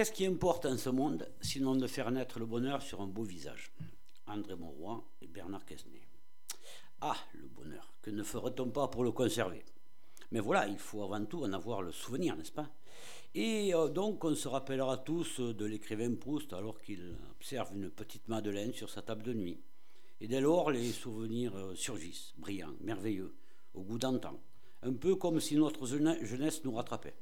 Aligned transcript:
Qu'est-ce 0.00 0.12
qui 0.12 0.24
importe 0.24 0.64
en 0.64 0.78
ce 0.78 0.88
monde, 0.88 1.28
sinon 1.42 1.76
de 1.76 1.86
faire 1.86 2.10
naître 2.10 2.38
le 2.38 2.46
bonheur 2.46 2.80
sur 2.80 3.02
un 3.02 3.06
beau 3.06 3.22
visage? 3.22 3.70
André 4.26 4.56
Mauroy 4.56 5.04
et 5.20 5.26
Bernard 5.26 5.66
Quesnay. 5.66 6.00
Ah, 7.02 7.18
le 7.34 7.46
bonheur, 7.48 7.92
que 8.00 8.10
ne 8.10 8.22
ferait-on 8.22 8.70
pas 8.70 8.88
pour 8.88 9.04
le 9.04 9.12
conserver? 9.12 9.62
Mais 10.30 10.40
voilà, 10.40 10.66
il 10.68 10.78
faut 10.78 11.02
avant 11.02 11.22
tout 11.26 11.44
en 11.44 11.52
avoir 11.52 11.82
le 11.82 11.92
souvenir, 11.92 12.34
n'est-ce 12.34 12.50
pas? 12.50 12.70
Et 13.34 13.74
euh, 13.74 13.88
donc, 13.88 14.24
on 14.24 14.34
se 14.34 14.48
rappellera 14.48 14.96
tous 14.96 15.38
de 15.38 15.66
l'écrivain 15.66 16.14
Proust 16.14 16.54
alors 16.54 16.80
qu'il 16.80 17.14
observe 17.32 17.74
une 17.74 17.90
petite 17.90 18.26
Madeleine 18.26 18.72
sur 18.72 18.88
sa 18.88 19.02
table 19.02 19.22
de 19.22 19.34
nuit. 19.34 19.60
Et 20.22 20.28
dès 20.28 20.40
lors, 20.40 20.70
les 20.70 20.92
souvenirs 20.92 21.54
euh, 21.54 21.74
surgissent, 21.74 22.32
brillants, 22.38 22.72
merveilleux, 22.80 23.34
au 23.74 23.82
goût 23.82 23.98
d'antan, 23.98 24.40
un 24.80 24.94
peu 24.94 25.16
comme 25.16 25.40
si 25.40 25.56
notre 25.56 25.86
jeunesse 25.86 26.64
nous 26.64 26.72
rattrapait. 26.72 27.16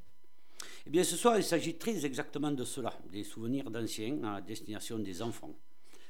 Eh 0.89 0.91
bien, 0.91 1.03
ce 1.03 1.15
soir, 1.15 1.37
il 1.37 1.43
s'agit 1.43 1.75
très 1.75 2.03
exactement 2.03 2.49
de 2.49 2.63
cela, 2.63 2.91
des 3.11 3.23
souvenirs 3.23 3.69
d'anciens 3.69 4.23
à 4.23 4.41
destination 4.41 4.97
des 4.97 5.21
enfants, 5.21 5.53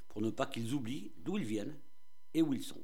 pour 0.08 0.22
ne 0.22 0.30
pas 0.30 0.46
qu'ils 0.46 0.74
oublient 0.74 1.12
d'où 1.18 1.38
ils 1.38 1.44
viennent 1.44 1.76
et 2.34 2.42
où 2.42 2.54
ils 2.54 2.64
sont. 2.64 2.82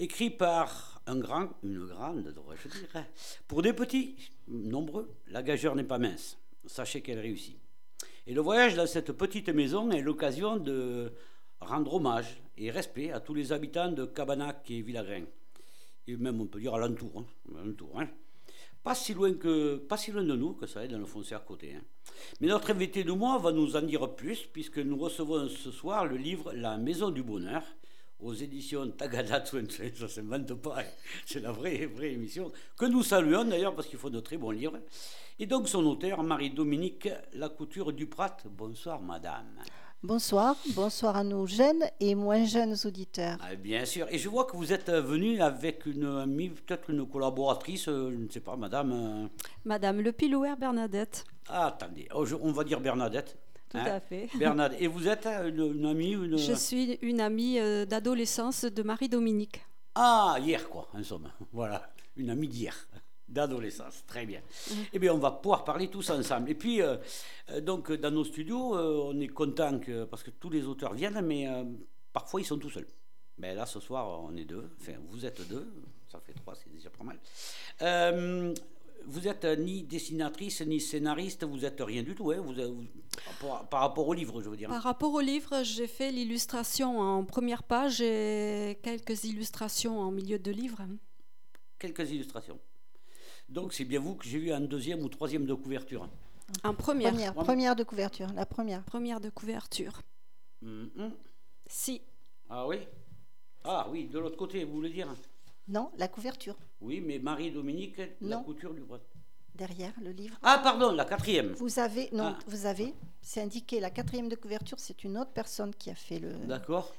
Écrit 0.00 0.30
par 0.30 1.00
un 1.06 1.20
grand, 1.20 1.50
une 1.62 1.86
grande, 1.86 2.24
devrais-je 2.24 2.66
dire, 2.66 3.06
pour 3.46 3.62
des 3.62 3.72
petits, 3.72 4.16
nombreux, 4.48 5.08
la 5.28 5.44
gageure 5.44 5.76
n'est 5.76 5.84
pas 5.84 5.98
mince. 5.98 6.36
Sachez 6.66 7.00
qu'elle 7.00 7.20
réussit. 7.20 7.60
Et 8.26 8.34
le 8.34 8.40
voyage 8.40 8.74
dans 8.74 8.88
cette 8.88 9.12
petite 9.12 9.50
maison 9.50 9.88
est 9.92 10.02
l'occasion 10.02 10.56
de 10.56 11.12
rendre 11.60 11.94
hommage 11.94 12.42
et 12.56 12.72
respect 12.72 13.12
à 13.12 13.20
tous 13.20 13.34
les 13.34 13.52
habitants 13.52 13.92
de 13.92 14.04
Cabanac 14.04 14.68
et 14.68 14.82
Villagrin. 14.82 15.26
Et 16.08 16.16
même, 16.16 16.40
on 16.40 16.46
peut 16.46 16.58
dire, 16.58 16.74
alentour. 16.74 17.24
Hein, 17.54 17.72
hein 17.94 18.08
pas 18.82 18.94
si 18.94 19.14
loin 19.14 19.34
que 19.34 19.76
pas 19.76 19.96
si 19.96 20.10
loin 20.10 20.24
de 20.24 20.34
nous 20.34 20.54
que 20.54 20.66
ça 20.66 20.84
est 20.84 20.88
dans 20.88 20.98
le 20.98 21.06
foncier 21.06 21.36
à 21.36 21.40
côté. 21.40 21.74
Hein. 21.74 21.82
Mais 22.40 22.48
notre 22.48 22.70
invité 22.70 23.04
de 23.04 23.12
moi 23.12 23.38
va 23.38 23.52
nous 23.52 23.76
en 23.76 23.82
dire 23.82 24.14
plus 24.14 24.46
puisque 24.52 24.78
nous 24.78 24.96
recevons 24.98 25.48
ce 25.48 25.70
soir 25.70 26.06
le 26.06 26.16
livre 26.16 26.52
La 26.52 26.76
Maison 26.76 27.10
du 27.10 27.22
Bonheur 27.22 27.62
aux 28.22 28.34
éditions 28.34 28.88
Tagada 28.90 29.44
ça 29.44 29.60
ne 29.60 30.08
s'invente 30.08 30.54
pas, 30.54 30.80
hein. 30.80 30.84
c'est 31.26 31.40
la 31.40 31.50
vraie, 31.50 31.86
vraie 31.86 32.12
émission, 32.12 32.52
que 32.78 32.86
nous 32.86 33.02
saluons 33.02 33.44
d'ailleurs 33.44 33.74
parce 33.74 33.88
qu'il 33.88 33.98
faut 33.98 34.10
de 34.10 34.20
très 34.20 34.36
bons 34.36 34.50
livres. 34.50 34.78
Et 35.38 35.46
donc 35.46 35.68
son 35.68 35.84
auteur, 35.86 36.22
Marie-Dominique 36.22 37.08
Lacouture 37.34 37.92
Duprat. 37.92 38.36
Bonsoir 38.44 39.02
madame. 39.02 39.58
Bonsoir, 40.04 40.56
bonsoir 40.74 41.16
à 41.16 41.22
nos 41.22 41.46
jeunes 41.46 41.84
et 42.00 42.16
moins 42.16 42.44
jeunes 42.44 42.74
auditeurs. 42.84 43.38
Ah, 43.40 43.54
bien 43.54 43.84
sûr, 43.84 44.08
et 44.10 44.18
je 44.18 44.28
vois 44.28 44.46
que 44.46 44.56
vous 44.56 44.72
êtes 44.72 44.90
venue 44.90 45.40
avec 45.40 45.86
une 45.86 46.04
amie, 46.04 46.48
peut-être 46.48 46.90
une 46.90 47.06
collaboratrice, 47.06 47.86
euh, 47.86 48.10
je 48.10 48.16
ne 48.16 48.28
sais 48.28 48.40
pas, 48.40 48.56
madame. 48.56 48.92
Euh. 48.92 49.28
Madame 49.64 50.00
Le 50.00 50.10
Pilouer 50.10 50.56
Bernadette. 50.58 51.24
Ah, 51.48 51.68
attendez, 51.68 52.08
oh, 52.12 52.26
on 52.42 52.50
va 52.50 52.64
dire 52.64 52.80
Bernadette. 52.80 53.38
Tout 53.68 53.78
hein. 53.78 53.84
à 53.84 54.00
fait. 54.00 54.28
Bernadette. 54.36 54.82
Et 54.82 54.88
vous 54.88 55.06
êtes 55.06 55.26
euh, 55.26 55.72
une, 55.72 55.86
amie 55.86 56.14
une... 56.14 56.36
Je 56.36 56.54
suis 56.54 56.98
une 57.00 57.20
amie 57.20 57.60
d'adolescence 57.86 58.64
de 58.64 58.82
Marie-Dominique. 58.82 59.64
Ah, 59.94 60.36
hier 60.40 60.68
quoi, 60.68 60.88
en 60.94 61.04
somme. 61.04 61.30
Voilà, 61.52 61.80
une 62.16 62.30
amie 62.30 62.48
d'hier 62.48 62.88
d'adolescence. 63.32 64.04
Très 64.06 64.26
bien. 64.26 64.40
Eh 64.92 64.98
bien, 64.98 65.12
on 65.12 65.18
va 65.18 65.30
pouvoir 65.30 65.64
parler 65.64 65.88
tous 65.88 66.10
ensemble. 66.10 66.50
Et 66.50 66.54
puis, 66.54 66.82
euh, 66.82 66.96
euh, 67.50 67.60
donc, 67.60 67.90
dans 67.92 68.10
nos 68.10 68.24
studios, 68.24 68.76
euh, 68.76 69.10
on 69.12 69.18
est 69.20 69.28
content 69.28 69.78
que, 69.78 70.04
parce 70.04 70.22
que 70.22 70.30
tous 70.30 70.50
les 70.50 70.64
auteurs 70.64 70.92
viennent, 70.92 71.20
mais 71.22 71.48
parfois 72.12 72.40
ils 72.40 72.44
sont 72.44 72.58
tout 72.58 72.70
seuls. 72.70 72.86
Mais 73.38 73.54
là, 73.54 73.66
ce 73.66 73.80
soir, 73.80 74.20
on 74.22 74.36
est 74.36 74.44
deux. 74.44 74.70
Enfin, 74.80 74.92
vous 75.10 75.24
êtes 75.24 75.46
deux. 75.48 75.66
Ça 76.10 76.20
fait 76.20 76.34
trois, 76.34 76.54
c'est 76.54 76.70
déjà 76.70 76.90
pas 76.90 77.04
mal. 77.04 77.18
vous 79.06 79.26
êtes 79.26 79.44
ni 79.58 79.82
dessinatrice 79.82 80.60
ni 80.60 80.78
scénariste, 80.78 81.44
vous 81.44 81.64
êtes 81.64 81.80
rien 81.80 82.02
du 82.02 82.14
tout, 82.14 82.30
hein 82.30 82.40
vous, 82.40 82.54
par, 83.70 83.80
rapport 83.80 84.06
au 84.06 84.12
livre, 84.12 84.42
je 84.42 84.50
veux 84.50 84.56
dire. 84.56 84.68
Par 84.68 84.82
rapport 84.82 85.12
au 85.12 85.20
livre, 85.20 85.62
j'ai 85.62 85.86
fait 85.86 86.12
l'illustration 86.12 87.00
en 87.00 87.24
première 87.24 87.62
page 87.62 88.02
et 88.02 88.78
quelques 88.82 89.24
illustrations 89.24 89.98
en 89.98 90.10
milieu 90.10 90.38
de 90.38 90.50
livre. 90.50 90.82
Quelques 91.78 92.10
illustrations. 92.10 92.60
Donc 93.48 93.72
c'est 93.72 93.84
bien 93.84 94.00
vous 94.00 94.14
que 94.14 94.24
j'ai 94.24 94.38
eu 94.38 94.52
en 94.52 94.60
deuxième 94.60 95.02
ou 95.02 95.08
troisième 95.08 95.46
de 95.46 95.54
couverture. 95.54 96.08
En 96.64 96.74
première. 96.74 97.34
Première, 97.34 97.76
de 97.76 97.84
couverture, 97.84 98.28
la 98.34 98.46
première. 98.46 98.82
Première 98.84 99.20
de 99.20 99.30
couverture. 99.30 100.00
Mm-hmm. 100.62 101.10
Si. 101.66 102.02
Ah 102.48 102.66
oui? 102.66 102.78
Ah 103.64 103.86
oui, 103.90 104.06
de 104.06 104.18
l'autre 104.18 104.36
côté, 104.36 104.64
vous 104.64 104.74
voulez 104.74 104.90
dire? 104.90 105.08
Non, 105.68 105.90
la 105.96 106.08
couverture. 106.08 106.56
Oui, 106.80 107.00
mais 107.00 107.18
Marie-Dominique, 107.18 108.00
la 108.20 108.38
couture 108.38 108.74
du 108.74 108.80
bras. 108.80 108.98
Derrière 109.54 109.92
le 110.02 110.10
livre. 110.10 110.36
Ah 110.42 110.60
pardon, 110.62 110.92
la 110.92 111.04
quatrième. 111.04 111.52
Vous 111.52 111.78
avez, 111.78 112.08
non, 112.12 112.34
ah. 112.34 112.38
vous 112.46 112.66
avez, 112.66 112.94
c'est 113.20 113.42
indiqué, 113.42 113.80
la 113.80 113.90
quatrième 113.90 114.28
de 114.28 114.34
couverture, 114.34 114.78
c'est 114.80 115.04
une 115.04 115.18
autre 115.18 115.32
personne 115.32 115.74
qui 115.74 115.90
a 115.90 115.94
fait 115.94 116.18
le... 116.18 116.32
D'accord. 116.46 116.92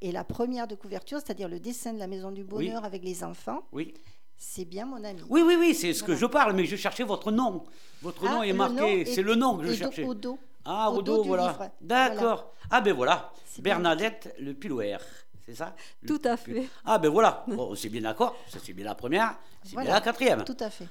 Et, 0.00 0.12
la 0.12 0.24
première 0.24 0.66
de 0.66 0.74
couverture, 0.74 1.20
c'est-à-dire 1.20 1.48
le 1.48 1.60
dessin 1.60 1.94
de 1.94 1.98
la 1.98 2.06
Maison 2.06 2.32
du 2.32 2.44
Bonheur 2.44 2.84
avec 2.84 3.02
les 3.02 3.24
enfants. 3.24 3.62
Oui 3.72 3.94
c'est 4.42 4.64
bien 4.64 4.86
mon 4.86 5.04
ami. 5.04 5.20
Oui, 5.28 5.42
oui, 5.46 5.54
oui, 5.58 5.74
c'est 5.74 5.92
ce 5.92 6.02
que 6.02 6.16
je 6.16 6.24
parle, 6.24 6.54
mais 6.54 6.64
je 6.64 6.74
cherchais 6.74 7.04
votre 7.04 7.30
nom. 7.30 7.66
Votre 8.00 8.26
ah, 8.26 8.30
nom 8.36 8.42
est 8.42 8.54
marqué, 8.54 9.04
c'est 9.04 9.22
le 9.22 9.34
nom 9.34 9.58
que 9.58 9.66
je 9.66 9.74
cherchais. 9.74 10.02
Au 10.02 10.14
dos. 10.14 10.38
Ah, 10.64 10.90
au, 10.90 11.02
dos, 11.02 11.22
voilà. 11.24 11.72
D'accord. 11.80 12.54
Ah, 12.70 12.80
ben 12.80 12.94
voilà. 12.94 13.32
Bernadette 13.58 14.34
Le 14.40 14.54
Pilouer. 14.54 14.96
C'est 15.44 15.54
ça? 15.54 15.76
Tout 16.06 16.22
à 16.24 16.38
fait. 16.38 16.68
Ah, 16.86 16.98
ben 16.98 17.10
voilà. 17.10 17.44
Bon, 17.48 17.74
c'est 17.74 17.90
bien 17.90 18.00
d'accord. 18.00 18.34
Ça, 18.48 18.58
c'est 18.62 18.72
bien 18.72 18.86
la 18.86 18.94
première. 18.94 19.38
C'est 19.62 19.76
bien 19.76 19.84
la 19.84 20.00
quatrième. 20.00 20.42
Tout 20.44 20.56
à 20.58 20.70
fait. 20.70 20.88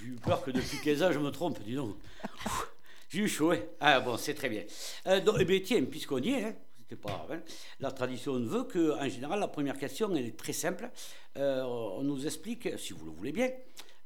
J'ai 0.00 0.06
eu 0.06 0.12
peur 0.12 0.42
que 0.42 0.50
depuis 0.50 0.78
15 0.78 1.02
ans, 1.02 1.12
je 1.12 1.18
me 1.18 1.30
trompe, 1.30 1.62
dis 1.62 1.74
donc. 1.74 1.96
J'ai 3.10 3.20
eu 3.20 3.28
chaud. 3.28 3.52
Hein. 3.52 3.60
Ah, 3.78 4.00
bon, 4.00 4.16
c'est 4.16 4.34
très 4.34 4.48
bien. 4.48 4.64
Euh, 5.06 5.20
donc, 5.20 5.36
eh 5.38 5.44
bien, 5.44 5.60
tiens, 5.62 5.84
puisqu'on 5.84 6.18
y 6.18 6.30
est, 6.30 6.44
hein, 6.44 6.54
pas. 6.94 7.26
Hein. 7.30 7.40
La 7.80 7.90
tradition 7.90 8.38
veut 8.38 8.64
que, 8.64 8.92
en 8.92 9.08
général, 9.08 9.40
la 9.40 9.48
première 9.48 9.78
question, 9.78 10.14
elle 10.14 10.26
est 10.26 10.36
très 10.36 10.52
simple. 10.52 10.90
Euh, 11.36 11.62
on 11.62 12.02
nous 12.02 12.26
explique, 12.26 12.78
si 12.78 12.92
vous 12.92 13.06
le 13.06 13.12
voulez 13.12 13.32
bien, 13.32 13.50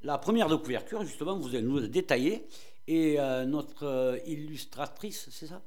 la 0.03 0.17
première 0.17 0.47
de 0.47 0.55
couverture, 0.55 1.03
justement, 1.03 1.37
vous 1.37 1.49
allez 1.49 1.61
nous 1.61 1.87
détailler. 1.87 2.47
Et 2.87 3.19
euh, 3.19 3.45
notre 3.45 3.85
euh, 3.85 4.17
illustratrice, 4.25 5.29
c'est 5.31 5.47
ça? 5.47 5.61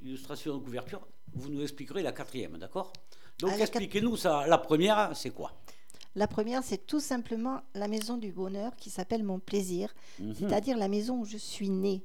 Illustration 0.00 0.58
de 0.58 0.62
couverture, 0.62 1.00
vous 1.34 1.48
nous 1.48 1.62
expliquerez 1.62 2.02
la 2.02 2.12
quatrième, 2.12 2.58
d'accord? 2.58 2.92
Donc, 3.40 3.52
ah, 3.54 3.60
expliquez-nous 3.60 4.16
ça. 4.16 4.46
La 4.46 4.58
première, 4.58 5.16
c'est 5.16 5.30
quoi? 5.30 5.52
La 6.14 6.26
première, 6.26 6.62
c'est 6.62 6.86
tout 6.86 7.00
simplement 7.00 7.62
la 7.74 7.88
maison 7.88 8.16
du 8.16 8.32
bonheur 8.32 8.74
qui 8.76 8.90
s'appelle 8.90 9.22
Mon 9.22 9.38
Plaisir, 9.38 9.94
mhm. 10.18 10.34
c'est-à-dire 10.34 10.76
la 10.76 10.88
maison 10.88 11.20
où 11.20 11.24
je 11.24 11.36
suis 11.36 11.70
née. 11.70 12.04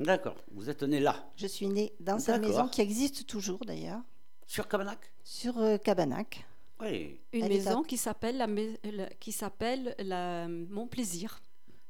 D'accord, 0.00 0.36
vous 0.52 0.70
êtes 0.70 0.82
né 0.82 0.98
là. 0.98 1.30
Je 1.36 1.46
suis 1.46 1.68
né 1.68 1.92
dans 2.00 2.18
cette 2.18 2.40
maison 2.40 2.68
qui 2.68 2.80
existe 2.80 3.26
toujours 3.26 3.64
d'ailleurs. 3.66 4.00
Sur 4.46 4.66
Cabanac 4.66 5.12
Sur 5.22 5.58
euh, 5.58 5.76
Cabanac. 5.76 6.46
Oui. 6.80 7.20
Une 7.32 7.48
maison 7.48 7.82
qui 7.82 7.98
s'appelle 7.98 8.38
la, 8.38 9.06
qui 9.20 9.30
s'appelle 9.30 9.94
la 9.98 10.48
Mon 10.48 10.86
Plaisir. 10.86 11.40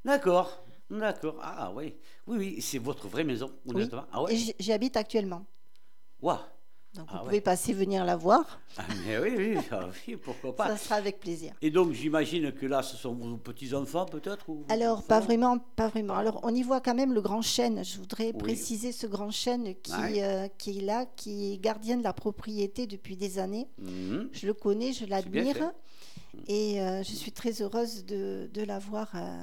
D'accord, 0.05 0.65
d'accord. 0.91 1.37
Ah 1.41 1.73
oui, 1.73 1.95
oui, 2.27 2.37
oui, 2.39 2.61
c'est 2.61 2.79
votre 2.79 3.07
vraie 3.07 3.23
maison, 3.23 3.53
honnêtement. 3.69 4.05
Ah, 4.13 4.23
ouais. 4.25 4.35
Et 4.35 4.55
j'y 4.59 4.73
habite 4.73 4.97
actuellement. 4.97 5.47
Waouh 6.21 6.41
donc 6.95 7.07
vous 7.09 7.17
ah 7.19 7.23
pouvez 7.25 7.41
passer 7.41 7.73
venir 7.73 8.05
la 8.05 8.17
voir. 8.17 8.61
Ah, 8.77 8.83
mais 9.07 9.19
oui, 9.19 9.57
ah 9.71 9.89
oui, 10.09 10.17
pourquoi 10.17 10.57
pas. 10.57 10.69
Ça 10.69 10.77
sera 10.77 10.95
avec 10.97 11.21
plaisir. 11.21 11.53
Et 11.63 11.71
donc 11.71 11.93
j'imagine 11.93 12.51
que 12.51 12.67
là, 12.67 12.83
ce 12.83 12.97
sont 12.97 13.15
vos 13.15 13.37
petits-enfants 13.37 14.07
peut-être 14.07 14.47
Alors, 14.69 15.05
pas 15.05 15.21
vraiment, 15.21 15.59
pas 15.77 15.89
vraiment. 15.89 16.15
Alors, 16.15 16.41
on 16.43 16.53
y 16.53 16.63
voit 16.63 16.81
quand 16.81 16.95
même 16.95 17.15
le 17.15 17.21
grand 17.21 17.43
chêne. 17.43 17.85
Je 17.85 17.99
voudrais 17.99 18.33
préciser 18.33 18.91
ce 18.91 19.07
grand 19.07 19.31
chêne 19.31 19.75
qui, 19.83 20.21
euh, 20.21 20.49
qui 20.59 20.79
est 20.79 20.83
là, 20.83 21.07
qui 21.15 21.53
est 21.53 21.59
gardien 21.59 21.97
de 21.97 22.03
la 22.03 22.13
propriété 22.13 22.89
depuis 22.89 23.17
des 23.17 23.39
années. 23.39 23.69
Mhm. 23.79 24.29
Je 24.33 24.47
le 24.49 24.55
connais, 24.55 24.93
je 24.93 25.07
l'admire. 25.07 25.73
Et 26.47 26.81
euh, 26.81 27.03
je 27.03 27.13
suis 27.13 27.33
très 27.33 27.63
heureuse 27.63 28.05
de, 28.05 28.49
de 28.53 28.63
l'avoir. 28.63 29.11
Euh, 29.15 29.39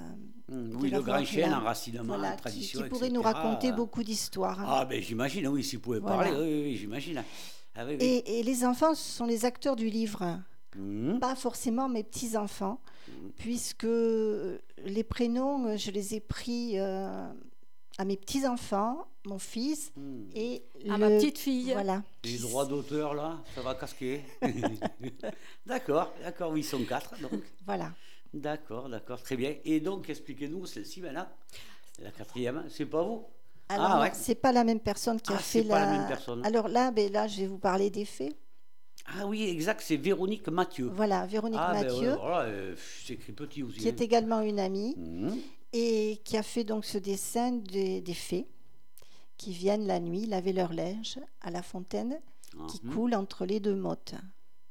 mmh, 0.49 0.77
oui, 0.81 0.89
le 0.89 1.01
grand 1.01 1.23
chêne, 1.23 1.53
enracinement, 1.53 2.03
voilà, 2.03 2.31
tradition. 2.33 2.79
Qui, 2.79 2.83
qui 2.83 2.89
pourrait 2.89 3.09
nous 3.09 3.21
raconter 3.21 3.71
beaucoup 3.71 4.03
d'histoires. 4.03 4.59
Ah, 4.65 4.85
ben 4.85 5.01
j'imagine, 5.01 5.47
oui, 5.47 5.63
si 5.63 5.75
vous 5.75 5.81
pouvez 5.81 6.01
parler, 6.01 6.31
oui, 6.31 6.61
oui 6.63 6.77
j'imagine. 6.77 7.23
Ah, 7.75 7.85
et, 7.91 8.39
et, 8.39 8.43
les 8.43 8.65
enfants 8.65 8.95
sont 8.95 9.25
les 9.25 9.45
acteurs 9.45 9.75
du 9.75 9.89
livre. 9.89 10.39
Mmh. 10.75 11.19
Pas 11.19 11.35
forcément 11.35 11.89
mes 11.89 12.03
petits-enfants, 12.03 12.81
mmh. 13.07 13.11
puisque 13.37 13.87
les 14.85 15.03
prénoms, 15.03 15.75
je 15.77 15.91
les 15.91 16.15
ai 16.15 16.19
pris 16.19 16.77
à 17.97 18.05
mes 18.05 18.15
petits-enfants, 18.15 19.07
mon 19.25 19.39
fils 19.39 19.91
hmm. 19.95 20.29
et 20.35 20.63
à 20.89 20.97
ma 20.97 21.09
petite 21.09 21.37
fille. 21.37 21.71
Voilà. 21.73 22.03
Les 22.23 22.37
droits 22.37 22.65
d'auteur, 22.65 23.13
là, 23.13 23.41
ça 23.55 23.61
va 23.61 23.75
casquer. 23.75 24.23
d'accord, 25.65 26.13
d'accord, 26.21 26.51
oui, 26.51 26.61
ils 26.61 26.63
sont 26.63 26.83
quatre, 26.83 27.19
donc. 27.21 27.41
Voilà. 27.65 27.91
D'accord, 28.33 28.89
d'accord, 28.89 29.21
très 29.21 29.35
bien. 29.35 29.55
Et 29.65 29.79
donc, 29.79 30.09
expliquez-nous 30.09 30.65
celle-ci 30.65 31.01
maintenant. 31.01 31.27
La 31.99 32.11
quatrième, 32.11 32.65
c'est 32.69 32.85
pas 32.85 33.01
vous? 33.01 33.25
Alors, 33.69 34.01
ah, 34.01 34.13
c'est 34.13 34.35
pas 34.35 34.51
la 34.51 34.63
même 34.63 34.79
personne 34.79 35.19
qui 35.19 35.33
a 35.33 35.37
ah, 35.37 35.39
fait 35.39 35.63
la... 35.63 35.75
Pas 35.75 35.85
la 35.85 35.91
même 35.91 36.07
personne. 36.07 36.45
Alors 36.45 36.67
là, 36.67 36.91
ben 36.91 37.11
là, 37.11 37.27
je 37.27 37.41
vais 37.41 37.47
vous 37.47 37.57
parler 37.57 37.89
des 37.89 38.05
faits. 38.05 38.35
Ah 39.07 39.25
oui, 39.25 39.43
exact, 39.49 39.81
c'est 39.83 39.97
Véronique 39.97 40.47
Mathieu. 40.49 40.89
Voilà, 40.93 41.25
Véronique 41.25 41.59
ah, 41.61 41.73
ben 41.73 41.85
Mathieu. 41.85 42.11
Ben 42.11 42.17
voilà, 42.17 42.41
euh, 42.41 42.75
j'écris 43.05 43.31
petit 43.31 43.63
aussi. 43.63 43.79
Qui 43.79 43.87
est 43.87 44.01
hein. 44.01 44.03
également 44.03 44.41
une 44.41 44.59
amie. 44.59 44.95
Mmh 44.97 45.31
et 45.73 46.21
qui 46.23 46.37
a 46.37 46.43
fait 46.43 46.63
donc 46.63 46.85
ce 46.85 46.97
dessin 46.97 47.51
des, 47.51 48.01
des 48.01 48.13
fées. 48.13 48.47
qui 49.37 49.51
viennent 49.51 49.85
la 49.85 49.99
nuit 49.99 50.25
laver 50.25 50.53
leur 50.53 50.73
linge 50.73 51.19
à 51.41 51.51
la 51.51 51.61
fontaine 51.61 52.19
qui 52.67 52.79
mhm. 52.83 52.93
coule 52.93 53.15
entre 53.15 53.45
les 53.45 53.59
deux 53.59 53.75
mottes. 53.75 54.15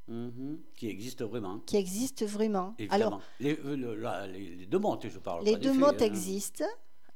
Mhm. 0.08 0.60
Qui 0.74 0.88
existe 0.88 1.22
vraiment. 1.22 1.58
Qui 1.60 1.76
existe 1.76 2.24
vraiment. 2.24 2.74
Alors, 2.90 3.20
euh, 3.42 4.26
les, 4.26 4.56
les, 4.56 4.66
deux 4.66 4.78
mottes, 4.78 5.08
je 5.08 5.18
parle. 5.18 5.44
Les 5.44 5.56
deux 5.56 5.72
mottes 5.72 6.02
hein. 6.02 6.06
existent. 6.06 6.64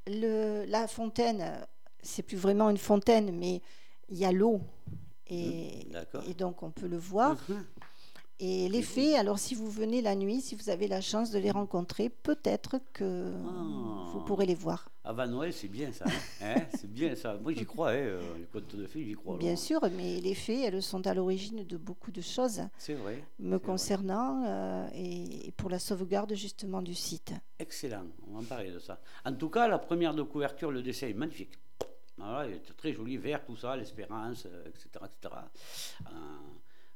Le, 0.07 0.65
la 0.67 0.89
fontaine, 0.89 1.67
c'est 2.03 2.23
plus 2.23 2.37
vraiment 2.37 2.71
une 2.71 2.79
fontaine, 2.79 3.37
mais 3.37 3.63
il 4.09 4.19
y 4.19 4.25
a 4.25 4.33
l'eau. 4.33 4.61
Et, 5.29 5.87
et, 6.27 6.35
donc 6.35 6.65
on 6.65 6.73
peut 6.73 6.89
le 6.89 6.97
voir. 6.99 7.37
Et 8.43 8.71
les 8.71 8.81
fées, 8.81 9.17
alors 9.17 9.39
si 9.39 9.55
vous 9.55 9.71
venez 9.71 10.01
la 10.01 10.15
nuit, 10.17 10.41
si 10.41 10.55
vous 10.55 10.71
avez 10.71 10.89
la 10.89 11.03
chance 11.03 11.31
de 11.31 11.39
les 11.39 11.51
rencontrer, 11.51 12.09
peut-être 12.09 12.81
que 12.95 13.31
vous 13.35 14.19
ah. 14.19 14.25
pourrez 14.27 14.47
les 14.47 14.55
voir. 14.55 14.89
Avant 15.05 15.27
Noël, 15.27 15.53
c'est 15.53 15.69
bien 15.69 15.93
ça. 15.93 16.07
Hein. 16.07 16.55
Hein, 16.57 16.63
c'est 16.75 16.91
bien 16.91 17.15
ça. 17.15 17.37
Moi, 17.37 17.53
j'y 17.53 17.67
crois. 17.67 17.91
Hein, 17.91 17.97
euh, 17.97 18.21
les 18.39 18.47
contes 18.47 18.75
de 18.75 18.87
fées, 18.87 19.05
j'y 19.05 19.13
crois. 19.13 19.37
Bien 19.37 19.57
sûr, 19.57 19.81
mais 19.95 20.21
les 20.21 20.35
fées, 20.35 20.63
elles 20.63 20.83
sont 20.83 21.07
à 21.07 21.13
l'origine 21.13 21.65
de 21.65 21.77
beaucoup 21.77 22.11
de 22.11 22.23
choses. 22.23 22.63
C'est 22.79 22.95
vrai. 22.95 23.23
Me 23.39 23.59
concernant 23.59 24.43
euh, 24.47 24.89
et 24.95 25.53
pour 25.59 25.69
la 25.69 25.79
sauvegarde 25.79 26.35
justement 26.35 26.81
du 26.81 26.95
site. 26.95 27.35
Excellent. 27.59 28.05
On 28.27 28.37
va 28.37 28.41
en 28.41 28.45
parler 28.45 28.71
de 28.71 28.79
ça. 28.79 29.01
En 29.27 29.35
tout 29.35 29.51
cas, 29.51 29.69
la 29.69 29.79
première 29.79 30.15
de 30.15 30.23
couverture, 30.23 30.71
le 30.71 30.81
dessin 30.81 31.09
est 31.09 31.15
magnifique. 31.15 31.59
Voilà, 32.17 32.47
il 32.47 32.55
est 32.55 32.77
très 32.77 32.93
joli, 32.93 33.17
vert, 33.17 33.45
tout 33.45 33.57
ça, 33.57 33.77
l'espérance, 33.77 34.47
etc., 34.67 35.05
euh, 35.25 36.09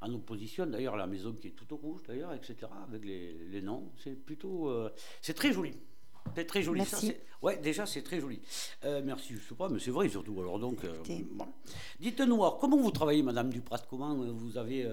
etc 0.05 0.15
en 0.15 0.15
opposition 0.15 0.67
d'ailleurs 0.67 0.97
la 0.97 1.07
maison 1.07 1.33
qui 1.33 1.49
est 1.49 1.53
tout 1.53 1.73
au 1.73 1.77
rouge 1.77 2.03
d'ailleurs, 2.07 2.33
etc., 2.33 2.57
avec 2.87 3.05
les, 3.05 3.63
noms. 3.63 3.91
C'est 4.03 4.15
plutôt. 4.15 4.69
Euh, 4.69 4.91
c'est 5.21 5.35
très 5.35 5.53
joli. 5.53 5.75
C'est 6.35 6.47
très 6.47 6.63
joli. 6.63 6.81
Merci. 6.81 7.09
Ça, 7.09 7.13
ouais, 7.43 7.59
déjà, 7.59 7.87
c'est 7.87 8.03
très 8.03 8.21
joli. 8.21 8.41
Euh, 8.85 9.03
merci, 9.05 9.35
je 9.35 9.41
sais 9.41 9.55
pas, 9.55 9.69
mais 9.69 9.79
c'est 9.79 9.91
vrai 9.91 10.09
surtout. 10.09 10.41
Alors, 10.41 10.59
donc, 10.59 10.85
euh, 10.85 11.03
Dites-nous, 12.01 12.39
comment 12.61 12.79
vous 12.79 12.91
travaillez, 12.91 13.23
Madame 13.23 13.51
Duprat? 13.51 13.83
Comment 13.89 14.15
vous 14.15 14.57
avez, 14.57 14.89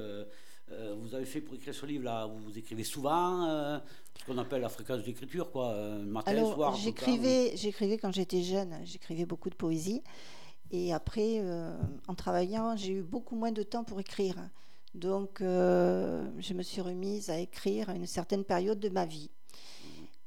vous 0.98 1.16
avez 1.16 1.26
fait 1.26 1.42
pour 1.42 1.56
écrire 1.56 1.74
ce 1.74 1.86
livre-là? 1.86 2.28
Vous 2.28 2.58
écrivez 2.58 2.84
souvent 2.84 3.82
ce 4.20 4.26
qu'on 4.26 4.38
appelle 4.38 4.62
la 4.62 4.70
fréquence 4.70 5.04
d'écriture, 5.04 5.52
quoi, 5.52 5.74
matin, 6.00 6.32
Alors, 6.32 6.54
soir 6.54 6.76
J'écrivais, 6.76 7.54
j'écrivais 7.56 7.98
quand 7.98 8.12
j'étais 8.12 8.44
jeune, 8.44 8.76
j'écrivais 8.84 9.26
beaucoup 9.26 9.50
de 9.50 9.56
poésie. 9.56 10.04
Et 10.70 10.94
après, 10.94 11.42
en 12.08 12.16
travaillant, 12.16 12.76
j'ai 12.76 12.94
eu 12.94 13.02
beaucoup 13.04 13.36
moins 13.36 13.52
de 13.52 13.64
temps 13.64 13.86
pour 13.86 14.00
écrire. 14.00 14.36
Donc, 14.94 15.42
euh, 15.42 16.30
je 16.40 16.54
me 16.54 16.64
suis 16.64 16.82
remise 16.82 17.30
à 17.30 17.40
écrire 17.40 17.90
à 17.90 17.96
une 17.96 18.08
certaine 18.08 18.44
période 18.44 18.80
de 18.80 18.90
ma 18.90 19.06
vie. 19.06 19.30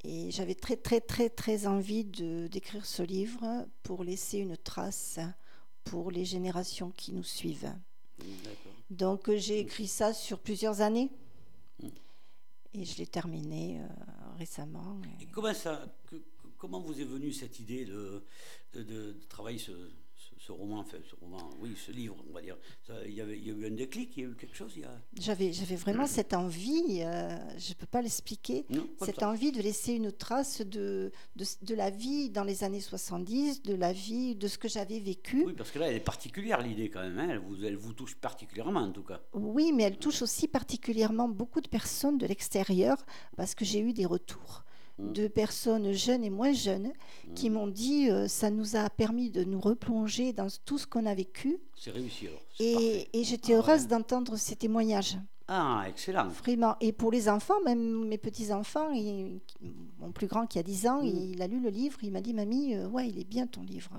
Et 0.05 0.31
j'avais 0.31 0.55
très, 0.55 0.76
très, 0.76 1.00
très, 1.00 1.31
très 1.31 1.66
envie 1.66 2.05
d'écrire 2.05 2.84
ce 2.84 3.02
livre 3.02 3.66
pour 3.82 4.05
laisser 4.05 4.38
une 4.38 4.56
trace 4.56 5.19
pour 5.84 6.11
les 6.11 6.25
générations 6.25 6.90
qui 6.90 7.12
nous 7.12 7.22
suivent. 7.22 7.72
Donc, 8.90 9.31
j'ai 9.34 9.61
écrit 9.61 9.88
ça 9.88 10.12
sur 10.12 10.38
plusieurs 10.38 10.81
années. 10.81 11.10
Et 12.72 12.84
je 12.84 12.99
l'ai 12.99 13.06
terminé 13.06 13.81
euh, 13.81 13.87
récemment. 14.37 14.99
Et 15.20 15.26
comment, 15.26 15.55
ça, 15.55 15.87
comment 16.58 16.81
vous 16.81 17.00
est 17.00 17.05
venue 17.05 17.32
cette 17.32 17.60
idée 17.60 17.84
de, 17.84 18.25
de, 18.72 18.82
de 18.82 19.17
travailler 19.28 19.58
ce, 19.58 19.72
ce 20.46 20.52
roman, 20.52 20.81
enfin, 20.81 20.99
ce 21.08 21.14
roman, 21.17 21.38
oui, 21.61 21.75
ce 21.75 21.91
livre, 21.91 22.17
on 22.29 22.32
va 22.32 22.43
dire. 22.43 22.56
Il 23.06 23.14
y, 23.14 23.20
a 23.20 23.25
eu 23.25 23.67
un 23.67 23.70
déclic, 23.70 24.17
il 24.17 24.23
y 24.23 24.26
a 24.26 24.29
eu 24.29 24.35
quelque 24.35 24.56
chose. 24.56 24.75
J'avais, 25.19 25.52
j'avais 25.52 25.76
vraiment 25.76 26.06
cette 26.06 26.35
envie, 26.35 27.00
euh, 27.00 27.37
je 27.56 27.70
ne 27.70 27.75
peux 27.75 27.87
pas 27.87 28.02
l'expliquer, 28.02 28.67
cette 29.00 29.23
envie 29.23 29.52
de 29.52 29.62
laisser 29.62 29.94
une 29.94 30.12
trace 30.12 30.61
de, 30.61 31.12
de, 31.37 31.44
de, 31.62 31.75
la 31.75 31.88
vie 31.88 32.29
dans 32.29 32.44
les 32.44 32.62
années 32.62 32.81
70, 32.81 33.62
de 33.62 33.75
la 33.75 33.93
vie, 33.93 34.35
de 34.35 34.46
ce 34.46 34.58
que 34.58 34.69
j'avais 34.69 35.00
vécu. 35.00 35.44
Oui, 35.46 35.55
parce 35.55 35.70
que 35.70 35.79
là, 35.79 35.88
elle 35.88 35.96
est 35.96 36.00
particulière, 36.00 36.61
l'idée 36.61 36.91
quand 36.91 37.00
même. 37.00 37.19
Hein. 37.19 37.29
Elle, 37.31 37.38
vous, 37.38 37.64
elle 37.64 37.76
vous 37.76 37.94
touche 37.94 38.14
particulièrement, 38.14 38.81
en 38.81 38.93
tout 38.93 39.05
cas. 39.05 39.23
Oui, 39.32 39.73
mais 39.73 39.85
elle 39.85 39.99
touche 39.99 40.20
aussi 40.20 40.46
particulièrement 40.46 41.29
beaucoup 41.29 41.62
de 41.62 41.69
personnes 41.69 42.19
de 42.19 42.26
l'extérieur, 42.26 42.99
parce 43.37 43.55
que 43.55 43.64
j'ai 43.64 43.81
eu 43.81 43.94
des 43.94 44.06
retours. 44.06 44.64
Mm. 44.99 45.12
de 45.12 45.26
personnes 45.26 45.93
jeunes 45.93 46.23
et 46.23 46.31
moins 46.31 46.52
jeunes 46.52 46.93
qui 47.35 47.50
mm. 47.50 47.52
m'ont 47.52 47.67
dit 47.67 48.11
euh, 48.11 48.29
ça 48.29 48.50
nous 48.50 48.76
a 48.76 48.88
permis 48.91 49.29
de 49.29 49.43
nous 49.43 49.61
replonger 49.61 50.32
dans 50.32 50.46
tout 50.64 50.79
ce 50.79 50.87
qu'on 50.87 51.05
a 51.06 51.14
vécu. 51.14 51.58
C'est 51.76 51.91
réussi 51.91 52.29
alors. 52.29 52.41
Et, 52.61 53.08
et 53.12 53.25
j'étais 53.25 53.55
ah 53.55 53.56
heureuse 53.56 53.88
d'entendre 53.88 54.37
ces 54.37 54.55
témoignages. 54.55 55.19
Ah, 55.49 55.85
excellent. 55.88 56.29
Vraiment. 56.29 56.76
Et 56.81 56.93
pour 56.93 57.11
les 57.11 57.29
enfants, 57.29 57.61
même 57.64 58.06
mes 58.06 58.19
petits-enfants, 58.19 58.88
mon 59.99 60.12
plus 60.12 60.26
grand 60.26 60.46
qui 60.46 60.58
a 60.58 60.62
10 60.62 60.87
ans, 60.87 61.02
mm. 61.02 61.06
il 61.06 61.43
a 61.43 61.49
lu 61.49 61.61
le 61.61 61.70
livre, 61.70 61.99
il 62.02 62.12
m'a 62.12 62.20
dit 62.20 62.32
Mamie, 62.32 62.76
euh, 62.76 62.87
ouais, 62.87 63.08
il 63.08 63.19
est 63.19 63.29
bien 63.29 63.49
ton 63.49 63.62
livre. 63.62 63.91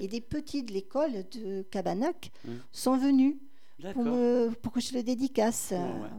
Et 0.00 0.08
des 0.08 0.20
petits 0.20 0.64
de 0.64 0.72
l'école 0.72 1.12
de 1.30 1.62
Cabanac 1.62 2.32
sont 2.72 2.96
venus 2.96 3.36
pour, 4.62 4.72
que 4.72 4.80
je 4.80 4.94
le 4.94 5.02
dédicace. 5.02 5.72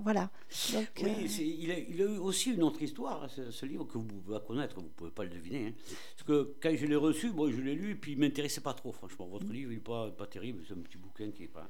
Voilà. 0.04 0.30
oui, 0.70 0.86
euh, 1.04 1.28
il, 1.40 1.72
a, 1.72 1.78
il, 1.78 2.02
a, 2.02 2.06
eu 2.06 2.18
aussi 2.18 2.52
une 2.54 2.64
autre 2.64 2.82
histoire, 2.82 3.30
ce, 3.30 3.66
livre 3.66 3.86
que 3.86 3.98
vous 3.98 4.06
pouvez 4.06 4.40
connaître, 4.46 4.76
vous 4.76 4.84
ne 4.84 4.88
pouvez 4.90 5.12
pas 5.12 5.24
le 5.24 5.30
deviner. 5.30 5.68
Hein. 5.68 5.74
Parce 6.16 6.28
que 6.28 6.56
quand 6.62 6.76
je 6.76 6.86
l'ai 6.86 6.96
reçu, 6.96 7.32
bon, 7.32 7.52
je 7.52 7.62
l'ai 7.62 7.76
lu, 7.76 7.92
et 7.92 7.96
puis 7.96 8.14
il 8.14 8.20
ne 8.20 8.26
m'intéressait 8.26 8.62
pas 8.62 8.74
trop, 8.74 8.92
franchement. 8.92 9.28
Votre 9.28 9.48
mm. 9.48 9.54
livre, 9.54 9.72
il 9.72 9.76
n'est 9.76 9.82
pas, 9.82 10.10
pas 10.12 10.28
terrible, 10.28 10.64
c'est 10.68 10.74
un 10.74 10.82
petit 10.82 10.98
bouquin 10.98 11.32
qui 11.32 11.44
est 11.44 11.48
pas. 11.48 11.70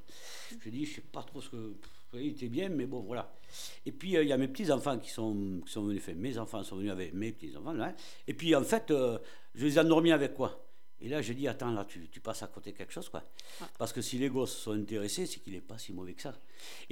Je 0.59 0.69
dis, 0.69 0.85
je 0.85 0.91
ne 0.91 0.95
sais 0.95 1.01
pas 1.11 1.23
trop 1.23 1.41
ce 1.41 1.49
que. 1.49 1.73
Il 2.13 2.27
était 2.27 2.49
bien, 2.49 2.67
mais 2.67 2.87
bon, 2.87 2.99
voilà. 2.99 3.33
Et 3.85 3.93
puis, 3.93 4.17
euh, 4.17 4.23
il 4.23 4.27
y 4.27 4.33
a 4.33 4.37
mes 4.37 4.49
petits-enfants 4.49 4.99
qui 4.99 5.09
sont, 5.09 5.61
qui 5.65 5.71
sont 5.71 5.85
venus, 5.85 6.01
enfin, 6.01 6.13
mes 6.13 6.37
enfants 6.37 6.61
sont 6.61 6.75
venus 6.75 6.91
avec 6.91 7.13
mes 7.13 7.31
petits-enfants. 7.31 7.73
Et 8.27 8.33
puis, 8.33 8.53
en 8.53 8.63
fait, 8.63 8.91
euh, 8.91 9.17
je 9.55 9.65
les 9.65 9.77
ai 9.77 9.79
endormis 9.79 10.11
avec 10.11 10.33
quoi? 10.33 10.70
Et 11.03 11.09
là, 11.09 11.21
je 11.21 11.33
dis, 11.33 11.47
attends, 11.47 11.71
là, 11.71 11.83
tu, 11.83 12.07
tu, 12.09 12.19
passes 12.19 12.43
à 12.43 12.47
côté 12.47 12.71
de 12.71 12.77
quelque 12.77 12.93
chose, 12.93 13.09
quoi. 13.09 13.23
Parce 13.79 13.91
que 13.91 14.01
si 14.01 14.19
les 14.19 14.29
gosses 14.29 14.55
sont 14.55 14.73
intéressés, 14.73 15.25
c'est 15.25 15.39
qu'il 15.39 15.53
n'est 15.53 15.61
pas 15.61 15.79
si 15.79 15.93
mauvais 15.93 16.13
que 16.13 16.21
ça. 16.21 16.39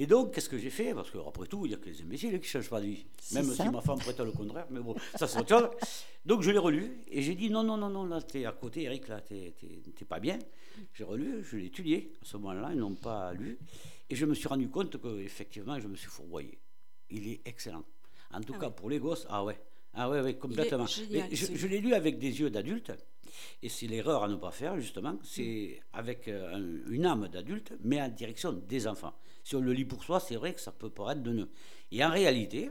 Et 0.00 0.06
donc, 0.06 0.34
qu'est-ce 0.34 0.48
que 0.48 0.58
j'ai 0.58 0.70
fait? 0.70 0.92
Parce 0.92 1.12
qu'après 1.12 1.46
tout, 1.46 1.64
il 1.64 1.68
n'y 1.68 1.74
a 1.74 1.78
que 1.78 1.88
les 1.88 2.02
imbéciles 2.02 2.30
qui 2.32 2.36
ne 2.38 2.42
changent 2.42 2.70
pas 2.70 2.80
de 2.80 2.86
vie. 2.86 3.06
Même 3.32 3.44
si 3.52 3.68
ma 3.68 3.80
femme 3.80 4.00
prétend 4.00 4.24
le 4.24 4.32
contraire, 4.32 4.66
mais 4.70 4.80
bon, 4.80 4.96
ça 5.14 5.28
c'est 5.28 5.38
autre 5.38 5.48
chose. 5.48 5.68
Donc, 6.24 6.42
je 6.42 6.50
l'ai 6.50 6.58
relu 6.58 7.00
et 7.08 7.22
j'ai 7.22 7.36
dit, 7.36 7.50
non, 7.50 7.62
non, 7.62 7.76
non, 7.76 7.88
non, 7.88 8.04
là, 8.04 8.20
tu 8.20 8.40
es 8.40 8.46
à 8.46 8.52
côté, 8.52 8.82
Eric, 8.82 9.06
là, 9.06 9.20
tu 9.20 9.34
n'es 9.34 10.06
pas 10.08 10.18
bien. 10.18 10.40
J'ai 10.94 11.04
relu, 11.04 11.44
je 11.44 11.56
l'ai 11.56 11.66
étudié. 11.66 12.12
À 12.20 12.24
ce 12.24 12.36
moment-là, 12.38 12.70
ils 12.72 12.80
n'ont 12.80 12.96
pas 12.96 13.32
lu. 13.32 13.58
Et 14.08 14.16
je 14.16 14.26
me 14.26 14.34
suis 14.34 14.48
rendu 14.48 14.68
compte 14.68 15.00
qu'effectivement, 15.00 15.78
je 15.78 15.86
me 15.86 15.94
suis 15.94 16.08
fourvoyé. 16.08 16.58
Il 17.10 17.28
est 17.28 17.42
excellent. 17.44 17.84
En 18.32 18.40
tout 18.40 18.54
ah 18.56 18.60
cas, 18.60 18.70
pour 18.70 18.90
les 18.90 18.98
gosses, 18.98 19.26
ah 19.28 19.44
ouais. 19.44 19.60
Ah 19.94 20.08
ouais, 20.08 20.20
ouais 20.20 20.34
complètement. 20.36 20.86
je 20.86 21.66
l'ai 21.66 21.80
lu 21.80 21.94
avec 21.94 22.18
des 22.18 22.40
yeux 22.40 22.50
d'adulte. 22.50 22.92
Et 23.62 23.68
c'est 23.68 23.86
l'erreur 23.86 24.24
à 24.24 24.28
ne 24.28 24.36
pas 24.36 24.50
faire, 24.50 24.78
justement, 24.78 25.18
c'est 25.22 25.80
avec 25.92 26.28
euh, 26.28 26.82
une 26.88 27.06
âme 27.06 27.28
d'adulte, 27.28 27.72
mais 27.82 28.00
en 28.00 28.08
direction 28.08 28.52
des 28.52 28.86
enfants. 28.86 29.14
Si 29.44 29.54
on 29.56 29.60
le 29.60 29.72
lit 29.72 29.84
pour 29.84 30.02
soi, 30.04 30.20
c'est 30.20 30.36
vrai 30.36 30.54
que 30.54 30.60
ça 30.60 30.72
peut 30.72 30.90
paraître 30.90 31.22
de 31.22 31.32
nœud. 31.32 31.50
Et 31.90 32.04
en 32.04 32.10
réalité, 32.10 32.70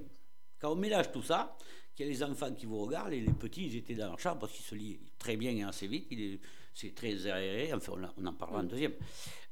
quand 0.59 0.71
on 0.71 0.75
mélange 0.75 1.11
tout 1.11 1.21
ça, 1.21 1.57
qu'il 1.95 2.05
y 2.05 2.09
a 2.09 2.11
les 2.11 2.23
enfants 2.23 2.53
qui 2.53 2.65
vous 2.65 2.79
regardent, 2.85 3.13
et 3.13 3.21
les 3.21 3.33
petits, 3.33 3.67
ils 3.67 3.75
étaient 3.77 3.95
dans 3.95 4.07
leur 4.07 4.19
chambre 4.19 4.39
parce 4.39 4.53
qu'ils 4.53 4.65
se 4.65 4.75
lient 4.75 4.99
très 5.17 5.37
bien 5.37 5.51
et 5.51 5.63
assez 5.63 5.87
vite, 5.87 6.07
c'est 6.73 6.95
très 6.95 7.27
aéré, 7.27 7.73
enfin 7.73 7.93
on, 8.17 8.25
en 8.25 8.33
parlera 8.33 8.61
en 8.61 8.63
deuxième. 8.63 8.93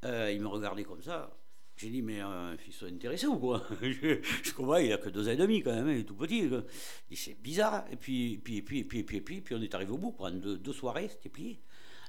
Euh, 0.06 0.32
ils 0.32 0.42
me 0.42 0.48
regardaient 0.48 0.84
comme 0.84 1.02
ça, 1.02 1.30
j'ai 1.78 1.90
dit, 1.90 2.02
mais 2.02 2.22
euh, 2.22 2.56
ils 2.66 2.74
sont 2.74 2.88
intéressés 2.88 3.28
ou 3.28 3.38
quoi? 3.38 3.64
Je, 3.82 4.20
je, 4.44 4.54
comprends, 4.54 4.78
il 4.78 4.92
a 4.92 4.98
que 4.98 5.10
deux 5.10 5.28
ans 5.28 5.32
et 5.32 5.36
demi 5.36 5.62
quand 5.62 5.74
même, 5.74 5.90
il 5.90 6.00
est 6.00 6.04
tout 6.04 6.16
petit. 6.16 6.50
c'est 7.14 7.40
bizarre. 7.40 7.86
Et 7.92 7.96
puis, 7.96 8.42
puis, 8.44 8.64
puis, 8.64 8.84
puis, 8.84 9.04
puis, 9.04 9.22
puis, 9.22 9.42
puis, 9.42 9.56
on 9.56 9.62
est 9.62 9.74
arrivé 9.76 9.92
au 9.92 9.98
bout, 9.98 10.12
pendant 10.12 10.36
deux, 10.36 10.58
deux 10.58 10.74
soirées, 10.74 11.08
c'était 11.08 11.30
plié. 11.30 11.62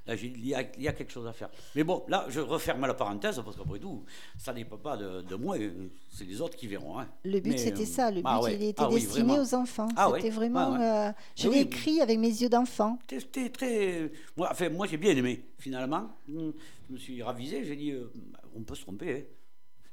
Là, 0.07 0.15
il 0.15 0.47
y, 0.47 0.55
a, 0.55 0.63
il 0.79 0.83
y, 0.85 0.89
a, 0.89 0.95
quelque 0.95 1.13
chose 1.13 1.27
à 1.27 1.35
faire. 1.35 1.51
Mais 1.75 1.85
bon, 1.85 2.03
là, 2.09 2.25
je 2.31 2.41
referme 2.41 2.87
la 2.87 2.95
parenthèse, 2.95 3.43
parce 3.45 3.57
qu'après 3.59 3.79
tout, 3.79 4.07
ça 4.39 4.55
n'est 4.55 4.65
pas 4.65 4.97
de, 4.97 5.21
de 5.21 5.35
moi, 5.35 5.59
c'est 6.11 6.25
les 6.25 6.41
autres 6.41 6.57
qui 6.57 6.67
verront. 6.67 6.99
Hein. 6.99 7.09
Le 7.25 7.39
but, 7.41 7.59
c'était 7.59 7.85
ça. 7.85 8.11
Le 8.11 8.23
ah 8.25 8.41
but, 8.43 8.55
il 8.55 8.63
était 8.69 8.83
ah 8.83 8.89
destiné 8.89 9.39
aux 9.39 9.55
enfants. 9.55 9.89
Ah 9.97 10.11
c'était 10.17 10.31
vraiment. 10.31 10.81
Euh, 10.81 11.13
je 11.37 11.51
l'ai 11.51 11.61
écrit 11.61 12.01
avec 12.01 12.19
mes 12.19 12.29
yeux 12.29 12.49
d'enfant. 12.49 12.99
C'était 13.11 13.51
très. 13.51 14.11
Moi, 14.35 14.49
enfin, 14.51 14.71
moi 14.71 14.87
j'ai 14.87 14.97
bien 14.97 15.15
aimé, 15.15 15.45
finalement. 15.59 16.09
Je 16.27 16.53
me 16.89 16.97
suis 16.97 17.23
ravisé, 17.23 17.63
j'ai 17.67 17.77
dit, 17.77 17.91
euh, 17.91 18.11
on 18.57 18.63
peut 18.63 18.75
se 18.75 18.83
tromper. 18.83 19.13
Hein. 19.13 19.38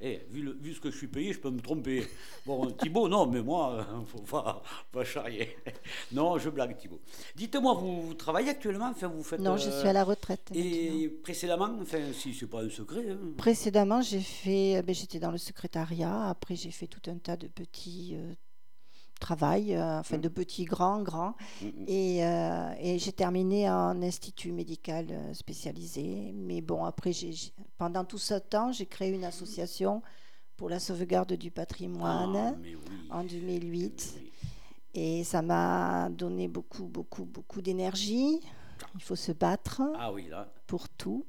Eh, 0.01 0.21
vu, 0.29 0.53
vu, 0.59 0.73
ce 0.73 0.81
que 0.81 0.91
je 0.91 0.97
suis 0.97 1.07
payé, 1.07 1.31
je 1.31 1.39
peux 1.39 1.49
me 1.49 1.61
tromper. 1.61 2.05
Bon, 2.45 2.69
Thibault, 2.71 3.07
non, 3.07 3.27
mais 3.27 3.41
moi, 3.41 3.85
il 3.93 3.99
ne 3.99 4.05
faut 4.05 4.19
pas, 4.19 4.61
pas, 4.91 5.03
charrier. 5.03 5.55
Non, 6.11 6.37
je 6.37 6.49
blague, 6.49 6.75
Thibault. 6.77 6.99
Dites-moi, 7.35 7.73
vous, 7.75 8.13
travaillez 8.13 8.49
actuellement 8.49 8.89
enfin, 8.89 9.07
vous 9.07 9.23
faites, 9.23 9.39
Non, 9.39 9.55
je 9.55 9.69
suis 9.69 9.87
à 9.87 9.93
la 9.93 10.03
retraite. 10.03 10.51
Et 10.53 11.07
précédemment, 11.23 11.69
enfin, 11.81 12.11
si 12.13 12.33
ce 12.33 12.43
n'est 12.43 12.51
pas 12.51 12.61
un 12.61 12.69
secret. 12.69 13.09
Hein. 13.09 13.33
Précédemment, 13.37 14.01
j'ai 14.01 14.19
fait, 14.19 14.81
ben, 14.83 14.93
j'étais 14.93 15.19
dans 15.19 15.31
le 15.31 15.37
secrétariat. 15.37 16.29
Après, 16.29 16.55
j'ai 16.55 16.71
fait 16.71 16.87
tout 16.87 17.09
un 17.09 17.17
tas 17.17 17.37
de 17.37 17.47
petits 17.47 18.15
euh, 18.15 18.33
travail, 19.19 19.75
euh, 19.75 19.99
enfin 19.99 20.17
mm. 20.17 20.21
de 20.21 20.29
petits, 20.29 20.65
grands, 20.65 21.01
grands. 21.01 21.35
Mm, 21.61 21.65
mm. 21.65 21.85
Et, 21.87 22.25
euh, 22.25 22.73
et 22.79 22.99
j'ai 22.99 23.11
terminé 23.11 23.69
en 23.69 24.01
institut 24.01 24.51
médical 24.51 25.07
euh, 25.11 25.33
spécialisé. 25.33 26.33
Mais 26.35 26.61
bon, 26.61 26.85
après, 26.85 27.11
j'ai, 27.11 27.33
pendant 27.77 28.05
tout 28.05 28.17
ce 28.17 28.35
temps, 28.35 28.71
j'ai 28.71 28.85
créé 28.85 29.11
une 29.11 29.25
association 29.25 30.01
pour 30.57 30.69
la 30.69 30.79
sauvegarde 30.79 31.33
du 31.33 31.51
patrimoine 31.51 32.55
ah, 33.09 33.17
en 33.17 33.23
2008. 33.23 34.21
Et 34.93 35.23
ça 35.25 35.41
m'a 35.41 36.09
donné 36.09 36.47
beaucoup, 36.47 36.85
beaucoup, 36.85 37.25
beaucoup 37.25 37.61
d'énergie. 37.61 38.39
Il 38.95 39.01
faut 39.01 39.17
se 39.17 39.33
battre 39.33 39.81
ah 39.99 40.11
oui, 40.13 40.27
là. 40.29 40.47
pour 40.67 40.87
tout. 40.87 41.25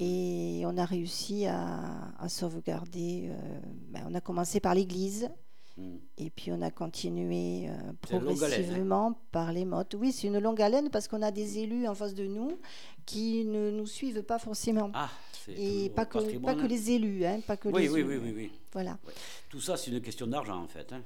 Et 0.00 0.62
on 0.64 0.76
a 0.76 0.84
réussi 0.84 1.46
à, 1.46 2.28
sauvegarder. 2.28 3.30
Euh, 3.30 3.60
ben, 3.88 4.04
on 4.08 4.14
a 4.14 4.20
commencé 4.20 4.60
par 4.60 4.74
l'Église. 4.74 5.30
Hmm. 5.78 5.98
Et 6.16 6.30
puis 6.30 6.50
on 6.50 6.60
a 6.60 6.72
continué 6.72 7.68
euh, 7.68 7.72
hein. 7.72 7.94
progressivement 8.00 9.16
par 9.30 9.52
les 9.52 9.64
mottes. 9.64 9.94
Oui, 9.96 10.10
c'est 10.10 10.26
une 10.26 10.40
longue 10.40 10.60
haleine 10.60 10.90
parce 10.90 11.06
qu'on 11.06 11.22
a 11.22 11.30
des 11.30 11.60
élus 11.60 11.86
en 11.86 11.94
face 11.94 12.14
de 12.14 12.26
nous 12.26 12.58
qui 13.06 13.44
ne 13.44 13.70
nous 13.70 13.86
suivent 13.86 14.24
pas 14.24 14.40
forcément. 14.40 14.90
Ah, 14.92 15.08
et 15.56 15.90
pas 15.90 16.04
que, 16.04 16.38
pas 16.38 16.56
que 16.56 16.66
les 16.66 16.90
élus, 16.90 17.24
hein, 17.24 17.40
pas 17.46 17.56
que 17.56 17.68
oui, 17.68 17.82
les 17.82 17.88
oui, 17.90 18.02
oui, 18.02 18.16
oui, 18.20 18.32
oui, 18.34 18.52
Voilà. 18.72 18.98
Tout 19.48 19.60
ça, 19.60 19.76
c'est 19.76 19.92
une 19.92 20.00
question 20.00 20.26
d'argent 20.26 20.60
en 20.60 20.66
fait. 20.66 20.92
Hein. 20.92 21.04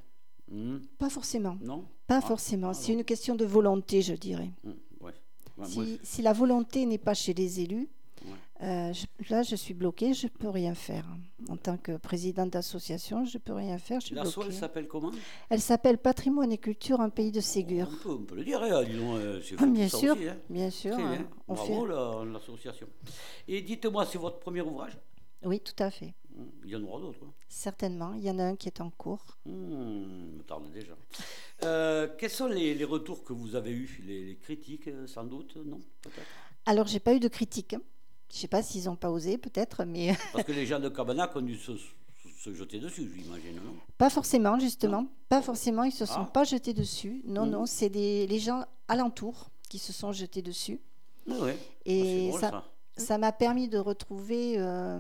Hmm. 0.50 0.78
Pas 0.98 1.10
forcément. 1.10 1.58
Non? 1.60 1.84
Pas 2.06 2.18
ah. 2.18 2.26
forcément. 2.26 2.70
Ah, 2.70 2.74
c'est 2.74 2.94
une 2.94 3.04
question 3.04 3.34
de 3.34 3.44
volonté, 3.44 4.00
je 4.00 4.14
dirais. 4.14 4.50
Si, 5.64 6.00
si, 6.02 6.22
la 6.22 6.32
volonté 6.32 6.86
n'est 6.86 6.98
pas 6.98 7.14
chez 7.14 7.34
les 7.34 7.60
élus, 7.60 7.88
euh, 8.62 8.92
là, 9.28 9.42
je 9.42 9.56
suis 9.56 9.74
bloquée, 9.74 10.14
je 10.14 10.26
ne 10.26 10.30
peux 10.30 10.48
rien 10.48 10.74
faire. 10.74 11.04
En 11.48 11.56
tant 11.56 11.76
que 11.76 11.96
présidente 11.96 12.50
d'association, 12.50 13.24
je 13.24 13.38
ne 13.38 13.42
peux 13.42 13.54
rien 13.54 13.76
faire. 13.78 14.00
la 14.12 14.22
elle 14.22 14.52
s'appelle 14.52 14.86
comment? 14.86 15.10
Elle 15.50 15.60
s'appelle 15.60 15.98
Patrimoine 15.98 16.52
et 16.52 16.58
Culture, 16.58 17.00
un 17.00 17.10
pays 17.10 17.32
de 17.32 17.40
Ségur. 17.40 17.88
on, 18.06 18.18
peut, 18.18 18.36
le 18.36 18.44
dire, 18.44 18.62
hein, 18.62 18.84
disons, 18.84 19.16
euh, 19.16 19.40
ah, 19.58 19.66
bien, 19.66 19.88
sûr, 19.88 20.12
hein. 20.14 20.36
bien 20.48 20.70
sûr, 20.70 20.96
On 21.48 21.54
Bravo 21.54 21.86
l'association. 22.24 22.86
Et 23.48 23.62
dites-moi, 23.62 24.06
c'est 24.06 24.18
votre 24.18 24.38
premier 24.38 24.60
ouvrage? 24.60 24.96
Oui, 25.44 25.58
tout 25.58 25.82
à 25.82 25.90
fait. 25.90 26.14
Il 26.64 26.70
y 26.70 26.76
en 26.76 26.82
aura 26.84 27.00
d'autres 27.00 27.18
hein. 27.24 27.32
Certainement, 27.48 28.14
il 28.14 28.22
y 28.22 28.30
en 28.30 28.38
a 28.38 28.44
un 28.44 28.56
qui 28.56 28.68
est 28.68 28.80
en 28.80 28.90
cours. 28.90 29.38
Mmh, 29.44 30.36
me 30.36 30.42
tarde 30.44 30.70
déjà. 30.72 30.94
Euh, 31.64 32.08
quels 32.16 32.30
sont 32.30 32.46
les, 32.46 32.84
retours 32.84 33.24
que 33.24 33.32
vous 33.32 33.56
avez 33.56 33.72
eus? 33.72 34.02
Les, 34.06 34.24
les 34.24 34.36
critiques, 34.36 34.88
sans 35.06 35.24
doute 35.24 35.56
Non 35.56 35.80
Alors, 36.64 36.86
j'ai 36.86 37.00
pas 37.00 37.12
eu 37.12 37.20
de 37.20 37.28
critiques. 37.28 37.76
Je 38.32 38.38
ne 38.38 38.40
sais 38.40 38.48
pas 38.48 38.62
s'ils 38.62 38.86
n'ont 38.86 38.96
pas 38.96 39.10
osé, 39.10 39.36
peut-être, 39.36 39.84
mais... 39.84 40.16
Parce 40.32 40.44
que 40.44 40.52
les 40.52 40.64
gens 40.64 40.80
de 40.80 40.88
Cabanac 40.88 41.36
ont 41.36 41.42
dû 41.42 41.58
se, 41.58 41.72
jeter 42.52 42.80
dessus, 42.80 43.12
j'imagine, 43.14 43.56
non? 43.56 43.76
Pas 43.98 44.08
forcément, 44.08 44.58
justement. 44.58 45.06
Pas 45.28 45.42
forcément, 45.42 45.84
ils 45.84 45.88
ne 45.88 45.92
se 45.92 46.06
sont 46.06 46.22
ah. 46.22 46.30
pas 46.32 46.44
jetés 46.44 46.72
dessus. 46.72 47.22
Non, 47.26 47.44
non, 47.44 47.66
c'est 47.66 47.90
les 47.90 48.38
gens 48.38 48.64
alentours 48.88 49.50
qui 49.68 49.78
se 49.78 49.92
sont 49.92 50.12
jetés 50.12 50.42
dessus. 50.42 50.80
Ah 51.30 51.34
oui. 51.40 51.52
Et 51.84 52.30
ah, 52.42 52.64
ça 52.96 53.18
m'a 53.18 53.32
permis 53.32 53.68
de 53.68 53.78
retrouver 53.78 54.54
euh, 54.56 54.98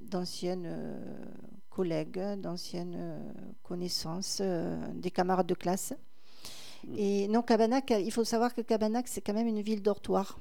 d'anciennes 0.00 0.66
euh, 0.66 1.24
collègues, 1.70 2.20
d'anciennes 2.38 2.96
euh, 2.96 3.32
connaissances, 3.62 4.40
des 4.94 5.10
camarades 5.10 5.46
de 5.46 5.54
classe. 5.54 5.94
Mm. 6.86 6.94
Et 6.96 7.28
non, 7.28 7.42
Cabanac, 7.42 7.90
il 7.90 8.10
faut 8.12 8.24
savoir 8.24 8.54
que 8.54 8.60
Cabanac, 8.60 9.08
c'est 9.08 9.20
quand 9.20 9.34
même 9.34 9.46
une 9.46 9.62
ville 9.62 9.82
dortoir. 9.82 10.38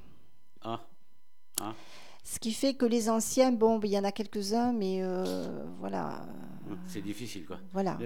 Ah. 0.64 0.80
ah. 1.62 1.74
Ce 2.24 2.40
qui 2.40 2.52
fait 2.54 2.74
que 2.74 2.86
les 2.86 3.10
anciens, 3.10 3.52
bon, 3.52 3.80
il 3.84 3.90
y 3.92 3.98
en 3.98 4.04
a 4.04 4.12
quelques-uns, 4.12 4.74
mais 4.74 5.00
euh, 5.02 5.66
voilà. 5.80 6.26
C'est 6.88 7.02
difficile, 7.02 7.46
quoi. 7.46 7.60
Voilà. 7.74 7.98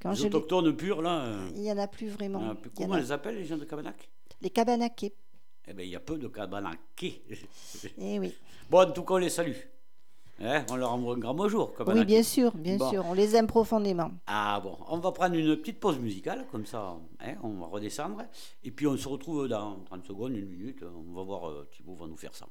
Quand 0.00 0.12
les 0.12 0.24
autochtones 0.26 0.76
purs, 0.76 1.02
là. 1.02 1.20
Euh, 1.24 1.50
il 1.54 1.62
n'y 1.62 1.72
en 1.72 1.78
a 1.78 1.86
plus 1.86 2.08
vraiment. 2.08 2.54
comment 2.76 2.96
ils 2.96 3.02
les 3.02 3.12
appellent, 3.12 3.36
les 3.36 3.44
gens 3.44 3.58
de 3.58 3.64
Cabanac 3.64 4.08
Les 4.40 4.50
Cabanakés. 4.50 5.14
Eh 5.68 5.74
bien, 5.74 5.84
il 5.84 5.90
y 5.90 5.96
a 5.96 6.00
peu 6.00 6.18
de 6.18 6.28
Cabanakés. 6.28 7.22
Eh 7.98 8.18
oui. 8.18 8.34
Bon, 8.70 8.80
en 8.80 8.90
tout 8.92 9.02
cas, 9.02 9.14
on 9.14 9.18
les 9.18 9.30
salue. 9.30 9.56
Hein, 10.42 10.64
on 10.70 10.76
leur 10.76 10.92
envoie 10.92 11.16
un 11.16 11.18
grand 11.18 11.34
bonjour. 11.34 11.74
Oui, 11.86 12.04
bien 12.06 12.22
sûr, 12.22 12.56
bien 12.56 12.78
sûr. 12.78 13.04
On 13.06 13.12
les 13.12 13.36
aime 13.36 13.46
profondément. 13.46 14.10
Ah 14.26 14.58
bon, 14.62 14.78
on 14.88 14.96
va 14.98 15.12
prendre 15.12 15.34
une 15.34 15.54
petite 15.56 15.78
pause 15.78 15.98
musicale, 15.98 16.46
comme 16.50 16.64
ça, 16.64 16.96
hein, 17.20 17.34
on 17.42 17.50
va 17.50 17.66
redescendre. 17.66 18.22
Et 18.64 18.70
puis 18.70 18.86
on 18.86 18.96
se 18.96 19.06
retrouve 19.06 19.48
dans 19.48 19.80
30 19.80 20.06
secondes, 20.06 20.34
une 20.34 20.46
minute. 20.48 20.82
On 20.82 21.12
va 21.12 21.22
voir, 21.24 21.50
euh, 21.50 21.68
Thibaut 21.70 21.94
va 21.94 22.06
nous 22.06 22.16
faire 22.16 22.34
ça. 22.34 22.46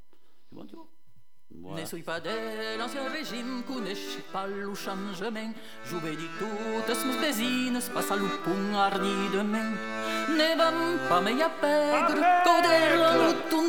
Ne 0.52 1.86
suis 1.86 2.04
pas 2.04 2.20
de 2.20 2.30
l'ancien 2.78 3.10
régime, 3.10 3.64
coneixi 3.68 4.20
pas 4.32 4.48
le 4.48 4.74
changement. 4.76 5.54
Jouer 5.86 6.16
dit 6.16 6.30
toutes 6.38 7.06
mes 7.06 7.28
besines, 7.28 7.80
pas 7.94 8.14
à 8.14 8.16
l'oupon 8.16 8.76
hardi 8.76 9.14
demain. 9.34 9.72
Ne 10.30 10.58
vam 10.58 11.00
pas 11.10 11.22
me 11.22 11.32
pègre, 11.62 12.22
coder 12.46 12.98
la 12.98 13.18
louton 13.18 13.68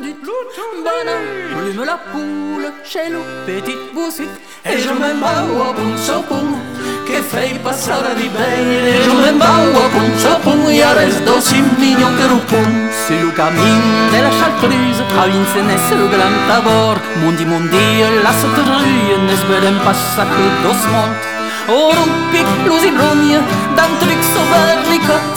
Bana, 0.84 1.16
plume 1.56 1.84
la 1.84 1.98
poule, 1.98 2.72
chez 2.84 3.08
le 3.08 3.20
petit 3.46 3.76
boussite, 3.94 4.40
et 4.64 4.78
je 4.78 4.90
me 4.90 5.14
mets 5.14 5.60
au 5.60 5.72
bon 5.72 5.96
sopon. 5.96 6.69
Che 7.10 7.22
fai 7.22 7.58
passare 7.58 8.14
di 8.14 8.28
bene 8.28 9.04
Io 9.04 9.14
me 9.14 9.32
baua 9.32 9.88
con 9.90 10.12
ciapun 10.18 10.66
e 10.68 10.94
resto 10.94 11.40
si 11.40 11.60
mignon 11.76 12.14
che 12.16 12.26
rupun 12.26 12.90
Si 13.06 13.18
lu 13.20 13.32
camin 13.32 14.10
de 14.10 14.20
la 14.20 14.30
chartreuse 14.30 15.02
A 15.18 15.26
vincenes 15.26 15.90
le 15.90 16.08
gran 16.08 16.34
tabor. 16.46 17.00
Mundi 17.22 17.44
mundi 17.44 17.76
e 17.76 18.22
la 18.22 18.32
sotterrue 18.32 19.16
Ne 19.26 19.34
sberen 19.36 19.78
passa 19.82 20.24
che 20.24 20.44
dos 20.62 20.84
mont. 20.92 21.18
O 21.66 21.92
rumpi 21.92 22.44
lusi 22.64 22.90
brugna 22.90 23.40
Dan 23.74 23.90
tric 23.98 24.22
so 24.22 24.42
verlicot 24.50 25.29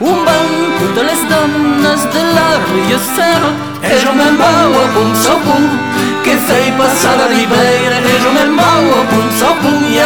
Un 0.00 0.24
ban 0.24 0.48
tutte 0.78 1.02
le 1.04 1.14
donnes 1.30 2.02
de 2.14 2.22
la 2.34 2.48
rue 2.66 2.98
serra 3.14 3.50
E 3.80 3.94
jo 4.02 4.12
me'n 4.12 4.36
vau 4.36 4.72
a 4.82 4.86
punt 4.94 5.14
so 5.22 5.38
punt 5.44 5.70
Que 6.24 6.34
fei 6.46 6.72
passada 6.76 7.26
di 7.28 7.46
beire 7.46 7.98
E 8.02 8.18
jo 8.22 8.30
me'n 8.32 8.56
vau 8.56 8.84
a 8.98 9.02
punt 9.10 9.32
so 9.38 9.54
punt 9.62 9.86
I 9.88 9.98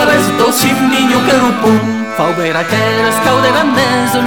che 1.27 1.37
un 1.37 1.55
punt 1.63 1.99
Fau 2.17 2.35
beira 2.35 2.63
che 2.65 2.77
rescau 3.03 3.41
de 3.41 3.51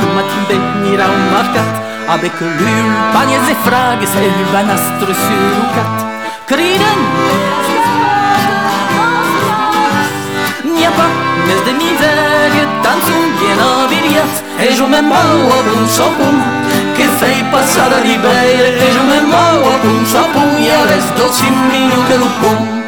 Lu 0.02 0.08
matin 0.16 0.44
venirà 0.48 1.06
un 1.06 1.30
marcat. 1.32 1.72
Avec 2.08 2.34
l'ul, 2.40 2.92
pagnes 3.14 3.48
e 3.50 3.56
fragues 3.64 4.14
E 4.16 4.28
l'ul 4.36 4.50
banastre 4.52 5.14
sur 5.14 5.52
un 5.62 5.68
cat. 5.76 5.94
Criden 6.48 7.00
N'ia 10.74 10.90
pas 10.98 11.12
mes 11.46 11.62
de 11.68 11.74
misère 11.78 12.32
un 12.98 13.31
bien 14.62 14.70
aviriat 14.70 14.70
E 14.70 14.76
jo 14.78 14.88
me'n 14.88 15.10
vau 15.10 15.50
a 15.50 15.62
punt 15.64 15.90
so 15.90 16.08
punt 16.18 16.42
che 16.96 17.06
fai 17.20 17.44
passare 17.52 18.02
di 18.04 18.16
bere 18.18 18.78
e 18.78 18.94
io 18.94 19.04
me 19.04 19.22
muovo 19.22 19.78
con 19.82 20.06
sapone 20.06 20.68
e 20.68 20.86
resto 20.86 21.32
simino 21.32 22.06
che 22.08 22.18
lo 22.18 22.28
può 22.40 22.81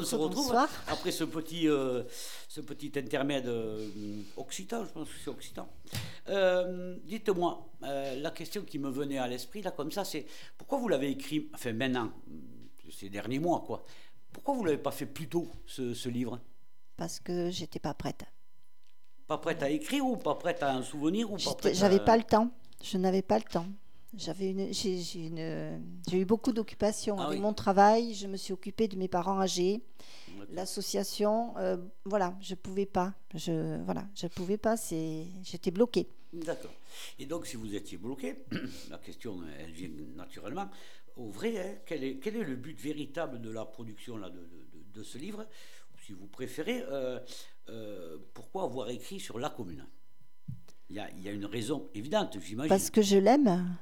on 0.00 0.04
se 0.04 0.16
retrouve 0.16 0.56
après 0.88 1.10
ce 1.10 1.24
petit, 1.24 1.68
euh, 1.68 2.02
ce 2.48 2.60
petit 2.60 2.92
intermède 2.96 3.46
euh, 3.46 3.88
occitan, 4.36 4.84
je 4.84 4.90
pense 4.90 5.08
que 5.08 5.14
c'est 5.22 5.30
occitan. 5.30 5.68
Euh, 6.28 6.96
dites-moi, 7.04 7.68
la 7.82 8.30
question 8.30 8.62
qui 8.62 8.78
me 8.78 8.90
venait 8.90 9.18
à 9.18 9.28
l'esprit, 9.28 9.62
là, 9.62 9.70
comme 9.70 9.92
ça, 9.92 10.04
c'est 10.04 10.26
pourquoi 10.56 10.78
vous 10.78 10.88
l'avez 10.88 11.10
écrit, 11.10 11.48
enfin 11.54 11.72
maintenant, 11.72 12.10
ces 12.90 13.08
derniers 13.08 13.38
mois, 13.38 13.62
quoi, 13.66 13.84
pourquoi 14.32 14.54
vous 14.54 14.62
ne 14.62 14.66
l'avez 14.66 14.82
pas 14.82 14.92
fait 14.92 15.06
plus 15.06 15.28
tôt, 15.28 15.48
ce, 15.66 16.08
livre? 16.08 16.40
Parce 16.96 17.20
que 17.20 17.50
j'étais 17.50 17.78
pas 17.78 17.94
prête. 17.94 18.24
Pas 19.26 19.38
prête 19.38 19.62
à 19.62 19.70
écrire 19.70 20.04
ou 20.04 20.16
pas 20.16 20.34
prête 20.34 20.62
à 20.62 20.74
en 20.74 20.82
souvenir 20.82 21.30
ou 21.30 21.36
pas 21.36 21.72
J'avais 21.72 22.00
pas 22.00 22.16
le 22.16 22.24
temps, 22.24 22.50
je 22.82 22.98
n'avais 22.98 23.22
pas 23.22 23.38
le 23.38 23.44
temps. 23.44 23.66
J'avais 24.16 24.50
une, 24.50 24.72
j'ai, 24.72 25.30
eu 26.12 26.24
beaucoup 26.24 26.52
d'occupations 26.52 27.16
ah 27.18 27.26
avec 27.26 27.40
mon 27.40 27.52
travail. 27.52 28.14
Je 28.14 28.26
me 28.26 28.36
suis 28.36 28.52
occupée 28.52 28.88
de 28.88 28.96
mes 28.96 29.08
parents 29.08 29.40
âgés. 29.40 29.82
L'association, 30.52 31.56
euh, 31.58 31.76
voilà, 32.04 32.36
je 32.40 32.54
pouvais 32.54 32.86
pas. 32.86 33.14
Je, 33.34 33.80
voilà, 33.84 34.08
je 34.16 34.26
pouvais 34.26 34.56
pas. 34.56 34.76
C'est, 34.76 35.26
j'étais 35.42 35.70
bloquée. 35.70 36.08
D'accord. 36.32 36.72
Et 37.18 37.26
donc, 37.26 37.46
si 37.46 37.56
vous 37.56 37.74
étiez 37.74 37.98
bloquée, 37.98 38.44
la 38.90 38.98
question, 38.98 39.40
elle 39.58 39.70
vient 39.70 39.90
naturellement. 40.16 40.68
Au 41.16 41.30
vrai, 41.30 41.58
hein, 41.58 41.78
quel, 41.86 42.02
est, 42.02 42.16
quel 42.16 42.36
est 42.36 42.44
le 42.44 42.56
but 42.56 42.78
véritable 42.78 43.40
de 43.40 43.50
la 43.50 43.64
production 43.64 44.16
là, 44.16 44.30
de, 44.30 44.48
de, 44.94 45.02
ce 45.02 45.18
livre? 45.18 45.46
Si 46.04 46.12
vous 46.12 46.26
préférez, 46.26 46.82
euh, 46.88 47.20
euh, 47.68 48.18
pourquoi 48.34 48.64
avoir 48.64 48.90
écrit 48.90 49.20
sur 49.20 49.38
la 49.38 49.50
commune? 49.50 49.86
Il 50.88 50.96
y, 50.96 50.98
a, 50.98 51.08
il 51.10 51.22
y 51.22 51.28
a 51.28 51.32
une 51.32 51.46
raison 51.46 51.88
évidente, 51.94 52.38
j'imagine. 52.40 52.68
Parce 52.68 52.90
que 52.90 53.02
je 53.02 53.16
l'aime. 53.16 53.76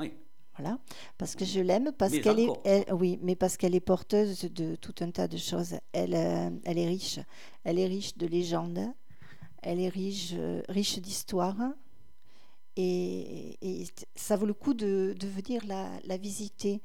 Oui. 0.00 0.12
Voilà, 0.58 0.78
parce 1.16 1.36
que 1.36 1.44
je 1.44 1.60
l'aime, 1.60 1.90
parce 1.96 2.18
qu'elle 2.18 2.40
est, 2.40 2.92
oui, 2.92 3.18
mais 3.22 3.34
parce 3.34 3.56
qu'elle 3.56 3.74
est 3.74 3.80
porteuse 3.80 4.42
de 4.52 4.74
tout 4.76 4.94
un 5.00 5.10
tas 5.10 5.28
de 5.28 5.36
choses. 5.36 5.76
Elle, 5.92 6.14
euh, 6.14 6.50
elle 6.64 6.76
est 6.76 6.86
riche, 6.86 7.18
elle 7.64 7.78
est 7.78 7.86
riche 7.86 8.16
de 8.18 8.26
légendes, 8.26 8.92
elle 9.62 9.80
est 9.80 9.88
riche, 9.88 10.32
euh, 10.34 10.60
riche 10.68 10.98
d'histoire, 10.98 11.56
et, 12.76 13.86
ça 14.14 14.36
vaut 14.36 14.46
le 14.46 14.54
coup 14.54 14.74
de, 14.74 15.14
de 15.18 15.26
venir 15.26 15.62
la, 15.66 16.16
visiter, 16.16 16.82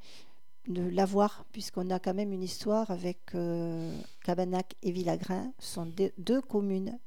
de 0.68 0.88
la 0.88 1.04
voir, 1.04 1.44
puisqu'on 1.52 1.90
a 1.90 1.98
quand 1.98 2.14
même 2.14 2.32
une 2.32 2.42
histoire 2.42 2.90
avec 2.90 3.34
euh, 3.34 3.94
Cabanac 4.24 4.74
et 4.82 4.90
Villagrin, 4.90 5.52
ce 5.58 5.74
sont 5.74 5.92
deux, 6.18 6.40
communes 6.40 6.98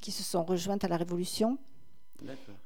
qui 0.00 0.10
se 0.10 0.22
sont 0.22 0.44
rejointes 0.44 0.84
à 0.84 0.88
la 0.88 0.96
Révolution, 0.96 1.58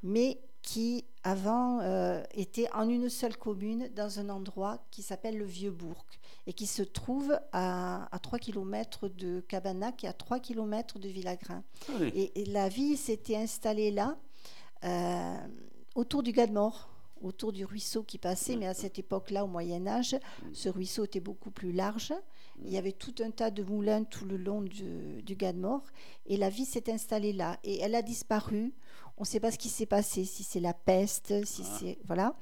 mais 0.03 0.39
qui 0.67 1.05
avant 1.23 1.81
euh, 1.81 2.23
était 2.35 2.69
en 2.75 2.89
une 2.89 3.09
seule 3.09 3.37
commune 3.37 3.89
dans 3.95 4.19
un 4.19 4.29
endroit 4.29 4.79
qui 4.91 5.01
s'appelle 5.01 5.39
le 5.39 5.45
Vieux-Bourg 5.45 6.05
et 6.49 6.53
qui 6.53 6.67
se 6.67 6.83
trouve 6.83 7.39
à, 7.53 8.09
à 8.15 8.19
3 8.19 8.41
km 8.41 9.09
de 9.09 9.41
Cabanac 9.41 10.03
et 10.03 10.09
à 10.09 10.13
3 10.13 10.41
km 10.41 10.99
de 10.99 11.09
Villagrain. 11.09 11.63
Ah 11.89 11.93
et, 12.13 12.45
la 12.47 12.69
vie 12.69 12.97
s'était 12.97 13.37
installée 13.37 13.93
là, 13.93 14.19
euh, 14.85 15.37
autour 15.95 16.25
du 16.25 16.33
Gademort 16.33 16.91
autour 17.23 17.53
du 17.53 17.65
ruisseau 17.65 18.03
qui 18.03 18.19
passait, 18.19 18.57
mais 18.57 18.67
à 18.67 18.75
cette 18.75 18.99
époque-là, 18.99 19.45
au 19.45 19.49
Moyen 19.49 19.87
Âge, 19.87 20.17
ce 20.53 20.69
ruisseau 20.69 21.05
était 21.05 21.19
beaucoup 21.19 21.51
plus 21.51 21.73
large. 21.73 22.13
Il 22.63 22.71
y 22.71 22.77
avait 22.77 22.93
tout 22.93 23.15
un 23.21 23.31
tas 23.31 23.51
de 23.51 23.63
moulins 23.63 24.05
tout 24.05 24.27
le 24.27 24.37
long 24.37 24.61
du, 24.61 25.23
du 25.23 25.35
Gademort, 25.35 25.83
et 26.27 26.37
la 26.37 26.51
vie 26.51 26.67
s'est 26.67 26.93
installée 26.93 27.33
là. 27.33 27.59
Et 27.65 27.79
elle 27.81 27.95
a 27.95 28.03
disparu. 28.03 28.75
On 29.19 29.23
ne 29.23 29.27
sait 29.27 29.41
pas 29.41 29.51
ce 29.51 29.59
qui 29.59 29.69
s'est 29.69 29.87
passé, 29.87 30.25
si 30.25 30.43
c'est 30.43 30.61
la 30.61 30.75
peste, 30.75 31.45
si 31.47 31.63
ah. 31.65 31.79
c'est 31.79 31.99
voilà. 32.05 32.35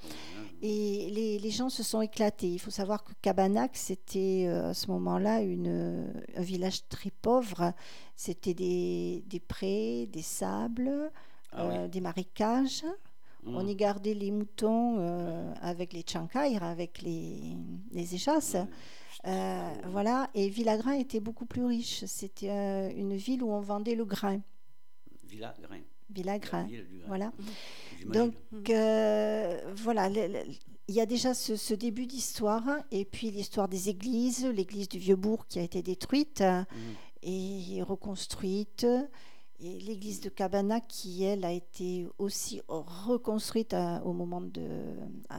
Et 0.60 1.08
les, 1.10 1.38
les, 1.38 1.50
gens 1.50 1.68
se 1.68 1.82
sont 1.82 2.00
éclatés. 2.00 2.48
Il 2.48 2.58
faut 2.58 2.70
savoir 2.70 3.04
que 3.04 3.12
Cabanac, 3.22 3.76
c'était 3.76 4.46
euh, 4.46 4.70
à 4.70 4.74
ce 4.74 4.90
moment-là 4.90 5.36
un 5.36 6.42
village 6.42 6.88
très 6.88 7.10
pauvre. 7.10 7.72
C'était 8.16 8.54
des, 8.54 9.22
des, 9.26 9.40
prés, 9.40 10.08
des 10.12 10.22
sables, 10.22 11.10
ah 11.52 11.64
euh, 11.64 11.88
des 11.88 12.00
marécages. 12.00 12.84
On 13.46 13.62
mm. 13.62 13.68
y 13.68 13.76
gardait 13.76 14.14
les 14.14 14.30
moutons 14.30 14.96
euh, 14.98 15.52
avec 15.60 15.92
les 15.92 16.04
chancaires, 16.06 16.62
avec 16.62 17.02
les, 17.02 17.56
les 17.92 18.14
échasses. 18.14 18.56
Euh, 19.26 19.72
voilà, 19.86 20.28
et 20.34 20.48
Villagrain 20.48 20.92
était 20.92 21.20
beaucoup 21.20 21.46
plus 21.46 21.64
riche. 21.64 22.04
C'était 22.06 22.50
euh, 22.50 22.90
une 22.94 23.16
ville 23.16 23.42
où 23.42 23.50
on 23.50 23.60
vendait 23.60 23.94
le 23.94 24.04
grain. 24.04 24.40
Villagrain. 25.24 25.80
Villagrain. 26.10 26.66
Voilà. 27.06 27.32
Donc, 28.06 28.34
voilà, 29.76 30.08
il 30.88 30.94
y 30.94 31.00
a 31.00 31.06
déjà 31.06 31.34
ce, 31.34 31.74
début 31.74 32.06
d'histoire, 32.06 32.64
et 32.90 33.04
puis 33.04 33.30
l'histoire 33.30 33.68
des 33.68 33.88
églises, 33.88 34.46
l'église 34.46 34.88
du 34.88 34.98
Vieux-Bourg 34.98 35.46
qui 35.48 35.58
a 35.58 35.62
été 35.62 35.82
détruite 35.82 36.42
mm. 36.42 36.64
et 37.22 37.82
reconstruite 37.82 38.86
et 39.60 39.80
l'église 39.80 40.20
de 40.20 40.28
Cabana, 40.28 40.80
qui 40.80 41.24
elle 41.24 41.44
a 41.44 41.52
été 41.52 42.06
aussi 42.18 42.60
reconstruite 42.68 43.74
au 44.04 44.12
moment 44.12 44.40
de, 44.40 44.62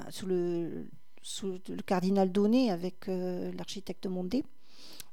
sous, 0.10 0.26
le, 0.26 0.88
sous 1.22 1.60
le 1.68 1.82
cardinal 1.82 2.32
Donné 2.32 2.72
avec 2.72 3.08
euh, 3.08 3.52
l'architecte 3.54 4.08
Mondé. 4.08 4.44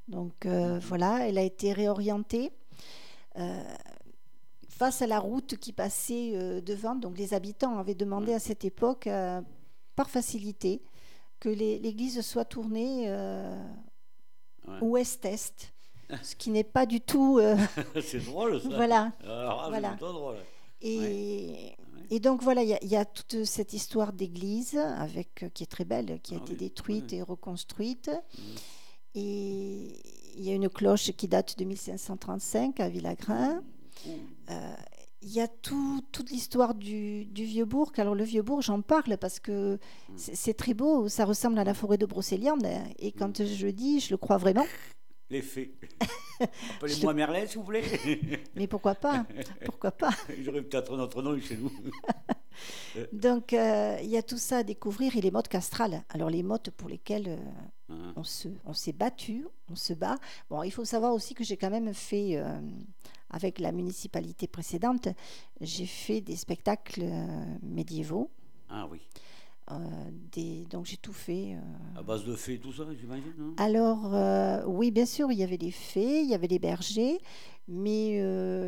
Donc 0.08 0.46
euh, 0.46 0.74
mhm. 0.74 0.78
voilà, 0.80 1.28
elle 1.28 1.38
a 1.38 1.42
été 1.42 1.72
réorientée. 1.72 2.52
Euh, 3.38 3.62
face 4.78 5.02
à 5.02 5.06
la 5.06 5.18
route 5.18 5.56
qui 5.56 5.72
passait 5.72 6.60
devant, 6.62 6.94
donc 6.94 7.16
les 7.18 7.34
habitants 7.34 7.78
avaient 7.78 7.94
demandé 7.94 8.32
à 8.32 8.38
cette 8.38 8.64
époque, 8.64 9.08
par 9.96 10.10
facilité, 10.10 10.82
que 11.40 11.48
l'église 11.48 12.20
soit 12.22 12.44
tournée 12.44 13.08
ouest-est 14.80 15.72
ce 16.22 16.36
qui 16.36 16.50
n'est 16.50 16.64
pas 16.64 16.86
du 16.86 17.00
tout. 17.00 17.38
Euh, 17.38 17.56
c'est 18.02 18.24
drôle 18.24 18.60
ça. 18.60 18.68
Voilà. 18.68 19.12
Alors, 19.24 19.68
voilà. 19.68 19.94
drôle. 19.94 20.36
Et, 20.80 21.76
et, 22.10 22.18
donc 22.18 22.42
voilà, 22.42 22.62
il 22.62 22.88
y, 22.88 22.96
a 22.96 23.04
toute 23.04 23.44
cette 23.44 23.72
histoire 23.72 24.12
d'église 24.12 24.76
avec 24.76 25.44
euh, 25.44 25.48
qui 25.48 25.62
est 25.62 25.70
très 25.70 25.84
belle, 25.84 26.18
qui 26.22 26.34
a 26.34 26.38
ah 26.40 26.42
été 26.42 26.56
détruite 26.56 27.12
et 27.12 27.22
reconstruite. 27.22 28.10
Mm. 28.10 28.42
Et 29.14 30.02
il 30.36 30.42
y 30.44 30.50
a 30.50 30.54
une 30.54 30.68
cloche 30.68 31.12
qui 31.12 31.28
date 31.28 31.56
de 31.56 31.64
1535 31.64 32.80
à 32.80 32.88
Villagrain. 32.88 33.62
Euh, 34.50 34.74
il 35.22 35.32
y 35.32 35.40
a 35.40 35.48
tout, 35.48 36.02
toute 36.10 36.30
l'histoire 36.30 36.74
du, 36.74 37.24
du 37.26 37.44
Vieux-Bourg. 37.44 37.92
Alors, 37.96 38.14
le 38.14 38.24
Vieux-Bourg, 38.24 38.60
j'en 38.60 38.82
parle 38.82 39.16
parce 39.18 39.38
que 39.38 39.78
c'est 40.16 40.54
très 40.54 40.74
beau, 40.74 41.08
ça 41.08 41.24
ressemble 41.24 41.58
à 41.58 41.64
la 41.64 41.74
forêt 41.74 41.98
de 41.98 42.06
Brocéliande. 42.06 42.66
Et 42.98 43.12
quand 43.12 43.44
je 43.44 43.66
le 43.66 43.72
dis, 43.72 44.00
je 44.00 44.10
le 44.10 44.16
crois 44.16 44.36
vraiment 44.36 44.66
les 45.32 45.42
faits. 45.42 45.70
Appelez-moi 46.76 47.14
Merlin, 47.14 47.46
s'il 47.46 47.58
vous 47.58 47.64
plaît. 47.64 47.82
Mais 48.54 48.66
pourquoi 48.66 48.94
pas 48.94 49.26
Pourquoi 49.64 49.90
pas 49.90 50.10
J'aurais 50.42 50.62
peut-être 50.62 50.94
un 50.94 51.00
autre 51.00 51.22
nom 51.22 51.38
chez 51.40 51.56
nous. 51.56 51.72
Donc, 53.12 53.54
euh, 53.54 53.96
il 54.02 54.10
y 54.10 54.16
a 54.18 54.22
tout 54.22 54.36
ça 54.36 54.58
à 54.58 54.62
découvrir 54.62 55.16
et 55.16 55.20
les 55.20 55.30
modes 55.30 55.48
castrales. 55.48 56.04
Alors, 56.10 56.28
les 56.28 56.42
modes 56.42 56.70
pour 56.76 56.88
lesquels 56.88 57.28
euh, 57.28 57.36
ah. 57.88 58.12
on, 58.16 58.24
se, 58.24 58.48
on 58.66 58.74
s'est 58.74 58.92
battu, 58.92 59.46
on 59.70 59.74
se 59.74 59.94
bat. 59.94 60.18
Bon, 60.50 60.62
il 60.62 60.70
faut 60.70 60.84
savoir 60.84 61.14
aussi 61.14 61.34
que 61.34 61.44
j'ai 61.44 61.56
quand 61.56 61.70
même 61.70 61.94
fait, 61.94 62.36
euh, 62.36 62.60
avec 63.32 63.58
la 63.58 63.72
municipalité 63.72 64.46
précédente, 64.46 65.08
j'ai 65.60 65.86
fait 65.86 66.20
des 66.20 66.36
spectacles 66.36 67.04
médiévaux. 67.62 68.30
Ah 68.68 68.86
oui. 68.90 69.00
Euh, 69.70 69.76
des, 70.32 70.64
donc 70.70 70.86
j'ai 70.86 70.96
tout 70.96 71.12
fait. 71.12 71.54
Euh. 71.54 72.00
À 72.00 72.02
base 72.02 72.24
de 72.24 72.34
fées, 72.34 72.58
tout 72.58 72.72
ça, 72.72 72.84
j'imagine 72.98 73.32
hein? 73.40 73.54
Alors, 73.58 74.12
euh, 74.12 74.64
oui, 74.66 74.90
bien 74.90 75.06
sûr, 75.06 75.30
il 75.30 75.38
y 75.38 75.42
avait 75.42 75.56
les 75.56 75.70
fées, 75.70 76.22
il 76.22 76.28
y 76.28 76.34
avait 76.34 76.48
les 76.48 76.58
bergers, 76.58 77.18
mais 77.68 78.16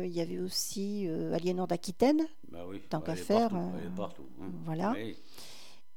il 0.05 0.11
y 0.11 0.21
avait 0.21 0.39
aussi 0.39 1.07
Aliénor 1.33 1.67
d'Aquitaine, 1.67 2.21
bah 2.49 2.65
oui, 2.67 2.81
tant 2.89 3.01
qu'à 3.01 3.15
faire. 3.15 3.49
Partout, 3.95 4.25
hein. 4.41 4.45
Voilà. 4.63 4.93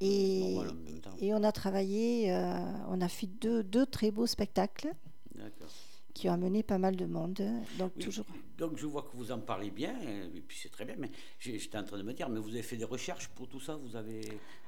Et, 0.00 0.56
et, 1.20 1.34
on 1.34 1.42
a 1.42 1.52
travaillé, 1.52 2.32
on 2.88 3.00
a 3.00 3.08
fait 3.08 3.26
deux, 3.26 3.62
deux 3.62 3.86
très 3.86 4.10
beaux 4.10 4.26
spectacles. 4.26 4.92
Qui 6.14 6.28
ont 6.28 6.32
amené 6.32 6.64
pas 6.64 6.78
mal 6.78 6.96
de 6.96 7.06
monde. 7.06 7.40
Donc, 7.78 7.96
toujours... 7.98 8.24
donc 8.58 8.76
je 8.76 8.86
vois 8.86 9.02
que 9.02 9.16
vous 9.16 9.30
en 9.30 9.38
parlez 9.38 9.70
bien, 9.70 9.94
et 10.34 10.40
puis 10.40 10.58
c'est 10.60 10.68
très 10.68 10.84
bien, 10.84 10.96
mais 10.98 11.10
j'étais 11.38 11.78
en 11.78 11.84
train 11.84 11.96
de 11.96 12.02
me 12.02 12.12
dire, 12.12 12.28
mais 12.28 12.40
vous 12.40 12.50
avez 12.50 12.62
fait 12.62 12.76
des 12.76 12.84
recherches 12.84 13.28
pour 13.28 13.46
tout 13.46 13.60
ça 13.60 13.76
Vous 13.76 13.94
avez, 13.94 14.20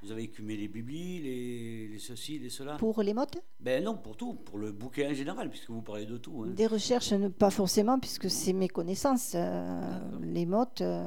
vous 0.03 0.13
avez 0.13 0.23
écumé 0.23 0.57
les 0.57 0.69
biblis, 0.69 1.21
les, 1.21 1.89
les 1.89 1.99
ceci, 1.99 2.39
les 2.39 2.51
cela? 2.51 2.77
Pour 2.77 3.03
les 3.03 3.13
mottes? 3.15 3.39
Ben 3.59 3.83
non, 3.83 3.97
pour 3.97 4.17
tout, 4.17 4.35
pour 4.35 4.59
le 4.59 4.71
bouquet 4.71 5.09
en 5.09 5.15
général, 5.15 5.51
puisque 5.51 5.71
vous 5.71 5.83
parlez 5.83 6.07
de 6.07 6.17
tout. 6.19 6.45
Hein. 6.45 6.53
Des 6.55 6.69
recherches, 6.69 7.13
pas 7.37 7.51
forcément, 7.51 7.99
puisque 7.99 8.31
c'est 8.31 8.53
mes 8.53 8.69
connaissances. 8.69 9.33
Euh, 9.35 9.99
les 10.23 10.47
mottes, 10.47 10.83
euh, 10.83 11.05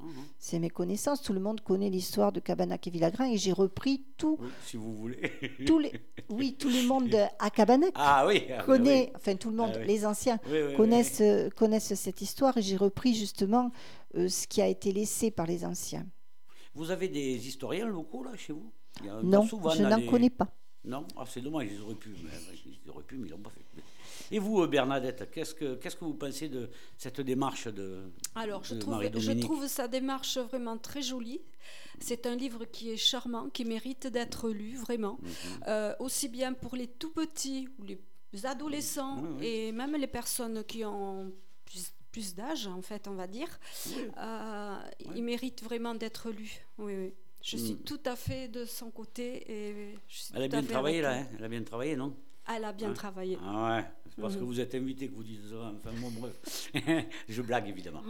mhm. 0.00 0.10
c'est 0.38 0.58
mes 0.58 0.70
connaissances. 0.70 1.22
Tout 1.22 1.32
le 1.32 1.40
monde 1.40 1.62
connaît 1.62 1.88
l'histoire 1.88 2.30
de 2.30 2.40
Cabanac 2.40 2.86
et 2.86 2.90
Villagrain, 2.90 3.30
et 3.30 3.38
j'ai 3.38 3.52
repris 3.52 4.04
tout. 4.18 4.38
si 4.64 4.76
vous 4.76 4.94
voulez. 4.94 5.32
tous 5.66 5.78
les, 5.78 5.92
oui, 6.28 6.56
tout 6.58 6.68
le 6.68 6.86
monde 6.86 7.16
à 7.38 7.48
Cabanac 7.48 7.92
ah, 7.94 8.26
oui, 8.26 8.44
ah, 8.54 8.62
connaît, 8.64 9.12
enfin 9.16 9.34
tout 9.36 9.48
le 9.48 9.56
monde, 9.56 9.72
ah 9.74 9.84
les 9.84 10.04
anciens 10.04 10.38
connaissent, 10.76 11.22
connaissent 11.56 11.94
cette 11.94 12.17
histoire, 12.20 12.56
et 12.56 12.62
j'ai 12.62 12.76
repris 12.76 13.14
justement 13.14 13.70
euh, 14.14 14.28
ce 14.28 14.46
qui 14.46 14.62
a 14.62 14.66
été 14.66 14.92
laissé 14.92 15.30
par 15.30 15.46
les 15.46 15.64
anciens. 15.64 16.06
Vous 16.74 16.90
avez 16.90 17.08
des 17.08 17.48
historiens 17.48 17.86
locaux 17.86 18.22
là 18.22 18.36
chez 18.36 18.52
vous? 18.52 18.72
Non, 19.22 19.46
je 19.46 19.82
n'en 19.82 20.06
connais 20.06 20.30
pas. 20.30 20.48
Non, 20.84 21.06
ah, 21.16 21.24
c'est 21.28 21.40
dommage, 21.40 21.68
ils 21.70 21.80
auraient 21.82 21.94
pu, 21.94 22.14
mais, 22.22 22.30
ils 22.84 22.90
auraient 22.90 23.02
pu, 23.02 23.16
mais 23.18 23.26
ils 23.26 23.30
l'ont 23.30 23.38
pas 23.38 23.50
fait. 23.50 23.64
Et 24.30 24.38
vous, 24.38 24.62
euh, 24.62 24.66
Bernadette, 24.66 25.30
qu'est-ce 25.30 25.54
que, 25.54 25.74
qu'est-ce 25.74 25.96
que 25.96 26.04
vous 26.04 26.14
pensez 26.14 26.48
de 26.48 26.70
cette 26.96 27.20
démarche 27.20 27.68
de 27.68 28.10
Alors, 28.34 28.64
je, 28.64 28.74
trouve, 28.74 29.02
je 29.02 29.32
trouve 29.32 29.66
sa 29.66 29.88
démarche 29.88 30.38
vraiment 30.38 30.78
très 30.78 31.02
jolie. 31.02 31.40
C'est 32.00 32.26
un 32.26 32.36
livre 32.36 32.64
qui 32.64 32.90
est 32.90 32.96
charmant, 32.96 33.48
qui 33.50 33.64
mérite 33.64 34.06
d'être 34.06 34.50
lu, 34.50 34.76
vraiment. 34.76 35.18
Mhm. 35.20 35.28
Euh, 35.66 35.94
aussi 35.98 36.28
bien 36.28 36.52
pour 36.52 36.76
les 36.76 36.86
tout 36.86 37.12
petits 37.12 37.68
ou 37.78 37.84
les 37.84 38.00
adolescents 38.44 39.22
et 39.40 39.72
même 39.72 39.96
les 39.96 40.06
personnes 40.06 40.62
qui 40.64 40.84
ont 40.84 41.32
plus, 42.10 42.34
d'âge, 42.34 42.66
en 42.66 42.82
fait, 42.82 43.08
on 43.08 43.14
va 43.14 43.26
dire. 43.26 43.48
Euh, 44.18 44.76
il 45.14 45.22
mérite 45.22 45.62
vraiment 45.62 45.94
d'être 45.94 46.30
lu. 46.30 46.60
Oui, 46.78 46.94
oui. 46.96 47.14
Je 47.42 47.56
suis 47.56 47.74
mm. 47.74 47.82
tout 47.84 48.00
à 48.04 48.16
fait 48.16 48.48
de 48.48 48.64
son 48.64 48.90
côté. 48.90 49.44
Et 49.50 49.94
Elle 50.34 50.42
a 50.42 50.48
bien 50.48 50.62
travaillé 50.62 51.00
là, 51.00 51.18
hein. 51.18 51.26
Elle 51.38 51.44
a 51.44 51.48
bien 51.48 51.62
travaillé, 51.62 51.96
non? 51.96 52.14
Elle 52.50 52.64
a 52.64 52.72
bien 52.72 52.92
travaillé. 52.94 53.38
Ah 53.44 53.76
ouais, 53.76 53.84
c'est 54.08 54.22
parce 54.22 54.34
que 54.34 54.40
mm. 54.40 54.44
vous 54.46 54.60
êtes 54.60 54.74
invité 54.74 55.08
que 55.08 55.14
vous 55.14 55.22
dites 55.22 55.50
ça. 55.50 55.72
Enfin, 55.76 55.90
bon, 56.00 56.10
bref. 56.10 56.70
Je 57.28 57.42
blague 57.42 57.68
évidemment. 57.68 58.02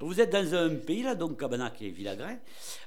vous 0.00 0.20
êtes 0.20 0.30
dans 0.30 0.54
un 0.54 0.74
pays 0.74 1.02
là, 1.02 1.14
donc 1.14 1.38
Cabanac 1.38 1.80
et 1.82 1.90
Villagrain, 1.90 2.36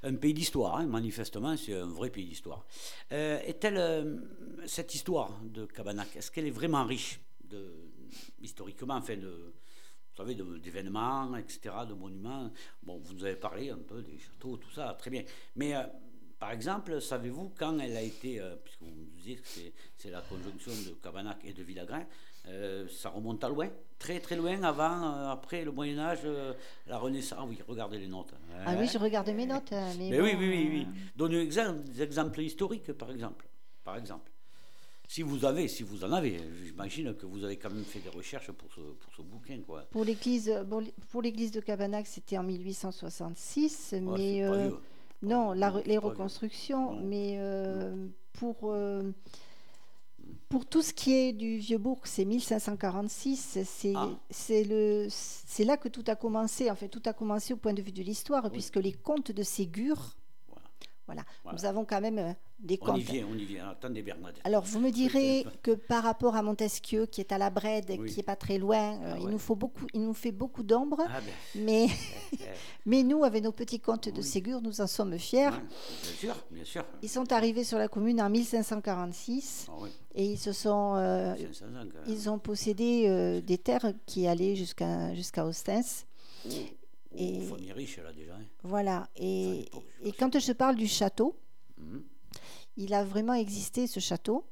un 0.04 0.16
pays 0.16 0.34
d'histoire, 0.34 0.78
hein. 0.78 0.86
manifestement, 0.86 1.56
c'est 1.56 1.74
un 1.74 1.88
vrai 1.88 2.10
pays 2.10 2.26
d'histoire. 2.26 2.66
Euh, 3.14 3.40
est-elle, 3.46 3.78
euh, 3.78 4.18
cette 4.66 4.94
histoire 4.94 5.40
de 5.42 5.66
Cabanac, 5.66 6.14
est-ce 6.18 6.30
qu'elle 6.32 6.48
est 6.48 6.52
vraiment 6.52 6.84
riche 6.84 7.22
de, 7.46 7.74
historiquement, 8.42 8.96
enfin, 8.96 9.16
de 9.16 9.54
savez, 10.20 10.36
d'événements, 10.36 11.36
etc., 11.38 11.76
de 11.88 11.94
monuments. 11.94 12.52
Bon, 12.84 12.98
vous 12.98 13.14
nous 13.14 13.24
avez 13.24 13.36
parlé 13.36 13.70
un 13.70 13.78
peu 13.78 14.02
des 14.02 14.20
châteaux, 14.20 14.58
tout 14.58 14.72
ça, 14.72 14.96
très 14.98 15.10
bien. 15.10 15.24
Mais 15.56 15.76
euh, 15.76 15.84
par 16.38 16.52
exemple, 16.52 17.02
savez-vous 17.02 17.54
quand 17.58 17.78
elle 17.80 17.96
a 17.96 18.02
été, 18.02 18.40
euh, 18.40 18.56
puisque 18.64 18.82
vous 18.82 18.96
nous 18.96 19.06
disiez 19.06 19.38
que 19.38 19.48
c'est 19.98 20.10
la 20.10 20.22
conjonction 20.22 20.72
de 20.72 20.96
Cabanac 20.96 21.38
et 21.44 21.54
de 21.54 21.64
Villagrain, 21.64 22.06
euh, 22.48 22.88
ça 22.88 23.10
remonte 23.10 23.44
à 23.44 23.50
loin, 23.50 23.70
très 24.00 24.20
très 24.20 24.36
loin, 24.36 24.64
avant, 24.64 25.30
après 25.30 25.64
le 25.64 25.72
Moyen 25.72 26.00
Âge, 26.00 26.20
la 26.88 26.98
Renaissance? 26.98 27.38
Ah 27.42 27.46
oui, 27.46 27.60
regardez 27.68 28.00
les 28.00 28.08
notes. 28.08 28.34
Ah 28.66 28.76
oui, 28.78 28.88
je 28.88 28.98
regarde 28.98 29.30
mes 29.30 29.46
notes. 29.46 29.72
Mais, 29.98 30.20
oui, 30.22 30.36
oui, 30.38 30.50
oui, 30.50 30.70
oui. 30.72 30.88
Donnez 31.16 31.46
des 31.46 32.02
exemples 32.02 32.42
historiques, 32.42 32.94
par 32.94 33.12
exemple. 33.12 33.46
Par 33.84 33.98
exemple. 33.98 34.32
Si 35.10 35.24
vous 35.24 35.44
avez, 35.44 35.68
si 35.68 35.82
vous 35.82 36.04
en 36.04 36.12
avez, 36.12 36.40
j'imagine 36.64 37.16
que 37.16 37.26
vous 37.26 37.44
avez 37.44 37.58
quand 37.58 37.72
même 37.72 37.84
fait 37.84 37.98
des 37.98 38.10
recherches 38.10 38.52
pour 38.52 38.72
ce, 38.72 38.80
pour 38.80 39.12
ce 39.18 39.24
bouquin. 39.24 39.60
Quoi. 39.66 39.82
Pour 39.90 40.06
l'église 40.06 40.54
pour 41.10 41.24
l'église 41.24 41.50
de 41.50 41.62
Cabanac, 41.62 42.06
c'était 42.06 42.38
en 42.38 42.44
1866, 42.44 43.96
mais, 44.04 44.44
euh, 44.44 44.70
Non, 45.24 45.54
les 45.54 45.98
reconstructions, 45.98 46.94
mais 47.02 47.38
euh, 47.40 48.08
pour, 48.34 48.58
euh, 48.66 49.12
pour 50.48 50.68
tout 50.68 50.84
ce 50.84 50.94
qui 50.94 51.16
est 51.16 51.34
du 51.34 51.58
Vieux-Bourg, 51.58 52.02
c'est 52.04 52.26
1546. 52.26 53.64
C'est 53.66 53.94
ah. 53.96 54.12
c'est 54.30 55.64
là 55.66 55.78
que 55.78 55.90
tout 55.90 56.04
a 56.06 56.16
commencé. 56.16 56.70
En 56.70 56.76
fait, 56.76 56.88
tout 56.88 57.02
a 57.06 57.14
commencé 57.14 57.52
au 57.54 57.58
point 57.58 57.74
de 57.74 57.82
vue 57.82 57.92
de 57.92 58.04
l'histoire, 58.04 58.52
puisque 58.52 58.76
les 58.76 58.94
contes 58.94 59.32
de 59.32 59.42
Ségur 59.42 60.19
voilà. 61.10 61.24
Nous 61.58 61.66
avons 61.66 61.86
quand 61.86 62.02
même 62.02 62.20
euh, 62.20 62.34
des 62.60 62.78
comptes. 62.78 62.90
On 62.92 62.96
y 62.98 63.02
vient, 63.02 63.26
on 63.32 63.36
y 63.36 63.46
vient. 63.46 63.70
Attendez, 63.70 64.04
Bernadette. 64.04 64.42
Alors, 64.44 64.64
vous 64.64 64.80
me 64.80 64.92
direz 64.92 65.44
que 65.64 65.72
par 65.72 66.04
rapport 66.04 66.36
à 66.36 66.44
Montesquieu, 66.44 67.08
qui 67.08 67.22
est 67.22 67.32
à 67.32 67.40
la 67.40 67.50
Brède, 67.50 68.06
qui 68.06 68.18
n'est 68.18 68.24
pas 68.24 68.36
très 68.36 68.60
loin, 68.60 69.00
euh, 69.02 69.14
ah 69.16 69.20
il, 69.20 69.28
nous 69.28 69.40
faut 69.40 69.56
beaucoup, 69.56 69.88
il 69.94 70.02
nous 70.04 70.14
fait 70.14 70.32
beaucoup 70.32 70.62
d'ombre. 70.62 71.02
Ah 71.08 71.20
ben. 71.20 71.64
mais, 71.64 71.86
eh, 71.86 72.36
eh. 72.36 72.38
mais 72.86 73.02
nous, 73.04 73.24
avec 73.24 73.44
nos 73.44 73.52
petits 73.52 73.80
comptes 73.80 74.10
de 74.10 74.22
Ségur, 74.22 74.62
nous 74.62 74.82
en 74.82 74.88
sommes 74.88 75.18
fiers. 75.18 75.50
bien 75.50 76.14
sûr, 76.16 76.36
bien 76.52 76.64
sûr. 76.66 76.86
Ils 77.02 77.10
sont 77.10 77.32
arrivés 77.34 77.64
sur 77.64 77.80
la 77.80 77.88
commune 77.88 78.22
en 78.22 78.30
1546 78.30 79.68
ah 79.70 79.86
et 80.14 80.26
ils 80.26 80.38
se 80.38 80.52
sont, 80.52 80.96
euh, 80.98 81.36
ils 82.08 82.30
ont 82.30 82.40
possédé 82.40 83.42
des 83.42 83.58
terres 83.58 83.94
qui 84.06 84.28
allaient 84.28 84.56
jusqu'à 84.56 85.14
jusqu'à 85.16 85.46
Ostens. 85.46 86.06
Et, 87.16 87.42
famille 87.42 87.72
riche, 87.72 87.98
là, 87.98 88.14
déjà. 88.14 88.36
Hein. 88.36 88.46
Voilà. 88.64 89.10
Et, 89.16 89.70
et 90.04 90.12
quand 90.12 90.38
je 90.40 90.52
parle 90.54 90.76
du 90.76 90.88
château, 90.88 91.36
mhm. 91.78 92.04
il 92.78 92.94
a 92.94 93.04
vraiment 93.04 93.34
existé, 93.34 93.88
ce 93.88 94.00
château. 94.00 94.46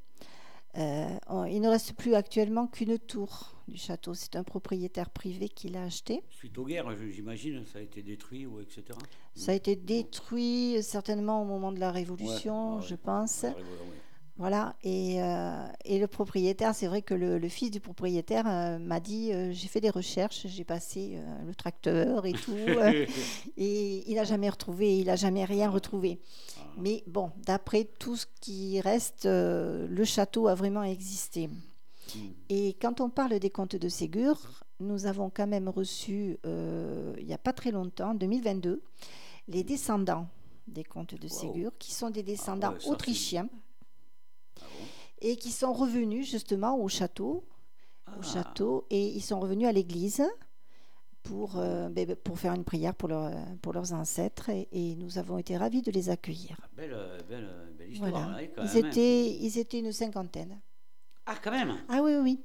Euh, 0.78 1.48
il 1.50 1.62
ne 1.62 1.70
reste 1.70 1.93
plus 1.93 2.13
actuellement 2.13 2.67
qu'une 2.67 3.00
tour 3.00 3.56
du 3.67 3.78
château. 3.78 4.13
C'est 4.13 4.36
un 4.36 4.43
propriétaire 4.43 5.10
privé 5.10 5.50
qui 5.50 5.70
l'a 5.70 5.84
acheté. 5.84 6.24
Suite 6.30 6.58
aux 6.58 6.65
guerres, 6.65 6.96
j'imagine, 7.10 7.65
ça 7.65 7.80
a 7.80 7.82
été 7.82 8.04
détruit, 8.04 8.46
ou 8.46 8.60
etc. 8.60 8.84
Ça 9.34 9.52
a 9.54 9.56
été 9.56 9.76
détruit 9.76 10.84
certainement 10.84 11.41
au 11.41 11.46
moment 11.46 11.72
de 11.72 11.80
la 11.80 11.91
Révolution, 11.91 12.82
je 12.82 12.96
pense. 12.96 13.46
Voilà, 14.39 14.76
et, 14.84 15.23
euh, 15.23 15.65
et, 15.84 15.97
le 15.97 16.06
propriétaire, 16.06 16.76
c'est 16.76 16.86
vrai 16.86 17.02
que 17.02 17.15
le, 17.15 17.50
fils 17.50 17.71
du 17.71 17.80
propriétaire 17.80 18.45
euh, 18.47 18.78
m'a 18.78 19.00
dit 19.00 19.34
euh, 19.34 19.52
j'ai 19.52 19.67
fait 19.67 19.82
des 19.82 19.89
recherches, 19.89 20.45
j'ai 20.45 20.63
passé 20.63 21.17
le 21.45 21.56
tracteur 21.56 22.23
et 22.28 22.34
tout, 22.34 22.56
et 23.58 24.12
il 24.12 24.15
n'a 24.15 24.26
jamais 24.26 24.50
retrouvé, 24.50 25.00
il 25.00 25.08
n'a 25.08 25.15
jamais 25.15 25.43
rien 25.43 25.71
retrouvé. 25.71 26.19
Ah. 26.56 26.62
Mais 26.78 27.04
bon, 27.08 27.32
d'après 27.47 27.86
tout 27.97 28.15
ce 28.15 28.28
qui 28.39 28.80
reste, 28.80 29.26
le 29.26 30.04
château 30.04 30.47
a 30.47 30.54
vraiment 30.54 30.84
existé. 30.84 31.47
Hmm. 31.47 32.19
Et 32.50 32.76
quand 32.80 33.02
on 33.02 33.10
parle 33.10 33.39
des 33.39 33.50
contes 33.50 33.76
de 33.76 33.89
Ségur, 33.89 34.63
nous 34.80 35.08
avons 35.08 35.32
quand 35.32 35.47
même 35.47 35.67
reçu, 35.67 36.38
il 36.45 37.26
n'y 37.26 37.34
a 37.34 37.39
pas 37.39 37.54
très 37.54 37.71
longtemps, 37.71 38.12
en 38.12 38.13
2022, 38.13 38.84
les 39.47 39.63
descendants 39.63 40.28
des 40.67 40.84
contes 40.84 41.15
de 41.15 41.28
Ségur, 41.28 41.71
qui 41.80 41.91
sont 41.91 42.12
des 42.12 42.21
descendants 42.21 42.76
ah 42.76 42.89
autrichiens 42.89 43.50
et 45.22 45.36
qui 45.36 45.52
sont 45.52 45.74
revenus 45.74 46.30
justement 46.30 46.78
au 46.78 46.88
château, 46.88 47.46
au 48.08 48.22
ah. 48.22 48.22
château, 48.22 48.86
et 48.89 49.08
ils 49.08 49.22
sont 49.22 49.39
revenus 49.39 49.67
à 49.67 49.72
l'église 49.72 50.24
pour, 51.24 51.58
euh, 51.58 51.89
ben, 51.89 52.06
ben, 52.08 52.15
pour 52.15 52.39
faire 52.39 52.54
une 52.54 52.63
prière 52.63 52.96
pour, 52.96 53.10
leur, 53.10 53.32
pour 53.62 53.74
leurs 53.74 53.93
ancêtres, 53.93 54.50
et, 54.50 54.96
nous 54.96 55.17
avons 55.17 55.38
été 55.38 55.58
ravis 55.58 55.82
de 55.82 55.91
les 55.91 56.10
accueillir. 56.10 56.58
Ah, 56.62 56.67
belle, 56.76 56.98
belle, 57.28 57.50
belle 57.78 57.91
histoire. 57.91 58.15
Hein, 58.15 58.38
ils, 58.63 58.78
étaient, 58.78 59.30
ils 59.32 59.58
étaient 59.58 59.80
une 59.80 59.91
cinquantaine. 59.91 60.62
Ah, 61.26 61.36
quand 61.43 61.52
même 61.52 61.78
Ah 61.89 62.02
oui, 62.02 62.15
oui. 62.15 62.39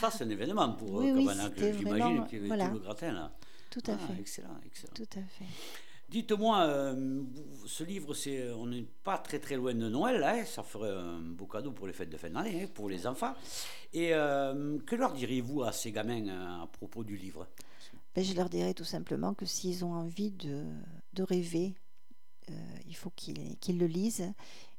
Ça, 0.00 0.10
c'est 0.10 0.24
un 0.24 0.30
événement 0.30 0.72
pour 0.72 0.94
oui, 0.94 1.24
Cabanac, 1.24 1.52
j'imagine, 1.58 2.26
qui 2.26 2.38
voilà. 2.40 2.68
le 2.68 2.78
gratin 2.80 3.12
là. 3.12 3.32
Tout 3.70 3.82
à 3.86 3.96
fait. 3.96 4.20
Excellent, 4.20 4.58
excellent. 4.64 4.92
Tout 4.94 5.18
à 5.18 5.22
fait. 5.22 5.44
Dites-moi, 6.08 6.62
euh, 6.66 7.22
ce 7.66 7.82
livre, 7.82 8.14
c'est, 8.14 8.50
on 8.52 8.66
n'est 8.66 8.86
pas 9.02 9.18
très 9.18 9.40
très 9.40 9.56
loin 9.56 9.74
de 9.74 9.88
Noël, 9.88 10.22
hein, 10.22 10.44
ça 10.44 10.62
ferait 10.62 10.90
un 10.90 11.18
beau 11.20 11.46
cadeau 11.46 11.72
pour 11.72 11.88
les 11.88 11.92
fêtes 11.92 12.10
de 12.10 12.16
fin 12.16 12.30
d'année, 12.30 12.62
hein, 12.62 12.68
pour 12.72 12.88
les 12.88 13.06
enfants. 13.08 13.34
Et 13.92 14.14
euh, 14.14 14.78
que 14.86 14.94
leur 14.94 15.12
diriez-vous 15.12 15.64
à 15.64 15.72
ces 15.72 15.90
gamins 15.90 16.28
euh, 16.28 16.62
à 16.62 16.66
propos 16.68 17.02
du 17.02 17.16
livre? 17.16 17.48
Ben, 18.14 18.22
Je 18.24 18.34
leur 18.34 18.48
dirais 18.48 18.72
tout 18.72 18.84
simplement 18.84 19.34
que 19.34 19.46
s'ils 19.46 19.84
ont 19.84 19.94
envie 19.94 20.30
de, 20.30 20.64
de 21.12 21.22
rêver, 21.22 21.74
il 22.86 22.94
faut 22.94 23.10
qu'ils, 23.10 23.58
qu'ils 23.58 23.78
le 23.78 23.86
lisent. 23.86 24.32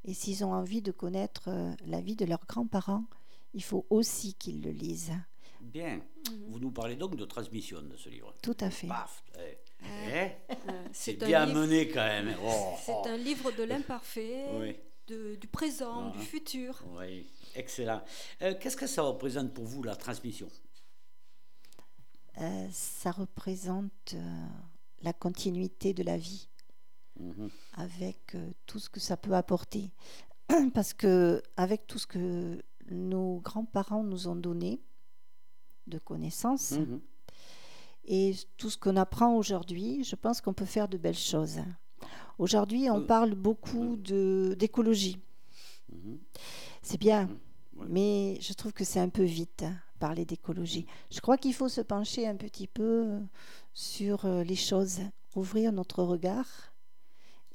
Et 0.06 0.14
s'ils 0.14 0.46
ont 0.46 0.54
envie 0.54 0.82
de 0.82 0.94
connaître 0.94 1.50
la 1.86 2.00
vie 2.00 2.16
de 2.16 2.24
leurs 2.24 2.46
grands-parents, 2.46 3.04
il 3.54 3.62
faut 3.62 3.86
aussi 3.90 4.36
qu'ils 4.36 4.62
le 4.62 4.72
lisent. 4.72 5.12
Bien. 5.60 5.98
Mhm. 5.98 6.46
Vous 6.48 6.60
nous 6.60 6.72
parlez 6.72 6.96
donc 6.96 7.18
de 7.18 7.26
transmission 7.26 7.82
de 7.82 7.98
ce 7.98 8.08
livre. 8.08 8.34
Tout 8.42 8.56
à 8.62 8.70
fait. 8.70 8.88
Paf. 8.88 9.24
Eh. 9.38 9.58
Eh 9.84 10.32
c'est 10.92 11.14
bien 11.14 11.46
mené 11.46 11.88
quand 11.90 12.06
même. 12.06 12.36
Oh, 12.44 12.74
c'est 12.84 12.94
oh. 12.94 13.08
un 13.08 13.18
livre 13.18 13.52
de 13.52 13.64
l'imparfait, 13.64 14.80
du 15.08 15.48
présent, 15.52 16.10
du 16.12 16.20
futur. 16.20 16.84
Oui, 16.98 17.30
excellent. 17.56 18.02
Euh, 18.42 18.56
qu'est-ce 18.60 18.78
que 18.78 18.88
ça 18.88 19.02
représente 19.04 19.54
pour 19.54 19.66
vous 19.66 19.84
la 19.84 19.96
transmission? 19.96 20.50
Euh, 22.40 22.68
Ça 22.72 23.12
représente 23.12 24.14
euh, 24.14 24.48
la 25.02 25.14
continuité 25.14 25.94
de 25.94 26.04
la 26.04 26.18
vie, 26.18 26.50
mhm. 27.20 27.50
avec 27.74 28.36
tout 28.66 28.80
ce 28.80 28.90
que 28.90 29.00
ça 29.00 29.18
peut 29.18 29.34
apporter. 29.34 29.92
Parce 30.74 30.94
que 30.94 31.42
avec 31.56 31.88
tout 31.88 32.00
ce 32.00 32.08
que 32.08 32.62
nos 32.90 33.40
grands-parents 33.40 34.04
nous 34.04 34.28
ont 34.28 34.36
donné 34.36 34.82
de 35.88 36.00
connaissances. 36.00 36.72
Mhm. 36.72 37.02
Et 38.08 38.36
tout 38.56 38.70
ce 38.70 38.78
qu'on 38.78 38.96
apprend 38.96 39.36
aujourd'hui, 39.36 40.04
je 40.04 40.16
pense 40.16 40.40
qu'on 40.40 40.54
peut 40.54 40.66
faire 40.66 40.88
de 40.88 40.98
belles 40.98 41.18
choses. 41.18 41.60
Aujourd'hui, 42.40 42.90
on 42.90 43.02
euh, 43.02 43.06
parle 43.06 43.36
beaucoup 43.36 43.98
de, 43.98 44.56
d'écologie. 44.58 45.20
Mhm. 45.92 46.18
C'est 46.82 47.00
bien, 47.00 47.30
mais 47.90 48.38
je 48.40 48.54
trouve 48.54 48.72
que 48.72 48.86
c'est 48.86 49.02
un 49.02 49.10
peu 49.10 49.24
vite, 49.24 49.64
hein, 49.64 49.76
parler 50.00 50.24
d'écologie. 50.24 50.86
Je 51.12 51.20
crois 51.20 51.38
qu'il 51.38 51.54
faut 51.54 51.68
se 51.68 51.82
pencher 51.82 52.26
un 52.28 52.36
petit 52.36 52.68
peu 52.68 53.20
sur 53.74 54.24
euh, 54.26 54.44
les 54.44 54.56
choses, 54.56 55.02
ouvrir 55.36 55.74
notre 55.74 56.02
regard. 56.04 56.74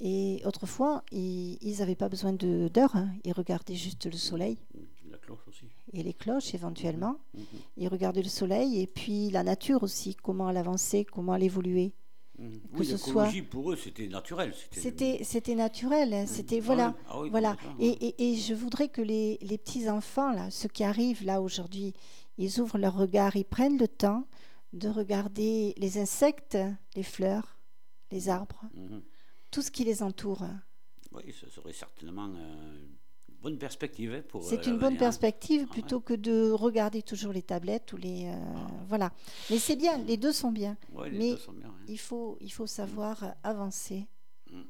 Et 0.01 0.43
autrefois, 0.45 1.05
ils 1.13 1.77
n'avaient 1.79 1.95
pas 1.95 2.09
besoin 2.09 2.33
d'heures, 2.33 2.97
hein. 2.97 3.09
ils 3.25 3.33
regardaient 3.33 3.77
juste 3.77 4.05
le 4.07 4.19
soleil. 4.19 4.59
La 5.09 5.17
cloche 5.17 5.47
aussi 5.47 5.72
et 5.93 6.03
les 6.03 6.15
cloches 6.15 6.55
éventuellement. 6.55 7.19
Mmh. 7.35 7.41
Ils 7.79 7.89
regardaient 7.89 8.23
le 8.23 8.29
soleil 8.29 8.81
et 8.81 8.87
puis 8.87 9.31
la 9.31 9.43
nature 9.43 9.83
aussi, 9.83 10.15
comment 10.15 10.51
elle 10.51 10.57
avançait, 10.57 11.05
comment 11.05 11.35
elle 11.35 11.45
évoluait. 11.45 11.93
Mmh. 12.39 12.49
oui, 12.79 12.87
ce 12.87 12.97
soit 12.97 13.31
pour 13.51 13.73
eux 13.73 13.77
c'était 13.77 14.09
naturel 14.09 14.55
c'était 14.71 15.23
c'était 15.23 15.55
naturel 15.55 16.15
hein, 16.15 16.25
c'était 16.27 16.61
ah 16.61 16.65
voilà 16.65 16.95
ah 17.11 17.19
voilà 17.31 17.57
et, 17.79 17.89
et, 17.91 18.31
et, 18.33 18.37
je 18.37 18.55
voudrais 18.55 18.89
que 18.89 19.03
les, 19.03 19.37
les, 19.43 19.59
petits 19.59 19.91
enfants 19.91 20.33
là 20.33 20.51
ceux 20.51 20.71
qui 20.71 20.83
arrivent 20.83 21.23
là 21.27 21.43
aujourd'hui 21.43 21.93
ils 22.39 22.59
ouvrent 22.59 22.79
leur 22.79 22.97
regard 22.97 23.37
ils 23.37 23.45
prennent 23.45 23.77
le 23.77 23.87
temps 23.87 24.27
de 24.73 24.89
regarder 24.89 25.75
les 25.77 25.99
insectes 25.99 26.57
les 26.97 27.03
fleurs 27.03 27.61
les 28.11 28.31
arbres 28.31 28.63
tout 29.51 29.61
ce 29.61 29.71
qui 29.71 29.85
les 29.85 30.03
entoure 30.03 30.47
oui 31.13 31.35
ce 31.39 31.51
serait 31.51 31.75
certainement 31.75 32.31
euh, 32.35 32.87
bonne 33.43 33.59
perspective 33.59 34.23
pour. 34.29 34.43
C'est 34.43 34.67
euh, 34.67 34.71
une 34.71 34.79
bonne 34.79 34.97
perspective 34.97 35.67
ah 35.69 35.73
plutôt 35.73 36.01
que 36.01 36.15
de 36.15 36.51
regarder 36.51 37.03
toujours 37.03 37.33
les 37.33 37.43
tablettes 37.43 37.93
ou 37.93 37.97
les 37.97 38.27
euh, 38.27 38.35
ah. 38.57 38.67
voilà. 38.89 39.13
Mais 39.51 39.59
c'est 39.59 39.77
bien, 39.77 39.99
les 39.99 40.17
deux 40.17 40.33
sont 40.33 40.53
bien. 40.53 40.77
mais 41.13 41.35
il 41.89 41.99
faut 41.99 42.39
il 42.41 42.53
faut 42.53 42.67
savoir 42.67 43.35
avancer. 43.43 44.07
Mm. 44.51 44.63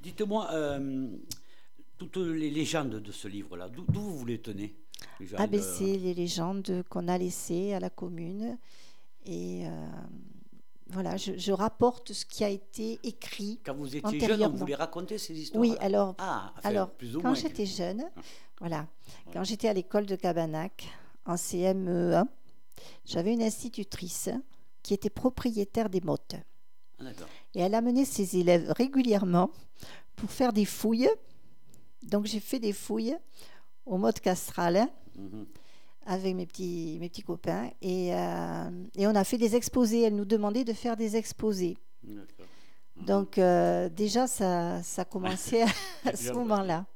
Dites-moi 0.00 0.48
euh, 0.52 1.08
toutes 1.98 2.16
les 2.16 2.50
légendes 2.50 3.00
de 3.00 3.12
ce 3.12 3.28
livre-là, 3.28 3.68
d'où 3.68 3.84
vous 4.00 4.26
les 4.26 4.40
tenez 4.40 4.76
Ah 5.36 5.46
ben 5.46 5.62
les 5.80 6.14
légendes 6.14 6.84
qu'on 6.90 7.08
a 7.08 7.16
laissées 7.16 7.72
à 7.72 7.80
la 7.80 7.90
commune 7.90 8.58
et 9.24 9.64
voilà, 10.90 11.16
je, 11.16 11.52
rapporte 11.52 12.12
ce 12.12 12.24
qui 12.24 12.44
a 12.44 12.48
été 12.48 13.00
écrit. 13.02 13.58
Quand 13.64 13.74
vous 13.74 13.96
étiez 13.96 14.20
jeune, 14.20 14.44
on 14.44 14.50
vous 14.50 14.66
les 14.66 14.74
racontait 14.74 15.18
ces 15.18 15.34
histoires 15.34 15.60
Oui, 15.60 15.74
alors, 15.80 16.14
ah, 16.18 16.52
alors 16.62 16.90
quand 17.20 17.34
j'étais 17.34 17.66
jeune, 17.66 18.04
voilà, 18.60 18.86
quand 19.32 19.42
j'étais 19.42 19.68
à 19.68 19.72
l'école 19.72 20.06
de 20.06 20.14
Cabanac, 20.14 20.88
en 21.24 21.34
CME1, 21.34 22.26
j'avais 23.04 23.32
une 23.32 23.42
institutrice 23.42 24.30
qui 24.82 24.94
était 24.94 25.10
propriétaire 25.10 25.90
des 25.90 26.00
mottes. 26.00 26.36
Ah, 27.00 27.04
Et 27.54 27.60
elle 27.60 27.74
amenait 27.74 28.04
ses 28.04 28.38
élèves 28.38 28.72
régulièrement 28.76 29.50
pour 30.14 30.30
faire 30.30 30.52
des 30.52 30.64
fouilles. 30.64 31.10
Donc 32.04 32.26
j'ai 32.26 32.40
fait 32.40 32.60
des 32.60 32.72
fouilles 32.72 33.16
au 33.86 33.98
mode 33.98 34.20
castral. 34.20 34.86
Mhm 35.16 35.46
avec 36.06 36.34
mes 36.34 36.46
petits, 36.46 36.96
mes 37.00 37.08
petits 37.08 37.22
copains. 37.22 37.70
Et, 37.82 38.14
euh, 38.14 38.70
et, 38.96 39.06
on 39.06 39.14
a 39.14 39.24
fait 39.24 39.38
des 39.38 39.56
exposés. 39.56 40.02
Elle 40.02 40.16
nous 40.16 40.24
demandait 40.24 40.64
de 40.64 40.72
faire 40.72 40.96
des 40.96 41.16
exposés. 41.16 41.76
Donc 43.04 43.38
euh, 43.38 43.88
déjà, 43.88 44.26
ça, 44.26 44.82
ça 44.82 45.04
commençait 45.04 45.62
à, 46.04 46.14
ce 46.16 46.32
moment-là. 46.32 46.86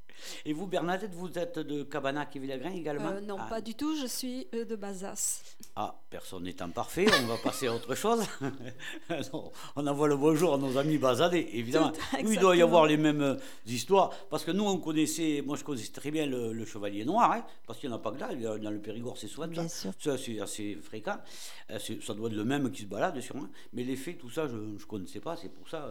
Et 0.45 0.53
vous, 0.53 0.67
Bernadette, 0.67 1.15
vous 1.15 1.39
êtes 1.39 1.59
de 1.59 1.83
Cabanac 1.83 2.35
et 2.37 2.39
Villagrain 2.39 2.71
également? 2.71 3.11
Euh, 3.11 3.21
Non, 3.21 3.37
ah. 3.39 3.47
pas 3.49 3.61
du 3.61 3.75
tout, 3.75 3.97
je 3.97 4.07
suis 4.07 4.47
euh, 4.55 4.65
de 4.65 4.77
Bazas. 4.77 5.43
Ah, 5.77 5.95
personne 6.09 6.45
n'étant 6.45 6.69
parfait, 6.71 7.07
on 7.23 7.27
va 7.27 7.37
passer 7.37 7.67
à 7.67 7.75
autre 7.75 7.95
chose. 7.95 8.25
on 9.77 9.87
envoie 9.87 10.09
le 10.09 10.17
bonjour 10.17 10.55
à 10.55 10.59
nos 10.59 10.77
amis 10.77 10.99
basadés, 10.99 11.49
évidemment. 11.53 11.93
il 12.19 12.39
doit 12.39 12.57
y 12.57 12.63
avoir 12.63 12.87
les 12.87 12.97
mêmes 12.97 13.23
euh, 13.23 13.37
histoires, 13.67 14.11
parce 14.31 14.45
que 14.45 14.51
nous, 14.51 14.65
on 14.65 14.79
connaissait, 14.79 15.43
moi 15.45 15.57
je 15.57 15.65
connaissais 15.65 15.93
très 15.93 16.11
bien 16.11 16.27
le, 16.27 16.65
chevalier 16.65 17.05
noir, 17.05 17.33
hein, 17.33 17.45
parce 17.67 17.79
qu'il 17.79 17.89
n'y 17.89 17.95
en 17.95 17.99
a 17.99 18.01
pas 18.01 18.13
que 18.13 18.21
là, 18.21 18.59
dans 18.59 18.71
le 18.71 18.81
Périgord, 18.81 19.17
c'est 19.19 19.29
souvent 19.29 19.49
ça. 19.69 20.17
c'est 20.17 20.41
assez 20.41 20.77
fréquent. 20.83 21.19
Ça 21.79 22.15
doit 22.15 22.29
être 22.29 22.37
le 22.37 22.45
même 22.45 22.71
qui 22.71 22.83
se 22.83 22.87
balade, 22.87 23.21
sûrement. 23.21 23.49
Mais 23.73 23.85
les 23.85 23.97
faits, 23.97 24.19
tout 24.19 24.31
ça, 24.31 24.49
je 24.49 24.57
ne 24.57 24.79
connaissais 24.79 25.21
pas, 25.21 25.37
c'est 25.37 25.49
pour 25.49 25.69
ça, 25.69 25.89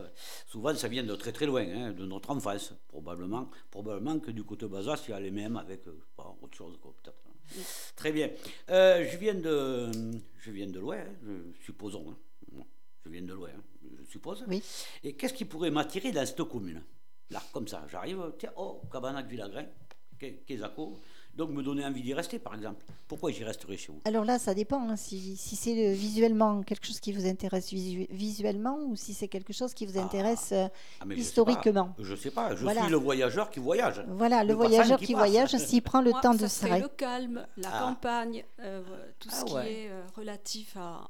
souvent, 0.48 0.74
ça 0.76 0.88
vient 0.88 1.04
de 1.04 1.16
très 1.16 1.32
très 1.32 1.46
loin, 1.46 1.62
hein, 1.62 1.92
de 1.92 2.06
notre 2.06 2.30
enfance, 2.32 2.74
probablement. 2.88 3.50
probablement 3.72 4.19
que 4.20 4.32
du 4.32 4.44
côté 4.44 4.68
Bazas, 4.68 5.04
il 5.08 5.12
y 5.12 5.14
a 5.14 5.20
les 5.20 5.32
mêmes 5.32 5.58
avec 5.58 5.88
euh, 5.88 6.00
autre 6.18 6.58
chose, 6.58 6.78
peut-être. 6.82 7.18
Très 7.96 8.12
bien. 8.12 8.30
Euh, 8.70 9.08
je 9.10 9.18
viens 9.18 9.34
de, 9.34 9.90
je 10.38 10.52
viens 10.52 10.68
de 10.68 10.80
loin, 10.80 11.00
hein, 11.00 11.52
supposons. 11.66 12.12
Hein. 12.12 12.64
Je 13.04 13.10
viens 13.10 13.22
de 13.22 13.34
loin, 13.34 13.50
je 13.82 14.04
suppose. 14.06 14.46
Oui. 14.48 14.62
Et 15.04 15.14
qu'est-ce 15.14 15.34
qui 15.34 15.46
pourrait 15.46 15.72
m'attirer 15.72 16.12
dans 16.12 16.26
cette 16.26 16.44
commune? 16.44 16.84
Là, 17.32 17.42
comme 17.52 17.68
ça, 17.68 17.86
j'arrive, 17.90 18.34
tiens, 18.38 18.52
oh, 18.56 18.82
Cabanac 18.92 19.28
Villagrin, 19.28 19.66
Kézako, 20.20 21.00
donc 21.40 21.52
me 21.52 21.64
donner 21.64 21.86
envie 21.86 22.02
d'y 22.02 22.14
rester, 22.14 22.38
par 22.38 22.54
exemple. 22.54 22.84
Pourquoi 23.08 23.32
j'y 23.32 23.46
resterai 23.46 23.78
chez 23.78 23.94
vous? 23.94 24.02
Alors 24.04 24.26
là, 24.26 24.38
ça 24.38 24.54
dépend. 24.54 24.90
Hein, 24.90 24.98
si, 24.98 25.38
c'est 25.38 25.94
visuellement 25.94 26.62
quelque 26.64 26.86
chose 26.86 27.00
qui 27.00 27.14
vous 27.14 27.26
intéresse 27.26 27.72
visuellement 27.72 28.78
ou 28.86 28.98
si 28.98 29.14
c'est 29.14 29.30
quelque 29.30 29.54
chose 29.54 29.74
qui 29.74 29.86
vous 29.86 29.98
ah. 29.98 30.04
intéresse 30.04 30.50
euh, 30.52 30.68
ah, 31.00 31.06
historiquement. 31.16 31.96
Je 31.98 32.12
ne 32.12 32.18
sais 32.18 32.32
pas. 32.32 32.56
Je 32.56 32.68
suis 32.68 32.90
le 32.90 32.98
voyageur 32.98 33.50
qui 33.50 33.60
voyage. 33.60 34.04
Voilà, 34.10 34.44
le, 34.44 34.54
voyageur 34.54 35.00
qui, 35.00 35.14
voyage, 35.14 35.56
s'il 35.56 35.82
prend 35.82 36.02
le 36.02 36.12
temps 36.22 36.36
de 36.36 36.46
s'arrêter. 36.46 36.84
le 36.84 36.90
calme, 36.90 37.48
la 37.56 37.70
ah. 37.74 37.80
campagne, 37.80 38.44
euh, 38.60 38.84
tout 39.18 39.30
ce 39.30 39.46
qui 39.46 39.56
est 39.56 39.90
euh, 39.90 40.04
relatif 40.16 40.76
à. 40.76 41.08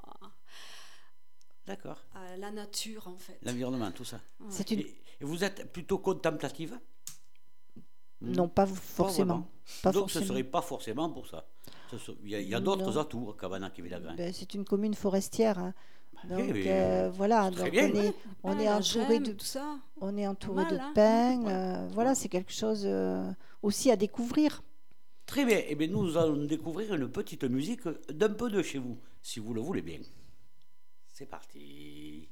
D'accord. 1.65 2.03
La 2.37 2.51
nature, 2.51 3.07
en 3.07 3.17
fait. 3.17 3.39
L'environnement, 3.43 3.91
tout 3.91 4.05
ça. 4.05 4.19
Une... 4.71 4.79
Et 4.79 5.25
vous 5.25 5.43
êtes 5.43 5.71
plutôt 5.71 5.97
contemplative? 5.97 6.79
Non, 8.21 8.47
pas 8.47 8.65
forcément. 8.65 9.47
Pas 9.83 9.91
Donc 9.91 10.11
ce 10.11 10.19
ne 10.19 10.25
serait 10.25 10.43
pas 10.43 10.61
forcément 10.61 11.09
pour 11.09 11.27
ça. 11.27 11.45
Il 12.23 12.29
y 12.29 12.55
a, 12.55 12.59
d'autres 12.59 12.97
atouts 12.97 13.29
à 13.29 13.39
Cabanac 13.39 13.77
et 13.79 13.81
Villagrain. 13.81 14.15
Ben, 14.15 14.31
c'est 14.33 14.53
une 14.53 14.65
commune 14.65 14.93
forestière. 14.93 15.57
Hein. 15.57 15.73
Bah, 16.25 16.35
donc 16.35 16.55
euh, 16.55 17.09
voilà, 17.13 17.49
donc 17.49 17.69
on 18.43 18.59
est, 18.59 18.67
ah, 18.67 18.77
entouré 18.77 19.19
de 19.19 19.31
tout 19.31 19.45
ça. 19.45 19.79
On 20.01 20.17
est 20.17 20.27
entouré 20.27 20.65
de 20.65 20.75
hein. 20.75 20.91
pins. 20.93 21.47
Euh, 21.47 21.87
voilà, 21.93 22.13
c'est 22.13 22.29
quelque 22.29 22.51
chose 22.51 22.83
euh, 22.85 23.31
aussi 23.61 23.89
à 23.89 23.95
découvrir. 23.95 24.61
Très 25.25 25.45
bien. 25.45 25.59
Et 25.59 25.67
eh 25.69 25.75
bien, 25.75 25.87
nous 25.87 26.17
allons 26.17 26.43
découvrir 26.45 26.93
une 26.93 27.09
petite 27.09 27.43
musique 27.45 27.87
d'un 28.11 28.29
peu 28.29 28.49
de 28.49 28.61
chez 28.61 28.79
vous, 28.79 28.99
si 29.21 29.39
vous 29.39 29.53
le 29.53 29.61
voulez 29.61 29.81
bien. 29.81 29.99
C'est 31.11 31.27
parti. 31.27 32.27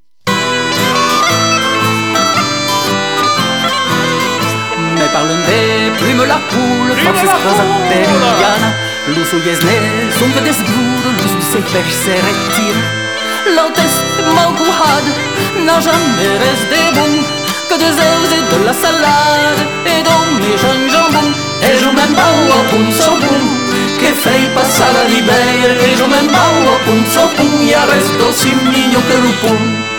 Parlen 5.18 5.42
de 5.50 5.98
plume 5.98 6.26
la 6.28 6.40
poule, 6.50 6.94
forces 7.04 7.34
prosaperiana 7.44 8.70
Lusul 9.16 9.42
iesne, 9.48 9.78
sunt 10.18 10.36
desbrudul, 10.48 11.14
lusul 11.22 11.44
se 11.52 11.60
peș 11.72 11.90
se 12.04 12.16
retire 12.26 12.82
had, 14.80 15.08
n'a 15.66 15.78
jamais 15.88 16.34
res 16.44 16.62
de 16.72 16.84
bun 16.96 17.14
Que 17.70 17.76
des 17.84 17.96
œufs 18.10 18.32
et 18.38 18.46
de 18.52 18.60
la 18.68 18.76
salade, 18.84 19.62
et 19.94 20.02
d'hommes 20.06 20.44
et 20.52 20.58
jeunes 20.64 20.90
jambon 20.94 21.28
Et 21.68 21.76
je 21.82 21.90
m'en 21.98 22.12
bau 22.20 22.40
a 22.58 22.62
punt 22.70 22.92
so 23.02 23.12
bun, 23.22 23.46
que 24.00 24.10
fei 24.24 24.44
passar 24.56 24.92
la 24.98 25.04
ribeira 25.14 25.74
Et 25.88 25.94
je 26.00 26.06
m'en 26.12 26.28
bau 26.36 26.58
a 26.74 26.78
punt 26.86 27.06
so 27.14 27.24
bun, 27.36 27.54
i 27.68 27.74
a 27.82 27.84
res 27.92 28.08
d'ossi 28.20 28.52
millor 28.72 29.04
que 29.10 29.18
l'upun 29.24 29.62
Ignora 29.66 29.97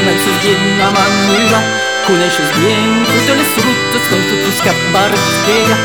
scritti 0.00 0.04
come 0.04 0.18
se 0.18 0.30
viene 0.40 0.82
a 0.82 0.90
mangiare 0.90 1.88
Conosces 2.06 2.50
bien 2.56 3.04
tutte 3.04 3.34
le 3.34 3.42
frutte 3.42 4.08
con 4.08 4.26
tutti 4.26 4.48
i 4.48 4.56
scappare 4.56 5.12
di 5.12 5.32
spiega 5.42 5.76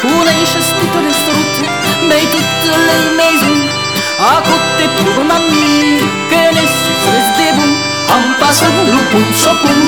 Conosces 0.00 0.74
tutte 0.78 1.00
le 1.00 1.12
frutte, 1.12 1.68
bei 2.08 2.28
tutte 2.28 2.76
le 2.86 3.14
maison 3.16 3.68
A 4.18 4.42
cotte 4.42 4.88
pur 4.96 5.24
mammi 5.24 5.98
che 6.28 6.50
ne 6.52 6.66
suffres 6.66 7.36
de 7.36 7.52
bun 7.54 7.76
Am 8.08 8.36
passat 8.38 8.72
lo 8.86 9.00
pun 9.10 9.24
so 9.32 9.56
pun 9.62 9.78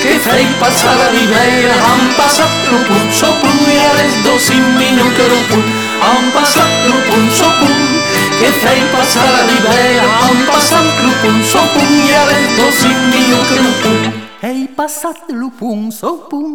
Che 0.00 0.18
fai 0.18 0.46
passare 0.58 1.02
a 1.02 1.10
ribeira 1.10 1.74
Am 1.74 2.14
passat 2.16 2.50
lo 2.70 2.78
pun 2.84 3.12
so 3.12 3.32
pun 3.40 3.58
E 3.66 3.78
ares 3.90 4.14
dos 4.22 4.48
in 4.50 4.76
minut 4.76 5.12
che 5.14 5.26
lo 5.28 5.40
pun 5.48 5.64
Am 6.00 6.30
passat 6.32 6.76
lo 8.36 8.40
pun 8.40 8.42
so 8.42 8.42
pun 8.42 8.42
que 8.44 8.50
fei 8.52 8.80
passar 8.92 9.26
a 9.26 9.46
ribeira 9.46 10.06
un 10.30 10.40
passant 10.46 10.90
lupun 11.04 11.42
sopun 11.52 11.90
i 11.98 12.14
ares 12.14 12.48
dos 12.58 12.78
indio 12.92 13.38
que 13.48 13.58
lupun 13.64 14.00
Ei 14.42 14.68
passat 14.68 15.30
lupun 15.30 15.90
sopun 15.90 16.50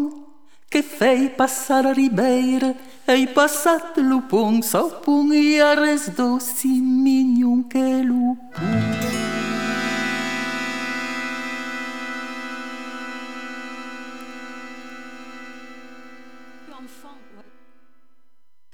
que 0.70 0.82
fei 0.82 1.30
passar 1.30 1.86
a 1.88 1.94
ribeira 1.94 2.74
Ei 3.08 3.28
passat 3.28 3.98
lupun 3.98 4.62
sopun 4.62 5.34
i 5.34 5.60
ares 5.60 6.10
dos 6.16 6.66
indio 6.66 7.64
que 7.70 8.04
lupun 8.04 9.22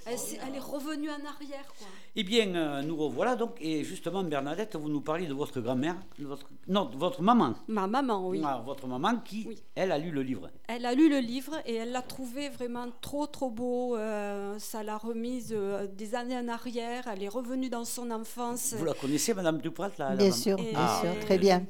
Elle, 0.10 0.56
est 0.56 0.60
revenue 0.60 1.10
en 1.10 1.26
arrière. 1.28 1.66
Eh 2.20 2.24
bien, 2.24 2.56
euh, 2.56 2.82
nous 2.82 2.98
revoilà 2.98 3.36
donc, 3.36 3.58
et 3.62 3.84
justement, 3.84 4.24
Bernadette, 4.24 4.76
vous 4.76 4.90
nous 4.90 5.02
parliez 5.02 5.28
de 5.28 5.36
votre 5.36 5.62
grand-mère, 5.62 5.96
votre, 6.18 6.50
non, 6.68 6.86
de 6.86 6.98
votre 6.98 7.22
maman. 7.22 7.54
Ma 7.68 7.86
maman, 7.86 8.28
oui. 8.28 8.42
Ah, 8.44 8.60
votre 8.66 8.88
maman 8.88 9.18
qui, 9.24 9.48
elle, 9.76 9.92
a 9.92 10.00
lu 10.00 10.10
le 10.10 10.24
livre. 10.24 10.50
Elle 10.68 10.88
a 10.88 10.96
lu 10.96 11.10
le 11.10 11.20
livre 11.20 11.54
et 11.68 11.76
elle 11.76 11.92
l'a 11.92 12.02
trouvé 12.02 12.50
vraiment 12.50 12.88
trop, 13.02 13.28
trop 13.28 13.52
beau. 13.52 13.96
Euh, 13.96 14.58
ça 14.58 14.82
l'a 14.82 14.98
remise 14.98 15.54
euh, 15.56 15.86
des 15.86 16.16
années 16.16 16.36
en 16.36 16.48
arrière. 16.48 17.04
Elle 17.08 17.22
est 17.22 17.28
revenue 17.28 17.70
dans 17.70 17.86
son 17.86 18.10
enfance. 18.10 18.74
Vous 18.76 18.86
la 18.86 18.96
connaissez, 18.96 19.36
Madame 19.36 19.60
Duprat 19.60 19.92
là, 20.00 20.16
Bien 20.16 20.32
sûr, 20.32 20.56
bien 20.58 20.72
ah, 20.76 21.00
sûr, 21.00 21.20
très 21.24 21.38
bien. 21.38 21.68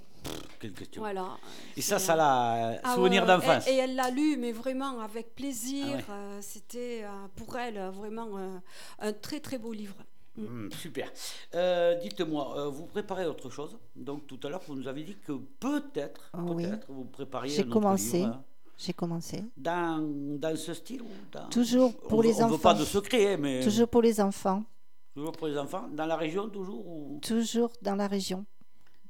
Quelle 0.61 0.71
question. 0.71 1.01
Voilà. 1.01 1.27
Et 1.75 1.81
ça, 1.81 1.99
ça 1.99 2.15
l'a 2.15 2.79
ah 2.85 2.95
souvenir 2.95 3.25
d'enfance. 3.25 3.67
Et, 3.67 3.75
elle 3.75 3.95
l'a 3.95 4.11
lu, 4.11 4.37
mais 4.37 4.53
vraiment 4.53 5.01
avec 5.01 5.35
plaisir. 5.35 5.97
Ah 6.09 6.37
c'était 6.39 7.03
pour 7.35 7.57
elle 7.57 7.91
vraiment 7.93 8.29
un 8.99 9.11
très 9.11 9.41
très 9.41 9.57
beau 9.57 9.73
livre. 9.73 9.95
Hmm, 10.37 10.69
super. 10.71 11.11
Euh, 11.55 11.95
dites-moi, 11.95 12.57
euh, 12.57 12.69
vous 12.69 12.85
préparez 12.85 13.25
autre 13.25 13.49
chose 13.49 13.77
Donc 13.95 14.27
tout 14.27 14.39
à 14.43 14.49
l'heure, 14.49 14.61
vous 14.67 14.75
nous 14.75 14.87
avez 14.87 15.03
dit 15.03 15.17
que 15.17 15.33
peut-être, 15.59 16.31
peut-être, 16.31 16.85
vous 16.89 17.05
prépariez. 17.05 17.55
J'ai 17.55 17.67
commencé. 17.67 18.25
J'ai 18.77 18.93
commencé. 18.93 19.43
Dans, 19.57 20.07
dans, 20.37 20.55
ce 20.55 20.75
style 20.75 21.01
Toujours 21.49 21.97
pour 21.97 22.21
les 22.21 22.35
enfants. 22.35 22.45
On 22.45 22.47
ne 22.49 22.55
veut 22.55 22.61
pas 22.61 22.73
de 22.75 22.85
secret, 22.85 23.33
hein, 23.33 23.37
mais. 23.39 23.63
Toujours 23.63 23.87
pour 23.87 24.03
les 24.03 24.21
enfants. 24.21 24.63
Toujours 25.15 25.31
pour 25.31 25.47
les 25.47 25.57
enfants 25.57 25.87
Dans 25.91 26.05
la 26.05 26.15
région, 26.15 26.47
toujours 26.47 26.85
Toujours 27.21 27.71
dans 27.81 27.95
la 27.95 28.07
région. 28.07 28.45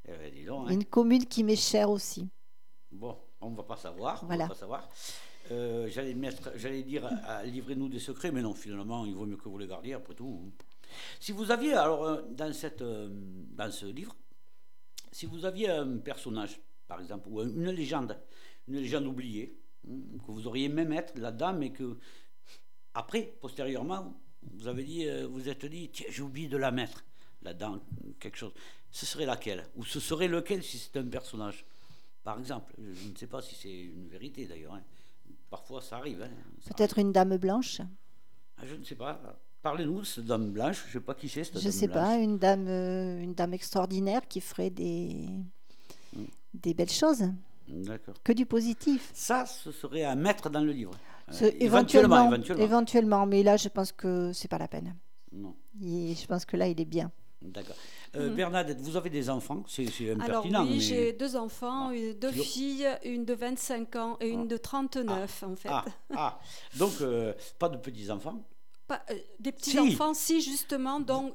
Eh 0.07 0.11
ben, 0.11 0.33
dis 0.33 0.45
donc, 0.45 0.67
hein. 0.69 0.71
Une 0.71 0.85
commune 0.85 1.25
qui 1.25 1.43
m'est 1.43 1.57
chère 1.57 1.89
aussi. 1.89 2.29
Bon, 2.89 3.17
on 3.41 3.49
ne 3.49 3.57
va 3.57 3.63
pas 3.63 3.75
savoir. 3.75 4.23
Voilà. 4.25 4.45
On 4.45 4.47
va 4.47 4.53
pas 4.53 4.59
savoir. 4.59 4.89
Euh, 5.51 5.87
j'allais, 5.89 6.83
dire, 6.83 7.09
livrez-nous 7.45 7.89
des 7.89 7.99
secrets, 7.99 8.31
mais 8.31 8.41
non, 8.41 8.53
finalement, 8.53 9.05
il 9.05 9.15
vaut 9.15 9.25
mieux 9.25 9.37
que 9.37 9.47
vous 9.47 9.57
les 9.57 9.67
gardiez, 9.67 9.93
après 9.93 10.13
tout. 10.13 10.51
Si 11.19 11.31
vous 11.31 11.51
aviez, 11.51 11.73
alors, 11.73 12.03
euh, 12.03 12.21
dans, 12.31 12.51
cette, 12.53 12.81
euh, 12.81 13.09
dans 13.11 13.71
ce 13.71 13.85
livre, 13.85 14.15
si 15.11 15.25
vous 15.25 15.45
aviez 15.45 15.69
un 15.69 15.97
personnage, 15.97 16.59
par 16.87 16.99
exemple, 17.01 17.27
ou 17.29 17.41
une 17.41 17.69
légende, 17.71 18.17
une 18.67 18.75
légende 18.75 19.05
oubliée, 19.07 19.57
hein, 19.89 19.95
que 20.25 20.31
vous 20.31 20.47
auriez 20.47 20.69
même 20.69 20.91
être 20.93 21.17
là-dedans, 21.17 21.53
mais 21.53 21.71
que, 21.71 21.97
après, 22.93 23.23
postérieurement, 23.41 24.19
vous 24.41 24.67
avez 24.67 24.83
dit, 24.83 25.07
euh, 25.07 25.27
vous 25.27 25.49
êtes 25.49 25.65
dit, 25.65 25.89
tiens, 25.91 26.07
j'ai 26.09 26.21
oublié 26.21 26.47
de 26.47 26.57
la 26.57 26.71
mettre 26.71 27.03
là-dedans, 27.41 27.79
quelque 28.19 28.37
chose. 28.37 28.53
Ce 28.91 29.05
serait 29.05 29.25
laquelle? 29.25 29.67
Ou 29.75 29.83
ce 29.85 29.99
serait 29.99 30.27
lequel 30.27 30.63
si 30.63 30.77
c'est 30.77 30.97
un 30.97 31.07
personnage? 31.07 31.65
Par 32.23 32.39
exemple, 32.39 32.73
je 32.77 33.07
ne 33.09 33.15
sais 33.15 33.27
pas 33.27 33.41
si 33.41 33.55
c'est 33.55 33.73
une 33.73 34.07
vérité 34.07 34.45
d'ailleurs. 34.45 34.73
Hein. 34.73 34.83
Parfois, 35.49 35.81
ça 35.81 35.97
arrive. 35.97 36.21
Hein, 36.21 36.31
Peut-être 36.75 36.97
une 36.99 37.11
dame 37.11 37.37
blanche? 37.37 37.81
Ah, 38.57 38.65
Je 38.65 38.75
ne 38.75 38.83
sais 38.83 38.95
pas. 38.95 39.21
Parlez-nous 39.61 40.01
de 40.01 40.05
cette 40.05 40.25
dame 40.25 40.51
blanche, 40.51 40.83
je 40.83 40.87
ne 40.87 40.93
sais 40.93 41.05
pas 41.05 41.13
qui 41.13 41.27
c'est 41.27 41.43
cette 41.43 41.59
Je 41.59 41.67
ne 41.67 41.71
sais 41.71 41.87
pas, 41.87 42.15
une 42.15 42.37
dame, 42.37 42.67
une 42.67 43.33
dame 43.33 43.53
extraordinaire 43.53 44.27
qui 44.27 44.39
ferait 44.39 44.69
des, 44.69 45.27
hmm. 46.15 46.23
des 46.53 46.73
belles 46.73 46.89
choses. 46.89 47.23
D'accord. 47.67 48.15
Que 48.23 48.31
du 48.31 48.45
positif. 48.45 49.11
Ça, 49.13 49.45
ce 49.45 49.71
serait 49.71 50.03
à 50.03 50.15
mettre 50.15 50.49
dans 50.49 50.61
le 50.61 50.71
livre. 50.71 50.91
éventuellement, 51.59 52.31
éventuellement, 52.57 53.25
mais 53.25 53.43
là, 53.43 53.57
je 53.57 53.67
pense 53.67 53.91
que 53.91 54.31
c'est 54.33 54.47
pas 54.47 54.57
la 54.57 54.67
peine. 54.67 54.95
Non. 55.33 55.55
je 55.81 56.25
pense 56.25 56.45
que 56.45 56.55
là, 56.55 56.67
il 56.67 56.79
est 56.79 56.85
bien. 56.85 57.11
D'accord. 57.41 57.75
Euh, 58.15 58.29
mhm. 58.29 58.35
Bernadette, 58.35 58.79
vous 58.81 58.95
avez 58.95 59.09
des 59.09 59.29
enfants 59.29 59.63
C'est 59.67 59.83
impertinent. 60.11 60.61
Alors 60.61 60.63
oui, 60.63 60.79
j'ai 60.79 61.13
deux 61.13 61.35
enfants, 61.35 61.91
ah. 61.91 62.13
deux 62.19 62.31
filles, 62.31 62.87
une 63.03 63.25
de 63.25 63.33
25 63.33 63.95
ans 63.95 64.17
et 64.19 64.29
une 64.29 64.43
ah. 64.43 64.47
de 64.47 64.57
39 64.57 65.43
ah. 65.43 65.47
en 65.47 65.55
fait. 65.55 65.69
Ah, 66.15 66.39
donc 66.77 66.93
euh, 67.01 67.33
pas 67.59 67.69
de 67.69 67.77
petits-enfants 67.77 68.43
pas, 68.87 69.01
euh, 69.11 69.15
des 69.39 69.51
petits 69.51 69.77
enfants, 69.79 70.13
si 70.13 70.41
justement, 70.41 70.99
donc 70.99 71.33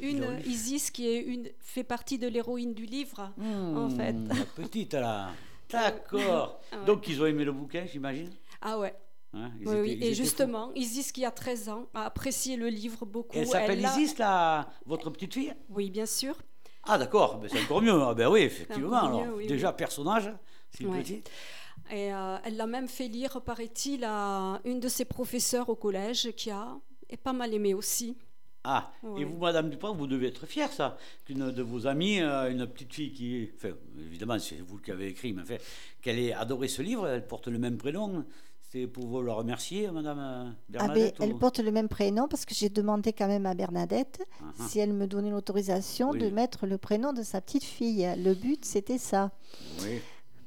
une 0.00 0.40
Isis 0.46 0.90
qui 0.90 1.08
est 1.08 1.20
une 1.20 1.48
fait 1.60 1.84
partie 1.84 2.18
de 2.18 2.28
l'héroïne 2.28 2.74
du 2.74 2.84
livre, 2.84 3.32
en 3.38 3.88
hmm, 3.88 3.96
fait. 3.96 4.12
La 4.12 4.44
petite 4.44 4.94
là, 4.94 5.30
d'accord. 5.70 6.60
Donc 6.86 7.08
ils 7.08 7.20
ont 7.22 7.26
aimé 7.26 7.44
le 7.44 7.52
bouquin, 7.52 7.84
j'imagine. 7.90 8.30
Ah 8.60 8.78
ouais. 8.78 8.94
Hein, 9.34 9.50
oui, 9.64 9.98
et 10.02 10.14
justement, 10.14 10.72
Isis, 10.74 11.10
qui 11.10 11.24
a 11.24 11.30
13 11.30 11.68
ans, 11.70 11.86
a 11.94 12.04
apprécié 12.04 12.56
le 12.56 12.68
livre 12.68 13.06
beaucoup. 13.06 13.34
elle 13.34 13.46
s'appelle 13.46 13.80
Isis, 13.80 14.18
la... 14.18 14.68
votre 14.84 15.08
petite 15.08 15.32
fille? 15.32 15.54
Oui, 15.70 15.90
bien 15.90 16.04
sûr. 16.04 16.36
Ah, 16.84 16.98
d'accord, 16.98 17.40
c'est 17.48 17.62
encore 17.62 17.80
mieux. 17.80 17.92
Ah, 17.92 18.12
ben 18.12 18.28
oui, 18.28 18.40
effectivement. 18.40 18.98
Alors, 18.98 19.38
déjà, 19.48 19.72
personnage, 19.72 20.30
c'est 20.70 20.84
petit. 20.84 21.22
Et 21.90 22.12
euh, 22.12 22.36
elle 22.44 22.56
l'a 22.56 22.66
même 22.66 22.88
fait 22.88 23.08
lire, 23.08 23.40
paraît-il, 23.42 24.04
à 24.04 24.60
une 24.64 24.80
de 24.80 24.88
ses 24.88 25.04
professeurs 25.04 25.68
au 25.68 25.74
collège 25.74 26.32
qui 26.36 26.50
a 26.50 26.78
est 27.08 27.16
pas 27.16 27.32
mal 27.32 27.52
aimé 27.52 27.74
aussi. 27.74 28.16
Ah, 28.64 28.92
et 29.18 29.24
vous, 29.24 29.38
Madame 29.38 29.70
Dupont, 29.70 29.92
vous 29.92 30.06
devez 30.06 30.28
être 30.28 30.46
fière, 30.46 30.72
ça, 30.72 30.96
qu'une 31.24 31.50
de 31.50 31.62
vos 31.62 31.88
amies, 31.88 32.20
euh, 32.20 32.48
une 32.48 32.64
petite 32.68 32.94
fille 32.94 33.12
qui, 33.12 33.50
enfin, 33.56 33.74
évidemment, 33.98 34.38
c'est 34.38 34.60
vous 34.60 34.78
qui 34.78 34.92
avez 34.92 35.08
écrit, 35.08 35.32
mais 35.32 35.42
enfin, 35.42 35.56
qu'elle 36.00 36.20
ait 36.20 36.32
adoré 36.32 36.68
ce 36.68 36.80
livre, 36.80 37.08
elle 37.08 37.26
porte 37.26 37.48
le 37.48 37.58
même 37.58 37.76
prénom. 37.76 38.24
C'est 38.70 38.86
pour 38.86 39.06
vous 39.06 39.20
le 39.20 39.32
remercier, 39.32 39.90
Madame 39.90 40.18
euh, 40.18 40.44
ah, 40.46 40.54
Bernadette 40.68 41.16
Elle 41.18 41.34
porte 41.34 41.58
le 41.58 41.72
même 41.72 41.88
prénom 41.88 42.28
parce 42.28 42.46
que 42.46 42.54
j'ai 42.54 42.68
demandé 42.68 43.12
quand 43.12 43.26
même 43.26 43.46
à 43.46 43.54
Bernadette 43.54 44.22
ah, 44.40 44.44
ah. 44.56 44.66
si 44.68 44.78
elle 44.78 44.92
me 44.92 45.06
donnait 45.08 45.30
l'autorisation 45.30 46.12
de 46.12 46.30
mettre 46.30 46.64
le 46.66 46.78
prénom 46.78 47.12
de 47.12 47.22
sa 47.22 47.40
petite 47.40 47.64
fille. 47.64 48.08
Le 48.16 48.32
but, 48.32 48.64
c'était 48.64 48.96
ça. 48.96 49.32
Oui. 49.82 50.00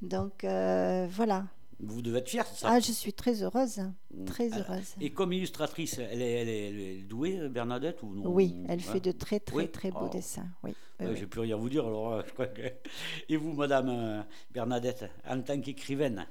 Donc, 0.05 0.43
euh, 0.43 1.07
voilà. 1.09 1.45
Vous 1.79 2.01
devez 2.01 2.19
être 2.19 2.29
fière, 2.29 2.47
ça 2.47 2.69
Ah, 2.71 2.79
je 2.79 2.91
suis 2.91 3.11
très 3.11 3.43
heureuse, 3.43 3.81
très 4.25 4.49
heureuse. 4.57 4.95
Et 5.01 5.11
comme 5.11 5.33
illustratrice, 5.33 5.99
elle 5.99 6.21
est, 6.21 6.31
elle 6.41 6.49
est, 6.49 6.97
douée, 7.01 7.49
Bernadette 7.49 8.01
ou 8.01 8.15
non? 8.15 8.29
Oui, 8.29 8.55
elle 8.69 8.79
fait 8.79 9.01
de 9.01 9.11
très 9.11 9.41
très 9.41 9.67
très 9.67 9.91
beaux 9.91 10.07
dessins. 10.07 10.47
Oui. 10.63 10.73
Je 10.99 11.07
n'ai 11.07 11.25
plus 11.25 11.41
rien 11.41 11.55
à 11.55 11.59
vous 11.59 11.69
dire 11.69 11.85
alors. 11.85 12.25
Je 12.25 12.31
crois 12.31 12.47
que... 12.47 12.61
Et 13.29 13.35
vous, 13.35 13.51
Madame 13.53 13.89
euh, 13.89 14.21
Bernadette, 14.51 15.05
en 15.27 15.41
tant 15.41 15.59
qu'écrivaine, 15.59 16.25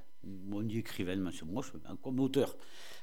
on 0.51 0.63
dit 0.63 0.79
écrivaine, 0.79 1.21
monsieur, 1.21 1.45
moi, 1.45 1.63
je, 1.63 1.79
comme 2.03 2.21
auteur. 2.21 2.57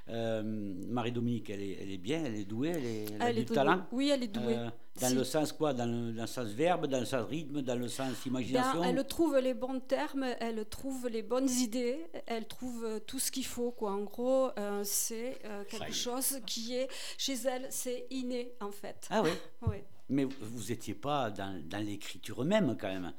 Euh, 0.10 0.42
Marie-Dominique, 0.88 1.50
elle 1.50 1.62
est, 1.62 1.78
elle 1.82 1.92
est, 1.92 1.98
bien, 1.98 2.24
elle 2.26 2.36
est 2.36 2.46
douée, 2.46 3.08
elle, 3.20 3.22
a 3.22 3.34
du 3.34 3.46
talent. 3.46 3.86
Oui, 3.92 4.10
elle 4.10 4.24
est 4.24 4.28
douée. 4.28 4.58
Euh, 4.58 4.70
dans 5.00 5.16
le 5.16 5.24
sens 5.24 5.54
quoi 5.54 5.74
dans 5.74 5.86
le, 5.86 6.28
sens 6.28 6.48
verbe, 6.50 6.88
dans 6.88 7.00
le 7.00 7.06
sens 7.06 7.26
rythme, 7.30 7.62
dans 7.62 7.76
le 7.76 7.88
sens 7.88 8.26
imagination? 8.26 8.84
Elle 8.84 9.06
trouve 9.06 9.38
les 9.38 9.54
bons 9.54 9.80
termes, 9.80 10.26
elle 10.40 10.66
trouve 10.66 11.08
les 11.08 11.22
bonnes 11.22 11.50
idées, 11.50 12.08
elle 12.26 12.48
trouve 12.48 13.00
tout 13.08 13.20
ce 13.20 13.32
qu'il 13.32 13.46
faut. 13.46 13.72
Quoi. 13.72 13.92
En 13.92 14.04
gros, 14.04 14.50
euh, 14.58 14.82
c'est 14.84 15.40
quelque 15.70 15.94
chose 15.94 16.40
qui 16.46 16.76
est 16.76 16.90
chez 17.18 17.36
elle, 17.46 17.68
c'est 17.70 18.08
inné 18.10 18.54
en 18.60 18.72
fait. 18.72 19.08
Ah 19.10 19.22
oui, 19.24 19.30
oui. 19.68 19.78
Mais 20.10 20.26
vous 20.26 20.64
n'étiez 20.70 20.96
pas 20.96 21.32
dans, 21.32 21.62
dans 21.70 21.84
l'écriture 21.84 22.44
même 22.44 22.76
quand 22.80 22.90
même. 22.90 23.14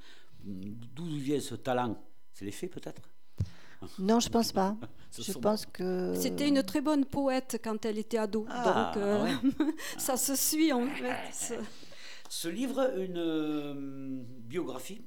D'où 0.45 1.07
vient 1.07 1.41
ce 1.41 1.55
talent? 1.55 1.97
C'est 2.33 2.45
l'effet 2.45 2.67
peut-être? 2.67 3.03
Non, 3.99 4.21
je 4.21 4.29
pense 4.29 4.53
pas. 4.53 4.77
Je 5.19 5.33
pense 5.33 5.67
que 5.67 6.15
c'était 6.15 6.49
une 6.49 6.63
très 6.63 6.81
bonne 6.81 7.05
poète 7.05 7.61
quand 7.63 7.85
elle 7.85 7.99
était 7.99 8.19
ado. 8.19 8.47
Ah, 8.49 8.93
donc 8.95 9.03
euh, 9.03 9.29
ça 9.99 10.17
se 10.17 10.35
suit 10.35 10.73
en 10.73 10.87
fait. 10.87 11.59
Ce 12.31 12.49
livre, 12.49 12.99
une 12.99 13.19
euh, 13.19 14.23
biographie, 14.41 15.03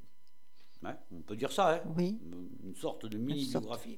on 0.83 1.21
peut 1.21 1.35
dire 1.35 1.51
ça, 1.51 1.75
hein 1.75 1.81
oui. 1.97 2.19
une 2.63 2.75
sorte 2.75 3.07
de 3.07 3.17
mini-biographie, 3.17 3.97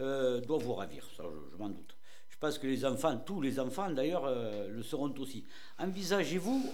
euh, 0.00 0.40
doit 0.40 0.56
vous 0.56 0.72
ravir, 0.72 1.06
ça 1.14 1.24
je, 1.52 1.56
m'en 1.58 1.68
doute. 1.68 1.94
Je 2.30 2.38
pense 2.38 2.56
que 2.56 2.66
les 2.66 2.86
enfants, 2.86 3.18
tous 3.18 3.42
les 3.42 3.60
enfants 3.60 3.90
d'ailleurs, 3.90 4.32
le 4.70 4.82
seront 4.82 5.12
aussi. 5.18 5.44
Envisagez-vous, 5.78 6.64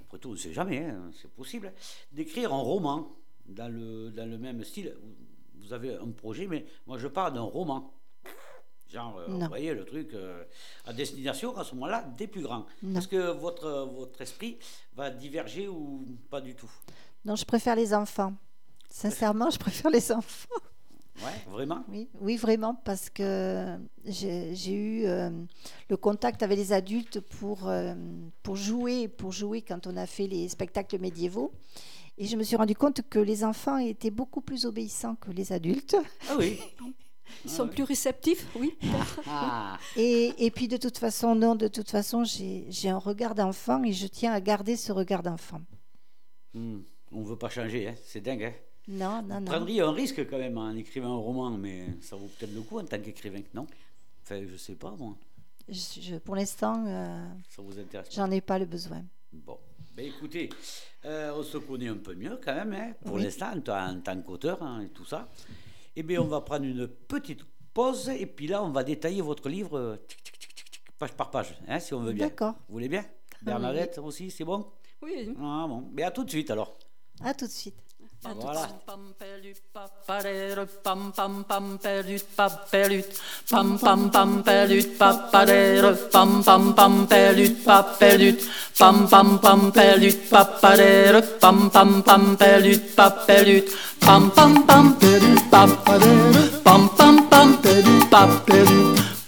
après 0.00 0.18
tout 0.18 0.30
on 0.30 0.32
ne 0.32 0.36
sait 0.36 0.54
jamais, 0.54 0.86
hein, 0.86 1.10
c'est 1.20 1.30
possible, 1.30 1.72
d'écrire 2.12 2.54
un 2.54 2.62
roman 2.62 3.14
dans 3.46 3.68
le, 3.68 4.10
dans 4.10 4.30
le 4.30 4.38
même 4.38 4.64
style 4.64 4.94
vous 5.64 5.72
avez 5.72 5.96
un 5.96 6.10
projet, 6.10 6.46
mais 6.46 6.66
moi 6.86 6.98
je 6.98 7.08
parle 7.08 7.34
d'un 7.34 7.42
roman. 7.42 7.92
Genre, 8.92 9.16
euh, 9.18 9.26
vous 9.26 9.48
voyez 9.48 9.74
le 9.74 9.84
truc 9.84 10.14
euh, 10.14 10.44
à 10.86 10.92
destination 10.92 11.56
à 11.56 11.64
ce 11.64 11.74
moment-là 11.74 12.04
des 12.16 12.28
plus 12.28 12.42
grands. 12.42 12.66
Est-ce 12.94 13.08
que 13.08 13.32
votre, 13.32 13.88
votre 13.92 14.20
esprit 14.20 14.58
va 14.94 15.10
diverger 15.10 15.66
ou 15.68 16.06
pas 16.30 16.40
du 16.40 16.54
tout? 16.54 16.70
Non, 17.24 17.34
je 17.34 17.44
préfère 17.44 17.74
les 17.74 17.92
enfants. 17.92 18.34
Sincèrement, 18.90 19.50
je 19.50 19.58
préfère 19.58 19.90
les 19.90 20.12
enfants. 20.12 20.54
Ouais, 21.24 21.50
vraiment? 21.50 21.84
Oui, 21.88 22.08
oui, 22.20 22.36
vraiment, 22.36 22.74
parce 22.84 23.08
que 23.08 23.78
j'ai 24.04 24.72
eu 24.72 25.06
euh, 25.06 25.30
le 25.88 25.96
contact 25.96 26.42
avec 26.42 26.58
les 26.58 26.72
adultes 26.72 27.20
pour, 27.20 27.72
pour 28.42 28.56
jouer, 28.56 29.08
pour 29.08 29.32
jouer 29.32 29.62
quand 29.62 29.86
on 29.86 29.96
a 29.96 30.06
fait 30.06 30.26
les 30.26 30.48
spectacles 30.48 30.98
médiévaux. 30.98 31.52
Et 32.16 32.26
je 32.26 32.36
me 32.36 32.44
suis 32.44 32.56
rendu 32.56 32.74
compte 32.74 33.02
que 33.08 33.18
les 33.18 33.44
enfants 33.44 33.78
étaient 33.78 34.10
beaucoup 34.10 34.40
plus 34.40 34.66
obéissants 34.66 35.16
que 35.16 35.30
les 35.30 35.52
adultes. 35.52 35.96
Ah 36.28 36.36
oui. 36.38 36.60
Ils 37.44 37.50
sont 37.50 37.66
plus 37.68 37.82
réceptifs, 37.82 38.46
oui. 38.56 38.76
Ah. 39.26 39.78
Et, 39.96 40.32
et, 40.38 40.50
puis 40.50 40.68
de 40.68 40.76
toute 40.76 40.98
façon, 40.98 41.34
non, 41.34 41.54
de 41.54 41.68
toute 41.68 41.90
façon, 41.90 42.22
j'ai 42.24 42.88
un 42.88 42.98
regard 42.98 43.34
d'enfant 43.34 43.82
et 43.82 43.92
je 43.92 44.06
tiens 44.06 44.32
à 44.32 44.40
garder 44.40 44.76
ce 44.76 44.92
regard 44.92 45.22
d'enfant. 45.22 45.60
Hmm. 46.52 46.80
On 47.10 47.20
ne 47.20 47.26
veut 47.26 47.36
pas 47.36 47.48
changer, 47.48 47.88
hein. 47.88 47.94
c'est 48.04 48.20
dingue. 48.20 48.44
Hein. 48.44 48.52
non, 48.88 49.22
non, 49.22 49.34
non. 49.34 49.38
Vous 49.40 49.44
prendriez 49.46 49.80
un 49.80 49.92
risque 49.92 50.28
quand 50.28 50.38
même 50.38 50.58
en 50.58 50.74
écrivant 50.74 51.14
un 51.14 51.18
roman, 51.18 51.50
mais 51.50 51.86
ça 52.00 52.16
vaut 52.16 52.28
peut-être 52.38 52.54
le 52.54 52.62
coup 52.62 52.78
en 52.78 52.84
tant 52.84 53.00
qu'écrivain, 53.00 53.42
non? 53.54 53.66
Enfin, 54.22 54.42
je 54.46 54.56
sais 54.56 54.74
pas, 54.74 54.94
moi. 54.98 55.16
Je, 55.68 56.18
pour 56.18 56.36
l'instant, 56.36 56.84
euh, 56.86 57.26
j'en 58.10 58.30
ai 58.30 58.40
pas 58.40 58.58
le 58.58 58.66
besoin. 58.66 59.02
Bon. 59.32 59.58
Ben 59.96 60.06
écoutez, 60.06 60.48
euh, 61.04 61.32
on 61.36 61.44
se 61.44 61.56
connaît 61.56 61.86
un 61.86 61.96
peu 61.96 62.16
mieux 62.16 62.40
quand 62.44 62.52
même, 62.52 62.72
hein, 62.72 62.94
pour 63.04 63.16
l'instant, 63.16 63.52
en, 63.52 64.00
tant 64.00 64.22
qu'auteur 64.22 64.60
hein, 64.60 64.80
et 64.80 64.88
tout 64.88 65.04
ça. 65.04 65.28
Eh 65.94 66.02
bien, 66.02 66.20
on 66.20 66.26
va 66.26 66.40
prendre 66.40 66.64
une 66.64 66.88
petite 66.88 67.42
pause 67.72 68.08
et 68.08 68.26
puis 68.26 68.48
là, 68.48 68.64
on 68.64 68.70
va 68.70 68.82
détailler 68.82 69.22
votre 69.22 69.48
livre 69.48 69.78
euh, 69.78 69.96
page 70.98 71.12
par 71.12 71.30
page, 71.30 71.56
hein, 71.68 71.78
si 71.78 71.94
on 71.94 72.00
veut 72.00 72.12
bien. 72.12 72.26
D'accord. 72.26 72.54
Vous 72.66 72.72
voulez 72.72 72.88
bien? 72.88 73.04
Bernadette 73.42 73.98
aussi, 73.98 74.32
c'est 74.32 74.42
bon? 74.42 74.66
Oui. 75.00 75.32
Ah 75.38 75.66
bon. 75.68 75.88
Mais 75.92 76.02
à 76.02 76.10
tout 76.10 76.24
de 76.24 76.30
suite 76.30 76.50
alors. 76.50 76.76
À 77.22 77.32
tout 77.32 77.46
de 77.46 77.52
suite. 77.52 77.83
Voilà. 78.24 78.68
Pam 78.86 79.04
pam 80.82 81.12
pam 81.12 81.44
pam 81.44 81.78
perdu 81.78 82.16
pas 82.36 82.52
perdu 82.70 83.02
pam 83.50 83.78
pam 83.78 84.10
pam 84.10 84.42
perdu 84.42 84.82
pas 84.98 85.14
padère 85.30 85.94
pam 86.10 86.42
pam 86.42 86.72
pam 86.74 87.06
perdu 87.06 87.50
pas 87.64 87.84
perdu 87.98 88.30
pam 88.78 89.06
pam 89.08 89.38
pam 89.38 89.70
perdu 89.72 90.10
pas 90.30 90.44
padère 90.62 91.20
pam 91.40 91.70
pam 91.70 92.02
pam 92.02 92.36
perdu 92.36 92.78
pas 92.96 93.10
perdu 93.28 93.62
pam 94.00 94.30
pam 94.30 94.52
pam 94.66 94.94
perdu 95.00 95.34
pas 95.50 95.68
padère 95.84 96.48
pam 96.64 96.88
pam 96.96 97.16
pam 97.30 97.48
perdu 97.62 97.94
pas 98.10 98.28
perdu 98.46 98.78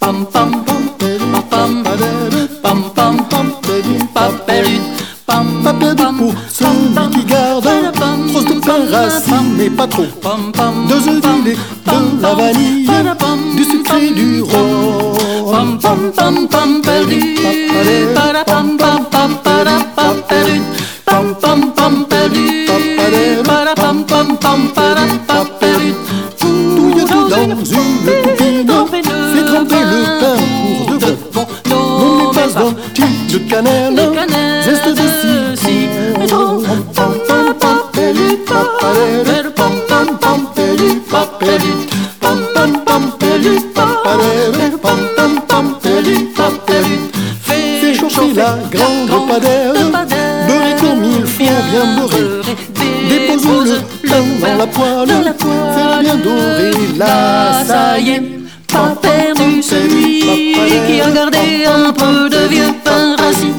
pam 0.00 0.26
pam 0.32 0.50
pam 0.66 0.82
perdu 0.98 1.26
pas 1.52 1.68
padère 1.84 2.48
pam 2.62 2.80
pam 2.96 3.16
pam 3.30 3.46
perdu 3.60 3.94
pas 4.14 4.30
perdu 4.46 4.76
pas 5.26 5.44
perdu 5.80 6.04
pour 6.18 6.34
celui 6.48 7.10
qui 7.12 7.24
garde 7.24 7.95
Racine 8.90 9.54
mais 9.56 9.70
pas 9.70 9.86
trop. 9.86 10.04
Deux 10.88 11.08
œufs 11.08 11.22
de 11.22 12.22
la 12.22 12.34
vanille 12.34 12.86
Du 13.56 13.64
sucre 13.64 13.94
et 13.96 14.10
du 14.10 14.42
rhum. 14.42 15.16
Pam 15.50 15.78
pam 15.78 16.12
pam 16.14 16.48
pam 16.48 16.82
perdu. 16.82 17.36
Pam 18.44 18.76
pam 18.76 19.04
pam 19.10 19.34
pam 19.96 20.16
perdu. 20.28 20.60
Pam 21.06 21.34
pam 21.40 21.72
pam 21.72 22.04
perdu. 22.04 22.66
Pam 23.76 24.04
pam 24.04 24.36
pam 24.36 24.68
pam 24.76 25.46
perdu. 25.58 25.94
Touille 26.38 27.04
tout 27.06 27.28
dans 27.28 27.64
une 27.64 28.04
poupine 28.22 28.70
Fais 29.32 29.44
tremper 29.46 29.84
le 29.90 30.00
pain 30.20 30.38
pour 30.86 30.98
de 30.98 31.16
bon. 31.32 31.46
Non 31.70 32.32
mais 32.34 32.52
pas 32.52 32.70
tube 32.92 33.26
de 33.32 33.38
cannelle. 33.50 33.98
Zeste 34.64 34.88
de 34.88 35.15
Pam 45.56 45.72
perdu 45.80 46.06
la 48.34 48.58
grande 48.70 49.26
padère, 49.28 49.74
beurré 50.46 50.74
comme 50.80 51.04
il 51.04 51.26
faut, 51.26 51.44
bien. 51.70 51.86
Déposons-le 53.08 53.76
dans 54.04 54.56
la 54.58 54.66
poêle, 54.66 55.34
fais 55.38 56.00
bien 56.02 56.16
dorer, 56.16 56.72
là 56.98 57.64
ça 57.64 57.98
y 57.98 58.10
est. 58.10 58.22
Pas 58.72 58.94
perdu 59.00 59.62
celui 59.62 60.20
qui 60.86 61.00
a 61.00 61.10
gardé 61.10 61.66
un 61.66 61.92
peu 61.92 62.28
de 62.28 62.48
vieux 62.48 62.74
pain 62.84 63.16
rassis, 63.16 63.54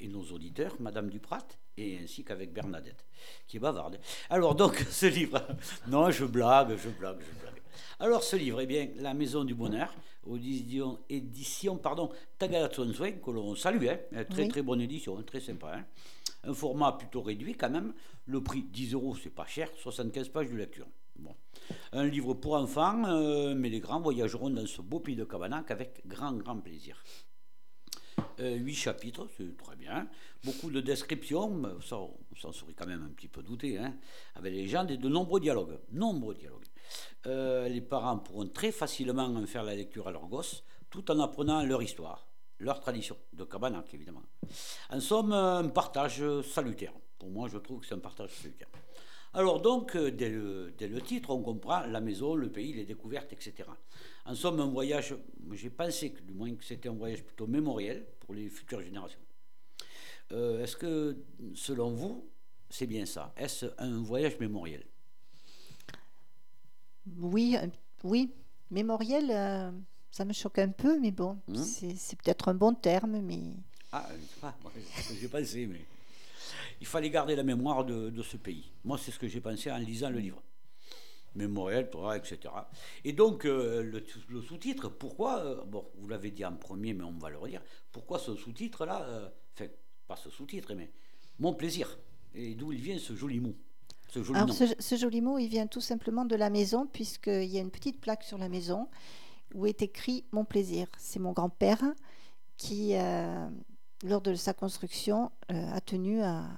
et, 0.00 0.08
nos 0.08 0.24
auditeurs, 0.24 0.76
Madame 0.80 1.10
Duprat, 1.10 1.46
et 1.76 1.98
ainsi 2.02 2.24
qu'avec 2.24 2.52
Bernadette, 2.52 3.04
qui 3.46 3.56
est 3.56 3.60
bavarde. 3.60 3.98
Alors 4.30 4.54
donc, 4.54 4.76
ce 4.90 5.06
livre, 5.06 5.46
non, 5.88 6.10
je 6.10 6.24
blague, 6.24 6.76
je 6.76 6.88
blague, 6.88 7.20
je 7.20 7.40
blague. 7.40 7.62
Alors 8.00 8.22
ce 8.22 8.36
livre, 8.36 8.60
eh 8.60 8.66
bien, 8.66 8.88
La 8.96 9.14
Maison 9.14 9.44
du 9.44 9.54
Bonheur, 9.54 9.94
édition, 10.36 10.98
édition 11.08 11.76
pardon, 11.76 12.10
Tagalatonsway, 12.38 13.20
que 13.20 13.30
l'on 13.30 13.54
salue, 13.54 13.86
hein, 13.86 14.24
très 14.28 14.48
très 14.48 14.62
bonne 14.62 14.80
édition, 14.80 15.18
hein, 15.18 15.22
très 15.26 15.40
sympa. 15.40 15.74
Hein. 15.74 15.84
Un 16.44 16.54
format 16.54 16.92
plutôt 16.92 17.22
réduit 17.22 17.54
quand 17.54 17.70
même, 17.70 17.92
le 18.26 18.42
prix 18.42 18.62
10 18.62 18.94
euros, 18.94 19.16
c'est 19.16 19.34
pas 19.34 19.46
cher, 19.46 19.70
75 19.76 20.28
pages 20.28 20.50
de 20.50 20.56
lecture. 20.56 20.86
Bon. 21.18 21.34
Un 21.92 22.06
livre 22.06 22.34
pour 22.34 22.54
enfants, 22.54 23.04
euh, 23.06 23.54
mais 23.54 23.68
les 23.68 23.80
grands 23.80 24.00
voyageront 24.00 24.50
dans 24.50 24.66
ce 24.66 24.80
beau 24.80 25.00
pays 25.00 25.16
de 25.16 25.24
Cabanac 25.24 25.70
avec 25.70 26.06
grand 26.06 26.32
grand 26.34 26.58
plaisir. 26.58 27.02
Euh, 28.40 28.54
huit 28.56 28.74
chapitres, 28.74 29.26
c'est 29.36 29.56
très 29.56 29.74
bien. 29.74 30.08
Beaucoup 30.44 30.70
de 30.70 30.80
descriptions, 30.80 31.80
ça, 31.84 31.96
on 31.96 32.16
s'en 32.36 32.52
serait 32.52 32.74
quand 32.74 32.86
même 32.86 33.02
un 33.02 33.12
petit 33.12 33.26
peu 33.26 33.42
douté, 33.42 33.78
hein, 33.78 33.94
avec 34.36 34.52
les 34.52 34.68
gens, 34.68 34.86
et 34.86 34.96
de 34.96 35.08
nombreux 35.08 35.40
dialogues. 35.40 35.78
Nombreux 35.90 36.34
dialogues. 36.34 36.66
Euh, 37.26 37.68
les 37.68 37.80
parents 37.80 38.18
pourront 38.18 38.46
très 38.46 38.70
facilement 38.70 39.24
en 39.24 39.46
faire 39.46 39.64
la 39.64 39.74
lecture 39.74 40.06
à 40.06 40.12
leurs 40.12 40.28
gosses, 40.28 40.62
tout 40.88 41.10
en 41.10 41.18
apprenant 41.20 41.64
leur 41.64 41.82
histoire, 41.82 42.28
leur 42.60 42.80
tradition, 42.80 43.16
de 43.32 43.44
Cabanac 43.44 43.92
évidemment. 43.92 44.22
En 44.90 45.00
somme, 45.00 45.32
un 45.32 45.68
partage 45.68 46.22
salutaire. 46.42 46.92
Pour 47.18 47.30
moi, 47.30 47.48
je 47.48 47.58
trouve 47.58 47.80
que 47.80 47.86
c'est 47.86 47.96
un 47.96 47.98
partage 47.98 48.30
salutaire. 48.30 48.68
Alors 49.34 49.60
donc, 49.60 49.94
euh, 49.96 50.10
dès 50.10 50.28
le, 50.30 51.00
titre, 51.02 51.30
on 51.30 51.42
comprend 51.42 51.80
la 51.86 52.00
maison, 52.00 52.34
le 52.34 52.50
pays, 52.50 52.72
les 52.72 52.84
découvertes, 52.84 53.32
etc. 53.32 53.68
En 54.24 54.34
somme, 54.34 54.60
un 54.60 54.68
voyage, 54.68 55.14
j'ai 55.52 55.70
pensé 55.70 56.12
que 56.12 56.22
du 56.22 56.32
moins 56.32 56.54
que 56.54 56.64
c'était 56.64 56.88
un 56.88 56.94
voyage 56.94 57.24
plutôt 57.24 57.46
mémoriel 57.46 58.06
pour 58.28 58.34
les 58.34 58.50
futures 58.50 58.82
générations. 58.82 59.18
Euh, 60.32 60.62
est-ce 60.62 60.76
que, 60.76 61.16
selon 61.54 61.92
vous, 61.92 62.28
c'est 62.68 62.86
bien 62.86 63.06
ça? 63.06 63.32
Est-ce 63.38 63.64
un 63.78 64.02
voyage 64.02 64.38
mémoriel? 64.38 64.84
Oui, 67.16 67.56
oui. 68.04 68.34
Mémoriel, 68.70 69.30
euh, 69.30 69.70
ça 70.10 70.26
me 70.26 70.34
choque 70.34 70.58
un 70.58 70.68
peu, 70.68 71.00
mais 71.00 71.10
bon, 71.10 71.38
hmm 71.48 71.56
c'est 71.56 72.18
peut-être 72.22 72.48
un 72.48 72.54
bon 72.54 72.74
terme, 72.74 73.18
mais... 73.22 73.40
Ah, 73.92 74.06
je 74.12 74.26
sais 74.26 74.40
pas, 74.42 74.54
j'ai 75.18 75.28
pensé, 75.28 75.66
mais 75.66 75.86
il 76.82 76.86
fallait 76.86 77.08
garder 77.08 77.34
la 77.34 77.44
mémoire 77.44 77.86
de, 77.86 78.22
ce 78.22 78.36
pays. 78.36 78.70
Moi, 78.84 78.98
c'est 78.98 79.10
ce 79.10 79.18
que 79.18 79.26
j'ai 79.26 79.40
pensé 79.40 79.70
en 79.72 79.78
lisant 79.78 80.10
le 80.10 80.18
livre. 80.18 80.42
Mémoriel, 81.38 81.88
etc. 82.16 82.52
Et 83.04 83.12
donc, 83.12 83.44
euh, 83.44 83.82
le, 83.82 84.42
sous-titre, 84.42 84.88
pourquoi, 84.88 85.38
euh, 85.38 85.64
bon, 85.64 85.86
vous 85.96 86.08
l'avez 86.08 86.30
dit 86.30 86.44
en 86.44 86.54
premier, 86.54 86.92
mais 86.92 87.04
on 87.04 87.12
va 87.12 87.30
le 87.30 87.38
redire, 87.38 87.62
pourquoi 87.92 88.18
ce 88.18 88.34
sous-titre-là, 88.34 89.02
euh, 89.08 89.28
enfin, 89.54 89.70
pas 90.06 90.16
ce 90.16 90.30
sous-titre, 90.30 90.74
mais 90.74 90.90
Mon 91.38 91.54
plaisir, 91.54 91.98
et 92.34 92.54
d'où 92.54 92.72
il 92.72 92.80
vient 92.80 92.98
ce 92.98 93.14
joli 93.14 93.40
mot 93.40 93.54
ce 94.10 94.22
joli, 94.22 94.40
Alors, 94.40 94.54
ce, 94.54 94.96
joli 94.96 95.20
mot, 95.20 95.38
il 95.38 95.48
vient 95.48 95.66
tout 95.66 95.82
simplement 95.82 96.24
de 96.24 96.34
la 96.34 96.50
maison, 96.50 96.86
puisqu'il 96.86 97.44
y 97.44 97.58
a 97.58 97.60
une 97.60 97.70
petite 97.70 98.00
plaque 98.00 98.24
sur 98.24 98.38
la 98.38 98.48
maison 98.48 98.88
où 99.54 99.66
est 99.66 99.82
écrit 99.82 100.24
Mon 100.32 100.44
plaisir. 100.44 100.88
C'est 100.98 101.18
mon 101.18 101.32
grand-père 101.32 101.82
qui, 102.56 102.94
lors 104.02 104.22
de 104.22 104.34
sa 104.34 104.54
construction, 104.54 105.30
a 105.48 105.80
tenu 105.82 106.22
à, 106.22 106.48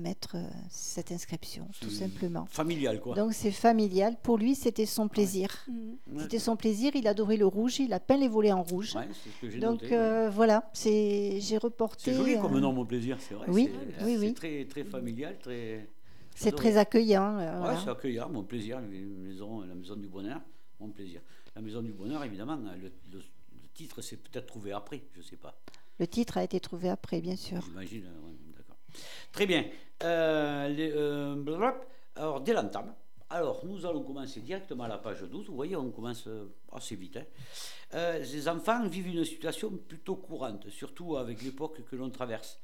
mettre 0.00 0.36
euh, 0.36 0.44
cette 0.70 1.12
inscription, 1.12 1.68
tout 1.80 1.90
simplement. 1.90 2.46
Familial, 2.46 3.00
quoi. 3.00 3.14
Donc 3.14 3.32
c'est 3.32 3.50
familial. 3.50 4.16
Pour 4.22 4.38
lui, 4.38 4.54
c'était 4.54 4.86
son 4.86 5.08
plaisir. 5.08 5.48
Mmh. 5.68 6.20
C'était 6.20 6.38
son 6.38 6.56
plaisir. 6.56 6.92
Il 6.94 7.06
adorait 7.06 7.36
le 7.36 7.46
rouge. 7.46 7.80
Il 7.80 7.92
a 7.92 8.00
peint 8.00 8.16
les 8.16 8.28
volets 8.28 8.52
en 8.52 8.62
rouge. 8.62 8.94
Donc 9.60 9.82
euh, 9.84 10.30
voilà, 10.30 10.70
c'est 10.72 11.40
j'ai 11.40 11.58
reporté. 11.58 12.12
C'est 12.12 12.14
joli 12.14 12.38
comme 12.38 12.58
nom, 12.58 12.72
mon 12.72 12.86
plaisir, 12.86 13.18
c'est 13.20 13.34
vrai. 13.34 13.46
Oui, 13.48 13.70
oui, 14.02 14.16
oui. 14.18 14.34
Très, 14.34 14.64
très 14.64 14.84
familial, 14.84 15.38
très. 15.38 15.88
C'est 16.34 16.52
très 16.52 16.76
accueillant. 16.76 17.38
Oui, 17.38 17.76
c'est 17.84 17.90
accueillant, 17.90 18.28
mon 18.30 18.42
plaisir. 18.44 18.80
La 18.80 18.86
maison, 18.86 19.60
la 19.60 19.74
maison 19.74 19.96
du 19.96 20.08
bonheur, 20.08 20.40
mon 20.80 20.88
plaisir. 20.88 21.20
La 21.54 21.60
maison 21.60 21.82
du 21.82 21.92
bonheur, 21.92 22.24
évidemment, 22.24 22.56
le, 22.56 22.90
le 23.12 23.22
titre 23.74 24.00
s'est 24.00 24.16
peut-être 24.16 24.46
trouvé 24.46 24.72
après, 24.72 25.02
je 25.12 25.18
ne 25.18 25.24
sais 25.24 25.36
pas. 25.36 25.54
Le 25.98 26.06
titre 26.06 26.38
a 26.38 26.42
été 26.42 26.58
trouvé 26.58 26.88
après, 26.88 27.20
bien 27.20 27.36
sûr. 27.36 27.60
J'imagine, 27.60 28.04
d'accord. 28.04 28.30
Très 29.32 29.46
bien. 29.46 29.64
Euh, 30.02 30.74
euh, 30.78 31.72
alors, 32.16 32.40
dès 32.40 32.52
l'entame, 32.52 32.94
alors, 33.32 33.64
nous 33.64 33.86
allons 33.86 34.02
commencer 34.02 34.40
directement 34.40 34.84
à 34.84 34.88
la 34.88 34.98
page 34.98 35.22
12. 35.22 35.48
Vous 35.48 35.54
voyez, 35.54 35.74
on 35.74 35.90
commence 35.90 36.26
euh, 36.26 36.54
assez 36.70 36.96
vite. 36.96 37.16
Hein. 37.16 37.24
Les 37.92 38.48
enfants 38.48 38.86
vivent 38.88 39.08
une 39.08 39.24
situation 39.24 39.70
plutôt 39.70 40.16
courante, 40.16 40.68
surtout 40.70 41.16
avec 41.16 41.42
l'époque 41.42 41.82
que 41.84 41.96
l'on 41.96 42.10
traverse 42.10 42.58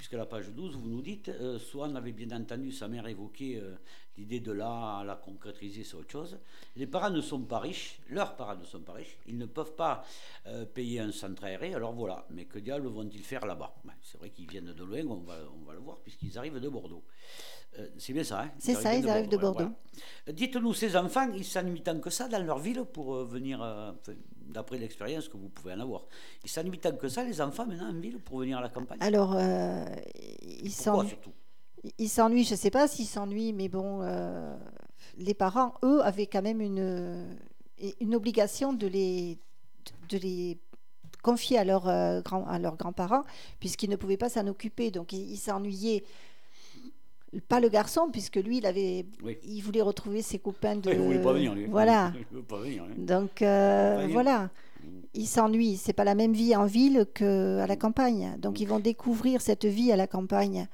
puisque 0.00 0.14
la 0.14 0.24
page 0.24 0.48
12, 0.48 0.76
vous 0.76 0.88
nous 0.88 1.02
dites, 1.02 1.28
euh, 1.28 1.58
Swan 1.58 1.94
avait 1.94 2.12
bien 2.12 2.34
entendu 2.34 2.72
sa 2.72 2.88
mère 2.88 3.06
évoquer 3.06 3.58
euh, 3.58 3.74
l'idée 4.16 4.40
de 4.40 4.50
là 4.50 5.04
la 5.04 5.14
concrétiser, 5.14 5.84
c'est 5.84 5.94
autre 5.94 6.10
chose. 6.10 6.38
Les 6.74 6.86
parents 6.86 7.10
ne 7.10 7.20
sont 7.20 7.42
pas 7.42 7.58
riches, 7.58 8.00
leurs 8.08 8.34
parents 8.34 8.56
ne 8.56 8.64
sont 8.64 8.80
pas 8.80 8.94
riches, 8.94 9.18
ils 9.26 9.36
ne 9.36 9.44
peuvent 9.44 9.74
pas 9.74 10.02
euh, 10.46 10.64
payer 10.64 11.00
un 11.00 11.12
centre 11.12 11.44
aéré, 11.44 11.74
alors 11.74 11.92
voilà, 11.92 12.24
mais 12.30 12.46
que 12.46 12.58
diable 12.58 12.86
vont-ils 12.86 13.22
faire 13.22 13.44
là-bas? 13.44 13.74
Ben, 13.84 13.92
C'est 14.00 14.16
vrai 14.16 14.30
qu'ils 14.30 14.48
viennent 14.48 14.72
de 14.72 14.84
loin, 14.84 15.04
on 15.06 15.20
va, 15.20 15.34
on 15.54 15.66
va 15.66 15.74
le 15.74 15.80
voir, 15.80 15.98
puisqu'ils 16.00 16.38
arrivent 16.38 16.60
de 16.60 16.68
Bordeaux. 16.70 17.04
c'est 17.98 18.14
bien 18.14 18.24
ça, 18.24 18.44
hein? 18.44 18.52
C'est 18.58 18.76
ça, 18.76 18.94
ils 18.94 19.06
arrivent 19.06 19.28
de 19.28 19.36
Bordeaux. 19.36 19.68
Dites-nous, 20.26 20.72
ces 20.72 20.96
enfants, 20.96 21.30
ils 21.34 21.44
s'ennuient 21.44 21.82
tant 21.82 22.00
que 22.00 22.08
ça 22.08 22.26
dans 22.26 22.42
leur 22.42 22.58
ville 22.58 22.86
pour 22.90 23.22
venir 23.26 23.60
d'après 24.50 24.78
l'expérience 24.78 25.28
que 25.28 25.36
vous 25.36 25.48
pouvez 25.48 25.72
en 25.74 25.80
avoir. 25.80 26.06
Ils 26.44 26.50
s'ennuient 26.50 26.78
tant 26.78 26.92
que 26.92 27.08
ça, 27.08 27.24
les 27.24 27.40
enfants, 27.40 27.66
maintenant, 27.66 27.90
en 27.90 28.00
ville, 28.00 28.18
pour 28.18 28.38
venir 28.38 28.58
à 28.58 28.60
la 28.60 28.68
campagne 28.68 28.98
Alors, 29.00 29.34
euh, 29.36 29.84
ils 30.42 30.72
s'ennuient. 30.72 31.16
Ils 31.98 32.08
s'ennuient, 32.10 32.44
je 32.44 32.52
ne 32.52 32.58
sais 32.58 32.70
pas 32.70 32.86
s'ils 32.88 33.06
s'ennuient, 33.06 33.54
mais 33.54 33.68
bon, 33.68 34.00
euh, 34.02 34.54
les 35.16 35.32
parents, 35.32 35.74
eux, 35.82 36.02
avaient 36.02 36.26
quand 36.26 36.42
même 36.42 36.60
une, 36.60 37.26
une 38.00 38.14
obligation 38.14 38.74
de 38.74 38.86
les, 38.86 39.38
de 40.10 40.18
les 40.18 40.58
confier 41.22 41.58
à, 41.58 41.64
leur, 41.64 41.88
euh, 41.88 42.20
grand, 42.20 42.46
à 42.46 42.58
leurs 42.58 42.76
grands-parents, 42.76 43.24
puisqu'ils 43.60 43.90
ne 43.90 43.96
pouvaient 43.96 44.16
pas 44.16 44.28
s'en 44.28 44.46
occuper. 44.46 44.90
Donc, 44.90 45.12
ils 45.12 45.36
s'ennuyaient 45.36 46.04
pas 47.48 47.60
le 47.60 47.68
garçon, 47.68 48.08
puisque 48.10 48.36
lui, 48.36 48.58
il 48.58 48.66
avait, 48.66 49.06
il 49.44 49.60
voulait 49.60 49.82
retrouver 49.82 50.22
ses 50.22 50.38
copains 50.38 50.76
de. 50.76 50.90
il 50.92 50.98
voulait 50.98 51.22
pas 51.22 51.32
venir, 51.32 51.54
lui. 51.54 51.66
Voilà. 51.66 52.12
Pas 52.48 52.58
venir, 52.58 52.84
Donc 52.96 53.42
euh, 53.42 54.08
voilà, 54.10 54.44
mm. 54.44 54.88
il 55.14 55.26
s'ennuie. 55.26 55.76
C'est 55.76 55.92
pas 55.92 56.04
la 56.04 56.14
même 56.14 56.32
vie 56.32 56.56
en 56.56 56.66
ville 56.66 57.06
qu'à 57.14 57.66
la 57.66 57.76
campagne. 57.76 58.36
Donc 58.38 58.58
mm. 58.58 58.62
ils 58.62 58.68
vont 58.68 58.80
découvrir 58.80 59.40
cette 59.40 59.64
vie 59.64 59.92
à 59.92 59.96
la 59.96 60.06
campagne. 60.06 60.66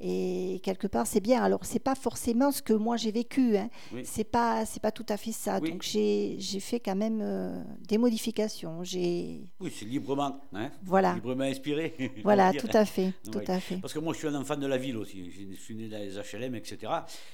Et 0.00 0.60
quelque 0.62 0.86
part, 0.86 1.06
c'est 1.06 1.20
bien. 1.20 1.42
Alors, 1.42 1.64
c'est 1.64 1.80
pas 1.80 1.96
forcément 1.96 2.52
ce 2.52 2.62
que 2.62 2.72
moi 2.72 2.96
j'ai 2.96 3.10
vécu. 3.10 3.56
Hein. 3.56 3.68
C'est 4.04 4.24
pas, 4.24 4.64
c'est 4.64 4.80
pas 4.80 4.92
tout 4.92 5.06
à 5.08 5.16
fait 5.16 5.32
ça. 5.32 5.58
Donc, 5.60 5.82
j'ai 5.82 6.38
fait 6.60 6.78
quand 6.78 6.94
même 6.94 7.20
euh, 7.20 7.60
des 7.80 7.98
modifications. 7.98 8.84
J'ai. 8.84 9.50
Oui, 9.60 9.72
c'est 9.74 9.86
librement. 9.86 10.40
Hein 10.52 10.70
voilà. 10.84 11.14
Librement 11.14 11.44
inspiré. 11.44 11.94
Voilà, 12.22 12.52
tout 12.52 12.68
à 12.72 12.84
fait, 12.84 13.12
tout 13.32 13.40
à 13.46 13.60
fait. 13.60 13.76
Parce 13.76 13.92
que 13.92 13.98
moi, 13.98 14.12
je 14.12 14.18
suis 14.18 14.28
un 14.28 14.34
enfant 14.34 14.56
de 14.56 14.66
la 14.66 14.76
ville 14.76 14.96
aussi. 14.96 15.30
Je 15.30 15.54
suis 15.56 15.74
né 15.74 15.88
dans 15.88 15.98
les 15.98 16.16
HLM, 16.16 16.54
etc. 16.54 16.92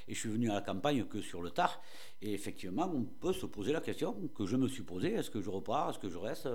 Et 0.09 0.15
je 0.15 0.21
suis 0.21 0.29
venu 0.29 0.51
à 0.51 0.55
la 0.55 0.61
campagne 0.61 1.05
que 1.05 1.21
sur 1.21 1.43
le 1.43 1.51
tard. 1.51 1.81
Et 2.23 2.33
effectivement, 2.33 2.91
on 2.95 3.03
peut 3.03 3.33
se 3.33 3.47
poser 3.47 3.73
la 3.73 3.81
question 3.81 4.15
que 4.35 4.47
je 4.47 4.57
me 4.57 4.69
suis 4.69 4.83
posée 4.83 5.13
est-ce 5.15 5.31
que 5.31 5.41
je 5.41 5.51
repars? 5.51 5.91
Est-ce 5.91 5.99
que 5.99 6.09
je 6.09 6.19
reste? 6.19 6.49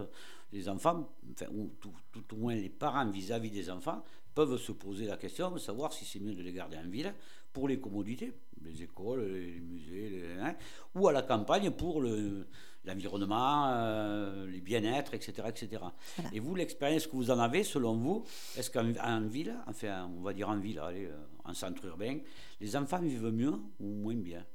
Les 0.52 0.68
enfants, 0.68 1.08
enfin, 1.32 1.46
tout, 1.80 1.94
tout, 2.12 2.34
au 2.34 2.38
moins 2.38 2.56
les 2.56 2.70
parents 2.70 3.08
vis 3.12 3.32
à 3.32 3.40
-vis 3.40 3.52
des 3.52 3.70
enfants, 3.70 4.04
peuvent 4.40 4.58
se 4.58 4.72
poser 4.72 5.06
la 5.06 5.18
question 5.18 5.52
de 5.52 5.60
savoir 5.60 5.92
si 5.92 6.06
c'est 6.06 6.22
mieux 6.22 6.34
de 6.34 6.42
les 6.42 6.54
garder 6.54 6.78
en 6.78 6.90
ville 6.90 7.14
pour 7.52 7.68
les 7.68 7.78
commodités, 7.78 8.32
les 8.64 8.84
écoles, 8.84 9.26
les 9.34 9.60
musées, 9.60 10.10
les, 10.10 10.40
hein, 10.40 10.56
ou 10.96 11.10
à 11.10 11.12
la 11.12 11.24
campagne 11.24 11.72
pour 11.72 12.02
l'environnement, 12.02 13.68
euh, 13.68 14.48
les 14.48 14.62
bien-être, 14.62 15.14
etc. 15.14 15.50
etc. 15.50 15.84
Et 16.32 16.40
vous, 16.40 16.56
l'expérience 16.56 17.06
que 17.08 17.18
vous 17.18 17.32
en 17.32 17.40
avez, 17.40 17.66
selon 17.66 17.98
vous, 17.98 18.24
est-ce 18.56 18.72
qu'en 18.72 19.28
ville, 19.28 19.54
enfin, 19.68 20.10
on 20.18 20.22
va 20.22 20.32
dire 20.32 20.48
en 20.48 20.58
ville, 20.58 20.80
allez, 20.80 21.08
euh, 21.08 21.18
en 21.44 21.54
centre 21.54 21.84
urbain, 21.84 22.20
les 22.62 22.78
enfants 22.78 23.02
vivent 23.02 23.32
mieux 23.32 23.56
ou 23.82 23.88
moins 23.88 24.16
bien? 24.16 24.46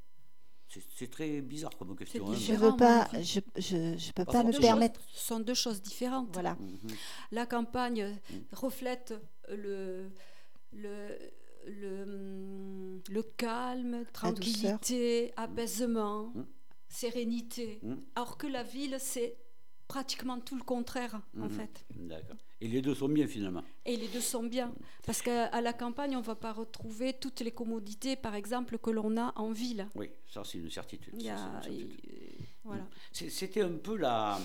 C'est 0.97 1.11
très 1.11 1.41
bizarre 1.41 1.77
comme 1.79 1.97
question. 1.97 2.29
Hein, 2.31 2.35
je 2.39 2.53
ne 2.53 2.59
veux 2.59 2.77
pas, 2.77 3.09
je, 3.21 3.41
je, 3.57 3.97
je 3.99 4.13
peux 4.13 4.25
pas, 4.25 4.43
me 4.43 4.59
permettre. 4.59 5.01
ce 5.13 5.27
sont 5.27 5.41
deux 5.41 5.55
choses 5.55 5.83
différentes. 5.83 6.29
Voilà. 6.33 6.57
Mhm. 6.61 6.91
La 7.33 7.47
campagne 7.47 8.19
mhm. 8.31 8.45
reflète 8.53 9.15
le, 9.49 10.11
le, 10.73 11.09
le, 11.67 13.01
le 13.09 13.23
calme, 13.37 14.05
tranquillité, 14.13 15.33
apaisement, 15.37 16.33
mhm. 16.35 16.47
sérénité. 16.89 17.81
Alors 18.15 18.37
que 18.37 18.47
la 18.47 18.63
ville, 18.63 18.97
c'est 18.99 19.37
pratiquement 19.89 20.41
tout 20.41 20.57
le 20.57 20.63
contraire, 20.63 21.21
en 21.41 21.49
fait. 21.49 21.85
D'accord. 21.95 22.37
Et 22.61 22.69
les 22.69 22.81
deux 22.81 22.95
sont 22.95 23.09
bien 23.09 23.27
finalement. 23.27 23.63
Et 23.85 23.97
les 23.97 24.09
deux 24.09 24.21
sont 24.21 24.43
bien. 24.43 24.73
Parce 25.05 25.21
qu'à 25.21 25.61
la 25.61 25.73
campagne, 25.73 26.17
on 26.17 26.21
ne 26.21 26.25
va 26.25 26.35
pas 26.35 26.53
retrouver 26.53 27.13
toutes 27.13 27.41
les 27.41 27.51
commodités, 27.51 28.17
par 28.17 28.35
exemple, 28.35 28.79
que 28.79 28.91
l'on 28.91 29.17
a 29.19 29.33
en 29.37 29.51
ville. 29.51 29.87
Oui, 29.95 30.09
ça 30.33 30.43
c'est 30.45 30.59
une 30.59 30.71
certitude. 30.71 31.15
voilà. 32.65 32.87
C'était 33.13 33.61
un 33.61 33.73
peu 33.73 33.97
la, 33.97 34.39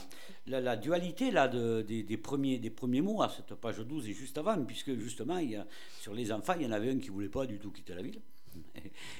la, 0.48 0.76
dualité 0.76 1.32
là, 1.32 1.48
de, 1.48 1.82
des, 1.82 2.18
premiers, 2.18 2.58
des 2.58 2.70
premiers 2.70 3.02
mots 3.02 3.22
à 3.22 3.30
cette 3.30 3.56
page 3.56 3.80
12 3.80 4.10
et 4.10 4.14
juste 4.14 4.38
avant, 4.38 4.62
puisque 4.66 4.94
justement, 4.96 5.38
il 5.38 5.52
y 5.52 5.56
a, 5.56 5.66
sur 6.02 6.14
les 6.14 6.32
enfants, 6.32 6.56
il 6.58 6.64
y 6.64 6.68
en 6.68 6.72
avait 6.72 6.92
un 6.92 7.00
qui 7.00 7.08
ne 7.08 7.14
voulait 7.14 7.30
pas 7.30 7.46
du 7.46 7.58
tout 7.60 7.72
quitter 7.72 7.94
la 7.94 8.02
ville 8.02 8.20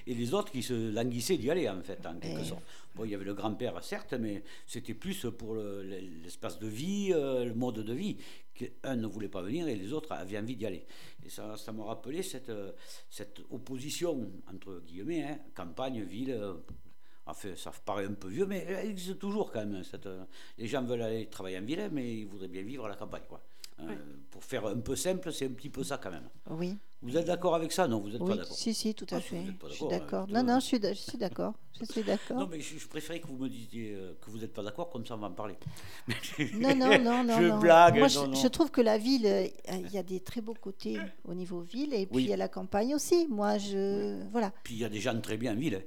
et 0.08 0.14
les 0.14 0.34
autres 0.34 0.52
qui 0.52 0.64
se 0.64 0.92
languissaient 0.92 1.38
d'y 1.38 1.50
aller, 1.50 1.70
en 1.70 1.82
fait, 1.82 2.06
en 2.06 2.20
quelque 2.20 2.44
sorte. 2.44 2.64
Bon, 2.96 3.06
il 3.06 3.12
y 3.12 3.16
avait 3.16 3.26
le 3.26 3.34
grand-père, 3.34 3.82
certes, 3.84 4.14
mais 4.14 4.44
c'était 4.66 4.94
plus 4.94 5.26
pour 5.38 5.56
l'espace 5.56 6.60
de 6.60 6.68
vie, 6.68 7.12
euh, 7.14 7.46
le 7.46 7.54
mode 7.54 7.80
de 7.80 7.94
vie, 7.94 8.18
qu'un 8.54 8.96
ne 8.96 9.08
voulait 9.08 9.30
pas 9.30 9.42
venir 9.42 9.68
et 9.68 9.76
les 9.76 9.94
autres 9.94 10.12
avaient 10.12 10.38
envie 10.38 10.56
d'y 10.56 10.66
aller. 10.66 10.86
Et 11.26 11.30
ça, 11.30 11.56
ça 11.58 11.72
m'a 11.72 11.86
rappelé 11.86 12.24
cette, 12.24 12.52
cette 13.10 13.40
opposition, 13.52 14.32
entre 14.52 14.82
guillemets, 14.86 15.24
hein, 15.24 15.40
campagne, 15.56 16.04
ville. 16.04 16.32
Euh, 16.32 16.54
enfin, 17.26 17.56
ça 17.56 17.72
paraît 17.86 18.06
un 18.06 18.14
peu 18.14 18.28
vieux, 18.28 18.46
mais 18.46 18.66
elle 18.68 18.90
existe 18.90 19.20
toujours 19.20 19.52
quand 19.52 19.66
même. 19.66 19.84
Cette, 19.84 20.10
les 20.58 20.68
gens 20.68 20.84
veulent 20.84 21.04
aller 21.04 21.28
travailler 21.28 21.60
en 21.60 21.64
ville, 21.64 21.90
mais 21.92 22.18
ils 22.20 22.26
voudraient 22.26 22.48
bien 22.48 22.64
vivre 22.64 22.86
à 22.86 22.90
la 22.90 22.96
campagne. 22.96 23.24
Quoi. 23.30 23.42
Euh, 23.82 23.96
pour 24.32 24.44
faire 24.44 24.66
un 24.68 24.80
peu 24.80 24.96
simple, 24.96 25.32
c'est 25.34 25.46
un 25.46 25.54
petit 25.54 25.70
peu 25.70 25.84
ça 25.84 25.98
quand 25.98 26.12
même. 26.12 26.30
Oui. 26.50 26.78
Vous 27.02 27.16
êtes 27.16 27.26
d'accord 27.26 27.56
avec 27.56 27.72
ça? 27.72 27.88
Non, 27.88 28.00
vous 28.00 28.10
n'êtes 28.10 28.20
pas 28.20 28.36
d'accord 28.36 28.56
Si, 28.56 28.74
si, 28.74 28.94
tout 28.94 29.08
à 29.12 29.18
ah, 29.18 29.22
fait. 29.22 29.42
Je 29.70 29.74
suis 29.74 29.88
d'accord. 29.88 30.28
Non, 30.28 30.44
non, 30.44 30.60
je 30.60 30.66
suis, 30.66 30.78
je 30.78 31.18
d'accord. 31.18 31.54
Je 31.80 31.86
suis 31.86 32.04
d'accord. 32.04 32.38
Non, 32.38 32.48
mais 32.48 32.60
je, 32.60 32.88
préférais 32.88 33.22
que 33.22 33.28
vous 33.28 33.38
me 33.38 33.48
disiez 33.48 33.94
euh, 33.96 34.14
que 34.20 34.30
vous 34.30 34.40
n'êtes 34.40 34.54
pas 34.54 34.64
d'accord, 34.64 34.90
comme 34.90 35.06
ça 35.06 35.16
on 35.16 35.20
va 35.20 35.28
en 35.28 35.32
parler. 35.32 35.56
non, 36.56 36.76
non, 36.76 37.00
non, 37.00 37.24
non. 37.26 37.40
Je 37.40 37.60
blague. 37.60 38.00
Moi, 38.00 38.08
je, 38.10 38.48
trouve 38.48 38.70
que 38.70 38.82
la 38.82 38.98
ville, 38.98 39.26
euh, 39.26 39.48
il 39.72 39.92
y 39.92 39.98
a 39.98 40.04
des 40.04 40.20
très 40.20 40.42
beaux 40.42 40.56
côtés 40.60 40.98
au 41.24 41.34
niveau 41.34 41.62
ville, 41.62 41.94
et 41.94 42.06
puis 42.06 42.24
il 42.24 42.30
y 42.30 42.34
a 42.34 42.38
la 42.38 42.50
campagne 42.50 42.94
aussi. 42.94 43.28
Moi, 43.30 43.58
je. 43.58 44.22
Voilà. 44.32 44.52
Puis 44.64 44.76
il 44.76 44.80
y 44.80 44.86
a 44.86 44.90
des 44.90 45.00
gens 45.00 45.20
très 45.22 45.38
bien 45.38 45.54
en 45.54 45.58
ville. 45.58 45.82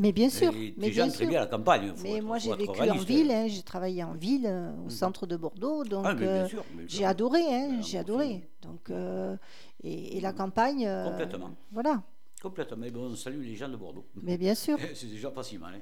Mais 0.00 0.10
bien 0.10 0.28
sûr. 0.28 0.52
mais 0.52 0.90
bien 0.90 1.08
très 1.08 1.26
bien 1.26 1.38
à 1.38 1.44
la 1.44 1.46
campagne. 1.46 1.92
mais 2.02 2.20
moi, 2.20 2.38
j'ai 2.38 2.54
vécu 2.54 2.80
en 2.80 2.96
ville, 2.96 3.30
hein, 3.30 3.46
j'ai 3.46 3.62
travaillé 3.62 4.02
en 4.02 4.14
ville, 4.14 4.46
euh, 4.46 4.72
au 4.82 4.86
mm. 4.86 4.90
centre 4.90 5.26
de 5.26 5.36
Bordeaux, 5.36 5.84
donc 5.84 6.04
ah, 6.06 6.16
euh, 6.20 6.48
j'ai 6.88 7.04
adoré, 7.04 7.42
hein, 7.42 7.80
j'ai 7.80 7.98
adoré. 7.98 8.42
Donc, 8.62 8.90
euh, 8.90 9.36
et, 9.84 10.20
la 10.20 10.32
campagne. 10.32 10.88
Complètement. 11.04 11.54
Voilà. 11.70 12.02
Complètement. 12.42 12.76
Mais 12.76 12.90
bon, 12.90 13.12
on 13.12 13.14
salue 13.14 13.42
les 13.42 13.54
gens 13.54 13.68
de 13.68 13.76
Bordeaux. 13.76 14.04
Mais 14.20 14.36
bien 14.36 14.56
sûr. 14.56 14.78
C'est 14.94 15.06
déjà 15.06 15.30
pas 15.30 15.44
si 15.44 15.58
mal. 15.58 15.80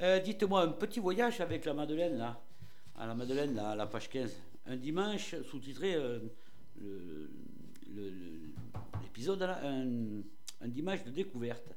Hein. 0.00 0.18
Dites-moi, 0.18 0.62
un 0.62 0.68
petit 0.68 0.98
voyage 0.98 1.40
avec 1.40 1.64
la 1.64 1.74
Madeleine, 1.74 2.18
là, 2.18 2.40
à 2.98 3.06
la 3.06 3.14
Madeleine, 3.14 3.54
là, 3.54 3.70
à 3.70 3.76
la 3.76 3.86
page 3.86 4.08
15. 4.08 4.32
Un 4.66 4.76
dimanche, 4.76 5.36
sous-titré, 5.48 5.96
l'épisode, 9.02 9.40
là, 9.40 9.60
un 9.62 10.68
dimanche 10.68 11.04
de 11.04 11.10
découverte. 11.10 11.68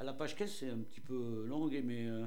À 0.00 0.04
la 0.04 0.12
page 0.12 0.36
15, 0.36 0.48
c'est 0.60 0.70
un 0.70 0.78
petit 0.78 1.00
peu 1.00 1.44
long, 1.48 1.68
mais 1.68 2.06
euh, 2.06 2.24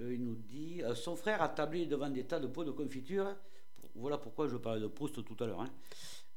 euh, 0.00 0.14
il 0.14 0.22
nous 0.22 0.34
dit 0.34 0.82
euh, 0.82 0.94
Son 0.94 1.16
frère 1.16 1.40
a 1.40 1.48
tablé 1.48 1.86
devant 1.86 2.10
des 2.10 2.24
tas 2.24 2.38
de 2.38 2.46
pots 2.46 2.64
de 2.64 2.72
confiture. 2.72 3.34
Voilà 3.94 4.18
pourquoi 4.18 4.48
je 4.48 4.58
parlais 4.58 4.82
de 4.82 4.86
Proust 4.86 5.24
tout 5.24 5.36
à 5.42 5.46
l'heure. 5.46 5.62
Hein. 5.62 5.70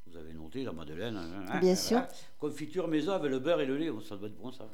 Vous 0.07 0.15
avez 0.15 0.33
noté 0.33 0.63
la 0.63 0.71
Madeleine. 0.71 1.17
Hein, 1.17 1.43
hein, 1.49 1.59
Bien 1.59 1.75
sûr. 1.75 2.01
Confiture 2.39 2.87
maison 2.87 3.11
avec 3.11 3.29
le 3.29 3.39
beurre 3.39 3.59
et 3.59 3.65
le 3.65 3.77
lait. 3.77 3.91
ça 4.07 4.15
doit 4.15 4.29
être 4.29 4.37
bon, 4.37 4.53
ça. 4.53 4.69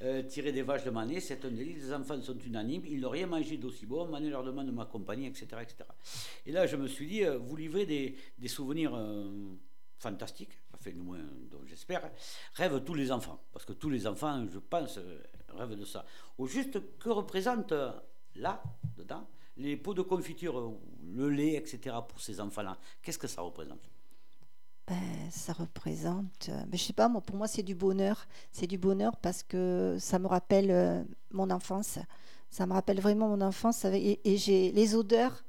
tirer 0.28 0.50
des 0.50 0.62
vaches 0.62 0.84
de 0.84 0.90
Manet, 0.90 1.20
c'est 1.20 1.44
un 1.44 1.50
délit. 1.50 1.74
Les 1.74 1.92
enfants 1.92 2.20
sont 2.22 2.38
unanimes. 2.38 2.86
Ils 2.86 3.00
n'ont 3.00 3.10
rien 3.10 3.26
mangé 3.26 3.58
d'aussi 3.58 3.84
bon. 3.84 4.08
Manet 4.08 4.30
leur 4.30 4.44
demande 4.44 4.68
de 4.68 4.72
m'accompagner, 4.72 5.28
etc., 5.28 5.46
etc. 5.60 5.84
Et 6.46 6.52
là, 6.52 6.66
je 6.66 6.76
me 6.76 6.88
suis 6.88 7.06
dit 7.06 7.22
vous 7.24 7.54
livrez 7.54 7.84
des, 7.84 8.16
des 8.38 8.48
souvenirs 8.48 8.98
fantastiques 9.98 10.58
du 10.92 11.00
moins 11.00 11.20
donc 11.50 11.66
j'espère, 11.66 12.10
rêvent 12.54 12.82
tous 12.84 12.94
les 12.94 13.10
enfants. 13.12 13.40
Parce 13.52 13.64
que 13.64 13.72
tous 13.72 13.90
les 13.90 14.06
enfants, 14.06 14.44
je 14.50 14.58
pense, 14.58 14.98
rêvent 15.48 15.78
de 15.78 15.84
ça. 15.84 16.04
Au 16.38 16.46
juste, 16.46 16.80
que 16.98 17.08
représente 17.08 17.72
là, 18.36 18.62
dedans, 18.96 19.26
les 19.56 19.76
pots 19.76 19.94
de 19.94 20.02
confiture, 20.02 20.74
le 21.14 21.30
lait, 21.30 21.54
etc., 21.54 21.96
pour 22.08 22.20
ces 22.20 22.40
enfants-là? 22.40 22.76
Qu'est-ce 23.02 23.18
que 23.18 23.28
ça 23.28 23.42
représente? 23.42 23.90
Ben, 24.86 25.30
ça 25.30 25.54
représente, 25.54 26.48
mais 26.48 26.66
ben, 26.66 26.78
je 26.78 26.84
sais 26.84 26.92
pas, 26.92 27.08
moi, 27.08 27.22
pour 27.22 27.36
moi 27.36 27.48
c'est 27.48 27.62
du 27.62 27.74
bonheur. 27.74 28.26
C'est 28.52 28.66
du 28.66 28.76
bonheur 28.76 29.16
parce 29.16 29.42
que 29.42 29.96
ça 29.98 30.18
me 30.18 30.26
rappelle 30.26 30.70
euh, 30.70 31.02
mon 31.30 31.48
enfance. 31.50 31.98
Ça 32.50 32.66
me 32.66 32.74
rappelle 32.74 33.00
vraiment 33.00 33.28
mon 33.28 33.40
enfance 33.40 33.86
et, 33.86 34.20
j'ai 34.36 34.72
les 34.72 34.94
odeurs, 34.94 35.42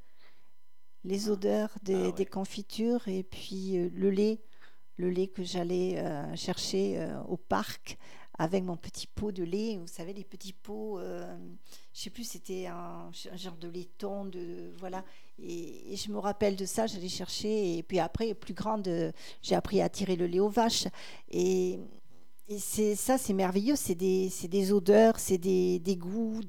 les 1.04 1.30
odeurs 1.30 1.70
des, 1.84 2.08
ah 2.08 2.12
des 2.14 2.26
confitures 2.26 3.06
et 3.10 3.24
puis 3.24 3.78
euh, 3.78 3.90
le 3.94 4.10
lait 4.10 4.40
le 4.98 5.10
lait 5.10 5.28
que 5.28 5.44
j'allais 5.44 5.98
euh, 5.98 6.36
chercher 6.36 7.00
euh, 7.00 7.22
au 7.28 7.38
parc 7.38 7.98
avec 8.38 8.64
mon 8.64 8.76
petit 8.76 9.08
pot 9.08 9.32
de 9.32 9.44
lait. 9.44 9.78
Vous 9.78 9.88
savez, 9.88 10.14
les 10.14 10.24
petits 10.26 10.54
pots, 10.54 11.00
euh, 11.00 11.38
je 11.94 12.02
sais 12.02 12.10
plus, 12.10 12.26
c'était 12.26 12.68
un, 12.68 13.10
genre 13.36 13.56
de 13.56 13.70
laiton, 13.70 14.26
de, 14.26 14.74
voilà. 14.78 15.06
Et, 15.42 15.96
je 15.96 16.12
me 16.12 16.20
rappelle 16.20 16.56
de 16.56 16.66
ça, 16.66 16.86
j'allais 16.86 17.10
chercher. 17.10 17.78
Et 17.78 17.84
puis 17.84 18.00
après, 18.00 18.34
plus 18.34 18.54
grande, 18.54 19.14
j'ai 19.42 19.56
appris 19.56 19.82
à 19.82 19.88
tirer 19.88 20.18
le 20.18 20.28
lait 20.28 20.42
aux 20.42 20.50
vaches. 20.50 20.88
Et, 21.32 21.80
c'est 22.60 22.96
ça, 22.96 23.18
c'est 23.18 23.34
merveilleux. 23.34 23.78
C'est 23.78 23.96
des, 23.96 24.30
des, 24.50 24.72
odeurs, 24.74 25.18
c'est 25.18 25.38
des, 25.38 25.80
des, 25.80 25.96
goûts, 25.96 26.42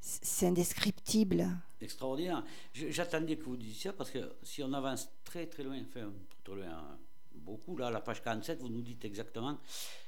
c'est 0.00 0.46
indescriptible. 0.46 1.48
Extraordinaire. 1.82 2.44
J'attendais 2.72 3.36
que 3.36 3.44
vous 3.44 3.56
disiez 3.56 3.90
ça 3.90 3.92
parce 3.92 4.10
que 4.10 4.36
si 4.42 4.62
on 4.62 4.72
avance 4.72 5.10
très 5.24 5.46
très 5.46 5.64
loin, 5.64 5.78
enfin, 5.86 6.12
très 6.44 6.54
loin 6.54 6.98
beaucoup. 7.42 7.76
Là, 7.76 7.88
à 7.88 7.90
la 7.90 8.00
page 8.00 8.22
47, 8.22 8.60
vous 8.60 8.68
nous 8.68 8.82
dites 8.82 9.04
exactement 9.04 9.58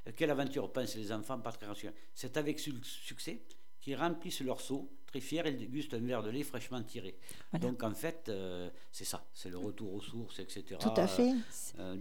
euh, 0.06 0.12
quelle 0.16 0.30
aventure 0.30 0.72
pensent 0.72 0.96
les 0.96 1.12
enfants 1.12 1.38
pas 1.38 1.52
très 1.52 1.66
rassurés. 1.66 1.94
C'est 2.14 2.36
avec 2.36 2.58
succès 2.58 3.42
qu'ils 3.80 3.96
remplissent 3.96 4.40
leur 4.40 4.60
seau, 4.60 4.90
très 5.06 5.20
fiers, 5.20 5.46
et 5.46 5.52
dégustent 5.52 5.94
un 5.94 6.00
verre 6.00 6.22
de 6.22 6.30
lait 6.30 6.42
fraîchement 6.42 6.82
tiré. 6.82 7.18
Donc 7.60 7.82
en 7.82 7.94
fait, 7.94 8.28
euh, 8.28 8.70
c'est 8.90 9.04
ça, 9.04 9.26
c'est 9.34 9.50
le 9.50 9.58
retour 9.58 9.92
aux 9.92 10.00
sources, 10.00 10.38
etc. 10.38 10.76
Tout 10.80 10.88
à 10.96 11.06
fait. 11.06 11.32
Euh, 11.78 11.96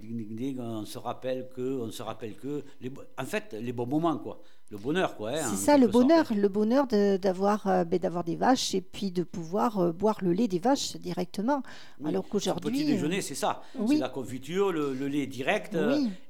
on 0.60 0.86
se 0.86 0.98
rappelle 0.98 1.50
que, 1.50 1.80
on 1.80 1.92
se 1.92 2.04
rappelle 2.04 2.36
que, 2.36 2.64
les, 2.82 2.92
en 3.18 3.26
fait, 3.26 3.54
les 3.60 3.74
bons 3.74 3.88
moments, 3.88 4.18
quoi 4.18 4.42
le 4.74 4.80
bonheur, 4.80 5.16
quoi. 5.16 5.30
Hein, 5.30 5.50
c'est 5.52 5.66
ça, 5.66 5.78
le 5.78 5.88
bonheur, 5.88 6.34
le 6.34 6.48
bonheur 6.48 6.88
d'avoir 6.88 7.68
euh, 7.68 7.84
ben, 7.84 8.00
d'avoir 8.00 8.24
des 8.24 8.36
vaches 8.36 8.74
et 8.74 8.82
puis 8.82 9.12
de 9.12 9.22
pouvoir 9.24 9.80
euh, 9.80 9.92
boire 9.92 10.18
le 10.22 10.34
lait 10.34 10.48
des 10.48 10.58
vaches 10.58 10.98
directement. 10.98 11.62
Alors 12.04 12.28
qu'aujourd'hui. 12.28 12.72
Petit 12.72 12.86
déjeuner, 12.86 13.22
c'est 13.22 13.36
ça. 13.36 13.62
C'est 13.88 13.98
la 13.98 14.10
confiture, 14.10 14.72
le, 14.72 14.94
lait 15.08 15.28
direct 15.28 15.78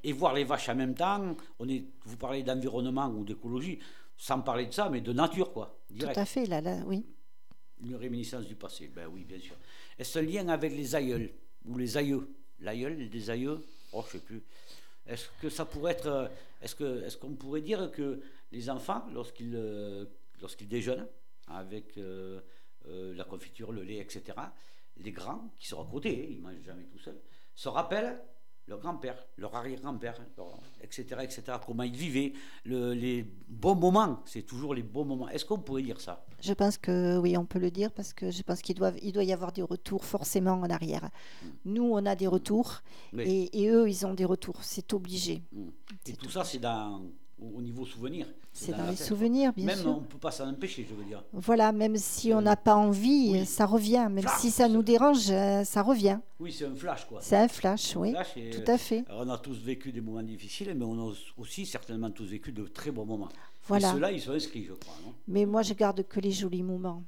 et 0.02 0.12
voir 0.12 0.34
les 0.34 0.44
vaches 0.44 0.68
en 0.68 0.74
même 0.74 0.94
temps. 0.94 1.34
On 1.58 1.68
est, 1.68 1.84
vous 2.04 2.16
parlez 2.18 2.42
d'environnement 2.42 3.08
ou 3.08 3.24
d'écologie, 3.24 3.78
sans 4.16 4.40
parler 4.40 4.66
de 4.66 4.72
ça, 4.72 4.90
mais 4.90 5.00
de 5.00 5.12
nature, 5.12 5.50
quoi. 5.52 5.78
Tout 5.98 6.06
à 6.14 6.24
fait, 6.26 6.44
là, 6.46 6.60
là, 6.60 6.76
oui. 6.86 7.06
Une 7.82 7.96
réminiscence 7.96 8.46
du 8.46 8.56
passé, 8.56 8.90
ben 8.94 9.08
oui, 9.12 9.24
bien 9.24 9.38
sûr. 9.38 9.56
Est-ce 9.98 10.18
un 10.18 10.22
lien 10.22 10.48
avec 10.48 10.74
les 10.76 10.94
aïeuls 10.94 11.30
ou 11.66 11.78
les 11.78 11.96
aïeux? 11.96 12.28
L'aïeul, 12.60 13.08
des 13.08 13.30
aïeux 13.30 13.60
Oh, 13.92 14.02
je 14.06 14.12
sais 14.12 14.24
plus. 14.24 14.42
Est-ce 15.06 15.28
que 15.40 15.48
ça 15.48 15.64
pourrait 15.64 15.92
être. 15.92 16.06
Euh, 16.06 16.28
est-ce 16.62 16.74
qu'on 16.74 17.02
est 17.02 17.18
qu'on 17.18 17.34
pourrait 17.34 17.60
dire 17.60 17.90
que 17.92 18.20
les 18.52 18.70
enfants, 18.70 19.06
lorsqu'ils 19.12 19.54
euh, 19.54 20.06
déjeunent 20.62 21.06
avec 21.46 21.96
euh, 21.98 22.40
la 22.86 23.24
confiture, 23.24 23.72
le 23.72 23.82
lait, 23.82 23.98
etc., 23.98 24.38
les 24.96 25.12
grands, 25.12 25.50
qui 25.58 25.66
sont 25.66 25.82
à 25.82 25.90
côté, 25.90 26.28
ils 26.30 26.38
ne 26.38 26.42
mangent 26.42 26.64
jamais 26.64 26.84
tout 26.84 26.98
seuls, 26.98 27.20
se 27.54 27.68
rappellent 27.68 28.20
leur 28.66 28.78
grand-père, 28.78 29.16
leur 29.36 29.54
arrière-grand-père, 29.54 30.16
etc., 30.80 31.04
etc., 31.22 31.42
comment 31.64 31.82
ils 31.82 31.94
vivaient, 31.94 32.32
les 32.64 33.26
bons 33.48 33.74
moments, 33.74 34.22
c'est 34.24 34.42
toujours 34.42 34.74
les 34.74 34.82
bons 34.82 35.04
moments. 35.04 35.28
Est-ce 35.28 35.44
qu'on 35.44 35.58
pourrait 35.58 35.82
dire 35.82 36.00
ça? 36.00 36.24
Je 36.40 36.52
pense 36.52 36.78
que 36.78 37.18
oui, 37.18 37.36
on 37.36 37.44
peut 37.44 37.58
le 37.58 37.70
dire, 37.70 37.92
parce 37.92 38.12
que 38.12 38.30
je 38.30 38.42
pense 38.42 38.62
qu'il 38.62 38.76
doit, 38.76 38.92
il 39.02 39.12
doit 39.12 39.24
y 39.24 39.32
avoir 39.32 39.52
des 39.52 39.62
retours 39.62 40.04
forcément 40.04 40.52
en 40.52 40.70
arrière. 40.70 41.10
Hmm. 41.42 41.48
Nous, 41.66 41.84
on 41.84 42.04
a 42.06 42.14
des 42.16 42.26
retours, 42.26 42.82
et, 43.18 43.68
eux, 43.68 43.88
ils 43.88 44.06
ont 44.06 44.14
des 44.14 44.24
retours, 44.24 44.62
c'est 44.62 44.92
obligé. 44.94 45.42
Hmm. 45.52 45.70
Et 46.06 46.12
tout 46.14 46.30
ça, 46.30 46.44
c'est 46.44 46.58
dans 46.58 47.02
au 47.54 47.60
niveau 47.60 47.84
souvenir. 47.84 48.26
C'est 48.52 48.76
dans, 48.76 48.86
les 48.86 48.96
souvenirs, 48.96 49.52
bien 49.52 49.66
même 49.66 49.78
sûr. 49.78 49.86
Même 49.86 49.96
on 49.96 50.00
ne 50.00 50.06
peut 50.06 50.18
pas 50.18 50.30
s'en 50.30 50.48
empêcher, 50.48 50.86
je 50.88 50.94
veux 50.94 51.04
dire. 51.04 51.24
Voilà, 51.32 51.72
même 51.72 51.96
si 51.96 52.32
on 52.32 52.40
n'a 52.40 52.54
pas 52.54 52.76
envie, 52.76 53.44
ça 53.46 53.66
revient. 53.66 54.06
Même 54.10 54.26
si 54.38 54.50
ça 54.50 54.68
nous 54.68 54.82
dérange, 54.82 55.30
euh, 55.30 55.64
ça 55.64 55.82
revient. 55.82 56.20
Oui, 56.38 56.52
c'est 56.52 56.66
un 56.66 56.74
flash, 56.74 57.04
quoi. 57.06 57.18
C'est 57.20 57.36
un 57.36 57.48
flash, 57.48 57.96
oui. 57.96 58.14
tout 58.52 58.70
à 58.70 58.78
fait. 58.78 59.04
on 59.10 59.28
a 59.28 59.38
tous 59.38 59.58
vécu 59.58 59.90
des 59.90 60.00
moments 60.00 60.22
difficiles, 60.22 60.72
mais 60.76 60.84
on 60.84 61.08
a 61.08 61.12
aussi 61.36 61.66
certainement 61.66 62.10
tous 62.10 62.26
vécu 62.26 62.52
de 62.52 62.64
très 62.64 62.92
bons 62.92 63.04
moments. 63.04 63.28
Voilà. 63.66 63.92
Ceux-là, 63.92 64.12
ils 64.12 64.20
sont 64.20 64.32
inscrits, 64.32 64.64
je 64.64 64.74
crois. 64.74 64.94
Non? 65.04 65.14
Mais 65.26 65.46
moi, 65.46 65.62
je 65.62 65.74
garde 65.74 66.06
que 66.06 66.20
les 66.20 66.32
jolis 66.32 66.62
moments. 66.62 67.02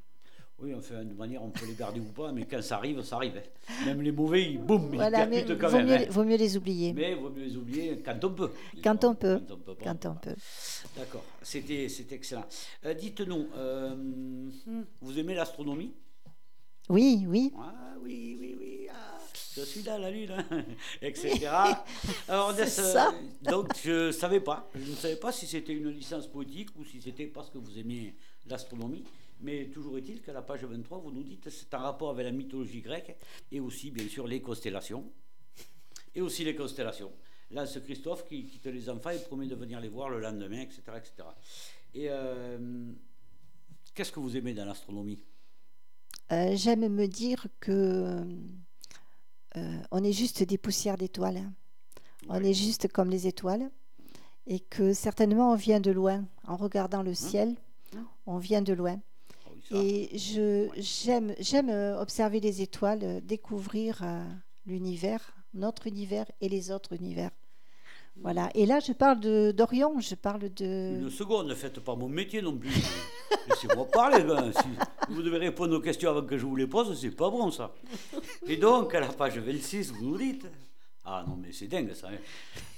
Oui, 0.59 0.74
enfin, 0.74 1.04
de 1.04 1.12
manière, 1.12 1.42
on 1.42 1.50
peut 1.50 1.66
les 1.66 1.74
garder 1.74 2.00
ou 2.00 2.12
pas, 2.12 2.32
mais 2.32 2.46
quand 2.46 2.62
ça 2.62 2.76
arrive, 2.76 3.02
ça 3.02 3.16
arrive. 3.16 3.42
Même 3.84 4.00
les 4.00 4.11
mauvais, 4.11 4.52
ils, 4.52 4.59
boum, 4.59 4.88
voilà, 4.94 5.24
ils 5.24 5.28
mais 5.28 5.44
quand 5.44 5.68
vaut 5.68 5.76
même. 5.76 5.86
Mieux, 5.86 5.94
hein. 5.94 6.07
Vaut 6.09 6.24
mieux 6.24 6.36
les 6.36 6.57
oublier. 6.57 6.94
Mais 6.94 7.14
vaut 7.14 7.28
mieux 7.28 7.44
les 7.44 7.57
oublier 7.59 7.98
quand 8.02 8.24
on 8.24 8.32
peut. 8.32 8.50
Quand 8.82 9.04
on 9.04 9.14
peut. 9.14 9.42
Quand 9.84 10.07
on 10.07 10.14
peut. 10.14 10.30
Peut. 10.32 10.36
D'accord, 10.96 11.24
c'était 11.42 11.86
excellent. 12.11 12.46
Euh, 12.86 12.94
Dites-nous, 12.94 13.48
euh, 13.54 13.94
vous 15.02 15.18
aimez 15.18 15.34
l'astronomie? 15.34 15.92
Oui, 16.88 17.26
oui. 17.28 17.52
Ah, 17.59 17.94
oui, 18.02 18.38
oui, 18.40 18.57
oui. 18.59 18.88
Ah, 18.90 19.18
je 19.57 19.61
suis 19.61 19.82
là, 19.82 19.98
la 19.98 20.11
lune, 20.11 20.30
hein, 20.30 20.64
etc. 21.02 21.48
Alors, 22.28 22.54
ça. 22.54 23.12
donc, 23.42 23.72
je 23.84 24.07
ne 24.07 24.11
savais 24.12 24.40
pas. 24.40 24.70
Je 24.74 24.90
ne 24.90 24.96
savais 24.96 25.16
pas 25.16 25.32
si 25.32 25.46
c'était 25.46 25.74
une 25.74 25.90
licence 25.90 26.26
poétique 26.26 26.70
ou 26.78 26.84
si 26.84 27.02
c'était 27.02 27.26
parce 27.26 27.50
que 27.50 27.59
vous 27.59 27.78
aimez 27.78 28.14
l'astronomie. 28.48 29.04
Mais 29.41 29.66
toujours 29.66 29.99
est-il 29.99 30.22
qu'à 30.22 30.32
la 30.32 30.43
page 30.43 30.64
23, 30.64 30.99
vous 30.99 31.11
nous 31.11 31.22
dites 31.22 31.43
que 31.43 31.51
c'est 31.51 31.72
en 31.74 31.80
rapport 31.80 32.11
avec 32.11 32.24
la 32.24 32.32
mythologie 32.32 32.80
grecque 32.80 33.16
et 33.53 33.61
aussi, 33.61 33.91
bien 33.91 34.09
sûr, 34.09 34.26
les 34.26 34.41
constellations. 34.41 35.12
Et 36.14 36.22
aussi 36.22 36.45
les 36.45 36.57
constellations. 36.57 37.12
Là, 37.51 37.66
c'est 37.66 37.82
Christophe 37.84 38.26
qui 38.26 38.45
quitte 38.47 38.66
les 38.66 38.89
enfants 38.89 39.11
et 39.11 39.18
promet 39.18 39.47
de 39.47 39.55
venir 39.55 39.78
les 39.80 39.89
voir 39.89 40.09
le 40.09 40.20
lendemain, 40.20 40.61
etc. 40.61 40.82
etc. 40.97 41.28
Et 41.95 42.07
euh, 42.09 42.93
qu'est-ce 43.95 44.11
que 44.11 44.20
vous 44.20 44.37
aimez 44.37 44.55
dans 44.55 44.64
l'astronomie? 44.64 45.22
Euh, 46.32 46.57
J'aime 46.57 46.89
me 46.89 47.07
dire 47.07 47.47
que 47.61 48.24
euh, 49.57 49.78
on 49.91 50.03
est 50.03 50.12
juste 50.12 50.43
des 50.43 50.59
poussières 50.59 50.97
d'étoiles. 50.97 51.37
Hein. 51.37 51.53
On 52.28 52.43
est 52.43 52.55
juste 52.55 52.89
comme 52.89 53.11
les 53.11 53.26
étoiles. 53.26 53.70
Et 54.49 54.61
que 54.61 54.93
certainement 54.93 55.53
on 55.53 55.57
vient 55.57 55.80
de 55.80 55.91
loin. 55.91 56.24
En 56.47 56.57
regardant 56.57 57.03
le 57.03 57.14
ciel, 57.14 57.57
on 58.26 58.39
vient 58.39 58.62
de 58.62 58.72
loin. 58.72 59.01
Et 59.72 60.16
je, 60.16 60.68
j'aime, 60.76 61.34
j'aime 61.38 61.70
observer 61.98 62.40
les 62.40 62.62
étoiles, 62.62 63.20
découvrir 63.24 64.00
euh, 64.02 64.22
l'univers, 64.66 65.34
notre 65.54 65.86
univers 65.86 66.26
et 66.40 66.48
les 66.48 66.70
autres 66.70 66.92
univers. 66.92 67.30
Voilà. 68.22 68.48
Et 68.54 68.64
là, 68.64 68.80
je 68.80 68.92
parle 68.92 69.20
de, 69.20 69.52
d'Orion, 69.52 70.00
je 70.00 70.14
parle 70.14 70.48
de... 70.54 71.00
Une 71.00 71.10
seconde, 71.10 71.48
ne 71.48 71.54
faites 71.54 71.80
pas 71.80 71.94
mon 71.94 72.08
métier 72.08 72.40
non 72.40 72.56
plus. 72.56 72.70
Laissez-moi 73.48 73.86
parler. 73.88 74.22
Ben. 74.24 74.52
Si 74.52 75.12
vous 75.12 75.22
devez 75.22 75.38
répondre 75.38 75.76
aux 75.76 75.80
questions 75.80 76.10
avant 76.10 76.22
que 76.22 76.38
je 76.38 76.46
vous 76.46 76.56
les 76.56 76.66
pose, 76.66 76.98
c'est 76.98 77.10
pas 77.10 77.28
bon 77.28 77.50
ça. 77.50 77.74
Et 78.46 78.56
donc, 78.56 78.94
à 78.94 79.00
la 79.00 79.08
page 79.08 79.38
26, 79.38 79.92
vous 79.92 80.04
nous 80.04 80.18
dites... 80.18 80.46
Ah 81.09 81.24
non, 81.26 81.36
mais 81.36 81.52
c'est 81.52 81.68
dingue 81.68 81.94
ça. 81.94 82.09
Hein. 82.09 82.18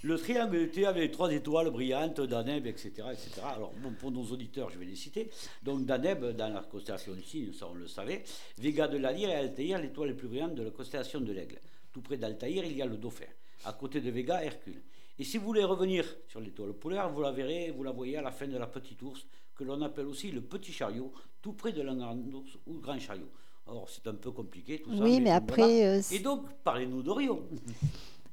Le 0.02 0.18
triangle 0.18 0.56
était 0.58 0.84
avec 0.84 1.02
les 1.02 1.10
trois 1.10 1.32
étoiles 1.32 1.70
brillantes, 1.70 2.20
Daneb, 2.20 2.66
etc. 2.66 2.90
etc. 3.10 3.40
Alors, 3.42 3.72
bon, 3.82 3.92
pour 3.98 4.10
nos 4.10 4.22
auditeurs, 4.24 4.68
je 4.68 4.78
vais 4.78 4.84
les 4.84 4.96
citer. 4.96 5.30
Donc, 5.62 5.86
Daneb, 5.86 6.36
dans 6.36 6.52
la 6.52 6.60
constellation 6.60 7.14
du 7.14 7.22
cygne, 7.22 7.54
ça 7.54 7.66
on 7.70 7.74
le 7.74 7.88
savait. 7.88 8.22
Vega 8.58 8.86
de 8.86 8.98
la 8.98 9.12
Lyre 9.12 9.30
et 9.30 9.34
Altaïr, 9.34 9.80
l'étoile 9.80 10.10
la 10.10 10.14
plus 10.14 10.28
brillante 10.28 10.54
de 10.54 10.62
la 10.62 10.70
constellation 10.70 11.22
de 11.22 11.32
l'Aigle. 11.32 11.58
Tout 11.90 12.02
près 12.02 12.18
d'Altaïr, 12.18 12.64
il 12.66 12.76
y 12.76 12.82
a 12.82 12.86
le 12.86 12.98
Dauphin. 12.98 13.24
À 13.64 13.72
côté 13.72 14.02
de 14.02 14.10
Vega, 14.10 14.44
Hercule. 14.44 14.82
Et 15.18 15.24
si 15.24 15.38
vous 15.38 15.46
voulez 15.46 15.64
revenir 15.64 16.04
sur 16.28 16.40
l'étoile 16.40 16.74
polaire, 16.74 17.08
vous 17.08 17.22
la 17.22 17.32
verrez, 17.32 17.70
vous 17.70 17.82
la 17.82 17.92
voyez 17.92 18.18
à 18.18 18.22
la 18.22 18.30
fin 18.30 18.46
de 18.46 18.58
la 18.58 18.66
petite 18.66 19.00
ours, 19.00 19.26
que 19.54 19.64
l'on 19.64 19.80
appelle 19.80 20.06
aussi 20.06 20.30
le 20.30 20.42
petit 20.42 20.72
chariot, 20.72 21.12
tout 21.40 21.54
près 21.54 21.72
de 21.72 21.80
la 21.80 21.94
grande 21.94 22.32
ours 22.34 22.58
ou 22.66 22.74
grand 22.74 22.98
chariot. 22.98 23.30
Alors, 23.66 23.88
c'est 23.88 24.06
un 24.06 24.14
peu 24.14 24.30
compliqué 24.30 24.80
tout 24.80 24.96
ça. 24.96 25.02
Oui, 25.02 25.20
mais, 25.20 25.30
après. 25.30 25.86
Euh, 25.86 26.00
et 26.12 26.20
donc, 26.20 26.46
parlez-nous 26.64 27.02
d'Orion. 27.02 27.42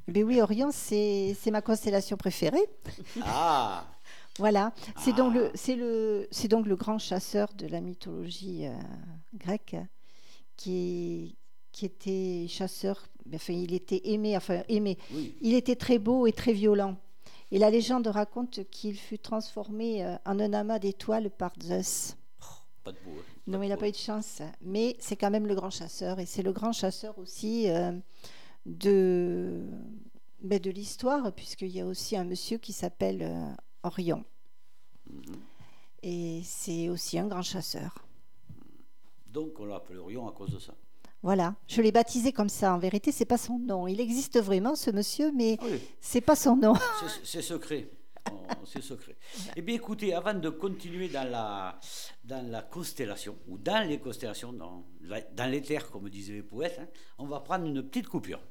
Mais 0.07 0.23
oui, 0.23 0.41
Orion, 0.41 0.69
c'est 0.71 1.35
ma 1.51 1.61
constellation 1.61 2.17
préférée. 2.17 2.65
Ah 3.23 3.85
Voilà, 4.37 4.73
c'est 4.97 5.13
ah. 5.13 5.17
donc, 5.17 5.33
le, 5.33 5.51
le, 5.69 6.47
donc 6.49 6.67
le 6.67 6.75
grand 6.75 6.99
chasseur 6.99 7.53
de 7.53 7.67
la 7.67 7.79
mythologie 7.79 8.67
euh, 8.67 8.73
grecque 9.33 9.77
qui, 10.57 11.37
qui 11.71 11.85
était 11.85 12.45
chasseur, 12.49 13.07
enfin 13.33 13.53
il 13.53 13.73
était 13.73 14.01
aimé, 14.03 14.35
enfin 14.35 14.63
aimé, 14.67 14.97
oui. 15.13 15.33
il 15.39 15.53
était 15.53 15.77
très 15.77 15.99
beau 15.99 16.27
et 16.27 16.33
très 16.33 16.51
violent. 16.51 16.97
Et 17.51 17.59
la 17.59 17.69
légende 17.69 18.07
raconte 18.07 18.69
qu'il 18.69 18.97
fut 18.97 19.19
transformé 19.19 20.03
euh, 20.03 20.15
en 20.25 20.37
un 20.41 20.51
amas 20.51 20.79
d'étoiles 20.79 21.29
par 21.29 21.53
Zeus. 21.63 22.17
Oh, 22.41 22.45
pas 22.83 22.91
de 22.91 22.97
beau. 23.05 23.11
Hein. 23.17 23.35
Non, 23.47 23.59
mais 23.59 23.67
il 23.67 23.69
n'a 23.69 23.77
pas 23.77 23.87
eu 23.87 23.91
de 23.91 23.97
chance. 23.97 24.41
Mais 24.61 24.97
c'est 24.99 25.15
quand 25.15 25.29
même 25.29 25.45
le 25.45 25.55
grand 25.55 25.69
chasseur. 25.69 26.19
Et 26.19 26.25
c'est 26.25 26.41
le 26.41 26.51
grand 26.51 26.73
chasseur 26.73 27.17
aussi 27.19 27.69
euh, 27.69 27.91
de, 28.65 29.61
ben 30.41 30.59
de 30.59 30.71
l'histoire, 30.71 31.31
puisqu'il 31.33 31.69
y 31.69 31.81
a 31.81 31.85
aussi 31.85 32.17
un 32.17 32.23
monsieur 32.23 32.57
qui 32.57 32.73
s'appelle 32.73 33.21
euh, 33.21 33.53
Orion. 33.83 34.23
Mm 35.09 35.21
-hmm. 35.21 35.35
Et 36.03 36.41
c'est 36.43 36.89
aussi 36.89 37.17
un 37.17 37.27
grand 37.27 37.43
chasseur. 37.43 37.91
Donc 39.27 39.59
on 39.59 39.65
l'appelle 39.65 39.99
Orion 39.99 40.27
à 40.27 40.31
cause 40.31 40.51
de 40.51 40.59
ça. 40.59 40.73
Voilà, 41.21 41.55
je 41.67 41.81
l'ai 41.81 41.91
baptisé 41.91 42.31
comme 42.31 42.49
ça. 42.49 42.75
En 42.75 42.77
vérité, 42.77 43.11
c'est 43.11 43.25
pas 43.25 43.39
son 43.39 43.57
nom. 43.57 43.87
Il 43.87 43.99
existe 43.99 44.39
vraiment 44.39 44.75
ce 44.75 44.91
monsieur, 44.91 45.31
mais 45.31 45.57
oui. 45.61 45.81
c'est 45.99 46.21
pas 46.21 46.35
son 46.35 46.55
nom. 46.55 46.75
C'est 47.23 47.41
secret. 47.41 47.89
Oh, 48.31 48.35
c'est 48.65 48.81
secret. 48.83 49.15
Eh 49.55 49.61
bien, 49.61 49.75
écoutez, 49.75 50.13
avant 50.13 50.35
de 50.35 50.49
continuer 50.49 51.09
dans 51.09 51.27
la, 51.29 51.79
dans 52.23 52.45
la 52.51 52.61
constellation, 52.61 53.35
ou 53.47 53.57
dans 53.57 53.87
les 53.87 53.99
constellations, 53.99 54.53
dans, 54.53 54.85
dans 55.39 55.49
l'éther, 55.51 55.89
comme 55.91 56.09
disaient 56.09 56.33
les 56.33 56.43
poètes, 56.43 56.77
hein, 56.79 56.87
on 57.17 57.25
va 57.25 57.39
prendre 57.39 57.65
une 57.65 57.81
petite 57.83 58.07
coupure. 58.07 58.41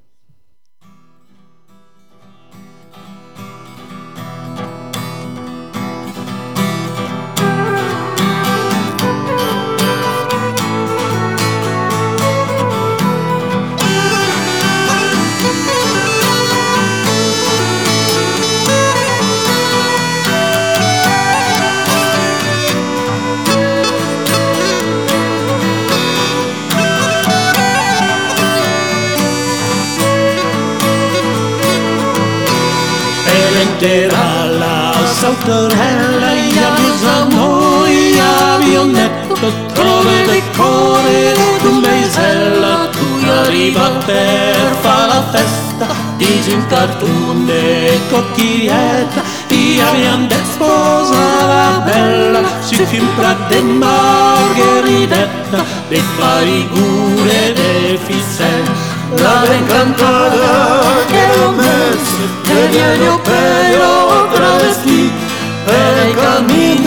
La 35.45 35.45
sauterella 35.45 36.33
e 36.33 36.59
avvisa 36.59 37.25
noi 37.25 38.19
avionetto 38.19 39.35
trove 39.73 40.25
decore 40.25 41.35
d'un 41.61 41.79
meisella 41.79 42.89
tu 42.89 43.27
arriva 43.27 43.91
per 44.07 44.77
fa 44.81 45.07
la 45.07 45.23
festa 45.31 45.87
dici 46.17 46.53
un 46.53 46.67
cartoon 46.67 47.47
de 47.47 48.01
cocchietta 48.11 49.23
e 49.49 49.81
abbiamo 49.81 50.27
de 50.27 50.41
sposa 50.53 51.47
la 51.47 51.83
bella 51.85 52.43
si 52.61 52.77
film 52.87 53.09
de 53.49 53.61
margheridetta 53.61 55.65
de 55.89 56.03
farigure 56.17 57.53
de 57.53 57.99
fissette 58.05 58.93
la 59.17 59.45
ben 59.47 59.67
cantada 59.67 61.05
che 61.07 61.41
ho 61.41 61.51
messo 61.51 62.17
che 62.43 62.67
viene 62.69 63.09
o 63.09 63.19
pelo 63.19 64.29
travesti 64.33 65.24
Ei 65.67 66.13
camin 66.15 66.83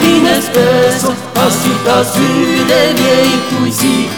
din 0.00 0.26
espesso 0.26 1.12
a 1.34 1.50
cita 1.50 2.04
su 2.04 2.64
de 2.66 2.92
miei 2.98 3.40
tuisi 3.48 4.08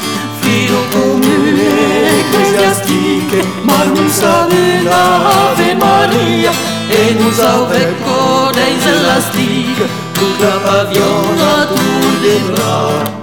Fiu 0.41 0.77
comune 0.93 2.21
ecclesiastiche 2.21 3.45
Ma 3.63 3.85
non 3.85 4.09
sa 4.11 4.47
ave 4.47 5.75
Maria. 5.75 6.51
E 6.89 7.17
non 7.19 7.33
sa 7.33 7.61
ove 7.61 7.95
corde 8.05 8.61
in 8.61 8.81
zelastica 8.81 9.85
Tutta 10.13 10.59
paviona 10.65 11.67
tu 11.67 11.81
devrai 12.21 13.18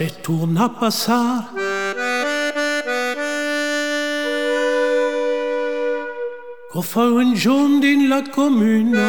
se 0.00 0.08
tourne 0.22 0.58
a. 0.58 1.44
Ko 6.72 6.80
fa 6.80 7.02
un 7.02 7.34
giorno 7.34 7.84
in 7.84 8.08
la 8.08 8.22
comune 8.22 9.08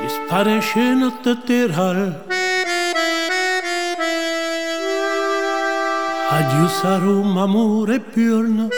Disparesce 0.00 0.78
una 0.78 1.10
teteral 1.22 2.24
Adieu 6.30 6.68
sarum 6.68 7.36
amore 7.36 7.98
purno 7.98 8.68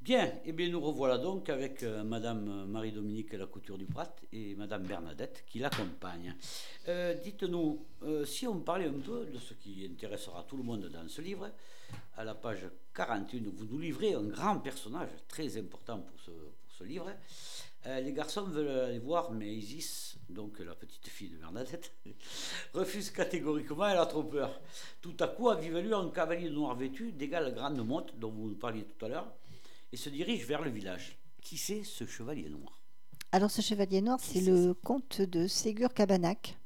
Bien, 0.00 0.32
eh 0.46 0.52
bien 0.52 0.70
nous 0.70 0.80
revoilà 0.80 1.18
donc 1.18 1.50
avec 1.50 1.82
euh, 1.82 2.02
Madame 2.02 2.64
Marie-Dominique 2.66 3.34
La 3.34 3.44
Couture 3.44 3.76
du 3.76 3.84
Prat 3.84 4.16
et 4.32 4.54
Madame 4.54 4.84
Bernadette 4.84 5.44
qui 5.46 5.58
l'accompagnent. 5.58 6.34
Euh, 6.88 7.12
dites-nous, 7.12 7.84
euh, 8.04 8.24
si 8.24 8.46
on 8.46 8.60
parlait 8.60 8.86
un 8.86 9.00
peu 9.00 9.26
de 9.26 9.38
ce 9.38 9.52
qui 9.52 9.86
intéressera 9.92 10.46
tout 10.48 10.56
le 10.56 10.62
monde 10.62 10.88
dans 10.90 11.06
ce 11.06 11.20
livre, 11.20 11.50
à 12.16 12.24
la 12.24 12.34
page 12.34 12.66
41, 12.94 13.50
vous 13.54 13.66
nous 13.66 13.78
livrez 13.78 14.14
un 14.14 14.22
grand 14.22 14.60
personnage 14.60 15.10
très 15.28 15.58
important 15.58 15.98
pour 15.98 16.18
ce, 16.20 16.30
pour 16.30 16.72
ce 16.78 16.84
livre. 16.84 17.12
Les 17.86 18.12
garçons 18.12 18.44
veulent 18.44 18.68
aller 18.68 18.98
voir, 18.98 19.32
mais 19.32 19.48
Isis, 19.48 20.16
donc 20.28 20.58
la 20.58 20.74
petite 20.74 21.08
fille 21.08 21.30
de 21.30 21.36
Bernadette, 21.36 21.92
refuse 22.74 23.10
catégoriquement, 23.10 23.88
elle 23.88 23.98
a 23.98 24.06
trop 24.06 24.22
peur. 24.22 24.60
Tout 25.00 25.16
à 25.20 25.28
coup, 25.28 25.48
a 25.48 25.56
vu 25.56 25.94
un 25.94 26.10
cavalier 26.10 26.50
noir 26.50 26.76
vêtu 26.76 27.12
d'égale 27.12 27.54
grande 27.54 27.84
monte, 27.84 28.18
dont 28.18 28.30
vous 28.30 28.48
nous 28.48 28.56
parliez 28.56 28.84
tout 28.84 29.04
à 29.04 29.08
l'heure, 29.08 29.32
et 29.92 29.96
se 29.96 30.10
dirige 30.10 30.46
vers 30.46 30.62
le 30.62 30.70
village. 30.70 31.18
Qui 31.42 31.56
c'est 31.56 31.84
ce 31.84 32.04
chevalier 32.06 32.48
noir? 32.48 32.80
Alors 33.32 33.50
ce 33.50 33.62
chevalier 33.62 34.02
noir, 34.02 34.18
c'est 34.20 34.40
le 34.40 34.74
comte 34.74 35.22
de 35.22 35.46
Ségur 35.46 35.94
Cabanac, 35.94 36.58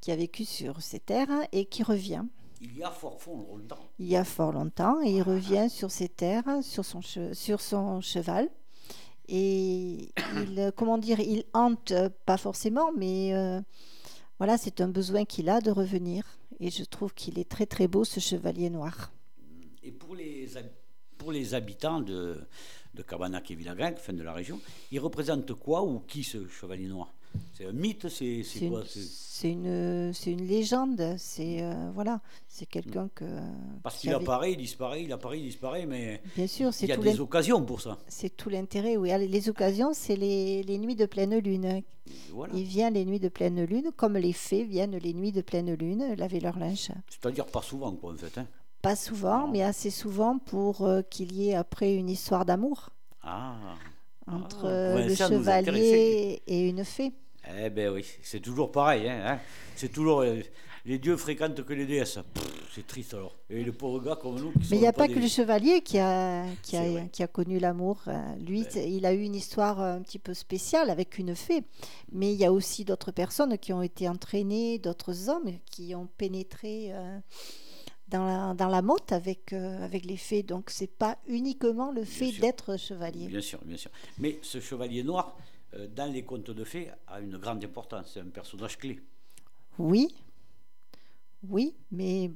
qui 0.00 0.12
a 0.12 0.16
vécu 0.16 0.44
sur 0.44 0.80
ces 0.80 1.00
terres 1.00 1.46
et 1.52 1.66
qui 1.66 1.82
revient. 1.82 2.24
Il 2.60 2.78
y 2.78 2.82
a 2.82 2.90
fort, 2.90 3.18
longtemps. 3.26 3.90
Il 3.98 4.06
y 4.06 4.16
a 4.16 4.24
fort 4.24 4.52
longtemps, 4.52 5.02
et 5.02 5.10
il 5.10 5.20
ah. 5.20 5.24
revient 5.24 5.68
sur 5.68 5.90
ces 5.90 6.08
terres, 6.08 6.62
sur 6.62 6.84
son, 6.84 7.02
sur 7.02 7.60
son 7.60 8.00
cheval. 8.00 8.48
Et 9.28 10.10
il, 10.36 10.72
comment 10.76 10.98
dire, 10.98 11.20
il 11.20 11.44
hante, 11.54 11.92
pas 12.26 12.36
forcément, 12.36 12.92
mais 12.92 13.34
euh, 13.34 13.60
voilà, 14.38 14.58
c'est 14.58 14.80
un 14.80 14.88
besoin 14.88 15.24
qu'il 15.24 15.48
a 15.48 15.60
de 15.60 15.70
revenir. 15.70 16.24
Et 16.60 16.70
je 16.70 16.84
trouve 16.84 17.14
qu'il 17.14 17.38
est 17.38 17.48
très 17.48 17.66
très 17.66 17.88
beau, 17.88 18.04
ce 18.04 18.20
chevalier 18.20 18.70
noir. 18.70 19.12
Et 19.82 19.92
pour 19.92 20.14
les 20.14 20.48
pour 21.18 21.32
les 21.32 21.54
habitants 21.54 22.00
de, 22.00 22.38
de 22.94 23.02
Cabanac 23.02 23.50
et 23.50 23.54
Villagrin, 23.54 23.94
fin 23.96 24.12
de 24.12 24.22
la 24.22 24.32
région, 24.32 24.60
il 24.90 25.00
représente 25.00 25.54
quoi 25.54 25.82
ou 25.82 26.00
qui 26.00 26.22
ce 26.22 26.46
chevalier 26.48 26.86
noir? 26.86 27.14
C'est 27.56 27.66
un 27.66 27.72
mythe 27.72 28.08
C'est 28.08 28.42
quoi 28.68 28.82
C'est 28.86 29.50
une, 29.50 30.12
une 30.26 30.46
légende. 30.46 31.14
C'est 31.18 31.62
euh, 31.62 31.90
voilà, 31.94 32.20
c'est 32.48 32.66
quelqu'un 32.66 33.08
que. 33.14 33.24
Parce 33.82 33.98
qu'il 33.98 34.12
apparaît, 34.12 34.52
il 34.52 34.56
disparaît, 34.56 35.04
il 35.04 35.12
apparaît, 35.12 35.38
il 35.38 35.44
disparaît, 35.44 35.86
mais. 35.86 36.20
Bien 36.34 36.48
sûr, 36.48 36.70
il 36.82 36.88
y 36.88 36.92
a 36.92 36.96
des 36.96 37.20
occasions 37.20 37.64
pour 37.64 37.80
ça. 37.80 37.98
C'est 38.08 38.36
tout 38.36 38.48
l'intérêt. 38.48 38.96
Oui, 38.96 39.10
les 39.28 39.48
occasions, 39.48 39.92
c'est 39.92 40.16
les, 40.16 40.64
les, 40.64 40.78
nuits 40.78 40.96
de 40.96 41.06
pleine 41.06 41.38
lune. 41.38 41.82
Il 42.52 42.64
vient 42.64 42.90
les 42.90 43.04
nuits 43.04 43.20
de 43.20 43.28
pleine 43.28 43.64
lune, 43.64 43.92
comme 43.96 44.16
les 44.16 44.32
fées 44.32 44.64
viennent 44.64 44.96
les 44.96 45.14
nuits 45.14 45.32
de 45.32 45.40
pleine 45.40 45.72
lune 45.74 46.14
laver 46.16 46.40
leur 46.40 46.58
linge. 46.58 46.90
C'est-à-dire 47.08 47.46
pas 47.46 47.62
souvent, 47.62 47.92
quoi, 47.92 48.12
en 48.12 48.16
fait. 48.16 48.36
Hein. 48.36 48.48
Pas 48.82 48.96
souvent, 48.96 49.46
mais 49.46 49.62
assez 49.62 49.90
souvent 49.90 50.38
pour 50.38 50.82
euh, 50.82 51.02
qu'il 51.02 51.32
y 51.32 51.50
ait 51.50 51.54
après 51.54 51.94
une 51.94 52.10
histoire 52.10 52.44
d'amour 52.44 52.90
ah. 53.22 53.54
entre 54.26 54.66
ah. 54.66 55.06
le 55.06 55.14
chevalier 55.14 56.42
et 56.46 56.68
une 56.68 56.84
fée. 56.84 57.12
Eh 57.58 57.70
ben 57.70 57.90
oui, 57.90 58.04
c'est 58.22 58.40
toujours 58.40 58.72
pareil. 58.72 59.08
Hein, 59.08 59.22
hein. 59.26 59.38
c'est 59.76 59.92
toujours 59.92 60.20
euh, 60.20 60.40
les 60.86 60.98
dieux 60.98 61.16
fréquentent 61.16 61.62
que 61.64 61.72
les 61.72 61.86
déesses. 61.86 62.18
C'est 62.74 62.86
triste 62.86 63.14
alors. 63.14 63.34
Et 63.48 63.62
le 63.62 63.72
pauvre 63.72 64.00
gars 64.00 64.16
comme 64.16 64.38
nous. 64.38 64.52
Mais 64.70 64.76
il 64.76 64.80
n'y 64.80 64.86
a 64.86 64.92
pas, 64.92 65.08
que 65.08 65.18
le 65.18 65.28
chevalier 65.28 65.80
qui 65.80 65.98
a, 65.98 66.44
qui 66.62 66.76
a, 66.76 67.06
qui 67.06 67.22
a 67.22 67.26
connu 67.26 67.58
l'amour. 67.58 68.02
Hein. 68.06 68.36
Lui, 68.44 68.66
il 68.74 69.06
a 69.06 69.12
eu 69.14 69.22
une 69.22 69.34
histoire 69.34 69.80
un 69.80 70.02
petit 70.02 70.18
peu 70.18 70.34
spéciale 70.34 70.90
avec 70.90 71.18
une 71.18 71.34
fée. 71.34 71.62
Mais 72.12 72.32
il 72.32 72.38
y 72.38 72.44
a 72.44 72.52
aussi 72.52 72.84
d'autres 72.84 73.12
personnes 73.12 73.56
qui 73.58 73.72
ont 73.72 73.82
été 73.82 74.08
entraînées, 74.08 74.78
d'autres 74.78 75.30
hommes 75.30 75.52
qui 75.70 75.94
ont 75.94 76.08
pénétré. 76.18 76.88
Euh, 76.92 77.18
dans 78.08 78.26
la, 78.26 78.54
dans 78.54 78.68
la 78.68 78.82
motte 78.82 79.12
avec, 79.12 79.52
euh, 79.52 79.84
avec 79.84 80.04
les 80.04 80.16
fées. 80.16 80.42
Donc, 80.42 80.70
c'est 80.70 80.86
pas 80.86 81.18
uniquement 81.26 81.90
le 81.90 82.04
fait 82.04 82.32
d'être 82.32 82.78
chevalier. 82.78 83.28
Bien 83.28 83.40
sûr, 83.40 83.58
bien 83.64 83.76
sûr. 83.76 83.90
Mais 84.18 84.38
ce 84.42 84.60
chevalier 84.60 85.02
noir, 85.02 85.36
euh, 85.36 85.53
dans 85.94 86.12
les 86.12 86.22
contes 86.24 86.50
de 86.50 86.64
fées, 86.64 86.90
a 87.06 87.20
une 87.20 87.36
grande 87.38 87.64
importance. 87.64 88.10
C'est 88.14 88.20
un 88.20 88.30
personnage 88.30 88.78
clé. 88.78 89.00
Oui, 89.78 90.14
oui, 91.48 91.74
mais 91.90 92.30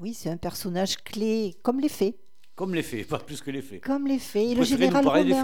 oui, 0.00 0.14
c'est 0.14 0.30
un 0.30 0.36
personnage 0.36 0.96
clé 1.02 1.54
comme 1.62 1.80
les 1.80 1.88
fées. 1.88 2.16
Comme 2.54 2.74
les 2.74 2.82
faits, 2.82 3.08
pas 3.08 3.18
plus 3.18 3.40
que 3.40 3.50
les 3.50 3.62
faits. 3.62 3.82
Comme 3.82 4.06
les 4.06 4.18
faits. 4.18 4.50
Et 4.50 4.54
le 4.54 4.62
général 4.62 5.06
romain. 5.06 5.42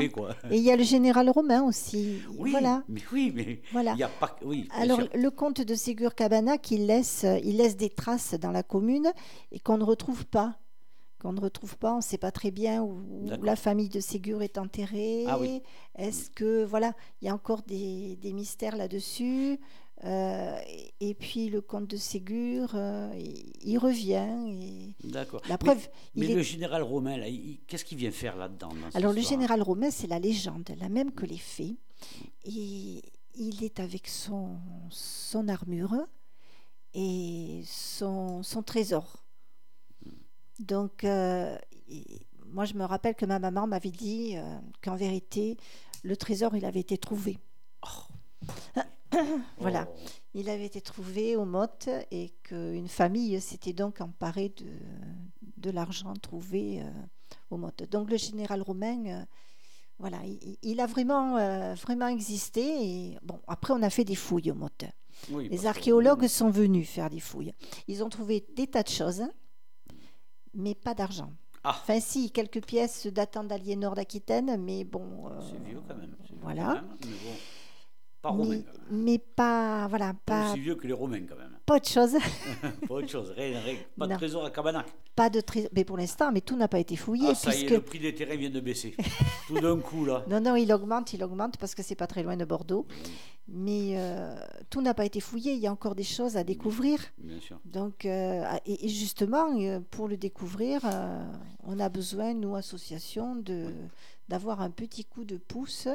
Et 0.51 0.57
il 0.57 0.63
y 0.63 0.71
a 0.71 0.77
le 0.77 0.83
général 0.85 1.31
romain 1.31 1.63
aussi. 1.63 2.21
Oui, 2.39 2.51
voilà. 2.53 2.83
mais 2.89 3.01
oui, 3.13 3.33
mais 3.35 3.61
voilà. 3.73 3.93
il 3.95 3.99
y 3.99 4.03
a 4.03 4.09
pas. 4.09 4.37
Oui, 4.45 4.69
Alors 4.73 5.01
le 5.13 5.31
comte 5.31 5.61
de 5.61 5.75
Ségur 5.75 6.15
Cabana, 6.15 6.57
il 6.71 6.87
laisse, 6.87 7.27
il 7.43 7.57
laisse 7.57 7.77
des 7.77 7.91
traces 7.91 8.35
dans 8.35 8.53
la 8.53 8.63
commune 8.63 9.11
et 9.51 9.59
qu'on 9.59 9.79
ne 9.79 9.85
retrouve 9.85 10.27
pas. 10.27 10.59
Qu'on 11.21 11.33
ne 11.33 11.41
retrouve 11.41 11.77
pas, 11.77 11.95
on 11.95 11.97
ne 11.97 12.03
sait 12.03 12.19
pas 12.19 12.31
très 12.31 12.53
bien 12.53 12.83
où, 12.83 13.03
la 13.43 13.57
famille 13.57 13.89
de 13.89 13.99
Ségur 13.99 14.43
est 14.43 14.57
enterrée. 14.57 15.25
Ah, 15.27 15.39
oui. 15.39 15.63
Est-ce 15.97 16.31
que 16.31 16.65
voilà, 16.65 16.93
il 17.21 17.27
y 17.27 17.29
a 17.29 17.35
encore 17.35 17.63
des, 17.63 18.17
des 18.17 18.33
mystères 18.33 18.77
là-dessus. 18.77 19.59
Euh, 20.05 20.57
et 21.01 21.15
puis 21.15 21.49
le 21.49 21.61
comte 21.61 21.89
de 21.89 21.97
Ségur, 21.97 22.71
euh, 22.75 23.13
il, 23.63 23.79
revient. 23.79 24.95
D'accord. 25.03 25.43
La 25.49 25.59
preuve. 25.59 25.89
Mais, 26.15 26.29
le 26.29 26.43
général 26.43 26.83
romain, 26.83 27.21
qu'est-ce 27.67 27.85
qu'il 27.85 27.99
vient 27.99 28.13
faire 28.13 28.37
là-dedans 28.37 28.71
Alors 28.95 29.13
le 29.13 29.21
général 29.21 29.63
romain, 29.63 29.91
c'est 29.91 30.07
la 30.07 30.21
légende, 30.21 30.71
la 30.79 30.89
même 30.89 31.13
que 31.13 31.27
les 31.27 31.39
fées. 31.39 31.77
Et 32.45 33.03
il 33.35 33.65
est 33.65 33.81
avec 33.81 34.07
son, 34.07 34.59
son 34.91 35.49
armure 35.49 35.97
et 36.95 37.63
son, 37.67 38.43
son 38.45 38.63
trésor. 38.63 39.25
Donc, 40.59 41.05
euh, 41.05 41.57
moi, 42.47 42.65
je 42.65 42.75
me 42.75 42.85
rappelle 42.85 43.15
que 43.15 43.27
ma 43.27 43.39
maman 43.39 43.67
m'avait 43.67 43.91
dit 43.91 44.37
qu'en 44.83 44.97
vérité, 44.97 45.57
le 46.03 46.17
trésor, 46.17 46.57
il 46.57 46.65
avait 46.65 46.81
été 46.81 46.99
trouvé. 46.99 47.39
Oh. 47.87 48.49
voilà. 49.59 49.89
Oh. 49.89 49.99
Il 50.35 50.51
avait 50.51 50.67
été 50.67 50.81
trouvé 50.81 51.37
au 51.37 51.45
Mottes 51.45 51.89
et 52.11 52.31
qu'une 52.45 52.89
famille 52.89 53.41
s'était 53.41 53.73
donc 53.73 54.01
emparée 54.01 54.51
de, 54.57 54.67
de 55.59 55.71
l'argent 55.71 56.15
trouvé 56.15 56.81
euh, 56.81 56.91
au 57.51 57.57
Mottes. 57.57 57.89
Donc 57.91 58.11
le 58.11 58.17
général 58.17 58.63
romain, 58.63 59.05
euh, 59.07 59.25
voilà, 59.99 60.19
il, 60.63 60.81
a 60.81 60.87
vraiment, 60.87 61.37
euh, 61.37 61.75
vraiment 61.75 62.07
existé. 62.09 62.63
Et, 62.63 63.19
bon, 63.23 63.41
après, 63.49 63.73
on 63.73 63.83
a 63.83 63.91
fait 63.91 64.05
des 64.05 64.15
fouilles 64.15 64.51
au 64.51 64.55
Mottes. 64.55 64.85
Les 65.33 65.67
archéologues 65.67 66.29
sont 66.29 66.51
venus 66.51 66.89
faire 66.89 67.11
des 67.11 67.19
fouilles. 67.19 67.53
Ils 67.89 68.05
ont 68.05 68.09
trouvé 68.09 68.47
des 68.55 68.69
tas 68.69 68.85
de 68.85 68.89
choses, 68.89 69.25
mais 70.55 70.75
pas 70.75 70.95
d'argent. 70.95 71.33
Ah. 71.65 71.77
Enfin, 71.83 72.01
si, 72.01 72.31
quelques 72.31 72.65
pièces 72.65 73.07
datant 73.09 73.45
d'Aliénor 73.45 73.95
d'Aquitaine, 73.95 74.57
mais 74.61 74.85
bon. 74.85 75.03
C'est 75.41 75.63
vieux 75.69 75.81
quand 75.87 75.97
même. 75.97 76.15
Voilà. 76.41 76.85
mais 77.01 77.07
bon. 77.07 77.37
Pas 78.21 78.35
mais, 78.91 79.19
pas, 79.19 79.87
voilà, 79.87 80.13
pas. 80.27 80.51
aussi 80.51 80.61
vieux 80.61 80.75
que 80.75 80.89
les 80.89 80.93
Romains 80.93 81.25
quand 81.29 81.37
même. 81.37 81.57
Pas 81.65 81.77
autre 81.77 81.89
chose. 81.89 82.17
pas 82.89 82.95
autre 82.95 83.09
chose, 83.09 83.33
rien, 83.37 83.61
rien. 83.61 83.77
pas 83.97 84.09
de 84.09 84.15
trésor 84.15 84.45
à 84.45 84.51
Cabanac. 84.51 84.87
Pas 85.15 85.31
de 85.31 85.41
trésor, 85.41 85.71
mais 85.73 85.85
pour 85.85 85.97
l'instant, 85.97 86.33
mais 86.33 86.41
tout 86.41 86.57
n'a 86.57 86.67
pas 86.67 86.81
été 86.81 86.97
fouillé. 86.97 87.29
Ah, 87.31 87.35
ça 87.37 87.55
y 87.55 87.65
est, 87.65 87.71
le 87.71 87.81
prix 87.81 88.01
des 88.01 88.13
terrains 88.13 88.35
vient 88.35 88.51
de 88.51 88.59
baisser. 88.59 88.97
tout 89.47 89.61
d'un 89.61 89.79
coup 89.79 90.05
là. 90.05 90.25
Non, 90.29 90.41
non, 90.41 90.57
il 90.57 90.73
augmente, 90.73 91.13
il 91.13 91.23
augmente 91.23 91.59
parce 91.59 91.77
que 91.77 91.83
c'est 91.85 91.95
pas 91.95 92.09
très 92.09 92.25
loin 92.25 92.37
de 92.37 92.45
Bordeaux. 92.45 92.87
Mais 93.51 93.95
euh, 93.97 94.37
tout 94.69 94.83
n'a 94.83 94.93
pas 94.93 95.07
été 95.07 95.21
fouillé. 95.21 95.55
Il 95.55 95.61
y 95.61 95.67
a 95.67 95.73
encore 95.73 95.95
des 95.95 96.05
choses 96.05 96.37
à 96.37 96.45
découvrir. 96.45 97.01
Bien 97.17 97.41
sûr. 97.41 97.59
Donc, 97.65 98.05
euh, 98.05 98.45
et, 98.67 98.89
justement, 98.89 99.59
euh, 99.59 99.81
pour 99.91 100.07
le 100.07 100.19
découvrir, 100.19 100.83
on 101.65 101.81
a 101.81 101.89
besoin, 101.89 102.35
nous, 102.35 102.57
associations, 102.57 103.37
de 103.37 103.73
d'avoir 104.29 104.61
un 104.61 104.69
petit 104.69 105.07
coup 105.07 105.25
de 105.25 105.39
pouce, 105.39 105.89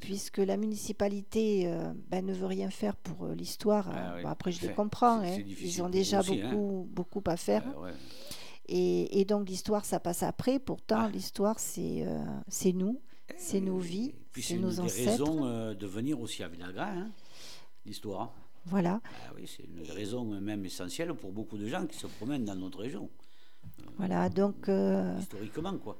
puisque 0.00 0.36
la 0.36 0.58
municipalité 0.58 1.74
ben, 2.10 2.26
ne 2.26 2.34
veut 2.34 2.44
rien 2.44 2.68
faire 2.68 2.94
pour 2.94 3.28
l'histoire. 3.28 3.88
Ah 3.90 4.16
après, 4.26 4.52
je 4.52 4.66
le 4.66 4.74
comprends. 4.74 5.20
Hein. 5.22 5.38
Ils 5.46 5.82
ont 5.82 5.88
déjà 5.88 6.18
hein. 6.18 6.22
beaucoup, 6.28 6.86
beaucoup 6.92 7.22
à 7.24 7.38
faire. 7.38 7.64
et, 8.68 9.24
donc, 9.24 9.48
l'histoire, 9.48 9.86
ça 9.86 9.98
passe 9.98 10.22
après. 10.22 10.58
Pourtant, 10.58 11.04
ah. 11.06 11.10
l'histoire, 11.10 11.58
c'est 11.58 12.06
c'est 12.48 12.74
nous, 12.74 13.00
c'est 13.40 13.60
nos 13.60 13.78
vies, 13.78 14.14
c'est 14.36 14.56
nos 14.56 14.80
ancêtres. 14.80 15.10
raison 15.10 15.74
de 15.74 15.86
venir 15.86 16.20
aussi 16.20 16.42
à 16.42 16.48
Vinagre, 16.48 16.80
hein, 16.80 17.10
l'histoire. 17.84 18.32
Voilà. 18.66 19.00
Ah 19.04 19.32
oui, 19.34 19.46
c'est 19.46 19.64
une 19.64 19.82
raison 19.90 20.24
même 20.24 20.64
essentielle 20.64 21.14
pour 21.14 21.32
beaucoup 21.32 21.56
de 21.56 21.66
gens 21.66 21.86
qui 21.86 21.96
se 21.96 22.06
promènent 22.06 22.44
dans 22.44 22.54
notre 22.54 22.80
région. 22.80 23.08
Voilà, 23.96 24.28
donc. 24.28 24.70
historiquement, 25.18 25.76
quoi. 25.78 25.96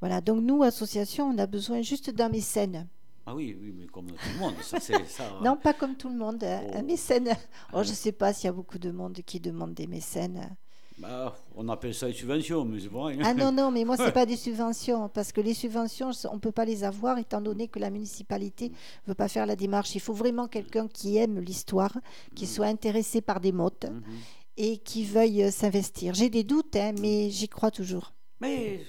Voilà, 0.00 0.20
donc 0.20 0.42
nous, 0.42 0.62
association, 0.62 1.28
on 1.30 1.38
a 1.38 1.46
besoin 1.46 1.82
juste 1.82 2.10
d'un 2.10 2.28
mécène. 2.28 2.88
Ah 3.26 3.34
oui, 3.34 3.56
oui, 3.60 3.74
mais 3.76 3.86
comme 3.86 4.06
tout 4.06 4.28
le 4.32 4.38
monde. 4.38 4.54
Ça, 4.62 4.80
ça, 4.80 5.38
non, 5.44 5.56
pas 5.56 5.74
comme 5.74 5.96
tout 5.96 6.08
le 6.08 6.16
monde. 6.16 6.42
Un 6.44 6.80
oh. 6.80 6.82
mécène. 6.82 7.28
Oh, 7.74 7.82
je 7.82 7.90
ne 7.90 7.94
sais 7.94 8.12
pas 8.12 8.32
s'il 8.32 8.46
y 8.46 8.48
a 8.48 8.52
beaucoup 8.52 8.78
de 8.78 8.90
monde 8.90 9.18
qui 9.26 9.38
demande 9.38 9.74
des 9.74 9.86
mécènes. 9.86 10.56
Bah, 10.98 11.36
on 11.54 11.68
appelle 11.68 11.94
ça 11.94 12.08
une 12.08 12.14
subvention, 12.14 12.64
mais 12.64 12.80
c'est 12.80 12.88
vrai. 12.88 13.16
Ah 13.22 13.32
non, 13.32 13.52
non, 13.52 13.70
mais 13.70 13.84
moi, 13.84 13.96
ce 13.96 14.02
n'est 14.02 14.12
pas 14.12 14.26
des 14.26 14.36
subventions, 14.36 15.08
parce 15.08 15.30
que 15.30 15.40
les 15.40 15.54
subventions, 15.54 16.10
on 16.30 16.34
ne 16.34 16.40
peut 16.40 16.52
pas 16.52 16.64
les 16.64 16.82
avoir, 16.82 17.18
étant 17.18 17.40
donné 17.40 17.68
que 17.68 17.78
la 17.78 17.90
municipalité 17.90 18.70
ne 18.70 19.12
veut 19.12 19.14
pas 19.14 19.28
faire 19.28 19.46
la 19.46 19.54
démarche. 19.54 19.94
Il 19.94 20.00
faut 20.00 20.12
vraiment 20.12 20.48
quelqu'un 20.48 20.88
qui 20.88 21.16
aime 21.16 21.38
l'histoire, 21.38 21.96
qui 22.34 22.44
mm. 22.44 22.48
soit 22.48 22.66
intéressé 22.66 23.20
par 23.20 23.40
des 23.40 23.52
mottes 23.52 23.86
mm-hmm. 23.86 24.56
et 24.56 24.78
qui 24.78 25.04
veuille 25.04 25.44
euh, 25.44 25.50
s'investir. 25.52 26.14
J'ai 26.14 26.30
des 26.30 26.42
doutes, 26.42 26.74
hein, 26.74 26.92
mais 27.00 27.30
j'y 27.30 27.48
crois 27.48 27.70
toujours. 27.70 28.12
Mais 28.40 28.80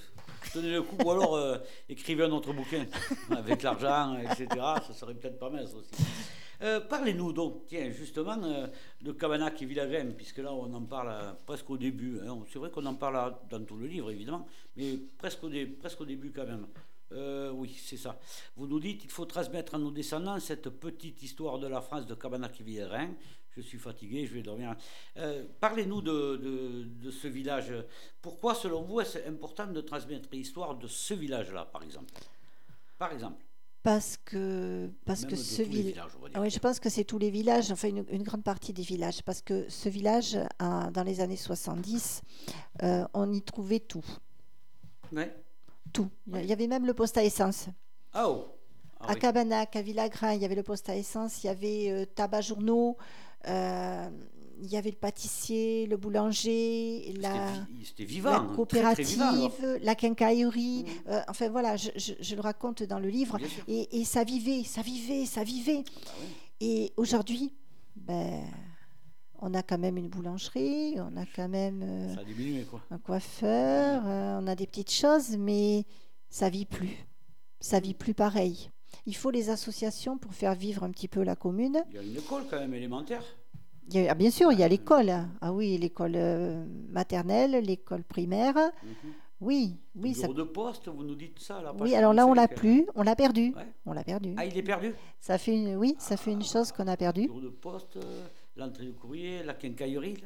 tenez 0.52 0.72
le 0.72 0.82
coup, 0.82 0.96
ou 1.04 1.12
alors 1.12 1.36
euh, 1.36 1.58
écrivez 1.88 2.24
un 2.24 2.32
autre 2.32 2.54
bouquin 2.54 2.86
avec 3.30 3.62
l'argent, 3.62 4.18
etc. 4.18 4.48
Ça 4.88 4.94
serait 4.94 5.14
peut-être 5.14 5.38
pas 5.38 5.50
mal, 5.50 5.68
ça 5.68 5.76
aussi. 5.76 5.90
Euh, 6.62 6.82
parlez-nous 6.82 7.32
donc, 7.32 7.68
tiens, 7.68 7.90
justement, 7.92 8.38
euh, 8.44 8.68
de 9.02 9.12
Cabanac 9.14 9.62
et 9.62 9.66
Villagrain, 9.66 10.12
puisque 10.12 10.40
là, 10.40 10.54
on 10.54 10.74
en 10.74 10.84
parle 10.84 11.10
euh, 11.10 11.32
presque 11.46 11.70
au 11.70 11.78
début. 11.78 12.20
Hein. 12.20 12.38
C'est 12.52 12.60
vrai 12.60 12.70
qu'on 12.70 12.86
en 12.86 12.96
parle 12.96 13.36
dans 13.50 13.64
tout 13.64 13.78
le 13.78 13.88
livre, 13.88 14.12
évidemment, 14.12 14.46
mais 14.76 14.98
presque 15.18 15.44
au, 15.44 15.50
début 16.06 16.32
quand 16.32 16.46
même. 16.46 16.68
oui, 17.54 17.74
c'est 17.82 17.98
ça. 17.98 18.20
Vous 18.58 18.68
nous 18.68 18.80
dites 18.80 19.02
qu'il 19.02 19.10
faut 19.10 19.26
transmettre 19.26 19.76
à 19.76 19.78
nos 19.78 19.92
descendants 19.92 20.40
cette 20.40 20.70
petite 20.70 21.24
histoire 21.24 21.60
de 21.60 21.68
la 21.68 21.82
France 21.82 22.06
de 22.06 22.16
Cabanac 22.16 22.60
et 22.60 22.64
Villagrain. 22.64 23.10
Je 23.56 23.62
suis 23.62 23.80
fatigué, 23.80 24.28
je 24.28 24.34
vais 24.34 24.42
dormir. 24.42 24.76
Parlez-nous 25.60 26.02
de, 26.02 26.86
de, 27.02 27.12
ce 27.12 27.28
village. 27.28 27.74
Pourquoi, 28.22 28.54
selon 28.54 28.84
vous, 28.84 29.02
est-ce 29.02 29.18
important 29.28 29.68
de 29.68 29.82
transmettre 29.82 30.30
l'histoire 30.32 30.76
de 30.76 30.88
ce 30.88 31.14
village-là, 31.14 31.66
par 31.66 31.84
exemple? 31.84 32.14
Par 32.98 33.12
exemple 33.12 33.44
parce 33.84 34.18
que 34.26 34.90
parce 35.06 35.26
que 35.26 35.36
ce 35.36 35.62
village, 35.62 35.96
ah 36.34 36.42
oui, 36.42 36.50
je 36.50 36.60
pense 36.60 36.80
que 36.80 36.90
c'est 36.90 37.06
tous 37.06 37.18
les 37.18 37.30
villages, 37.30 37.72
enfin 37.72 37.88
une, 37.88 38.24
grande 38.24 38.44
partie 38.44 38.74
des 38.74 38.82
villages, 38.82 39.24
parce 39.24 39.42
que 39.42 39.70
ce 39.70 39.88
village, 39.90 40.38
dans 40.60 41.04
les 41.06 41.22
années 41.22 41.38
70, 41.38 42.22
euh, 42.84 43.06
on 43.14 43.32
y 43.32 43.42
trouvait 43.42 43.80
tout. 43.80 44.06
Tout. 45.94 46.10
Il 46.28 46.46
y 46.46 46.54
avait 46.54 46.68
même 46.68 46.86
le 46.86 46.94
poste 46.94 47.18
à 47.18 47.24
essence. 47.24 47.68
Ah, 48.14 48.30
oh. 48.30 48.48
ah 49.00 49.12
à 49.12 49.16
Cabanac, 49.16 49.76
à 49.76 49.82
Villagrain, 49.82 50.34
il 50.34 50.42
y 50.42 50.46
avait 50.46 50.56
le 50.56 50.64
poste 50.64 50.90
à 50.90 50.96
essence, 50.96 51.44
il 51.44 51.48
y 51.48 51.50
avait 51.50 51.90
euh, 51.90 52.06
tabac 52.06 52.42
journaux. 52.42 52.98
Euh, 53.48 54.10
y 54.66 54.78
avait 54.78 54.92
le 54.92 54.96
pâtissier, 54.96 55.86
le 55.86 55.98
boulanger, 55.98 57.14
la, 57.20 57.48
vivant, 57.98 58.48
coopérative, 58.56 59.80
la 59.82 59.96
quincaillerie. 59.96 60.84
Mm. 60.84 61.10
Euh, 61.10 61.22
enfin 61.28 61.50
voilà, 61.50 61.76
je, 61.78 62.36
le 62.36 62.42
raconte 62.42 62.84
dans 62.84 63.00
le 63.00 63.10
livre. 63.10 63.38
Et, 63.68 64.04
ça 64.06 64.24
vivait, 64.24 64.64
ça 64.64 64.82
vivait, 64.82 65.26
ça 65.26 65.44
vivait. 65.44 65.84
Ah 65.86 65.92
bah 66.02 66.26
et 66.62 66.92
aujourd'hui, 66.98 67.54
ben, 67.96 68.44
on 69.42 69.54
a 69.54 69.64
quand 69.64 69.78
même 69.78 69.98
une 69.98 70.10
boulangerie, 70.10 70.96
on 70.98 71.16
a 71.16 71.26
quand 71.26 71.48
même 71.48 71.82
euh, 71.84 72.16
un 72.92 72.98
coiffeur, 72.98 74.04
euh, 74.06 74.40
on 74.42 74.48
a 74.48 74.56
des 74.56 74.68
petites 74.68 74.92
choses, 74.92 75.38
mais 75.38 75.86
ça 76.30 76.50
vit 76.50 76.66
plus. 76.66 77.06
Ça 77.62 77.80
vit 77.80 77.94
plus 77.94 78.14
pareil. 78.14 78.72
Il 79.06 79.16
faut 79.16 79.32
les 79.32 79.50
associations 79.50 80.18
pour 80.18 80.34
faire 80.34 80.56
vivre 80.56 80.84
un 80.84 80.92
petit 80.92 81.08
peu 81.08 81.24
la 81.24 81.36
commune. 81.36 81.82
Il 81.90 81.96
y 81.96 82.00
a 82.00 82.04
une 82.04 82.18
école 82.18 82.44
quand 82.50 82.60
même 82.60 82.74
élémentaire. 82.74 83.24
Ah, 83.96 84.16
bien 84.16 84.32
sûr, 84.32 84.52
il 84.52 84.60
y 84.60 84.64
a 84.64 84.68
l'école. 84.68 85.12
Ah 85.42 85.52
oui, 85.52 85.78
l'école 85.78 86.14
euh, 86.16 86.66
maternelle, 86.90 87.64
l'école 87.64 88.04
primaire. 88.04 88.56
Mhm. 88.56 89.14
Oui, 89.42 89.78
oui. 89.96 90.14
Le 90.14 90.22
bureau 90.22 90.34
de 90.34 90.44
poste, 90.44 90.90
vous 90.90 91.04
nous 91.04 91.16
dites 91.16 91.40
ça 91.40 91.62
là 91.62 91.74
Oui, 91.80 91.96
alors 91.96 92.14
là, 92.14 92.28
on 92.28 92.34
l'a 92.34 92.50
plus, 92.50 92.86
on 92.96 93.04
l'a 93.04 93.16
perdu. 93.16 93.54
On 93.86 93.94
l'a 93.94 94.04
perdu. 94.04 94.36
Ah, 94.38 94.46
il 94.46 94.58
est 94.58 94.64
perdu? 94.64 94.94
Ça 95.20 95.38
fait 95.38 95.56
une, 95.56 95.78
oui, 95.78 95.96
ça 95.98 96.18
fait 96.18 96.32
une 96.32 96.44
chose 96.44 96.72
qu'on 96.74 96.88
a 96.88 96.98
perdu. 96.98 97.22
Le 97.22 97.28
bureau 97.28 97.42
de 97.42 97.50
poste, 97.50 97.96
euh, 97.98 98.26
l'entrée 98.58 98.86
du 98.86 98.94
courrier, 98.94 99.44
la 99.44 99.54
quincaillerie. 99.54 100.18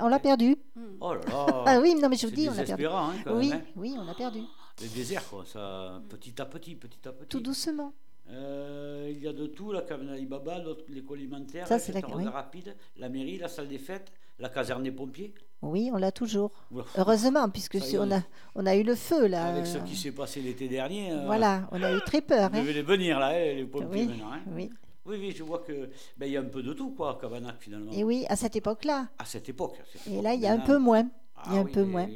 on 0.00 0.08
l'a 0.08 0.20
perdu. 0.20 0.56
Oh 1.00 1.14
là 1.14 1.20
là. 1.26 1.46
ah 1.66 1.80
oui, 1.80 1.96
non 2.00 2.08
mais 2.08 2.16
je 2.16 2.28
vous 2.28 2.34
dis, 2.34 2.48
on 2.48 2.54
l'a 2.54 2.62
perdu. 2.62 2.86
Hein, 2.86 3.12
oui, 3.32 3.50
hein. 3.52 3.62
oui, 3.74 3.96
on 3.98 4.04
l'a 4.04 4.14
perdu. 4.14 4.40
Le 4.80 4.88
désert, 4.88 5.28
quoi, 5.28 5.44
ça, 5.44 6.00
petit 6.08 6.40
à 6.40 6.46
petit, 6.46 6.76
petit 6.76 7.08
à 7.08 7.12
petit. 7.12 7.28
Tout 7.28 7.40
doucement. 7.40 7.92
Euh, 8.32 9.08
il 9.10 9.22
y 9.22 9.26
a 9.26 9.32
de 9.32 9.46
tout, 9.46 9.72
la 9.72 9.82
cabane 9.82 10.24
Baba, 10.26 10.62
l'école 10.88 11.18
alimentaire, 11.18 11.66
Ça, 11.66 11.78
c'est 11.78 11.92
la... 11.92 12.30
rapide, 12.30 12.76
la 12.96 13.08
mairie, 13.08 13.38
la 13.38 13.48
salle 13.48 13.68
des 13.68 13.78
fêtes, 13.78 14.12
la 14.38 14.48
caserne 14.48 14.82
des 14.82 14.92
pompiers. 14.92 15.34
Oui, 15.62 15.90
on 15.92 15.96
l'a 15.96 16.12
toujours. 16.12 16.52
Heureusement, 16.96 17.48
puisque 17.50 17.78
on, 17.98 18.10
a, 18.12 18.22
on 18.54 18.66
a 18.66 18.76
eu 18.76 18.82
le 18.82 18.94
feu 18.94 19.26
là. 19.26 19.46
Avec 19.46 19.66
ce 19.66 19.78
qui 19.78 19.96
s'est 19.96 20.12
passé 20.12 20.40
l'été 20.40 20.68
dernier. 20.68 21.12
Euh, 21.12 21.26
voilà, 21.26 21.68
on 21.72 21.82
a 21.82 21.92
eu 21.92 22.00
très 22.00 22.22
peur. 22.22 22.50
Vous 22.50 22.56
hein. 22.56 22.60
devez 22.60 22.72
les 22.72 22.82
venir 22.82 23.18
là, 23.18 23.28
hein, 23.28 23.54
les 23.54 23.66
pompiers 23.66 24.02
oui, 24.02 24.06
maintenant. 24.06 24.32
Hein. 24.32 24.40
Oui. 24.54 24.70
Oui, 25.06 25.16
oui, 25.18 25.34
je 25.36 25.42
vois 25.42 25.60
que 25.60 25.90
ben, 26.16 26.26
il 26.26 26.32
y 26.32 26.36
a 26.36 26.40
un 26.40 26.44
peu 26.44 26.62
de 26.62 26.72
tout 26.72 26.90
quoi, 26.90 27.16
à 27.16 27.20
Cabanac 27.20 27.56
finalement. 27.58 27.90
Et 27.92 28.04
oui, 28.04 28.24
à 28.28 28.36
cette 28.36 28.54
époque-là. 28.56 29.08
À 29.18 29.24
cette 29.24 29.48
époque. 29.48 29.80
Et 30.08 30.22
là, 30.22 30.34
il 30.34 30.40
y 30.40 30.46
a 30.46 30.52
un 30.52 30.58
peu 30.58 30.78
moins. 30.78 31.08
il 31.46 31.54
y 31.54 31.56
a 31.56 31.60
un 31.60 31.66
ah 31.66 31.72
peu 31.72 31.84
moins. 31.84 32.08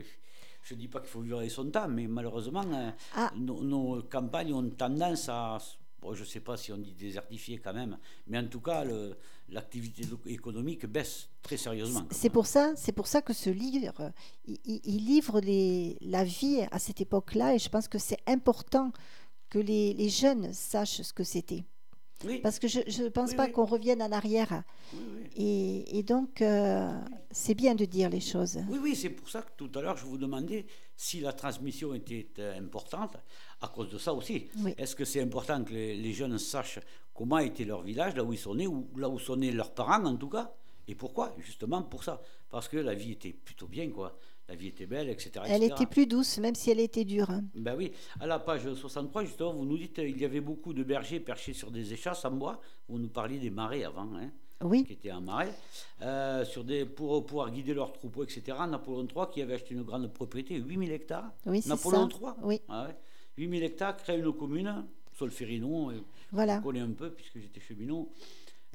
Je 0.62 0.74
ne 0.74 0.78
dis 0.78 0.88
pas 0.88 1.00
qu'il 1.00 1.08
faut 1.08 1.20
vivre 1.20 1.46
son 1.48 1.70
temps, 1.70 1.88
mais 1.88 2.06
malheureusement, 2.06 2.64
euh, 2.72 2.90
ah. 3.16 3.30
nos, 3.36 4.02
campagnes 4.02 4.54
ont 4.54 4.70
tendance 4.70 5.28
à 5.28 5.58
je 6.12 6.20
ne 6.20 6.26
sais 6.26 6.40
pas 6.40 6.56
si 6.56 6.72
on 6.72 6.76
dit 6.76 6.92
désertifié 6.92 7.58
quand 7.58 7.72
même, 7.72 7.96
mais 8.26 8.38
en 8.38 8.46
tout 8.46 8.60
cas, 8.60 8.84
l'activité 9.48 10.04
économique 10.26 10.86
baisse 10.86 11.28
très 11.42 11.56
sérieusement. 11.56 12.06
C'est 12.10 12.30
pour 12.30 12.46
ça, 12.46 12.74
c'est 12.76 12.92
pour 12.92 13.06
ça 13.06 13.22
que 13.22 13.32
ce 13.32 13.50
livre, 13.50 14.12
il, 14.46 15.06
livre 15.06 15.40
les, 15.40 15.96
la 16.00 16.24
vie 16.24 16.66
à 16.70 16.78
cette 16.78 17.00
époque-là, 17.00 17.54
et 17.54 17.58
je 17.58 17.68
pense 17.68 17.88
que 17.88 17.98
c'est 17.98 18.20
important 18.26 18.92
que 19.48 19.58
les, 19.58 19.94
les 19.94 20.08
jeunes 20.08 20.52
sachent 20.52 21.02
ce 21.02 21.12
que 21.12 21.24
c'était. 21.24 21.64
Parce 22.42 22.58
que 22.58 22.68
je 22.68 23.02
ne 23.02 23.08
pense 23.08 23.34
pas 23.34 23.48
qu'on 23.48 23.64
revienne 23.64 24.02
en 24.02 24.12
arrière. 24.12 24.62
Et, 25.36 25.98
et, 25.98 26.02
donc, 26.02 26.40
euh, 26.40 26.88
c'est 27.30 27.54
bien 27.54 27.74
de 27.74 27.84
dire 27.84 28.08
les 28.08 28.20
choses. 28.20 28.58
Oui, 28.68 28.78
oui, 28.80 28.96
c'est 28.96 29.10
pour 29.10 29.28
ça 29.28 29.42
que 29.42 29.50
tout 29.56 29.70
à 29.74 29.82
l'heure, 29.82 29.96
je 29.96 30.06
vous 30.06 30.16
demandais 30.16 30.66
si 30.96 31.20
la 31.20 31.32
transmission 31.32 31.92
était 31.92 32.28
euh, 32.38 32.58
importante, 32.58 33.16
à 33.64 33.68
cause 33.68 33.90
de 33.90 33.98
ça 33.98 34.12
aussi. 34.12 34.48
Est-ce 34.78 34.94
que 34.94 35.04
c'est 35.04 35.20
important 35.20 35.62
que 35.64 35.72
les, 35.72 35.96
les, 35.96 36.12
jeunes 36.12 36.38
sachent 36.38 36.80
comment 37.12 37.38
était 37.38 37.64
leur 37.64 37.82
village, 37.82 38.14
là 38.14 38.24
où 38.24 38.32
ils 38.32 38.38
sont 38.38 38.54
nés, 38.54 38.66
ou 38.66 38.88
là 38.96 39.08
où 39.08 39.18
sont 39.18 39.36
nés 39.36 39.52
leurs 39.52 39.72
parents 39.72 40.04
en 40.04 40.16
tout 40.16 40.28
cas 40.28 40.52
Et 40.88 40.94
pourquoi 40.94 41.34
Justement 41.38 41.82
pour 41.82 42.04
ça? 42.04 42.20
Parce 42.50 42.68
que 42.68 42.76
la 42.76 42.94
vie 42.94 43.12
était 43.12 43.32
plutôt 43.32 43.66
bien, 43.66 43.90
quoi 43.90 44.16
la 44.48 44.54
vie 44.54 44.68
était 44.68 44.86
belle, 44.86 45.08
etc. 45.08 45.44
Elle 45.48 45.62
était 45.62 45.86
plus 45.86 46.06
douce, 46.06 46.38
même 46.38 46.54
si 46.54 46.70
elle 46.70 46.80
était 46.80 47.04
dure. 47.04 47.30
Hein. 47.30 47.44
Ben 47.54 47.74
oui, 47.76 47.92
à 48.20 48.26
la 48.26 48.38
page 48.38 48.72
63, 48.72 49.24
justement, 49.24 49.54
vous 49.54 49.64
nous 49.64 49.78
dites 49.78 49.94
qu'il 49.94 50.20
y 50.20 50.24
avait 50.24 50.40
beaucoup 50.40 50.74
de 50.74 50.82
bergers 50.82 51.20
perchés 51.20 51.54
sur 51.54 51.70
des 51.70 51.92
échasses 51.92 52.24
en 52.24 52.32
bois. 52.32 52.60
Vous 52.88 52.98
nous 52.98 53.08
parliez 53.08 53.38
des 53.38 53.50
marais 53.50 53.84
avant, 53.84 54.08
hein, 54.14 54.30
oui. 54.62 54.84
qui 54.84 54.92
étaient 54.92 55.12
en 55.12 55.22
marais, 55.22 55.54
euh, 56.02 56.44
sur 56.44 56.62
des, 56.62 56.84
pour 56.84 57.24
pouvoir 57.24 57.50
guider 57.50 57.72
leurs 57.72 57.92
troupeaux, 57.92 58.24
etc. 58.24 58.58
Napoléon 58.68 59.06
III, 59.06 59.24
qui 59.32 59.40
avait 59.40 59.54
acheté 59.54 59.74
une 59.74 59.82
grande 59.82 60.12
propriété, 60.12 60.56
8000 60.56 60.92
hectares. 60.92 61.30
Oui, 61.46 61.62
Napoléon 61.66 62.08
III 62.08 62.32
Oui. 62.42 62.60
Ah 62.68 62.88
8000 63.36 63.62
hectares, 63.62 63.96
crée 63.96 64.18
une 64.18 64.32
commune, 64.32 64.84
Solferino, 65.18 65.92
voilà. 66.32 66.58
je 66.58 66.62
connais 66.62 66.80
un 66.80 66.90
peu 66.90 67.10
puisque 67.10 67.38
j'étais 67.38 67.60
cheminot. 67.60 68.10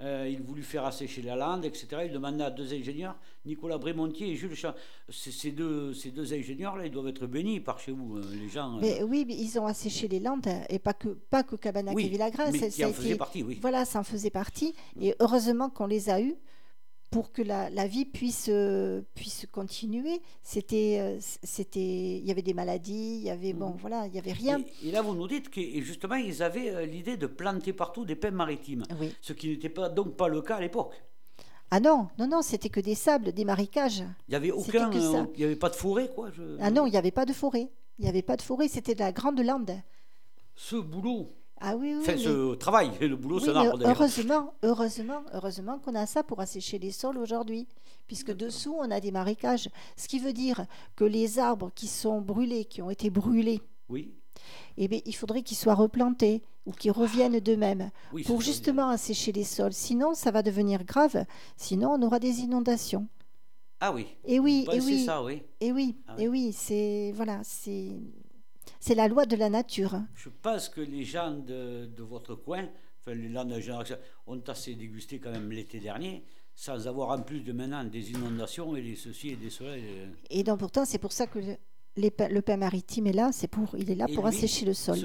Euh, 0.02 0.30
il 0.32 0.42
voulut 0.42 0.64
faire 0.64 0.86
assécher 0.86 1.22
la 1.22 1.36
lande, 1.36 1.66
etc. 1.66 1.88
Il 2.06 2.14
demanda 2.14 2.46
à 2.46 2.52
deux 2.52 2.74
ingénieurs, 2.74 3.18
Nicolas 3.46 3.78
Brémontier 3.78 4.30
et 4.32 4.36
Jules 4.36 4.56
Champ. 4.56 4.74
Ces 5.10 5.52
deux, 5.52 5.94
ces 5.94 6.12
deux 6.12 6.34
ingénieurs-là, 6.34 6.86
ils 6.86 6.92
doivent 6.92 7.10
être 7.10 7.28
bénis 7.28 7.60
par 7.60 7.80
chez 7.80 7.92
vous, 7.92 8.16
euh, 8.16 8.24
les 8.34 8.48
gens. 8.48 8.78
Euh. 8.78 8.80
Mais, 8.82 9.04
oui, 9.04 9.26
mais 9.28 9.36
ils 9.36 9.60
ont 9.60 9.66
asséché 9.66 10.08
les 10.08 10.22
landes, 10.22 10.48
et 10.70 10.80
pas 10.80 10.94
que, 10.94 11.10
pas 11.10 11.44
que 11.44 11.58
Cabanac 11.58 12.00
et 12.00 12.08
Villagrâce. 12.08 12.54
Mais 12.54 12.70
ça 12.70 12.88
en 12.88 12.94
faisait 12.94 13.16
partie, 13.18 13.44
oui. 13.44 13.60
Voilà, 13.62 13.84
ça 13.84 14.00
en 14.00 14.04
faisait 14.04 14.30
partie. 14.30 14.74
Et 15.02 15.16
heureusement 15.20 15.70
qu'on 15.70 15.88
les 15.88 16.10
a 16.10 16.22
eus 16.22 16.36
pour 17.10 17.32
que 17.32 17.42
la, 17.42 17.70
la 17.70 17.88
vie 17.88 18.06
puisse, 18.06 18.50
euh, 18.50 19.02
puisse 19.16 19.48
continuer. 19.52 20.22
C'était, 20.44 21.00
euh, 21.00 21.18
c'était, 21.44 22.18
il 22.18 22.26
y 22.26 22.32
avait 22.32 22.42
des 22.42 22.54
maladies, 22.54 23.18
il 23.18 23.24
y 23.24 23.30
avait, 23.30 23.54
bon, 23.54 23.70
mhm. 23.70 23.78
voilà, 23.78 24.08
il 24.08 24.14
y 24.14 24.20
avait 24.20 24.34
rien. 24.34 24.62
Et, 24.84 24.92
là, 24.92 25.02
vous 25.02 25.16
nous 25.16 25.28
dites 25.28 25.50
que 25.50 25.62
justement, 25.82 26.16
ils 26.16 26.44
avaient 26.44 26.70
euh, 26.70 26.86
l'idée 26.86 27.18
de 27.18 27.28
planter 27.28 27.74
partout 27.74 28.06
des 28.06 28.16
pins 28.16 28.32
maritimes, 28.32 28.84
ce 29.22 29.34
qui 29.34 29.50
n'était 29.50 29.70
pas, 29.70 29.90
donc 29.90 30.16
pas 30.16 30.28
le 30.28 30.42
cas 30.42 30.58
à 30.58 30.62
l'époque. 30.62 30.94
Ah 31.72 31.80
non, 31.80 32.08
non, 32.18 32.28
non, 32.28 32.42
c'était 32.42 32.70
que 32.70 32.80
des 32.80 32.96
sables, 32.96 33.32
des 33.32 33.46
marécages. 33.46 34.04
Il 34.28 34.32
n'y 34.32 34.36
avait 34.36 34.52
aucun, 34.52 34.92
il 34.92 35.38
n'y 35.38 35.44
avait 35.44 35.56
pas 35.56 35.70
de 35.70 35.76
forêt, 35.76 36.10
quoi. 36.14 36.30
Ah 36.60 36.72
non, 36.72 36.88
il 36.88 36.92
n'y 36.92 36.98
avait 36.98 37.12
pas 37.12 37.26
de 37.26 37.34
forêt. 37.34 37.70
Il 38.00 38.04
n'y 38.04 38.10
avait 38.10 38.22
pas 38.24 38.38
de 38.38 38.42
forêt, 38.42 38.68
c'était 38.68 38.96
de 38.96 39.02
la 39.02 39.12
grande 39.12 39.40
lande. 39.40 39.72
Ce 40.56 40.76
boulot, 40.78 41.32
ah 41.62 41.76
oui, 41.76 41.96
oui. 41.98 42.04
Fait 42.04 42.18
ce 42.18 42.56
travail, 42.56 42.92
le 43.02 43.16
boulot, 43.16 43.40
c'est 43.40 43.50
Heureusement, 43.50 44.54
heureusement, 44.64 45.24
heureusement 45.34 45.80
qu'on 45.80 45.96
a 45.96 46.06
ça 46.06 46.24
pour 46.24 46.40
assécher 46.40 46.80
les 46.80 46.92
sols 46.92 47.18
aujourd'hui, 47.18 47.68
puisque 48.08 48.32
dessous, 48.32 48.76
on 48.80 48.90
a 48.92 49.00
des 49.00 49.12
marécages. 49.12 49.70
Ce 49.98 50.08
qui 50.08 50.20
veut 50.20 50.34
dire 50.34 50.66
que 50.96 51.04
les 51.04 51.38
arbres 51.38 51.72
qui 51.76 51.88
sont 51.88 52.22
brûlés, 52.22 52.66
qui 52.66 52.82
ont 52.82 52.90
été 52.90 53.10
brûlés, 53.10 53.62
oui. 53.90 54.14
eh 54.78 54.88
bien, 54.88 55.00
il 55.06 55.16
faudrait 55.16 55.42
qu'ils 55.42 55.58
soient 55.58 55.76
replantés 55.76 56.44
ou 56.66 56.72
qu'ils 56.72 56.92
reviennent 56.92 57.40
d'eux-mêmes 57.40 57.90
pour 58.26 58.42
justement 58.42 58.90
assécher 58.90 59.32
les 59.34 59.44
sols. 59.44 59.74
Sinon, 59.74 60.14
ça 60.14 60.32
va 60.32 60.44
devenir 60.44 60.86
grave. 60.86 61.26
Sinon, 61.58 61.92
on 61.92 62.02
aura 62.04 62.20
des 62.20 62.40
inondations. 62.40 63.08
Ah 63.82 63.92
oui. 63.92 64.08
Et 64.26 64.40
oui, 64.40 64.66
et 64.72 64.80
oui. 64.80 65.06
Ça, 65.06 65.24
oui. 65.24 65.42
Et 65.60 65.72
oui, 65.72 65.96
ah 66.08 66.16
et 66.18 66.28
oui, 66.28 66.54
c'est 66.54 67.14
voilà, 67.16 67.40
c'est 67.44 67.92
c'est 68.80 68.96
la 68.96 69.08
loi 69.08 69.26
de 69.26 69.36
la 69.36 69.50
nature. 69.50 70.02
Je 70.16 70.30
pense 70.42 70.70
que 70.70 70.82
les 70.82 71.04
gens 71.04 71.32
de, 71.32 71.86
de 71.86 72.04
votre 72.04 72.36
coin, 72.36 72.68
enfin 73.00 73.14
les 73.14 73.30
landes 73.30 73.50
de 73.50 73.60
génération, 73.60 73.98
ont 74.28 74.42
assez 74.48 74.76
dégusté 74.76 75.20
quand 75.20 75.32
même 75.32 75.52
l'été 75.52 75.80
dernier 75.80 76.24
sans 76.60 76.90
avoir 76.90 77.18
en 77.18 77.22
plus 77.22 77.40
de 77.40 77.54
maintenant 77.54 77.86
des 77.86 78.12
inondations 78.12 78.76
et 78.76 78.82
des 78.82 78.98
ceci 78.98 79.30
et 79.30 79.36
des 79.38 79.50
cela. 79.50 79.78
Et 80.30 80.44
donc 80.44 80.60
pourtant, 80.60 80.84
c'est 80.84 80.98
pour 80.98 81.14
ça 81.14 81.26
que 81.26 81.40
le, 81.40 81.56
le 81.96 82.42
pain 82.42 82.58
maritime 82.58 83.08
est 83.08 83.14
là, 83.14 83.30
c'est 83.32 83.48
pour, 83.48 83.70
il 83.78 83.90
est 83.90 83.96
là 83.96 84.08
pour 84.14 84.26
assécher 84.26 84.66
le 84.66 84.74
sol. 84.74 84.98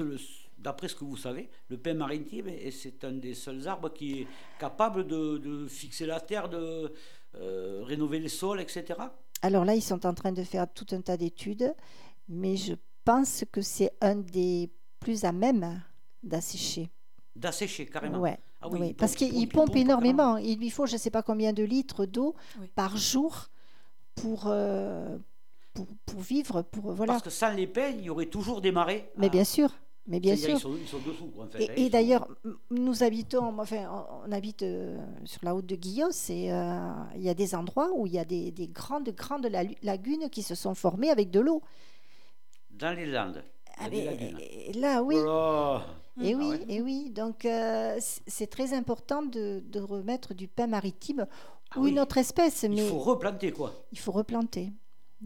D'après 0.57 0.89
ce 0.89 0.95
que 0.95 1.05
vous 1.05 1.15
savez, 1.15 1.47
le 1.69 1.77
pain 1.77 1.93
maritime, 1.93 2.47
c'est 2.71 3.05
un 3.05 3.13
des 3.13 3.35
seuls 3.35 3.69
arbres 3.69 3.93
qui 3.93 4.21
est 4.21 4.27
capable 4.59 5.07
de, 5.07 5.65
fixer 5.69 6.05
la 6.05 6.19
terre, 6.19 6.49
de 6.49 6.91
euh, 7.35 7.83
rénover 7.83 8.19
les 8.19 8.29
sols, 8.29 8.59
etc. 8.59 8.99
Alors 9.41 9.63
là, 9.63 9.75
ils 9.75 9.81
sont 9.81 10.05
en 10.05 10.13
train 10.13 10.33
de 10.33 10.43
faire 10.43 10.67
tout 10.73 10.87
un 10.91 10.99
tas 10.99 11.15
d'études, 11.15 11.73
mais 12.27 12.57
je 12.57 12.73
pense 13.05 13.45
que 13.51 13.61
c'est 13.61 13.91
un 14.01 14.15
des 14.15 14.69
plus 14.99 15.23
à 15.23 15.31
même 15.31 15.81
d'assécher. 16.23 16.89
D'assécher, 17.35 17.85
carrément. 17.85 18.19
Ouais. 18.19 18.37
Ah 18.61 18.67
oui, 18.69 18.93
parce 18.93 19.15
qu'il 19.15 19.47
pompe, 19.47 19.75
énormément. 19.75 20.37
Il 20.37 20.57
lui 20.57 20.71
faut 20.71 20.87
je 20.87 20.93
ne 20.93 20.97
sais 20.97 21.11
pas 21.11 21.21
combien 21.21 21.53
de 21.53 21.63
litres 21.63 22.05
d'eau 22.05 22.35
par 22.73 22.97
jour 22.97 23.49
pour, 24.15 24.45
euh, 24.47 25.17
pour, 25.73 25.85
pour, 26.05 26.21
vivre. 26.21 26.63
Pour, 26.63 26.93
voilà. 26.93 27.13
Parce 27.13 27.23
que 27.23 27.29
sans 27.29 27.51
les 27.51 27.67
pains, 27.67 27.89
il 27.89 28.05
y 28.05 28.09
aurait 28.09 28.25
toujours 28.25 28.61
des 28.61 28.71
marées. 28.71 29.11
Mais 29.17 29.29
bien 29.29 29.43
sûr. 29.43 29.69
Mais 30.07 30.19
bien 30.19 30.35
sûr. 30.35 30.55
Ils 30.55 30.59
sont, 30.87 30.99
dessous. 30.99 31.31
En 31.39 31.47
fait, 31.47 31.63
et, 31.77 31.85
hein, 31.85 31.89
d'ailleurs, 31.91 32.27
nous 32.69 33.03
habitons, 33.03 33.59
enfin, 33.59 34.07
on, 34.25 34.31
habite 34.31 34.61
euh, 34.61 34.97
sur 35.25 35.43
la 35.43 35.51
route 35.51 35.65
de 35.65 35.75
Guillaume, 35.75 36.11
et 36.29 36.53
euh, 36.53 36.89
il 37.15 37.23
y 37.23 37.29
a 37.29 37.33
des 37.33 37.55
endroits 37.55 37.89
où 37.95 38.05
il 38.05 38.13
y 38.13 38.19
a 38.19 38.25
des, 38.25 38.51
des 38.51 38.67
grandes, 38.67 39.09
grandes 39.09 39.49
lagunes 39.81 40.29
qui 40.29 40.43
se 40.43 40.53
sont 40.53 40.75
formées 40.75 41.09
avec 41.09 41.31
de 41.31 41.39
l'eau. 41.39 41.61
Dans 42.77 42.95
les 42.95 43.05
Landes. 43.05 43.43
Ah, 43.77 43.87
là, 44.75 45.01
oui. 45.01 45.15
Oh 45.19 45.77
et 46.21 46.33
ah 46.33 46.37
oui, 46.37 46.51
et 46.69 46.81
oui. 46.81 47.09
Donc, 47.09 47.45
euh, 47.45 47.97
c'est 47.99 48.47
très 48.47 48.73
important 48.73 49.21
de, 49.21 49.61
de, 49.65 49.79
remettre 49.79 50.33
du 50.33 50.47
pain 50.47 50.67
maritime 50.67 51.25
ah 51.71 51.79
ou 51.79 51.87
une 51.87 51.99
autre 51.99 52.17
espèce. 52.17 52.63
Mais 52.63 52.77
il 52.77 52.89
faut 52.89 52.99
replanter, 52.99 53.51
quoi. 53.51 53.73
Il 53.91 53.99
faut 53.99 54.13
replanter. 54.13 54.71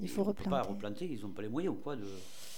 Il 0.02 0.10
faut 0.10 0.24
replanter. 0.24 0.50
pas 0.50 0.62
replanter, 0.64 1.06
ils 1.06 1.22
n'ont 1.22 1.32
pas 1.32 1.42
les 1.42 1.50
moyens, 1.50 1.76
quoi, 1.84 1.96
de, 1.96 2.08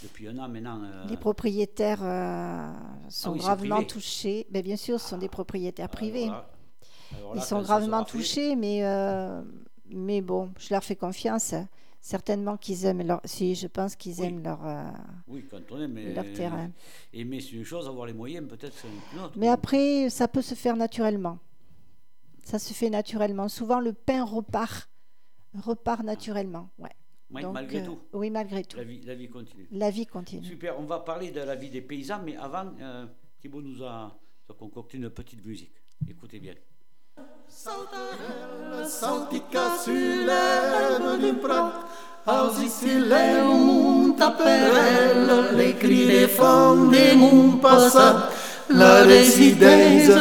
depuis 0.03 0.27
un 0.27 0.37
an 0.37 0.47
maintenant. 0.47 0.81
Euh. 0.83 1.05
Les 1.09 1.17
propriétaires 1.17 2.03
euh, 2.03 2.71
sont 3.09 3.35
gravement 3.35 3.83
touchés. 3.83 4.45
Mais 4.51 4.61
ben, 4.61 4.67
bien 4.67 4.77
sûr, 4.77 4.99
ce 4.99 5.09
sont 5.09 5.17
des 5.17 5.29
propriétaires 5.29 5.89
privés. 5.89 6.29
ils 7.35 7.41
sont 7.41 7.61
gravement 7.61 8.03
touchés, 8.03 8.55
mais, 8.55 8.81
mais 9.89 10.21
bon, 10.21 10.51
je 10.57 10.73
leur 10.73 10.83
fais 10.83 10.95
confiance 10.95 11.53
certainement 12.01 12.57
qu'ils 12.57 12.85
aiment 12.85 13.05
leur. 13.05 13.21
Si, 13.23 13.55
je 13.55 13.67
pense 13.67 13.95
qu'ils 13.95 14.21
aiment 14.21 14.43
leur. 14.43 14.65
Euh, 14.65 14.89
oui, 15.27 15.45
quand 15.49 15.61
on 15.71 15.81
aime. 15.81 16.13
Leur 16.13 16.25
terrain. 16.33 16.71
Aimer, 17.13 17.39
c'est 17.39 17.51
une 17.51 17.63
chose, 17.63 17.87
avoir 17.87 18.07
les 18.07 18.13
moyens, 18.13 18.47
peut-être, 18.47 18.73
c'est 18.73 18.87
une 19.13 19.19
autre. 19.19 19.33
Mais 19.37 19.47
après, 19.47 20.09
ça 20.09 20.27
peut 20.27 20.41
se 20.41 20.55
faire 20.55 20.75
naturellement. 20.75 21.39
Ça 22.43 22.59
se 22.59 22.73
fait 22.73 22.89
naturellement. 22.89 23.47
Souvent, 23.47 23.79
le 23.79 23.93
pain 23.93 24.25
repart, 24.25 24.89
repart 25.53 26.03
naturellement. 26.03 26.69
Ouais. 26.79 26.89
Oui, 27.33 27.43
malgré 27.45 27.81
euh, 27.81 27.85
tout. 27.85 27.99
Oui, 28.11 28.29
malgré 28.29 28.63
tout. 28.63 28.77
La 28.77 28.83
vie, 28.83 29.01
la 29.05 29.15
vie, 29.15 29.29
continue. 29.29 29.67
La 29.71 29.89
vie 29.89 30.05
continue. 30.05 30.45
Super. 30.45 30.77
On 30.77 30.83
va 30.83 30.99
parler 30.99 31.31
de 31.31 31.39
la 31.39 31.55
vie 31.55 31.69
des 31.69 31.81
paysans, 31.81 32.21
mais 32.25 32.35
avant, 32.35 32.73
euh, 32.81 33.05
Thibault 33.39 33.61
nous 33.61 33.83
a, 33.83 34.19
nous 34.49 34.55
a 34.55 34.57
concocté 34.57 34.97
une 34.97 35.09
petite 35.09 35.45
musique. 35.45 35.71
Écoutez 36.09 36.39
bien. 36.39 36.55
Saltarella, 37.63 38.87
saltica 38.87 39.77
sur 39.83 40.25
l'herbe 40.25 41.19
du 41.19 41.33
prat, 41.33 41.71
Ausicile 42.25 43.13
un 43.13 44.15
tapperella, 44.17 45.51
le 45.55 45.73
cri 45.77 46.07
des 46.07 46.27
femmes 46.27 46.89
des 46.89 47.15
mon 47.15 47.57
passat, 47.57 48.29
la 48.67 49.03
résidence 49.03 50.11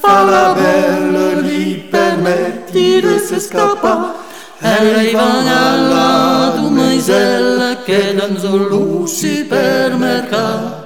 fa 0.00 0.24
la 0.24 0.54
belle, 0.54 1.42
lui 1.42 1.88
permetti 1.90 3.00
de 3.00 3.18
s'escapar. 3.18 4.14
Arrivano 4.60 5.50
alla 5.50 6.52
domenicella 6.56 7.82
che 7.84 8.14
dans 8.14 8.44
un 8.44 9.06
supermercato. 9.08 10.83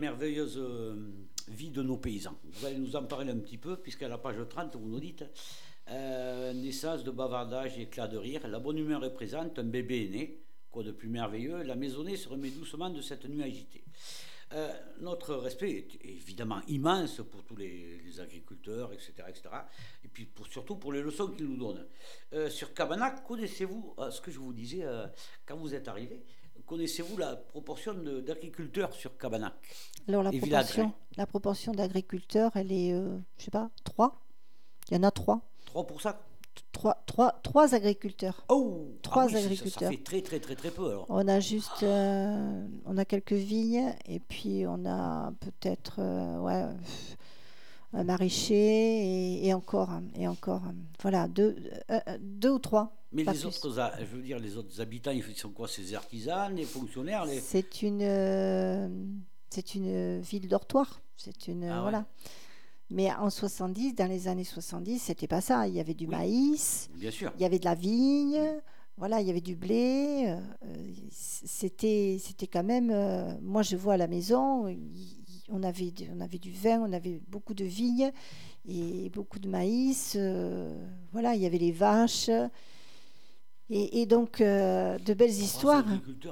La 0.00 0.12
dure 0.12 0.14
et 0.14 0.18
merveilleuse 0.18 0.58
euh, 0.58 0.94
vie 1.48 1.70
de 1.70 1.82
nos 1.82 1.96
paysans. 1.96 2.38
Vous 2.44 2.66
allez 2.66 2.78
nous 2.78 2.96
en 2.96 3.04
parler 3.04 3.30
un 3.30 3.38
petit 3.38 3.58
peu, 3.58 3.76
puisqu'à 3.76 4.08
la 4.08 4.18
page 4.18 4.36
30, 4.48 4.76
vous 4.76 4.88
nous 4.88 5.00
dites 5.00 5.24
euh, 5.90 6.52
naissance 6.52 7.04
de 7.04 7.10
bavardage 7.10 7.78
et 7.78 7.82
éclat 7.82 8.08
de 8.08 8.18
rire. 8.18 8.46
La 8.48 8.58
bonne 8.58 8.78
humeur 8.78 9.04
est 9.04 9.14
présente, 9.14 9.58
un 9.58 9.64
bébé 9.64 10.04
est 10.04 10.08
né. 10.08 10.42
Quoi 10.70 10.82
de 10.82 10.92
plus 10.92 11.08
merveilleux 11.08 11.62
La 11.62 11.76
maisonnée 11.76 12.16
se 12.16 12.28
remet 12.28 12.50
doucement 12.50 12.90
de 12.90 13.00
cette 13.00 13.24
nuit 13.24 13.42
agitée. 13.42 13.82
Euh, 14.54 14.72
notre 15.00 15.34
respect 15.34 15.70
est 15.70 16.04
évidemment 16.04 16.60
immense 16.68 17.20
pour 17.30 17.44
tous 17.44 17.56
les, 17.56 18.20
agriculteurs, 18.20 18.92
etc., 18.92 19.12
etc. 19.28 19.42
Et 20.04 20.08
puis 20.08 20.24
pour, 20.24 20.46
surtout 20.46 20.76
pour 20.76 20.92
les 20.92 21.02
leçons 21.02 21.28
qu'ils 21.28 21.46
nous 21.46 21.56
donnent. 21.56 21.86
sur 22.50 22.74
Cabanac, 22.74 23.24
connaissez-vous 23.24 23.94
ce 24.10 24.20
que 24.20 24.30
je 24.30 24.38
vous 24.38 24.52
disais 24.52 24.84
quand 25.46 25.56
vous 25.56 25.74
êtes 25.74 25.88
arrivé 25.88 26.22
Connaissez-vous 26.68 27.16
la 27.16 27.34
proportion 27.34 27.94
d'agriculteurs 27.94 28.92
sur 28.92 29.16
Cabanac 29.16 29.54
Alors 30.06 30.22
la 30.22 30.30
proportion, 30.30 30.92
la 31.16 31.26
proportion 31.26 31.72
d'agriculteurs, 31.72 32.50
elle 32.56 32.70
est, 32.72 32.92
euh, 32.92 33.16
je 33.38 33.44
sais 33.44 33.50
pas, 33.50 33.70
3 33.84 34.20
Il 34.90 34.98
y 34.98 35.00
en 35.00 35.02
a 35.02 35.10
3 35.10 35.40
3 35.64 35.86
pour 35.86 36.02
ça 36.02 36.20
3, 36.72 37.02
3, 37.06 37.40
3 37.42 37.74
agriculteurs. 37.74 38.44
Oh 38.50 38.86
3 39.00 39.22
ah 39.22 39.36
agriculteurs. 39.38 39.88
Ça, 39.88 39.90
fait 39.90 40.04
très 40.04 40.20
très 40.20 40.40
très 40.40 40.56
très 40.56 40.70
peu 40.70 40.90
alors. 40.90 41.06
On 41.08 41.26
a 41.26 41.40
juste, 41.40 41.82
euh, 41.84 42.66
on 42.84 42.98
a 42.98 43.06
quelques 43.06 43.32
vignes 43.32 43.94
et 44.04 44.20
puis 44.20 44.64
on 44.66 44.84
a 44.84 45.32
peut-être, 45.40 46.00
euh, 46.00 46.38
ouais, 46.38 46.66
maraîcher 47.92 49.46
et, 49.46 49.54
encore, 49.54 49.90
et 50.14 50.28
encore, 50.28 50.62
voilà, 51.00 51.28
deux, 51.28 51.56
deux 52.20 52.50
ou 52.50 52.58
trois. 52.58 52.98
Mais 53.12 53.24
les 53.24 53.46
autres, 53.46 53.70
je 54.00 54.04
veux 54.04 54.22
dire, 54.22 54.38
les 54.38 54.56
autres 54.56 54.80
habitants, 54.80 55.10
ils 55.10 55.24
sont 55.34 55.50
quoi 55.50 55.66
Ces 55.66 55.94
artisans, 55.94 56.54
les 56.54 56.64
fonctionnaires 56.64 57.24
les... 57.24 57.40
C'est 57.40 57.82
une, 57.82 58.02
euh, 58.02 58.88
c'est 59.48 59.74
une 59.74 60.20
ville 60.20 60.48
dortoir. 60.48 61.00
C'est 61.16 61.48
une, 61.48 61.64
ah 61.64 61.80
voilà. 61.80 62.04
Mais 62.90 63.10
en 63.12 63.30
70, 63.30 63.94
dans 63.94 64.06
les 64.06 64.28
années 64.28 64.44
70, 64.44 64.98
c'était 64.98 65.26
pas 65.26 65.40
ça. 65.40 65.66
Il 65.68 65.74
y 65.74 65.80
avait 65.80 65.94
du 65.94 66.06
maïs. 66.06 66.90
Bien 66.94 67.10
sûr. 67.10 67.32
Il 67.36 67.42
y 67.42 67.44
avait 67.44 67.58
de 67.58 67.64
la 67.64 67.74
vigne. 67.74 68.40
Voilà, 68.96 69.20
il 69.20 69.26
y 69.26 69.30
avait 69.30 69.40
du 69.40 69.56
blé. 69.56 70.24
Euh, 70.26 70.40
c'était, 71.10 72.18
c'était 72.20 72.46
quand 72.46 72.64
même. 72.64 72.90
Euh, 72.90 73.34
moi, 73.42 73.62
je 73.62 73.76
vois 73.76 73.94
à 73.94 73.96
la 73.96 74.06
maison. 74.06 74.66
On, 75.48 75.62
avait, 75.62 75.92
on 76.12 76.20
avait 76.20 76.38
du 76.38 76.52
vin, 76.52 76.80
on 76.80 76.92
avait 76.92 77.20
beaucoup 77.28 77.54
de 77.54 77.64
vignes 77.64 78.12
et 78.66 79.10
beaucoup 79.10 79.38
de 79.38 79.48
maïs. 79.48 80.16
voilà, 81.12 81.34
il 81.34 81.42
y 81.42 81.46
avait 81.46 81.58
les 81.58 81.72
vaches. 81.72 82.30
Et, 83.70 84.06
donc, 84.06 84.40
de 84.40 85.14
belles 85.14 85.30
histoires. 85.30 85.84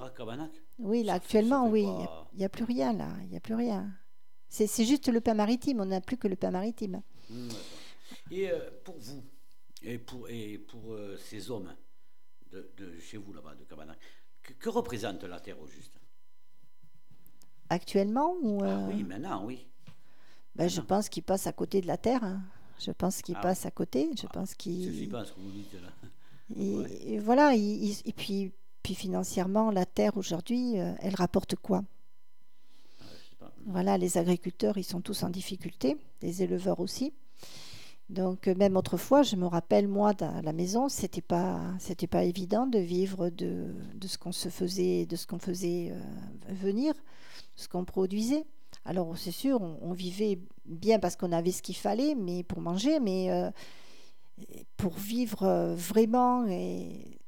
à 0.02 0.10
Cabanac 0.10 0.50
Oui, 0.78 1.02
là, 1.02 1.14
actuellement, 1.14 1.68
oui. 1.68 1.86
Il 2.32 2.38
n'y 2.38 2.44
a, 2.44 2.48
plus 2.48 2.64
rien, 2.64 2.92
là. 2.92 3.08
Il 3.24 3.30
n'y 3.30 3.36
a 3.36 3.40
plus 3.40 3.54
rien. 3.54 3.90
C'est 4.48 4.84
juste 4.84 5.08
le 5.08 5.20
pain 5.20 5.34
maritime. 5.34 5.80
On 5.80 5.86
n'a 5.86 6.00
plus 6.00 6.16
que 6.16 6.28
le 6.28 6.36
pain 6.36 6.50
maritime. 6.50 7.02
Mmh, 7.28 7.48
et 8.30 8.50
pour 8.84 8.96
vous, 8.98 9.22
et 9.82 9.98
pour, 9.98 10.28
et 10.30 10.58
pour 10.58 10.96
ces 11.18 11.50
hommes 11.50 11.74
de, 12.52 12.98
chez 13.00 13.16
vous, 13.16 13.32
là-bas, 13.32 13.54
de 13.54 13.64
Cabanac, 13.64 13.98
que, 14.42 14.68
représente 14.68 15.24
la 15.24 15.40
Terre 15.40 15.60
au 15.60 15.66
juste? 15.66 15.98
Actuellement 17.68 18.36
ou 18.42 18.62
ah 18.62 18.88
oui, 18.88 19.02
maintenant, 19.02 19.44
oui. 19.44 19.66
Ben, 20.54 20.68
je 20.68 20.80
pense 20.80 21.08
qu'il 21.08 21.22
passe 21.22 21.46
à 21.46 21.52
côté 21.52 21.80
de 21.80 21.86
la 21.86 21.96
Terre. 21.96 22.24
Hein. 22.24 22.40
Je 22.78 22.90
pense 22.90 23.22
qu'il 23.22 23.36
ah 23.38 23.42
passe 23.42 23.66
à 23.66 23.70
côté. 23.70 24.10
Je 24.16 24.26
ah, 24.26 24.32
pense 24.32 24.54
qu'il. 24.54 25.08
pas 25.08 25.24
ce 25.24 25.32
que 25.32 25.40
vous 25.40 25.50
dites 25.50 25.72
là. 25.74 25.88
Et, 26.56 27.18
voilà. 27.20 27.54
et 27.54 28.12
puis, 28.16 28.52
puis 28.82 28.94
financièrement, 28.94 29.70
la 29.70 29.84
Terre 29.84 30.16
aujourd'hui, 30.16 30.78
euh, 30.78 30.92
elle 31.00 31.14
rapporte 31.14 31.56
quoi? 31.56 31.82
Voilà, 33.66 33.98
les 33.98 34.16
agriculteurs, 34.16 34.78
ils 34.78 34.84
sont 34.84 35.00
tous 35.00 35.24
en 35.24 35.28
difficulté, 35.28 35.96
les 36.22 36.44
éleveurs 36.44 36.78
aussi. 36.78 37.12
Donc 38.08 38.46
euh, 38.46 38.54
même 38.54 38.76
autrefois, 38.76 39.22
je 39.22 39.34
me 39.34 39.46
rappelle 39.46 39.88
moi 39.88 40.12
à 40.20 40.40
la 40.42 40.52
maison, 40.52 40.88
c'était 40.88 41.20
pas 41.20 41.60
c'était 41.80 42.06
pas 42.06 42.22
évident 42.22 42.68
de 42.68 42.78
vivre 42.78 43.30
de, 43.30 43.74
de 43.94 44.06
ce 44.06 44.16
qu'on 44.16 44.30
se 44.30 44.48
faisait 44.48 45.06
de 45.06 45.16
ce 45.16 45.26
qu'on 45.26 45.40
faisait 45.40 45.90
euh, 45.90 46.54
venir, 46.54 46.94
ce 47.56 47.68
qu'on 47.68 47.84
produisait. 47.84 48.44
Alors 48.84 49.16
c'est 49.18 49.32
sûr, 49.32 49.60
on, 49.60 49.92
vivait 49.92 50.38
bien 50.64 50.98
parce 50.98 51.16
qu'on 51.16 51.32
avait 51.32 51.50
ce 51.50 51.62
qu'il 51.62 51.76
fallait, 51.76 52.14
mais 52.14 52.44
pour 52.44 52.60
manger, 52.60 53.00
mais 53.00 53.30
euh, 53.30 53.50
pour 54.76 54.94
vivre 54.94 55.74
vraiment 55.74 56.46
et 56.46 57.18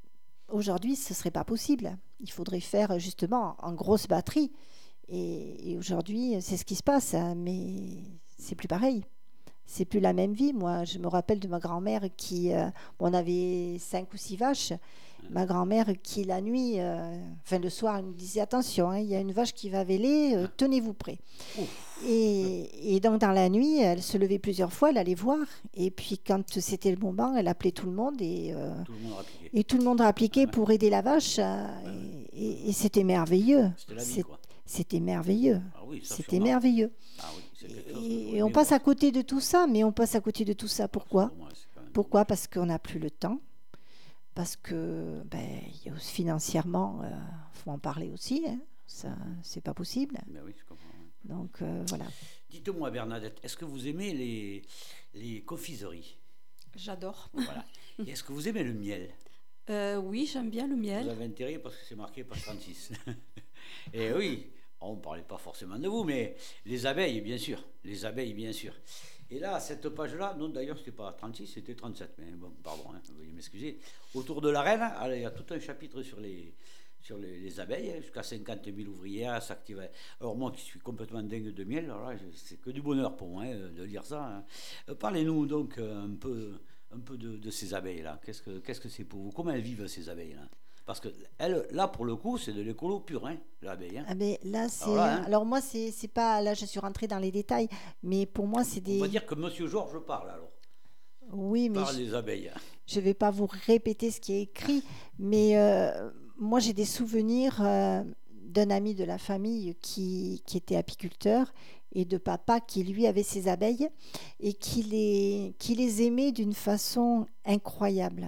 aujourd'hui, 0.49 0.95
ce 0.95 1.15
serait 1.15 1.31
pas 1.31 1.45
possible. 1.45 1.99
Il 2.21 2.31
faudrait 2.31 2.61
faire 2.61 2.99
justement 2.99 3.57
en 3.59 3.73
grosse 3.73 4.07
batterie. 4.07 4.53
Et, 5.09 5.73
et 5.73 5.77
aujourd'hui, 5.77 6.37
c'est 6.41 6.57
ce 6.57 6.65
qui 6.65 6.77
se 6.77 6.83
passe, 6.83 7.15
hein, 7.15 7.35
mais 7.35 8.05
c'est 8.37 8.55
plus 8.55 8.69
pareil 8.69 9.05
c'est 9.69 9.85
plus 9.85 10.01
la 10.01 10.15
même 10.15 10.33
vie. 10.33 10.53
Moi, 10.55 10.85
je 10.85 10.99
me 10.99 11.07
rappelle 11.07 11.39
de 11.39 11.47
ma 11.47 11.61
grand-mère 11.61 12.03
qui, 12.17 12.53
euh, 12.55 12.69
on 12.99 13.13
avait 13.13 13.77
cinq 13.79 14.13
ou 14.15 14.17
six 14.17 14.37
vaches. 14.37 14.73
Ma 15.31 15.47
grand-mère 15.47 15.87
qui 16.03 16.25
la 16.25 16.41
nuit, 16.41 16.81
euh, 16.81 17.15
enfin 17.45 17.59
le 17.59 17.69
soir, 17.69 17.99
elle 17.99 18.07
nous 18.07 18.15
disait 18.15 18.41
attention, 18.41 18.91
hein, 18.91 18.99
il 18.99 19.07
y 19.07 19.15
a 19.15 19.21
une 19.21 19.33
vache 19.33 19.53
qui 19.53 19.69
va 19.69 19.85
véler, 19.85 20.33
euh, 20.35 20.47
tenez-vous 20.57 20.95
prêts. 20.95 21.19
Et, 22.07 23.01
donc 23.01 23.21
dans 23.21 23.33
la 23.33 23.49
nuit, 23.49 23.81
elle 23.81 24.03
se 24.03 24.17
levait 24.19 24.39
plusieurs 24.39 24.73
fois, 24.73 24.91
elle 24.91 24.99
allait 24.99 25.15
voir. 25.15 25.39
Et 25.75 25.91
puis 25.91 26.19
quand 26.19 26.43
c'était 26.61 26.91
le 26.91 26.99
moment, 26.99 27.37
elle 27.37 27.49
appelait 27.49 27.73
tout 27.73 27.87
le 27.87 27.93
monde 27.93 28.21
et 28.21 28.55
tout 28.85 28.93
le 28.93 28.99
monde, 28.99 29.25
et 29.53 29.65
tout 29.65 29.79
le 29.79 29.85
monde 29.85 30.01
rappliquait 30.01 30.47
pour 30.47 30.71
aider 30.71 30.91
la 30.91 31.03
vache. 31.03 31.39
et, 32.33 32.73
c'était 32.73 33.05
merveilleux. 33.05 33.71
C'était 34.69 35.01
merveilleux. 35.01 35.63
Ah 35.75 35.81
c'était 36.03 36.41
merveilleux. 36.41 36.93
Ah 37.21 37.25
et, 38.05 38.43
on 38.43 38.51
passe 38.51 38.73
à 38.73 38.79
côté 38.79 39.11
de 39.13 39.23
tout 39.23 39.41
ça, 39.41 39.67
mais 39.67 39.83
on 39.83 39.93
passe 39.93 40.15
à 40.15 40.21
côté 40.21 40.45
de 40.45 40.53
tout 40.53 40.69
ça. 40.69 40.89
Pourquoi? 40.89 41.33
Pourquoi? 41.95 42.27
Parce 42.27 42.47
qu'on 42.47 42.67
n'a 42.67 42.79
plus 42.79 42.99
le 42.99 43.11
temps. 43.11 43.41
Parce 44.39 44.55
que 44.55 45.21
ben, 45.25 45.63
financièrement, 45.99 47.01
il 47.03 47.07
euh, 47.07 47.17
faut 47.55 47.73
en 47.73 47.81
parler 47.81 48.09
aussi. 48.13 48.45
Hein. 48.47 48.61
Ça, 48.87 49.09
c'est 49.43 49.61
pas 49.61 49.75
possible. 49.75 50.17
Ben 50.29 50.45
Donc 51.25 51.61
euh, 51.61 51.83
voilà. 51.89 52.05
Dites-moi, 52.49 52.93
Bernadette, 52.93 53.41
est-ce 53.43 53.57
que 53.57 53.65
vous 53.65 53.89
aimez 53.89 54.15
les, 54.15 54.63
les 55.15 55.43
confiseries 55.43 56.17
J'adore. 56.77 57.31
Voilà. 57.33 57.65
est-ce 58.07 58.23
que 58.23 58.33
vous 58.33 58.47
aimez 58.47 58.63
le 58.63 58.75
miel? 58.75 59.11
Euh, 59.71 59.97
Oui, 59.97 60.31
j'aime 60.33 60.51
bien 60.51 60.69
le 60.69 60.77
miel. 60.77 61.07
Vous 61.07 61.11
avez 61.11 61.25
intérêt 61.25 61.59
parce 61.59 61.75
que 61.75 61.85
c'est 61.85 61.97
marqué 61.97 62.23
par 62.23 62.41
36. 62.41 62.93
Et 63.93 64.13
oui, 64.13 64.53
on 64.81 64.95
ne 64.95 65.01
parlait 65.01 65.23
pas 65.23 65.39
forcément 65.39 65.81
de 65.81 65.89
vous, 65.89 66.05
mais 66.05 66.37
les 66.65 66.87
abeilles, 66.87 67.23
bien 67.23 67.39
sûr. 67.39 67.67
Les 67.83 68.05
abeilles, 68.05 68.35
bien 68.35 68.53
sûr. 68.53 68.73
Et 69.31 69.39
là, 69.39 69.61
cette 69.61 69.89
page-là, 69.91 70.35
non 70.39 70.49
d'ailleurs, 70.49 70.79
c'était 70.79 70.91
pas 70.93 71.13
36, 71.13 71.47
c'était 71.47 71.75
37, 71.75 72.15
mais 72.19 72.31
bon, 72.33 72.51
pardon, 72.63 72.85
hein, 72.95 73.01
veuillez 73.17 73.33
m'excuser. 73.33 73.79
Autour 74.15 74.41
de 74.41 74.49
la 74.49 74.63
reine, 74.63 74.83
il 75.15 75.21
y 75.21 75.25
a 75.25 75.31
tout 75.31 75.45
un 75.53 75.61
chapitre 75.61 76.03
sur 76.03 76.19
les, 76.19 76.55
sur 77.01 77.19
les, 77.19 77.61
abeilles, 77.61 77.93
hein, 77.93 78.01
jusqu'à 78.01 78.23
50 78.23 78.65
000 78.65 78.89
ouvrières 78.89 79.43
s'activaient. 79.43 79.91
Alors 80.21 80.37
moi 80.37 80.51
qui 80.51 80.63
suis 80.63 80.81
complètement 80.81 81.23
dingue 81.23 81.53
de 81.53 81.65
miel, 81.65 81.93
c'est 82.35 82.61
que 82.61 82.71
du 82.71 82.81
bonheur 82.81 83.17
pour 83.17 83.29
moi 83.29 83.45
hein, 83.45 83.71
de 83.77 83.83
lire 83.83 84.05
ça. 84.05 84.45
Euh, 84.89 84.95
parlez-nous 84.95 85.47
donc 85.47 85.79
euh, 85.79 86.05
un 86.05 86.15
peu, 86.15 86.59
un 86.91 87.01
peu 87.01 87.19
de, 87.19 87.51
ces 87.51 87.75
abeilles-là. 87.75 88.21
Qu'est-ce 88.25 88.43
que 88.43 88.61
c'est 88.65 88.73
-ce 88.73 88.99
que 88.99 89.03
pour 89.03 89.21
vous? 89.21 89.31
Comment 89.33 89.51
elles 89.51 89.61
vivent 89.61 89.87
ces 89.87 90.09
abeilles-là? 90.09 90.49
Parce 90.89 91.01
que 91.01 91.09
elle, 91.37 91.67
là, 91.71 91.87
pour 91.87 92.07
le 92.07 92.17
coup, 92.17 92.39
c'est 92.39 92.55
de 92.55 92.63
l'écolo 92.63 93.01
pur, 93.01 93.27
hein, 93.27 93.37
l'abeille. 93.61 93.99
Hein. 93.99 94.07
Ah 94.09 94.15
ben, 94.15 94.39
là, 94.43 94.71
c'est. 94.71 94.87
Hein. 94.87 95.23
Alors, 95.27 95.45
moi, 95.45 95.61
c'est, 95.61 95.91
c'est 95.91 96.09
pas. 96.09 96.41
Là, 96.41 96.55
je 96.55 96.65
suis 96.65 96.81
rentrée 96.81 97.07
dans 97.07 97.19
les 97.19 97.31
détails, 97.31 97.69
mais 98.03 98.25
pour 98.25 98.47
moi, 98.47 98.65
c'est 98.65 98.81
des. 98.81 98.97
On 98.97 99.03
va 99.03 99.09
dire 99.09 99.27
que 99.27 99.35
Monsieur 99.35 99.67
Georges 99.67 99.99
parle 99.99 100.31
alors. 100.31 100.51
Oui, 101.31 101.69
mais. 101.69 101.81
Par 101.81 101.93
les 101.93 102.15
abeilles. 102.15 102.51
Je 102.87 103.01
ne 103.01 103.05
vais 103.05 103.13
pas 103.13 103.31
vous 103.31 103.47
répéter 103.67 104.11
ce 104.11 104.19
qui 104.19 104.33
est 104.33 104.43
écrit, 104.45 104.83
mais 105.19 105.59
euh, 105.59 106.09
moi, 106.39 106.59
j'ai 106.59 106.73
des 106.73 106.87
souvenirs 106.87 107.61
euh, 107.61 108.03
d'un 108.31 108.71
ami 108.71 108.95
de 108.95 109.05
la 109.05 109.19
famille 109.19 109.75
qui, 109.83 110.43
qui 110.47 110.57
était 110.57 110.77
apiculteur 110.77 111.53
et 111.93 112.07
de 112.07 112.17
papa 112.17 112.61
qui 112.61 112.83
lui 112.83 113.07
avait 113.07 113.23
ses 113.23 113.49
abeilles 113.49 113.91
et 114.41 114.55
qui 114.55 114.83
les, 114.85 115.55
qui 115.59 115.75
les 115.75 116.03
aimait 116.05 116.33
d'une 116.33 116.55
façon 116.55 117.27
incroyable. 117.45 118.27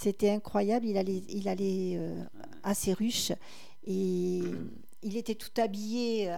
C'était 0.00 0.30
incroyable. 0.30 0.86
Il 0.86 0.96
allait, 0.96 1.22
il 1.28 1.46
allait 1.46 1.98
euh, 1.98 2.24
à 2.62 2.72
ses 2.72 2.94
ruches 2.94 3.32
et 3.84 4.40
il 5.02 5.16
était 5.18 5.34
tout 5.34 5.50
habillé 5.60 6.30
euh, 6.30 6.36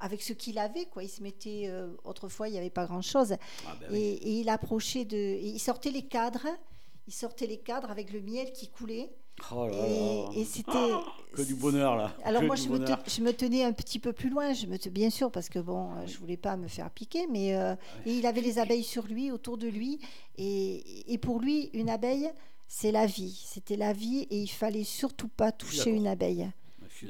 avec 0.00 0.20
ce 0.22 0.32
qu'il 0.32 0.58
avait. 0.58 0.86
Quoi. 0.86 1.04
Il 1.04 1.08
se 1.08 1.22
mettait. 1.22 1.66
Euh, 1.68 1.92
autrefois, 2.02 2.48
il 2.48 2.52
n'y 2.52 2.58
avait 2.58 2.68
pas 2.68 2.86
grand-chose. 2.86 3.36
Ah, 3.64 3.76
ben 3.80 3.94
et, 3.94 4.40
il 4.40 4.48
approchait 4.48 5.04
de. 5.04 5.16
il 5.16 5.60
sortait 5.60 5.92
les 5.92 6.02
cadres. 6.02 6.48
Il 7.06 7.12
sortait 7.12 7.46
les 7.46 7.58
cadres 7.58 7.92
avec 7.92 8.12
le 8.12 8.20
miel 8.22 8.52
qui 8.52 8.66
coulait. 8.68 9.08
Oh 9.52 9.68
et, 10.34 10.44
c'était 10.44 10.72
que 11.32 11.42
du 11.42 11.54
bonheur 11.54 11.96
là. 11.96 12.12
Alors 12.24 12.42
moi 12.42 12.56
je 12.56 12.68
me, 12.68 12.84
je 13.06 13.22
me, 13.22 13.32
tenais 13.32 13.62
un 13.62 13.72
petit 13.72 14.00
peu 14.00 14.12
plus 14.12 14.30
loin, 14.30 14.52
je 14.52 14.66
me 14.66 14.76
bien 14.90 15.10
sûr 15.10 15.30
parce 15.30 15.48
que 15.48 15.60
bon, 15.60 15.92
je 16.06 16.12
je 16.12 16.18
voulais 16.18 16.36
pas 16.36 16.56
me 16.56 16.68
faire 16.68 16.90
piquer, 16.90 17.26
mais 17.28 17.50
et 18.04 18.12
il 18.12 18.26
avait 18.26 18.42
les 18.42 18.58
abeilles 18.58 18.84
sur 18.84 19.06
lui, 19.06 19.30
autour 19.30 19.56
de 19.56 19.66
lui, 19.66 19.98
et, 20.36 21.10
et 21.10 21.16
pour 21.18 21.40
lui 21.40 21.70
une 21.72 21.88
abeille 21.88 22.30
c'est 22.72 22.92
la 22.92 23.04
vie. 23.04 23.36
C'était 23.46 23.76
la 23.76 23.92
vie 23.92 24.28
et 24.30 24.40
il 24.40 24.48
fallait 24.48 24.84
surtout 24.84 25.26
pas 25.26 25.50
toucher 25.50 25.90
une 25.90 26.06
abeille. 26.06 26.48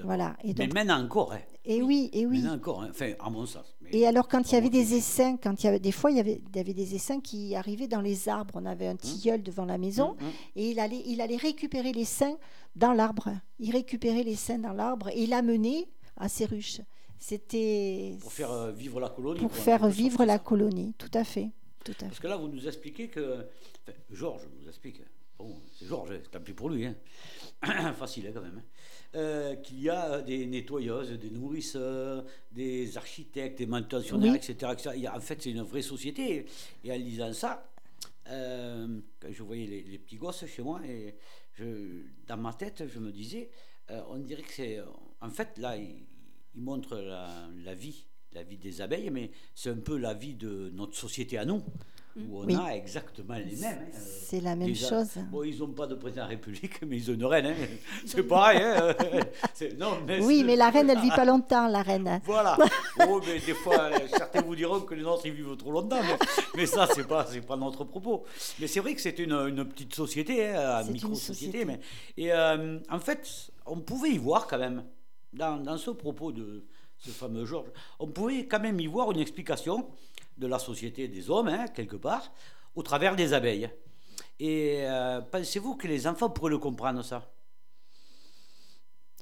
Voilà. 0.04 0.34
Et 0.42 0.54
donc, 0.54 0.68
mais 0.68 0.72
maintenant 0.72 1.04
encore. 1.04 1.34
Hein. 1.34 1.40
Et 1.66 1.82
oui, 1.82 2.08
et 2.14 2.24
oui. 2.24 2.38
Maintenant 2.38 2.56
encore, 2.56 2.82
hein. 2.82 2.88
enfin, 2.90 3.12
à 3.20 3.28
mon 3.28 3.44
sens. 3.44 3.76
Et 3.92 4.06
alors, 4.06 4.26
quand 4.26 4.50
il 4.50 4.54
y 4.54 4.56
avait 4.58 4.70
des 4.70 4.94
essaims, 4.94 5.36
quand 5.36 5.62
il 5.62 5.66
y 5.66 5.68
avait 5.68 5.78
des 5.78 5.92
fois, 5.92 6.10
il 6.10 6.16
y 6.16 6.20
avait, 6.20 6.40
il 6.48 6.56
y 6.56 6.60
avait 6.60 6.72
des 6.72 6.94
essaims 6.94 7.20
qui 7.20 7.54
arrivaient 7.54 7.88
dans 7.88 8.00
les 8.00 8.30
arbres. 8.30 8.54
On 8.56 8.64
avait 8.64 8.86
un 8.86 8.92
hum. 8.92 8.98
tilleul 8.98 9.42
devant 9.42 9.66
la 9.66 9.76
maison 9.76 10.12
hum, 10.12 10.16
hum. 10.22 10.32
et 10.56 10.70
il 10.70 10.80
allait, 10.80 11.02
il 11.04 11.20
allait 11.20 11.36
récupérer 11.36 11.92
les 11.92 12.06
seins 12.06 12.38
dans 12.74 12.94
l'arbre. 12.94 13.28
Il 13.58 13.72
récupérait 13.72 14.22
les 14.22 14.36
seins 14.36 14.58
dans 14.58 14.72
l'arbre 14.72 15.08
et 15.08 15.22
il 15.22 15.34
amenait 15.34 15.88
à 16.16 16.30
ses 16.30 16.46
ruches. 16.46 16.80
C'était 17.18 18.16
pour 18.18 18.32
faire 18.32 18.50
euh, 18.50 18.72
vivre 18.72 18.98
la 18.98 19.10
colonie. 19.10 19.40
Pour 19.40 19.54
faire 19.54 19.86
vivre 19.88 20.24
la 20.24 20.38
colonie, 20.38 20.94
tout 20.96 21.10
à 21.12 21.24
fait, 21.24 21.50
tout 21.84 21.92
à 22.00 22.06
Parce 22.06 22.18
que 22.18 22.28
là, 22.28 22.38
vous 22.38 22.48
nous 22.48 22.66
expliquez 22.66 23.08
que 23.08 23.46
Georges 24.10 24.48
nous 24.58 24.66
explique 24.66 25.02
c'est 25.72 25.86
Georges, 25.86 26.20
tant 26.30 26.40
pis 26.40 26.52
pour 26.52 26.70
lui. 26.70 26.86
Hein. 26.86 26.94
Facile 27.94 28.28
hein, 28.28 28.30
quand 28.34 28.42
même. 28.42 28.58
Hein. 28.58 28.80
Euh, 29.16 29.56
qu'il 29.56 29.80
y 29.80 29.90
a 29.90 30.22
des 30.22 30.46
nettoyeuses, 30.46 31.10
des 31.18 31.30
nourrisseurs, 31.30 32.24
des 32.52 32.96
architectes, 32.96 33.58
des 33.58 33.66
manutentionnaires, 33.66 34.36
etc., 34.36 34.72
Il 34.94 35.02
y 35.02 35.06
a, 35.08 35.16
en 35.16 35.20
fait, 35.20 35.42
c'est 35.42 35.50
une 35.50 35.62
vraie 35.62 35.82
société. 35.82 36.46
Et 36.84 36.92
en 36.92 36.96
lisant 36.96 37.32
ça, 37.32 37.72
euh, 38.28 39.00
quand 39.18 39.32
je 39.32 39.42
voyais 39.42 39.66
les, 39.66 39.98
petits 39.98 40.16
gosses 40.16 40.46
chez 40.46 40.62
moi, 40.62 40.80
et 40.86 41.16
je, 41.54 42.02
dans 42.28 42.36
ma 42.36 42.52
tête, 42.52 42.84
je 42.86 43.00
me 43.00 43.10
disais, 43.10 43.50
euh, 43.90 44.00
on 44.10 44.18
dirait 44.18 44.42
que 44.42 44.52
c'est. 44.52 44.78
En 45.20 45.30
fait, 45.30 45.58
là, 45.58 45.76
il, 45.76 46.06
montre 46.54 46.96
la, 46.96 47.74
vie, 47.74 48.06
la 48.32 48.44
vie 48.44 48.58
des 48.58 48.80
abeilles, 48.80 49.10
mais 49.10 49.30
c'est 49.54 49.70
un 49.70 49.78
peu 49.78 49.96
la 49.96 50.14
vie 50.14 50.34
de 50.34 50.70
notre 50.72 50.96
société 50.96 51.36
à 51.36 51.44
nous 51.44 51.62
où 52.16 52.42
on 52.42 52.58
a 52.58 52.70
exactement 52.72 53.34
les 53.34 53.56
mêmes. 53.56 53.78
Hein. 53.86 53.98
C'est 53.98 54.40
la 54.40 54.56
même 54.56 54.74
chose. 54.74 55.10
Bon, 55.30 55.44
ils 55.44 55.58
n'ont 55.58 55.68
pas 55.68 55.86
de 55.86 55.94
président 55.94 56.22
de 56.22 56.26
la 56.26 56.36
République, 56.36 56.82
mais 56.86 56.96
ils 56.96 57.10
ont 57.10 57.14
une 57.14 57.24
reine. 57.24 57.46
Hein. 57.46 57.66
C'est 58.04 58.22
pareil. 58.22 58.60
Hein. 58.62 58.94
Non, 59.78 59.98
mais 60.06 60.20
oui, 60.20 60.42
mais 60.44 60.56
la 60.56 60.70
reine, 60.70 60.88
elle 60.88 61.00
vit 61.00 61.10
pas 61.10 61.24
longtemps, 61.26 61.68
la 61.68 61.82
reine. 61.82 62.20
Voilà. 62.24 62.56
Oh, 63.06 63.20
mais 63.26 63.38
des 63.38 63.54
fois, 63.54 63.90
certains 64.08 64.40
vous 64.40 64.56
diront 64.56 64.80
que 64.80 64.94
les 64.94 65.02
nôtres, 65.02 65.26
ils 65.26 65.32
vivent 65.32 65.56
trop 65.56 65.70
longtemps. 65.70 66.00
Mais, 66.54 66.66
ça, 66.66 66.86
ce 66.86 67.00
n'est 67.00 67.06
pas, 67.06 67.24
pas 67.46 67.56
notre 67.56 67.84
propos. 67.84 68.24
Mais 68.58 68.66
c'est 68.66 68.80
vrai 68.80 68.94
que 68.94 69.00
c'est 69.00 69.18
une, 69.18 69.32
une, 69.32 69.64
petite 69.66 69.94
société, 69.94 70.48
une 70.54 70.92
micro-société. 70.92 71.64
Mais, 71.64 71.80
et 72.16 72.32
euh, 72.32 72.78
en 72.90 72.98
fait, 72.98 73.50
on 73.66 73.80
pouvait 73.80 74.10
y 74.10 74.18
voir 74.18 74.46
quand 74.46 74.58
même, 74.58 74.84
dans, 75.32 75.58
dans 75.58 75.76
ce 75.76 75.90
propos 75.90 76.32
de 76.32 76.64
ce 76.98 77.10
fameux 77.10 77.44
Georges, 77.44 77.70
on 77.98 78.08
pouvait 78.08 78.46
quand 78.46 78.60
même 78.60 78.78
y 78.80 78.86
voir 78.86 79.10
une 79.10 79.20
explication 79.20 79.88
de 80.40 80.46
la 80.46 80.58
société 80.58 81.06
des 81.06 81.30
hommes, 81.30 81.48
hein, 81.48 81.68
quelque 81.68 81.96
part, 81.96 82.32
au 82.74 82.82
travers 82.82 83.14
des 83.14 83.32
abeilles. 83.34 83.70
Et 84.40 84.78
euh, 84.80 85.20
pensez-vous 85.20 85.76
que 85.76 85.86
les 85.86 86.06
enfants 86.06 86.30
pourraient 86.30 86.50
le 86.50 86.58
comprendre, 86.58 87.02
ça? 87.02 87.30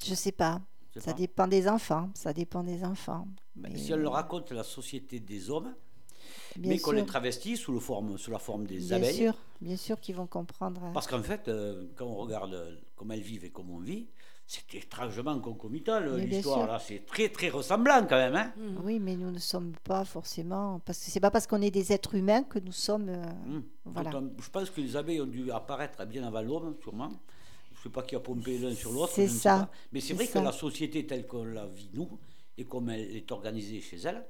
Je 0.03 0.11
ne 0.11 0.15
sais 0.15 0.33
pas. 0.33 0.61
Ça 0.97 1.13
dépend 1.13 1.47
des 1.47 1.69
enfants. 1.69 2.11
Ça 2.15 2.33
dépend 2.33 2.63
des 2.63 2.85
enfants. 2.85 3.27
Ben, 3.57 3.77
si 3.77 3.93
on 3.93 3.97
leur 3.97 4.13
raconte 4.13 4.53
la 4.53 4.65
société 4.65 5.21
des 5.21 5.51
hommes, 5.51 5.75
mais 6.57 6.79
qu'on 6.79 6.93
les 6.93 7.07
travestit 7.07 7.57
sous, 7.57 7.73
le 7.73 7.81
forme, 7.81 8.17
sous 8.17 8.31
la 8.31 8.39
forme 8.39 8.67
des 8.67 8.93
abeilles. 8.93 9.19
Bien 9.19 9.33
sûr, 9.33 9.39
bien 9.61 9.77
sûr 9.77 10.01
qu'ils 10.01 10.15
vont 10.15 10.27
comprendre. 10.27 10.91
Parce 10.95 11.07
qu'en 11.07 11.23
fait, 11.23 11.49
euh, 11.49 11.87
quand 11.97 12.07
on 12.07 12.17
regarde 12.17 12.81
comment 12.97 13.15
elles 13.15 13.21
vivent 13.21 13.45
et 13.45 13.51
comment 13.51 13.75
on 13.75 13.81
vit, 13.81 14.09
c'est 14.51 14.75
étrangement 14.77 15.39
concomitant 15.41 16.01
l'histoire 16.01 16.67
là, 16.67 16.79
c'est 16.79 17.05
très 17.05 17.29
très 17.29 17.51
ressemblant 17.51 18.07
quand 18.09 18.17
même. 18.17 18.35
Hein 18.35 18.53
mmh. 18.57 18.79
Oui, 18.83 18.99
mais 18.99 19.15
nous 19.15 19.31
ne 19.31 19.39
sommes 19.39 19.75
pas 19.85 20.07
forcément 20.07 20.81
parce 20.87 21.05
que 21.05 21.11
c'est 21.11 21.21
pas 21.21 21.31
parce 21.31 21.47
qu'on 21.47 21.61
est 21.61 21.71
des 21.71 21.93
êtres 21.93 22.15
humains 22.15 22.45
que 22.45 22.59
nous 22.59 22.73
sommes. 22.73 23.11
Euh, 23.11 23.23
mmh. 23.47 23.63
voilà. 23.85 24.11
je 24.11 24.49
pense 24.49 24.71
que 24.71 24.81
les 24.81 24.97
abeilles 24.97 25.21
ont 25.21 25.27
dû 25.27 25.53
apparaître 25.53 26.03
bien 26.07 26.27
avant 26.27 26.41
l'homme, 26.41 26.77
sûrement. 26.83 27.11
Je 27.75 27.79
ne 27.79 27.83
sais 27.83 27.89
pas 27.91 28.03
qui 28.03 28.17
a 28.17 28.21
pompé 28.21 28.57
l'un 28.57 28.75
sur 28.75 28.91
l'autre. 28.91 29.13
C'est 29.13 29.29
ça. 29.29 29.69
Mais 29.93 30.01
c'est 30.01 30.15
vrai 30.15 30.27
que 30.27 30.39
la 30.39 30.53
société 30.53 31.07
telle 31.07 31.27
qu'on 31.27 31.45
la 31.45 31.67
vit 31.67 31.91
nous 31.93 32.09
et 32.57 32.65
comme 32.65 32.89
elle 32.89 33.15
est 33.15 33.31
organisée 33.31 33.83
chez 33.83 33.99
elle, 33.99 34.25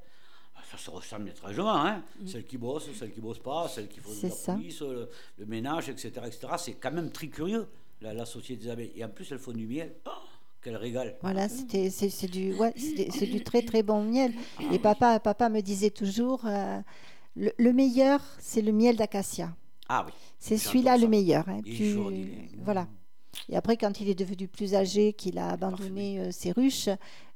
ça 0.69 0.77
se 0.77 0.91
ressemble 0.91 1.29
étrangement. 1.29 1.77
Hein 1.77 2.03
mmh. 2.21 2.27
Celles 2.27 2.45
qui 2.45 2.59
bossent, 2.59 2.91
celles 2.93 3.13
qui 3.13 3.21
bossent 3.21 3.39
pas, 3.39 3.69
celles 3.69 3.87
qui 3.87 4.01
font 4.01 4.11
la 4.21 4.55
police, 4.55 4.81
le, 4.81 5.09
le, 5.39 5.47
ménage, 5.47 5.89
etc. 5.89 6.11
etc. 6.27 6.49
C'est 6.59 6.75
quand 6.75 6.91
même 6.91 7.13
très 7.13 7.29
curieux 7.29 7.69
la, 8.01 8.27
société 8.27 8.65
des 8.65 8.71
abeilles. 8.71 8.93
Et 8.95 9.05
en 9.05 9.09
plus, 9.09 9.31
elles 9.33 9.39
font 9.39 9.53
du 9.53 9.67
miel. 9.67 9.95
Oh, 10.07 10.11
quel 10.63 10.77
régal. 10.77 11.17
Voilà, 11.23 11.49
c'était, 11.49 11.91
c'est, 11.91 12.27
du, 12.27 12.55
ouais, 12.55 12.73
c'est, 12.77 13.27
du 13.27 13.43
très 13.43 13.63
très 13.63 13.83
bon 13.83 14.03
miel. 14.03 14.33
Et 14.73 14.79
papa, 14.79 15.21
papa 15.21 15.49
me 15.49 15.61
disait 15.61 15.91
toujours, 15.91 16.43
euh, 16.47 16.81
le, 17.37 17.73
meilleur, 17.73 18.21
c'est 18.39 18.63
le 18.63 18.73
miel 18.73 18.97
d'acacia. 18.97 19.55
Ah 19.89 20.05
oui. 20.07 20.13
C'est 20.39 20.59
celui-là 20.59 20.97
le 20.97 21.09
meilleur. 21.09 21.49
Hein. 21.49 21.61
voilà. 22.59 22.89
Et 23.49 23.57
après, 23.57 23.77
quand 23.77 24.01
il 24.01 24.09
est 24.09 24.15
devenu 24.15 24.49
plus 24.49 24.75
âgé, 24.75 25.13
qu'il 25.13 25.39
a 25.39 25.51
abandonné 25.51 26.21
euh, 26.21 26.31
ses 26.31 26.53
ruches, 26.53 26.89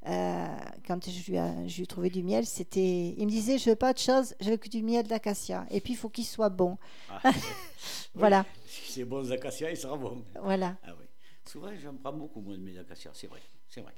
euh, 0.06 0.46
quand 0.86 1.08
je 1.08 1.30
lui, 1.30 1.36
ai, 1.82 1.86
trouvé 1.86 2.10
du 2.10 2.22
miel, 2.22 2.44
c'était, 2.46 3.14
il 3.16 3.24
me 3.24 3.30
disait, 3.30 3.58
je 3.58 3.70
veux 3.70 3.76
pas 3.76 3.90
autre 3.90 4.00
chose, 4.00 4.34
je 4.40 4.50
veux 4.50 4.56
que 4.56 4.68
du 4.68 4.82
miel 4.82 5.06
d'acacia. 5.06 5.66
Et 5.70 5.80
puis, 5.80 5.94
il 5.94 5.96
faut 5.96 6.08
qu'il 6.08 6.24
soit 6.24 6.50
bon. 6.50 6.76
Ah, 7.08 7.30
voilà. 8.14 8.44
si 8.66 8.92
c'est 8.92 9.04
bon 9.04 9.22
d'acacia, 9.22 9.70
il 9.70 9.76
sera 9.76 9.96
bon. 9.96 10.22
Voilà. 10.42 10.76
Ah, 10.84 10.90
oui. 10.98 11.06
Souvent, 11.44 11.70
j'en 11.82 11.94
prends 11.94 12.12
beaucoup, 12.12 12.40
moi, 12.40 12.56
de 12.56 12.60
miel 12.60 12.76
d'acacia, 12.76 13.10
c'est 13.14 13.26
vrai. 13.26 13.40
C'est 13.68 13.80
vrai. 13.80 13.94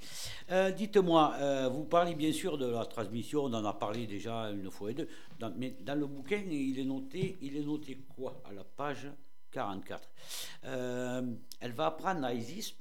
Euh, 0.52 0.70
dites-moi, 0.70 1.68
vous 1.68 1.82
parlez 1.82 2.14
bien 2.14 2.32
sûr 2.32 2.56
de 2.56 2.66
la 2.66 2.86
transmission, 2.86 3.43
on 3.44 3.52
en 3.55 3.64
a 3.64 3.72
parlé 3.72 4.06
déjà 4.06 4.52
une 4.52 4.70
fois 4.70 4.93
et 4.93 4.94
deux, 4.94 5.09
mais 5.56 5.74
dans 5.81 5.98
le 5.98 6.06
bouquin, 6.06 6.40
il 6.48 6.78
est 6.78 6.85
noté, 6.85 7.36
il 7.43 7.56
est 7.56 7.64
noté 7.64 7.98
quoi 8.14 8.40
À 8.48 8.52
la 8.52 8.62
page? 8.62 9.09
44. 9.55 10.09
Euh, 10.64 11.22
elle 11.60 11.72
va 11.72 11.86
apprendre 11.86 12.24
à 12.24 12.35
Isis 12.35 12.74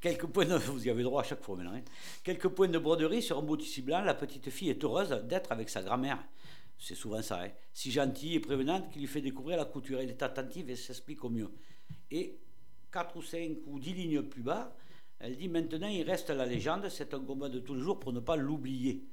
quelques 0.00 0.26
points 0.26 0.46
de, 0.46 0.56
vous 0.56 0.86
y 0.86 0.90
avez 0.90 1.02
droit 1.02 1.20
à 1.20 1.24
chaque 1.24 1.42
fois 1.42 1.58
quelques 2.24 2.48
points 2.48 2.68
de 2.68 2.78
broderie 2.78 3.22
sur 3.22 3.38
un 3.38 3.42
bout 3.42 3.60
ici 3.62 3.82
blanc. 3.82 4.02
La 4.02 4.14
petite 4.14 4.48
fille 4.50 4.70
est 4.70 4.82
heureuse 4.82 5.10
d'être 5.28 5.52
avec 5.52 5.68
sa 5.68 5.82
grand-mère. 5.82 6.18
C'est 6.78 6.96
souvent 6.96 7.22
ça, 7.22 7.42
hein. 7.42 7.50
si 7.72 7.92
gentille 7.92 8.34
et 8.34 8.40
prévenante 8.40 8.90
qu'il 8.90 9.02
lui 9.02 9.08
fait 9.08 9.20
découvrir 9.20 9.56
la 9.56 9.66
couture. 9.66 10.00
Elle 10.00 10.10
est 10.10 10.22
attentive 10.22 10.68
et 10.70 10.74
s'explique 10.74 11.22
au 11.22 11.28
mieux. 11.28 11.50
Et 12.10 12.40
quatre 12.90 13.16
ou 13.16 13.22
cinq 13.22 13.58
ou 13.66 13.78
dix 13.78 13.94
lignes 13.94 14.22
plus 14.22 14.42
bas, 14.42 14.74
elle 15.20 15.36
dit 15.36 15.48
maintenant 15.48 15.86
il 15.86 16.02
reste 16.02 16.30
la 16.30 16.46
légende, 16.46 16.88
c'est 16.88 17.14
un 17.14 17.20
combat 17.20 17.48
de 17.48 17.60
tous 17.60 17.74
les 17.74 17.82
jours 17.82 18.00
pour 18.00 18.12
ne 18.12 18.18
pas 18.18 18.34
l'oublier. 18.34 19.06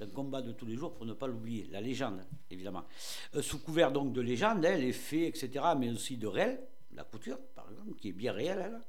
Un 0.00 0.06
combat 0.06 0.40
de 0.40 0.52
tous 0.52 0.64
les 0.66 0.76
jours 0.76 0.94
pour 0.94 1.04
ne 1.04 1.12
pas 1.12 1.26
l'oublier. 1.26 1.68
La 1.70 1.80
légende, 1.80 2.24
évidemment. 2.50 2.84
Euh, 3.34 3.42
sous 3.42 3.58
couvert 3.58 3.92
donc 3.92 4.12
de 4.12 4.20
légende, 4.20 4.64
hein, 4.64 4.76
les 4.76 4.92
faits, 4.92 5.28
etc., 5.28 5.64
mais 5.78 5.90
aussi 5.90 6.16
de 6.16 6.26
réel, 6.26 6.60
la 6.94 7.04
couture, 7.04 7.38
par 7.54 7.70
exemple, 7.70 7.94
qui 7.96 8.08
est 8.08 8.12
bien 8.12 8.32
réelle. 8.32 8.80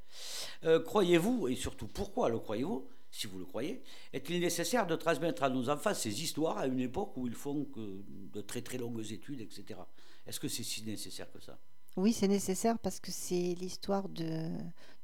Euh, 0.63 0.79
croyez-vous, 0.79 1.49
et 1.49 1.55
surtout 1.55 1.87
pourquoi 1.87 2.29
le 2.29 2.39
croyez-vous, 2.39 2.87
si 3.11 3.27
vous 3.27 3.39
le 3.39 3.45
croyez, 3.45 3.83
est-il 4.13 4.39
nécessaire 4.39 4.87
de 4.87 4.95
transmettre 4.95 5.43
à 5.43 5.49
nos 5.49 5.69
enfants 5.69 5.93
ces 5.93 6.23
histoires 6.23 6.57
à 6.57 6.67
une 6.67 6.79
époque 6.79 7.17
où 7.17 7.27
ils 7.27 7.35
font 7.35 7.65
que 7.65 8.03
de 8.07 8.41
très 8.41 8.61
très 8.61 8.77
longues 8.77 9.11
études, 9.11 9.41
etc. 9.41 9.81
Est-ce 10.25 10.39
que 10.39 10.47
c'est 10.47 10.63
si 10.63 10.83
nécessaire 10.83 11.29
que 11.29 11.41
ça? 11.41 11.57
Oui, 11.97 12.13
c'est 12.13 12.29
nécessaire 12.29 12.79
parce 12.79 13.01
que 13.01 13.11
c'est 13.11 13.55
l'histoire 13.59 14.07
de, 14.07 14.47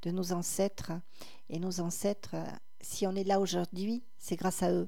de 0.03 0.11
nos 0.11 0.31
ancêtres. 0.31 0.93
Et 1.49 1.59
nos 1.59 1.81
ancêtres, 1.81 2.35
si 2.79 3.05
on 3.05 3.13
est 3.13 3.25
là 3.25 3.41
aujourd'hui, 3.41 4.03
c'est 4.17 4.38
grâce 4.38 4.63
à 4.63 4.71
eux. 4.71 4.88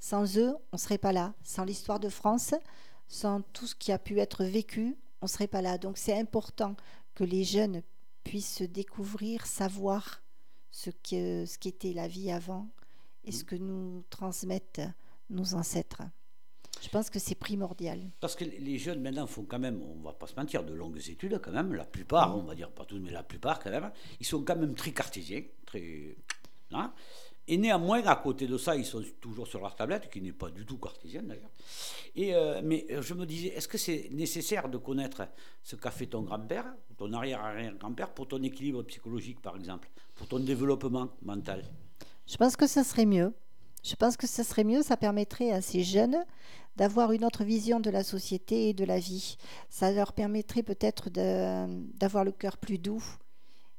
Sans 0.00 0.36
eux, 0.38 0.54
on 0.72 0.76
ne 0.76 0.78
serait 0.78 0.98
pas 0.98 1.12
là. 1.12 1.34
Sans 1.42 1.64
l'histoire 1.64 2.00
de 2.00 2.08
France, 2.08 2.54
sans 3.08 3.42
tout 3.42 3.66
ce 3.66 3.74
qui 3.74 3.92
a 3.92 3.98
pu 3.98 4.20
être 4.20 4.44
vécu, 4.44 4.96
on 5.20 5.26
ne 5.26 5.30
serait 5.30 5.46
pas 5.46 5.62
là. 5.62 5.78
Donc 5.78 5.98
c'est 5.98 6.18
important 6.18 6.76
que 7.14 7.24
les 7.24 7.44
jeunes 7.44 7.82
puissent 8.24 8.62
découvrir, 8.62 9.46
savoir 9.46 10.22
ce 10.70 10.90
qu'était 10.90 11.46
ce 11.90 11.94
la 11.94 12.08
vie 12.08 12.30
avant 12.30 12.68
et 13.24 13.32
ce 13.32 13.44
que 13.44 13.56
nous 13.56 14.04
transmettent 14.10 14.82
nos 15.30 15.54
ancêtres. 15.54 16.02
Je 16.80 16.88
pense 16.90 17.10
que 17.10 17.18
c'est 17.18 17.34
primordial. 17.34 17.98
Parce 18.20 18.36
que 18.36 18.44
les 18.44 18.78
jeunes 18.78 19.00
maintenant 19.00 19.26
font 19.26 19.44
quand 19.44 19.58
même, 19.58 19.82
on 19.82 20.00
va 20.00 20.12
pas 20.12 20.28
se 20.28 20.36
mentir, 20.36 20.62
de 20.62 20.72
longues 20.72 21.08
études 21.08 21.40
quand 21.42 21.50
même, 21.50 21.74
la 21.74 21.84
plupart, 21.84 22.36
on 22.38 22.42
va 22.42 22.54
dire 22.54 22.70
pas 22.70 22.84
tous, 22.84 23.00
mais 23.00 23.10
la 23.10 23.24
plupart 23.24 23.58
quand 23.58 23.70
même, 23.70 23.90
ils 24.20 24.26
sont 24.26 24.44
quand 24.44 24.56
même 24.56 24.74
très 24.74 24.92
cartésiens, 24.92 25.42
très... 25.66 26.16
Hein 26.70 26.92
et 27.48 27.56
néanmoins, 27.56 28.04
à 28.04 28.16
côté 28.16 28.46
de 28.46 28.58
ça, 28.58 28.76
ils 28.76 28.84
sont 28.84 29.02
toujours 29.20 29.46
sur 29.46 29.60
leur 29.60 29.74
tablette, 29.74 30.10
qui 30.10 30.20
n'est 30.20 30.32
pas 30.32 30.50
du 30.50 30.66
tout 30.66 30.76
cartésienne 30.76 31.26
d'ailleurs. 31.26 31.50
Euh, 32.18 32.60
mais 32.62 32.86
euh, 32.90 33.00
je 33.00 33.14
me 33.14 33.24
disais, 33.24 33.48
est-ce 33.48 33.66
que 33.66 33.78
c'est 33.78 34.08
nécessaire 34.12 34.68
de 34.68 34.76
connaître 34.76 35.26
ce 35.62 35.74
qu'a 35.74 35.90
fait 35.90 36.06
ton 36.06 36.22
grand-père, 36.22 36.66
ton 36.98 37.12
arrière-arrière-grand-père, 37.12 38.12
pour 38.12 38.28
ton 38.28 38.42
équilibre 38.42 38.82
psychologique, 38.82 39.40
par 39.40 39.56
exemple, 39.56 39.88
pour 40.14 40.28
ton 40.28 40.40
développement 40.40 41.08
mental? 41.22 41.64
Je 42.26 42.36
pense 42.36 42.54
que 42.54 42.66
ça 42.66 42.84
serait 42.84 43.06
mieux. 43.06 43.32
Je 43.82 43.94
pense 43.94 44.18
que 44.18 44.26
ça 44.26 44.44
serait 44.44 44.64
mieux, 44.64 44.82
ça 44.82 44.96
permettrait 44.96 45.52
à 45.52 45.62
ces 45.62 45.82
jeunes 45.82 46.18
d'avoir 46.76 47.12
une 47.12 47.24
autre 47.24 47.44
vision 47.44 47.80
de 47.80 47.90
la 47.90 48.04
société 48.04 48.68
et 48.68 48.74
de 48.74 48.84
la 48.84 48.98
vie. 48.98 49.38
Ça 49.70 49.90
leur 49.90 50.12
permettrait 50.12 50.62
peut-être 50.62 51.08
d'avoir 51.08 52.24
le 52.24 52.32
cœur 52.32 52.58
plus 52.58 52.78
doux 52.78 53.02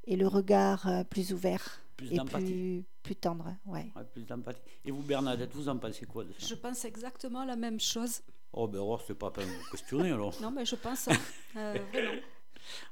et 0.05 0.15
le 0.15 0.27
regard 0.27 0.87
euh, 0.87 1.03
plus 1.03 1.33
ouvert. 1.33 1.81
Plus 1.99 2.15
d'empathie 2.15 2.85
plus 3.03 3.15
tendre. 3.15 3.55
Ouais. 3.65 3.91
plus 4.13 4.23
d'empathie. 4.23 4.61
Et 4.85 4.91
vous, 4.91 5.01
Bernadette, 5.01 5.51
vous 5.53 5.67
en 5.67 5.77
pensez 5.77 6.05
quoi 6.05 6.23
de 6.23 6.31
ça? 6.33 6.47
Je 6.47 6.55
pense 6.55 6.85
exactement 6.85 7.43
la 7.43 7.55
même 7.55 7.79
chose. 7.79 8.21
Oh, 8.53 8.67
ben, 8.67 8.79
oh, 8.79 8.99
c'est 9.05 9.17
pas 9.17 9.27
à 9.27 9.71
questionner 9.71 10.11
alors. 10.11 10.33
non, 10.41 10.51
mais 10.51 10.65
je 10.65 10.75
pense 10.75 11.07
hein. 11.07 11.13
euh, 11.57 11.77
vraiment. 11.91 12.21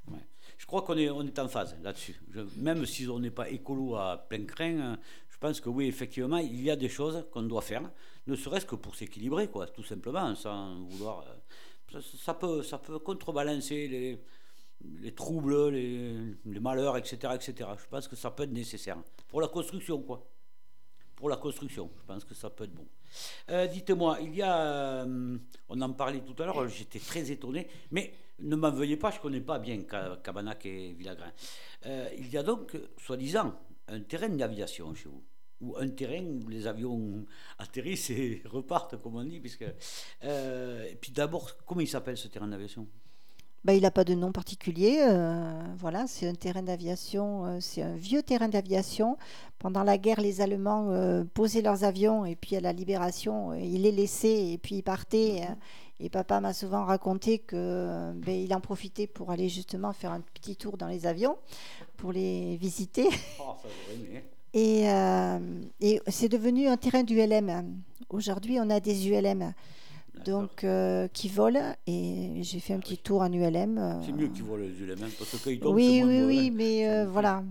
Ouais. 0.09 0.25
Je 0.57 0.65
crois 0.65 0.81
qu'on 0.81 0.97
est, 0.97 1.09
on 1.09 1.21
est 1.21 1.39
en 1.39 1.47
phase 1.47 1.77
là-dessus. 1.81 2.19
Même 2.57 2.85
si 2.85 3.07
on 3.07 3.19
n'est 3.19 3.31
pas 3.31 3.49
écolo 3.49 3.95
à 3.95 4.17
plein 4.17 4.43
crin, 4.45 4.79
hein, 4.79 4.99
je 5.29 5.37
pense 5.37 5.61
que 5.61 5.69
oui, 5.69 5.85
effectivement, 5.85 6.37
il 6.37 6.61
y 6.61 6.71
a 6.71 6.75
des 6.75 6.89
choses 6.89 7.25
qu'on 7.31 7.43
doit 7.43 7.61
faire, 7.61 7.89
ne 8.25 8.35
serait-ce 8.35 8.65
que 8.65 8.75
pour 8.75 8.95
s'équilibrer, 8.95 9.49
quoi, 9.49 9.67
tout 9.67 9.83
simplement, 9.83 10.35
sans 10.35 10.79
vouloir. 10.85 11.25
Euh, 11.93 12.01
ça, 12.17 12.33
peut, 12.33 12.63
ça 12.63 12.79
peut 12.79 12.99
contrebalancer 12.99 13.87
les, 13.87 14.19
les 14.83 15.13
troubles, 15.13 15.69
les, 15.69 16.59
malheurs, 16.59 16.97
etc., 16.97 17.33
etc. 17.35 17.69
Je 17.77 17.87
pense 17.89 18.07
que 18.07 18.15
ça 18.15 18.31
peut 18.31 18.43
être 18.43 18.51
nécessaire. 18.51 18.97
Pour 19.27 19.41
la 19.41 19.47
construction, 19.47 20.01
quoi. 20.01 20.27
Pour 21.15 21.29
la 21.29 21.37
construction, 21.37 21.89
je 21.97 22.05
pense 22.05 22.23
que 22.23 22.35
ça 22.35 22.49
peut 22.49 22.65
être 22.65 22.75
bon. 22.75 22.87
Euh, 23.49 23.65
dites-moi, 23.65 24.19
il 24.21 24.35
y 24.35 24.41
a, 24.43 25.03
euh, 25.03 25.37
on 25.67 25.81
en 25.81 25.93
parlait 25.93 26.21
tout 26.21 26.41
à 26.41 26.45
l'heure, 26.45 26.67
j'étais 26.67 26.99
très 26.99 27.31
étonné, 27.31 27.67
mais 27.89 28.13
ne 28.39 28.55
m'en 28.55 28.69
veuillez 28.69 28.97
pas, 28.97 29.09
je 29.09 29.17
ne 29.17 29.21
connais 29.21 29.41
pas 29.41 29.57
bien 29.57 29.81
Cabanac 30.23 30.63
et 30.67 30.93
Villagrin. 30.93 31.31
Euh, 31.87 32.07
il 32.17 32.29
y 32.29 32.37
a 32.37 32.43
donc, 32.43 32.77
soi-disant, 32.97 33.59
un 33.87 34.01
terrain 34.01 34.29
d'aviation 34.29 34.93
chez 34.93 35.09
vous 35.09 35.23
ou 35.59 35.75
un 35.77 35.89
terrain 35.89 36.23
où 36.23 36.47
les 36.49 36.67
avions 36.67 37.25
atterrissent 37.57 38.11
et 38.11 38.43
repartent, 38.45 39.01
comme 39.01 39.15
on 39.15 39.23
dit. 39.23 39.39
Puisque, 39.39 39.63
et 40.21 40.97
puis 41.01 41.11
d'abord, 41.11 41.57
comment 41.65 41.81
il 41.81 41.87
s'appelle 41.87 42.17
ce 42.17 42.27
terrain 42.27 42.47
d'aviation 42.47 42.87
bah, 43.67 43.73
il 43.73 43.81
n'a 43.81 43.91
pas 43.91 44.05
de 44.05 44.13
nom 44.13 44.31
particulier. 44.31 44.99
Euh, 45.01 45.61
voilà, 45.77 46.07
c'est 46.07 46.25
un 46.25 46.35
terrain 46.35 46.63
d'aviation, 46.63 47.45
euh, 47.45 47.57
c'est 47.59 47.81
un 47.81 47.97
vieux 47.97 48.23
terrain 48.23 48.47
d'aviation. 48.47 49.17
Pendant 49.59 49.83
la 49.83 49.97
guerre, 49.97 50.21
les 50.21 50.39
Allemands 50.39 50.87
euh, 50.91 51.25
posaient 51.33 51.61
leurs 51.61 51.83
avions 51.83 52.25
et 52.25 52.37
puis 52.37 52.55
à 52.55 52.61
la 52.61 52.71
libération, 52.71 53.53
ils 53.53 53.81
les 53.81 53.91
laissaient 53.91 54.53
et 54.53 54.57
puis 54.57 54.75
ils 54.75 54.83
partaient. 54.83 55.41
Mhm. 55.41 55.55
et 55.99 56.09
papa 56.09 56.39
m'a 56.39 56.53
souvent 56.53 56.85
raconté 56.85 57.39
que 57.39 58.13
ben, 58.13 58.35
il 58.35 58.53
en 58.55 58.61
profitait 58.61 59.05
pour 59.05 59.31
aller 59.31 59.49
justement 59.49 59.91
faire 59.91 60.13
un 60.13 60.21
petit 60.21 60.55
tour 60.55 60.77
dans 60.77 60.87
les 60.87 61.05
avions 61.05 61.35
pour 61.97 62.13
les 62.13 62.55
visiter. 62.55 63.09
Oh, 63.41 63.55
et, 64.53 64.85
et 65.81 66.01
c'est 66.07 66.29
devenu 66.29 66.67
un 66.69 66.77
terrain 66.77 67.03
d'ULM. 67.03 67.81
Aujourd'hui, 68.09 68.59
on 68.61 68.69
a 68.69 68.79
des 68.79 69.09
ULM. 69.09 69.53
Donc 70.25 70.63
euh, 70.63 71.07
qui 71.09 71.29
volent 71.29 71.75
et 71.85 72.39
j'ai 72.41 72.59
fait 72.59 72.73
un 72.73 72.77
ah 72.77 72.81
petit 72.81 72.97
tour 72.97 73.21
en 73.21 73.31
ULM. 73.31 73.77
Euh, 73.77 74.01
c'est 74.05 74.11
mieux 74.11 74.27
qu'ils 74.27 74.43
volent 74.43 74.63
les 74.63 74.79
ULM 74.79 75.03
hein, 75.03 75.07
parce 75.17 75.31
que 75.31 75.37
quand 75.43 75.49
ils 75.49 75.59
tombent, 75.59 75.75
Oui, 75.75 76.03
oui, 76.05 76.23
oui, 76.23 76.51
mais 76.51 77.05
voilà. 77.05 77.43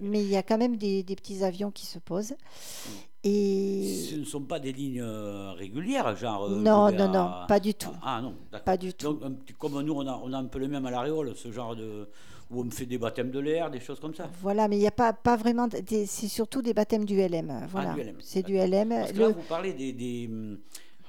Mais 0.00 0.22
il 0.22 0.28
y 0.28 0.36
a 0.36 0.42
quand 0.42 0.58
même 0.58 0.76
des, 0.76 1.02
des, 1.02 1.16
petits 1.16 1.44
avions 1.44 1.70
qui 1.70 1.86
se 1.86 1.98
posent. 1.98 2.32
Mm. 2.32 2.90
Et... 3.24 4.06
Ce 4.10 4.16
ne 4.16 4.24
sont 4.24 4.42
pas 4.42 4.58
des 4.58 4.72
lignes 4.72 5.02
régulières, 5.02 6.16
genre. 6.16 6.50
Non, 6.50 6.90
non, 6.90 7.08
non, 7.08 7.30
pas 7.46 7.60
du 7.60 7.74
tout. 7.74 7.92
Ah, 8.02 8.20
non, 8.20 8.34
pas 8.64 8.76
du 8.76 8.92
tout. 8.94 9.12
Donc, 9.12 9.52
comme 9.58 9.80
nous, 9.80 9.94
on 9.94 10.06
a, 10.06 10.20
on 10.24 10.32
a 10.32 10.38
un 10.38 10.46
peu 10.46 10.58
le 10.58 10.68
même 10.68 10.86
à 10.86 10.90
l'aréole, 10.90 11.32
ce 11.36 11.52
genre 11.52 11.76
de 11.76 12.08
où 12.52 12.60
on 12.60 12.64
me 12.64 12.70
fait 12.70 12.86
des 12.86 12.98
baptêmes 12.98 13.30
de 13.30 13.40
l'air, 13.40 13.70
des 13.70 13.80
choses 13.80 13.98
comme 13.98 14.14
ça. 14.14 14.28
Voilà, 14.40 14.68
mais 14.68 14.76
il 14.76 14.80
n'y 14.80 14.86
a 14.86 14.92
pas, 14.92 15.12
pas 15.12 15.36
vraiment. 15.36 15.68
C'est 15.88 16.06
surtout 16.06 16.62
des 16.62 16.74
baptêmes 16.74 17.04
du 17.04 17.16
LM. 17.16 17.50
Ah, 17.50 17.66
voilà. 17.68 17.96
C'est 18.20 18.42
du 18.42 18.54
LM. 18.54 18.90
Parce 18.90 19.12
que 19.12 19.18
là, 19.18 19.28
vous 19.28 19.42
parlez 19.48 19.72
des, 19.72 19.92
des 19.92 20.30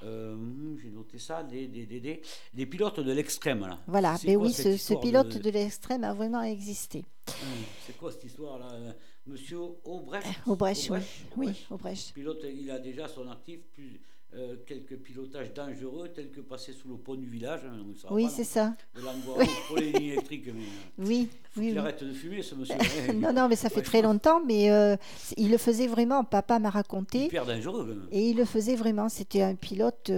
euh, 0.03 0.35
j'ai 0.81 0.89
noté 0.89 1.17
ça, 1.17 1.43
des, 1.43 1.67
des, 1.67 1.85
des, 1.85 2.21
des, 2.53 2.65
pilotes 2.65 2.99
de 2.99 3.11
l'extrême. 3.11 3.67
Voilà, 3.87 4.17
mais 4.25 4.35
oui, 4.35 4.51
ce, 4.51 4.93
pilote 4.99 5.37
de, 5.37 5.49
l'extrême 5.49 6.03
a 6.03 6.13
vraiment 6.13 6.41
existé. 6.41 7.05
C'est 7.85 7.97
quoi 7.97 8.11
cette 8.11 8.25
histoire-là 8.25 8.67
Monsieur 9.25 9.59
Aubrecht 9.85 10.25
Aubrecht, 10.45 10.91
oui. 11.37 11.65
Aubrecht. 11.71 12.13
Pilote, 12.13 12.45
il 12.53 12.69
a 12.69 12.79
déjà 12.79 13.07
son 13.07 13.29
actif 13.29 13.61
plus, 13.73 14.01
euh, 14.35 14.55
quelques 14.65 14.97
pilotages 14.97 15.53
dangereux, 15.53 16.09
tels 16.09 16.31
que 16.31 16.41
passer 16.41 16.73
sous 16.73 16.87
le 16.87 16.95
pont 16.95 17.13
du 17.13 17.27
village. 17.27 17.61
Hein, 17.65 17.85
oui, 18.09 18.27
c'est 18.29 18.43
ça. 18.43 18.75
De 18.95 19.01
oui. 19.37 19.45
pour 19.67 19.77
les 19.77 19.91
lignes 19.91 20.11
électriques. 20.13 20.47
Mais, 20.47 20.61
euh, 20.61 20.65
oui, 21.07 21.29
oui. 21.55 21.69
Il 21.69 21.77
arrête 21.77 22.03
de 22.03 22.11
fumer, 22.13 22.41
ce 22.41 22.55
monsieur. 22.55 22.75
non, 23.15 23.31
non, 23.31 23.47
mais 23.47 23.55
ça 23.55 23.69
fait 23.69 23.83
très 23.83 24.01
longtemps, 24.01 24.41
mais 24.43 24.71
euh, 24.71 24.95
il 25.37 25.51
le 25.51 25.57
faisait 25.57 25.85
vraiment. 25.85 26.23
Papa 26.23 26.57
m'a 26.57 26.71
raconté. 26.71 27.25
Hyper 27.25 27.45
dangereux. 27.45 28.07
Et 28.11 28.29
il 28.29 28.37
le 28.37 28.45
faisait 28.45 28.75
vraiment. 28.75 29.07
C'était 29.07 29.43
un 29.43 29.53
pilote 29.53 30.11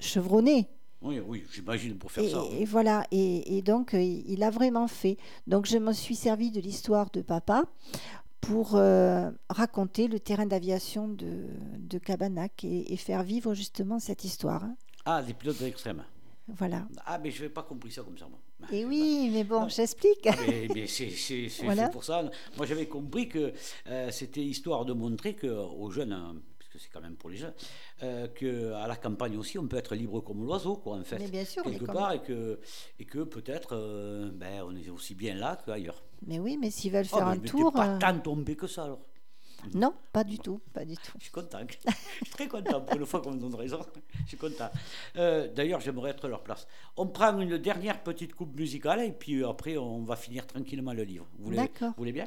chevronné. 0.00 0.68
Oui, 1.00 1.20
oui, 1.26 1.44
j'imagine 1.52 1.96
pour 1.98 2.12
faire 2.12 2.28
ça. 2.30 2.44
Et 2.58 2.64
voilà, 2.64 3.04
et, 3.10 3.56
et 3.56 3.62
donc 3.62 3.92
il 3.92 4.42
a 4.44 4.50
vraiment 4.50 4.86
fait. 4.86 5.16
Donc 5.48 5.66
je 5.66 5.78
me 5.78 5.92
suis 5.92 6.14
servi 6.14 6.52
de 6.52 6.60
l'histoire 6.60 7.10
de 7.10 7.22
papa 7.22 7.64
pour 8.42 8.74
euh, 8.74 9.30
raconter 9.48 10.08
le 10.08 10.18
terrain 10.18 10.46
d'aviation 10.46 11.08
de, 11.08 11.46
de 11.78 11.98
Cabanac 11.98 12.64
et, 12.64 12.96
faire 12.96 13.22
vivre 13.22 13.54
justement 13.54 14.00
cette 14.00 14.24
histoire. 14.24 14.64
Ah, 15.06 15.22
des 15.22 15.32
pilotes 15.32 15.62
extrêmes. 15.62 16.04
Voilà. 16.48 16.86
Ah, 17.06 17.18
mais 17.18 17.30
je 17.30 17.42
n'avais 17.42 17.54
pas 17.54 17.62
compris 17.62 17.92
ça 17.92 18.02
comme 18.02 18.18
ça, 18.18 18.26
moi. 18.28 18.40
Et 18.72 18.84
oui, 18.84 19.30
mais 19.32 19.44
bon, 19.44 19.68
j'explique. 19.68 20.26
Ah, 20.26 20.34
mais, 20.74 20.86
c'est 20.86 21.90
pour 21.92 22.04
ça. 22.04 22.28
Moi, 22.56 22.66
j'avais 22.66 22.86
compris 22.86 23.28
que 23.28 23.52
euh, 23.86 24.10
c'était 24.10 24.42
histoire 24.42 24.84
de 24.84 24.92
montrer 24.92 25.34
que, 25.34 25.46
aux 25.46 25.90
jeunes, 25.90 26.12
hein, 26.12 26.34
c'est 26.82 26.90
quand 26.92 27.00
même 27.00 27.16
pour 27.16 27.30
les 27.30 27.36
jeunes, 27.36 27.54
euh, 28.02 28.28
qu'à 28.28 28.86
la 28.86 28.96
campagne 28.96 29.36
aussi, 29.36 29.58
on 29.58 29.66
peut 29.66 29.76
être 29.76 29.94
libre 29.94 30.20
comme 30.20 30.44
l'oiseau, 30.44 30.76
quoi, 30.76 30.96
en 30.96 31.04
fait. 31.04 31.18
Mais 31.18 31.28
bien 31.28 31.44
sûr, 31.44 31.62
quelque 31.62 31.84
part, 31.84 32.12
et 32.12 32.22
que, 32.22 32.60
et 32.98 33.04
que 33.04 33.20
peut-être, 33.20 34.30
ben, 34.34 34.62
on 34.66 34.74
est 34.76 34.90
aussi 34.90 35.14
bien 35.14 35.34
là 35.34 35.58
qu'ailleurs. 35.64 36.02
Mais 36.26 36.38
oui, 36.38 36.56
mais 36.60 36.70
s'ils 36.70 36.92
veulent 36.92 37.06
oh, 37.12 37.16
faire 37.16 37.26
un 37.26 37.38
tour. 37.38 37.72
pas 37.72 37.94
euh, 37.94 37.98
tant 37.98 38.18
tombé 38.18 38.56
que 38.56 38.66
ça 38.66 38.84
alors. 38.84 39.00
Non, 39.74 39.94
pas 40.12 40.24
du 40.24 40.40
tout, 40.40 40.60
pas 40.72 40.84
du 40.84 40.96
tout. 40.96 41.12
Je 41.18 41.24
suis 41.24 41.32
content. 41.32 41.60
Je 41.68 42.24
suis 42.24 42.34
très 42.34 42.48
content 42.48 42.80
pour 42.80 42.96
une 42.96 43.06
fois 43.06 43.20
qu'on 43.20 43.30
me 43.30 43.38
donne 43.38 43.54
raison. 43.54 43.78
Je 44.24 44.28
suis 44.28 44.36
content. 44.36 44.70
Euh, 45.16 45.48
d'ailleurs, 45.54 45.78
j'aimerais 45.80 46.10
être 46.10 46.24
à 46.24 46.28
leur 46.28 46.42
place. 46.42 46.66
On 46.96 47.06
prend 47.06 47.38
une 47.38 47.58
dernière 47.58 48.02
petite 48.02 48.34
coupe 48.34 48.56
musicale 48.56 49.02
et 49.02 49.12
puis 49.12 49.44
après, 49.44 49.76
on 49.76 50.02
va 50.02 50.16
finir 50.16 50.48
tranquillement 50.48 50.92
le 50.92 51.04
livre. 51.04 51.28
Vous 51.38 51.44
voulez, 51.44 51.70
vous 51.80 51.94
voulez 51.96 52.12
bien? 52.12 52.26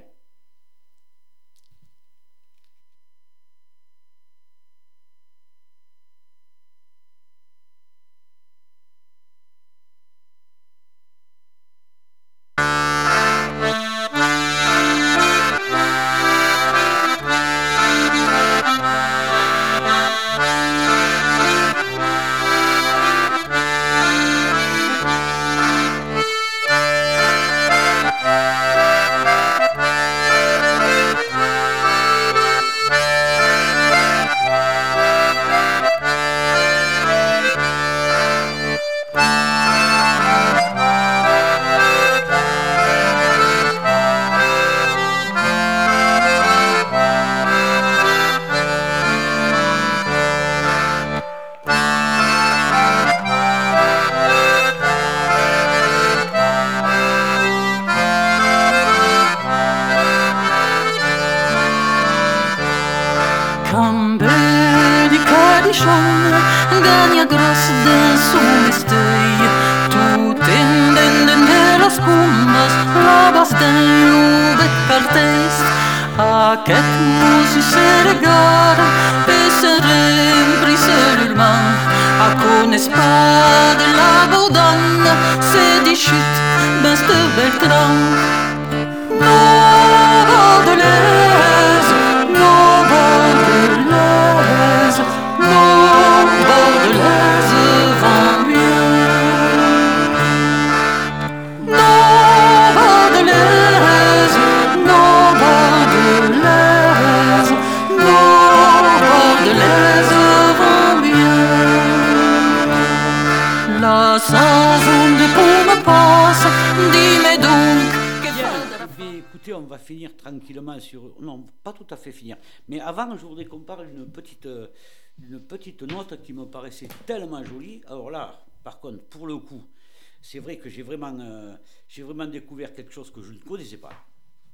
Quelque 132.75 132.93
chose 132.93 133.11
que 133.11 133.21
je 133.21 133.31
ne 133.33 133.39
connaissais 133.39 133.77
pas. 133.77 133.93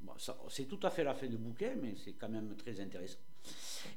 Bon, 0.01 0.13
c'est 0.49 0.65
tout 0.65 0.79
à 0.83 0.89
fait 0.89 1.03
la 1.03 1.13
fin 1.13 1.27
du 1.27 1.37
bouquin, 1.37 1.73
mais 1.81 1.95
c'est 2.03 2.13
quand 2.13 2.29
même 2.29 2.55
très 2.55 2.79
intéressant. 2.79 3.19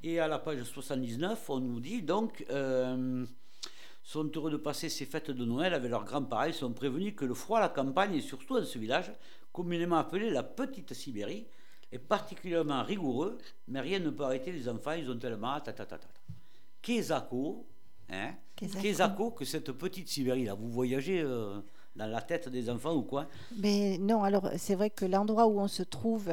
Et 0.03 0.19
à 0.19 0.29
la 0.29 0.39
page 0.39 0.63
79, 0.63 1.51
on 1.51 1.61
nous 1.61 1.81
dit 1.81 2.03
donc 2.03 2.45
euh, 2.51 3.25
sont 4.03 4.31
heureux 4.35 4.51
de 4.51 4.57
passer 4.59 4.89
ces 4.89 5.07
fêtes 5.07 5.31
de 5.31 5.45
Noël 5.45 5.73
avec 5.73 5.91
leurs 5.91 6.05
grands-parents. 6.05 6.45
Ils 6.45 6.55
sont 6.55 6.73
prévenus 6.73 7.15
que 7.17 7.25
le 7.25 7.35
froid 7.35 7.59
à 7.59 7.63
la 7.63 7.69
campagne, 7.71 8.15
et 8.15 8.21
surtout 8.21 8.59
dans 8.59 8.65
ce 8.65 8.79
village, 8.79 9.11
communément 9.53 9.97
appelé 9.97 10.31
la 10.31 10.43
Petite 10.43 10.93
Sibérie, 10.93 11.47
est 11.91 11.99
particulièrement 11.99 12.83
rigoureux, 12.83 13.39
mais 13.69 13.81
rien 13.81 13.99
ne 14.01 14.11
peut 14.11 14.25
arrêter 14.25 14.53
les 14.53 14.69
enfants, 14.69 14.93
ils 14.93 15.11
ont 15.11 15.19
tellement... 15.19 15.59
Ta, 15.61 15.73
ta, 15.73 15.87
ta, 15.87 15.99
ta. 15.99 16.09
Kezako, 16.83 17.67
hein, 18.11 18.35
que 19.37 19.45
cette 19.45 19.73
petite 19.73 20.09
Sibérie 20.09 20.45
là, 20.45 20.55
vous 20.55 20.69
voyagez 20.69 21.23
euh, 21.23 21.61
dans 21.97 22.07
la 22.07 22.21
tête 22.21 22.49
des 22.49 22.71
enfants 22.71 22.95
ou 22.95 23.03
quoi 23.03 23.27
Mais 23.59 23.99
non, 23.99 24.23
alors 24.23 24.51
c'est 24.57 24.75
vrai 24.75 24.91
que 24.91 25.05
l'endroit 25.05 25.47
où 25.47 25.61
on 25.61 25.69
se 25.69 25.83
trouve 25.83 26.33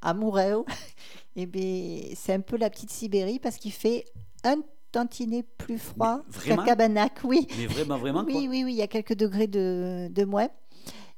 à 0.00 0.14
Moureu, 0.14 0.64
eh 1.36 1.46
ben, 1.46 2.02
c'est 2.14 2.32
un 2.34 2.40
peu 2.40 2.56
la 2.56 2.70
petite 2.70 2.90
Sibérie 2.90 3.38
parce 3.38 3.56
qu'il 3.56 3.72
fait 3.72 4.04
un 4.44 4.56
tantinet 4.90 5.42
plus 5.42 5.78
froid 5.78 6.22
qu'à 6.44 6.56
Cabanac, 6.56 7.20
oui. 7.24 7.46
Mais 7.58 7.66
vraiment, 7.66 7.98
vraiment 7.98 8.24
Oui, 8.26 8.46
oui, 8.48 8.64
oui, 8.64 8.72
il 8.72 8.76
y 8.76 8.82
a 8.82 8.88
quelques 8.88 9.14
degrés 9.14 9.46
de, 9.46 10.08
de 10.10 10.24
moins. 10.24 10.48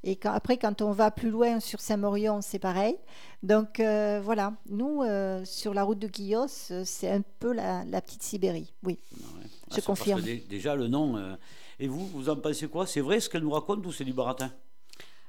Et 0.07 0.17
quand, 0.17 0.33
après, 0.33 0.59
quand 0.59 0.83
on 0.83 0.93
va 0.93 1.11
plus 1.11 1.31
loin 1.31 1.61
sur 1.61 1.81
Saint-Maurion, 1.81 2.41
c'est 2.43 2.59
pareil. 2.59 2.97
Donc 3.43 3.81
euh, 3.81 4.21
voilà, 4.23 4.53
nous, 4.69 5.03
euh, 5.03 5.43
sur 5.47 5.73
la 5.73 5.83
route 5.83 5.99
de 5.99 6.09
Guillos, 6.09 6.47
euh, 6.71 6.83
c'est 6.85 7.11
un 7.11 7.23
peu 7.41 7.55
la, 7.55 7.85
petite 8.03 8.23
Sibérie, 8.23 8.73
oui. 8.83 8.99
je 9.75 9.81
confirme. 9.81 10.23
déjà, 10.49 10.77
le 10.77 10.89
nom. 10.89 11.17
Euh, 11.17 11.35
et 11.79 11.89
vous, 11.89 12.07
vous 12.07 12.29
en 12.29 12.37
pensez 12.37 12.69
quoi? 12.69 12.87
C'est 12.87 13.01
vrai 13.01 13.21
ce 13.21 13.29
qu'elle 13.29 13.43
nous 13.43 13.51
raconte 13.51 13.85
ou 13.87 13.93
c'est 13.93 14.05
du 14.05 14.13
baratin? 14.13 14.51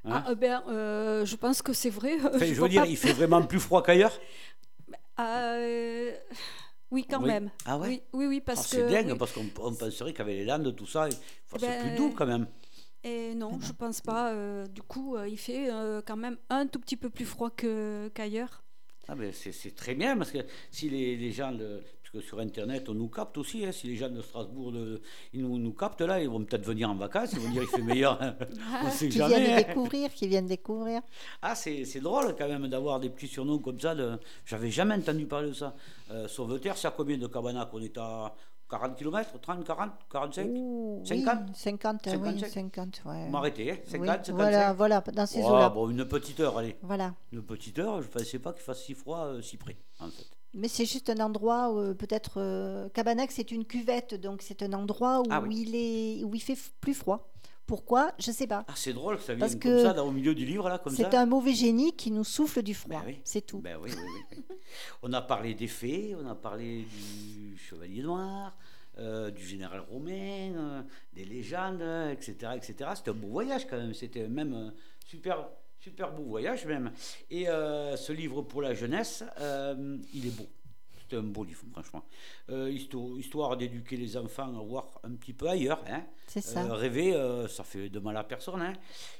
Hein? 0.04 0.24
Ah, 0.28 0.36
ben, 0.36 0.62
Je 0.68 1.36
pense 1.36 1.62
que 1.62 1.74
c'est 1.74 1.90
vrai. 1.90 2.18
je, 2.40 2.62
veux 2.62 2.70
dire, 2.70 2.86
il 2.86 2.98
fait 2.98 3.14
vraiment 3.14 3.42
plus 3.42 3.60
froid 3.60 3.82
qu'ailleurs? 3.84 4.20
Oui, 6.92 7.06
quand 7.10 7.20
même. 7.20 7.50
Ah 7.66 7.78
ouais? 7.78 8.04
Oui, 8.14 8.26
oui, 8.28 8.42
parce 8.42 8.74
ah, 8.74 8.78
que. 8.78 8.88
C'est 8.88 9.04
dingue, 9.04 9.18
parce 9.18 9.32
qu'on 9.34 9.48
penserait 9.50 10.14
qu'avec 10.14 10.38
les 10.38 10.46
Landes, 10.46 10.76
tout 10.76 10.86
ça, 10.86 11.10
c'est 11.10 11.20
plus 11.50 11.60
ben, 11.60 11.96
doux 11.96 12.14
quand 12.16 12.26
même. 12.26 12.48
Et 13.04 13.36
non, 13.36 13.60
je 13.62 13.72
pense 13.72 14.02
pas. 14.02 14.32
Euh, 14.32 14.66
du 14.68 14.82
coup, 14.82 15.16
euh, 15.16 15.28
il 15.28 15.38
fait 15.38 15.70
euh, 15.72 16.02
quand 16.06 16.18
même 16.18 16.38
un 16.50 16.68
tout 16.68 16.80
petit 16.80 16.98
peu 16.98 17.10
plus 17.10 17.26
froid 17.26 17.52
qu'ailleurs. 17.52 18.64
ah 19.08 19.16
ben 19.16 19.32
c'est 19.34 19.76
très 19.76 19.94
bien 19.94 20.18
parce 20.18 20.32
que 20.32 20.40
si 20.72 20.90
les, 20.90 21.16
les 21.16 21.32
gens 21.32 21.54
sur 22.22 22.40
Internet, 22.40 22.90
on 22.90 22.94
nous 22.94 23.08
capte 23.08 23.38
aussi. 23.38 23.66
Hein. 23.66 23.72
si 23.72 23.88
les 23.88 23.96
gens 23.96 24.10
de 24.10 24.22
Strasbourg 24.22 24.74
ils 25.34 25.42
nous, 25.42 25.58
nous, 25.58 25.74
captent 25.74 26.02
là, 26.02 26.22
ils 26.22 26.30
vont 26.30 26.44
peut-être 26.44 26.66
venir 26.66 26.90
en 26.90 26.96
vacances, 26.96 27.34
ils 27.34 27.40
vont 27.40 27.50
dire 27.50 27.62
qu'il 27.62 27.80
fait 27.80 27.82
meilleur. 27.82 28.20
on 28.84 28.90
sait 28.90 29.10
qui 29.10 29.18
jamais. 29.18 29.40
viennent 29.40 29.58
découvrir, 29.58 30.14
qui 30.14 30.28
viennent 30.28 30.48
découvrir. 30.48 31.02
Ah, 31.42 31.56
c'est 31.56 32.00
drôle 32.02 32.36
quand 32.38 32.48
même 32.48 32.68
d'avoir 32.68 33.00
des 33.00 33.10
petits 33.10 33.28
surnoms 33.28 33.60
comme 33.60 33.80
ça. 33.80 33.96
De... 33.96 34.20
J'avais 34.46 34.72
jamais 34.72 34.96
entendu 34.96 35.26
parler 35.26 35.50
de 35.50 35.54
ça. 35.54 35.76
Euh, 36.12 36.28
Sauveterre, 36.28 36.78
c'est 36.78 36.88
à 36.88 36.92
combien 36.92 37.18
de 37.18 37.28
Cabanac 37.28 37.70
On 37.74 37.82
est 37.82 37.98
à 37.98 38.34
40 38.70 38.96
km 38.98 39.40
30, 39.40 39.64
40, 39.64 39.92
45 40.12 40.50
50 41.06 41.56
50, 41.56 42.00
oui, 42.20 42.40
50, 42.50 43.02
ouais. 43.06 43.30
M'arrêter, 43.30 43.72
hein 43.72 43.78
50, 43.86 44.26
55 44.26 44.34
Voilà, 44.34 44.74
voilà, 44.74 45.02
dans 45.02 45.26
ces 45.26 45.44
eaux-là. 45.44 45.70
Bon, 45.70 45.90
une 45.90 46.06
petite 46.06 46.40
heure, 46.40 46.58
allez. 46.58 46.76
Voilà. 46.82 47.14
Une 47.32 47.44
petite 47.44 47.78
heure, 47.80 48.02
je 48.02 48.08
ne 48.08 48.12
pensais 48.12 48.40
pas 48.40 48.54
qu'il 48.54 48.64
fasse 48.64 48.84
si 48.84 48.94
froid, 48.96 49.26
euh, 49.26 49.42
si 49.42 49.58
près, 49.58 49.78
en 50.00 50.10
fait. 50.10 50.28
Mais 50.56 50.70
c'est 50.70 50.86
juste 50.86 51.10
un 51.10 51.20
endroit 51.20 51.72
où 51.72 51.94
peut-être 51.94 52.36
euh, 52.38 52.90
Cabanac 52.90 53.32
c'est 53.32 53.52
une 53.52 53.66
cuvette 53.66 54.16
donc 54.16 54.42
c'est 54.42 54.64
un 54.64 54.72
endroit 54.74 55.20
où, 55.20 55.26
ah 55.30 55.44
il 55.52 55.76
est 55.76 56.24
où 56.24 56.34
il 56.34 56.42
fait 56.42 56.58
plus 56.80 56.94
froid. 56.94 57.30
Pourquoi? 57.66 58.14
Je 58.20 58.32
sais 58.32 58.48
pas. 58.48 58.64
Ah, 58.68 58.74
c'est 58.76 58.94
drôle 58.94 59.18
que 59.18 59.24
ça 59.24 59.34
vienne 59.34 59.60
comme 59.60 59.80
ça 59.80 60.04
au 60.04 60.12
milieu 60.12 60.34
du 60.34 60.46
livre 60.46 60.70
là 60.70 60.78
comme 60.78 60.96
ça. 60.96 61.10
C'est 61.10 61.18
un 61.18 61.26
mauvais 61.26 61.54
génie 61.54 61.94
qui 61.94 62.10
nous 62.10 62.24
souffle 62.24 62.62
du 62.62 62.74
froid. 62.74 63.02
Ben 63.06 63.16
c'est 63.24 63.46
tout. 63.46 63.60
Ben 63.60 63.78
oui, 63.82 63.92
on 65.04 65.12
a 65.14 65.22
parlé 65.22 65.56
des 65.56 65.68
fées, 65.68 66.16
on 66.20 66.28
a 66.28 66.36
parlé 66.36 66.86
du 66.86 67.58
chevalier 67.58 68.02
noir. 68.02 68.56
Euh, 68.98 69.30
du 69.30 69.46
général 69.46 69.82
romain, 69.82 70.54
euh, 70.56 70.82
des 71.12 71.26
légendes, 71.26 71.84
etc. 72.14 72.54
etc. 72.56 72.92
C'était 72.96 73.12
un 73.12 73.14
beau 73.14 73.28
voyage 73.28 73.68
quand 73.68 73.76
même, 73.76 73.94
c'était 73.94 74.30
même 74.30 74.72
super, 75.06 75.50
super 75.86 76.12
beau 76.12 76.24
voyage 76.24 76.66
même. 76.66 76.92
Et 77.30 77.48
euh, 77.48 77.96
ce 77.96 78.12
livre 78.12 78.42
pour 78.42 78.64
la 78.64 78.74
jeunesse, 78.74 79.24
euh, 79.40 79.98
il 80.16 80.26
est 80.26 80.36
beau. 80.36 80.48
C'est 80.98 81.16
un 81.16 81.22
beau 81.22 81.44
livre, 81.44 81.62
franchement. 81.72 82.04
Euh, 82.50 82.72
histoire, 82.72 83.56
d'éduquer 83.56 83.96
les 83.96 84.18
enfants 84.18 84.60
à 84.60 84.64
voir 84.64 85.00
un 85.04 85.12
petit 85.12 85.34
peu 85.34 85.48
ailleurs. 85.48 85.84
Hein. 85.88 86.04
C'est 86.26 86.42
ça. 86.42 86.64
rêver, 86.74 87.14
ça 87.48 87.64
fait 87.64 87.90
de 87.90 88.00
mal 88.00 88.18
à 88.18 88.24
personne. 88.24 88.64
Hein. 88.64 88.74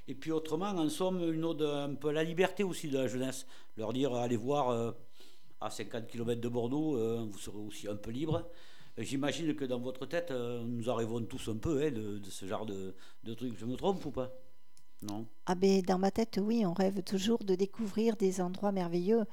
Et 0.08 0.16
puis 0.16 0.32
autrement, 0.32 0.70
en 0.70 0.90
somme, 0.90 1.22
une 1.32 1.46
ode 1.46 1.62
un 1.62 1.94
peu 1.94 2.08
à 2.08 2.14
la 2.14 2.24
liberté 2.24 2.64
aussi 2.64 2.88
de 2.88 2.98
la 2.98 3.08
jeunesse. 3.08 3.46
Leur 3.78 3.94
dire, 3.94 4.16
allez 4.16 4.36
voir 4.36 4.96
à 5.62 5.70
50 5.70 6.08
km 6.08 6.42
de 6.42 6.50
Bordeaux, 6.50 6.98
vous 7.28 7.38
serez 7.38 7.60
aussi 7.60 7.88
un 7.88 7.96
peu 7.96 8.10
libre. 8.10 8.50
J'imagine 8.98 9.56
que 9.56 9.66
dans 9.66 9.80
votre 9.80 10.08
tête, 10.08 10.32
nous 10.32 10.90
arrivons 10.90 11.22
tous 11.26 11.48
un 11.50 11.58
peu 11.58 11.84
hein, 11.84 11.92
de, 11.92 12.20
ce 12.28 12.48
genre 12.48 12.66
de, 12.66 12.96
de 13.24 13.34
trucs. 13.36 13.60
Je 13.60 13.66
me 13.66 13.76
trompe 13.76 14.04
ou 14.06 14.12
pas? 14.12 14.34
Non. 15.02 15.26
Ah 15.46 15.56
ben 15.56 15.82
dans 15.82 16.00
ma 16.00 16.12
tête, 16.12 16.40
oui, 16.42 16.66
on 16.66 16.74
rêve 16.74 17.02
toujours 17.04 17.40
de 17.44 17.56
découvrir 17.56 18.16
des 18.16 18.42
endroits 18.42 18.72
merveilleux. 18.72 19.26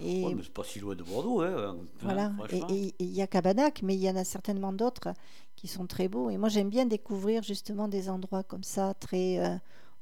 Et 0.00 0.24
ouais, 0.24 0.34
mais 0.34 0.42
c'est 0.42 0.52
pas 0.52 0.64
si 0.64 0.78
loin 0.78 0.94
de 0.94 1.02
Bordeaux, 1.02 1.40
hein, 1.40 1.76
Voilà. 2.02 2.32
Et 2.70 2.94
il 2.98 3.10
y 3.10 3.20
a 3.20 3.26
Cabanac, 3.26 3.82
mais 3.82 3.96
il 3.96 4.00
y 4.00 4.08
en 4.08 4.16
a 4.16 4.24
certainement 4.24 4.72
d'autres 4.72 5.12
qui 5.56 5.66
sont 5.66 5.86
très 5.86 6.06
beaux. 6.06 6.30
Et 6.30 6.36
moi, 6.36 6.48
j'aime 6.48 6.70
bien 6.70 6.86
découvrir 6.86 7.42
justement 7.42 7.88
des 7.88 8.08
endroits 8.08 8.44
comme 8.44 8.62
ça, 8.62 8.94
très 8.94 9.38
euh, 9.38 9.56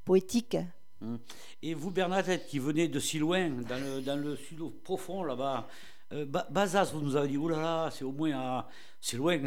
poétiques. 0.04 0.58
Hum. 1.00 1.18
Et 1.62 1.72
vous, 1.72 1.90
Bernadette, 1.90 2.46
qui 2.46 2.58
venez 2.58 2.88
de 2.88 3.00
si 3.00 3.18
loin, 3.18 3.48
dans 3.48 3.82
le, 3.82 4.02
dans 4.02 4.16
le 4.16 4.36
sud 4.36 4.60
profond 4.82 5.22
là-bas, 5.22 5.66
euh, 6.12 6.26
Bazas, 6.26 6.92
vous 6.92 7.00
nous 7.00 7.16
avez 7.16 7.28
dit, 7.28 7.38
oh 7.38 7.48
là 7.48 7.60
là, 7.60 7.90
c'est 7.90 8.04
au 8.04 8.12
moins 8.12 8.32
à... 8.32 8.68
c'est 9.00 9.16
loin. 9.16 9.40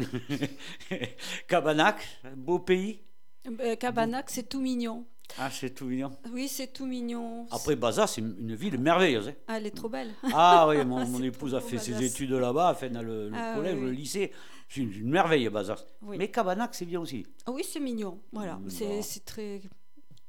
Cabanac, 1.48 2.02
beau 2.36 2.58
pays? 2.58 3.00
Euh, 3.46 3.76
Cabanac, 3.76 4.30
c'est 4.30 4.48
tout 4.48 4.60
mignon. 4.60 5.06
Ah, 5.38 5.50
c'est 5.50 5.70
tout 5.70 5.86
mignon. 5.86 6.10
Oui, 6.32 6.48
c'est 6.48 6.72
tout 6.72 6.86
mignon. 6.86 7.46
Après, 7.50 7.76
Baza, 7.76 8.06
c'est 8.06 8.20
une 8.20 8.54
ville 8.54 8.78
merveilleuse. 8.78 9.28
Hein. 9.28 9.34
Ah, 9.48 9.56
elle 9.58 9.66
est 9.66 9.76
trop 9.76 9.88
belle. 9.88 10.12
Ah 10.32 10.66
oui, 10.68 10.84
mon, 10.84 11.06
mon 11.06 11.22
épouse 11.22 11.54
a 11.54 11.60
fait 11.60 11.78
ses 11.78 12.02
études 12.02 12.32
là-bas, 12.32 12.74
fait 12.74 12.90
dans 12.90 13.02
le, 13.02 13.30
ah, 13.34 13.54
collège, 13.56 13.78
le 13.78 13.90
lycée. 13.90 14.32
C'est 14.68 14.80
une, 14.82 15.10
merveille, 15.10 15.48
Baza. 15.48 15.76
Mais 16.02 16.30
Cabanac, 16.30 16.74
c'est 16.74 16.86
bien 16.86 17.00
aussi. 17.00 17.26
Ah 17.46 17.50
oui, 17.50 17.64
c'est 17.68 17.80
mignon. 17.80 18.20
Voilà, 18.32 18.56
mm, 18.56 18.70
c'est 19.02 19.24
très. 19.24 19.62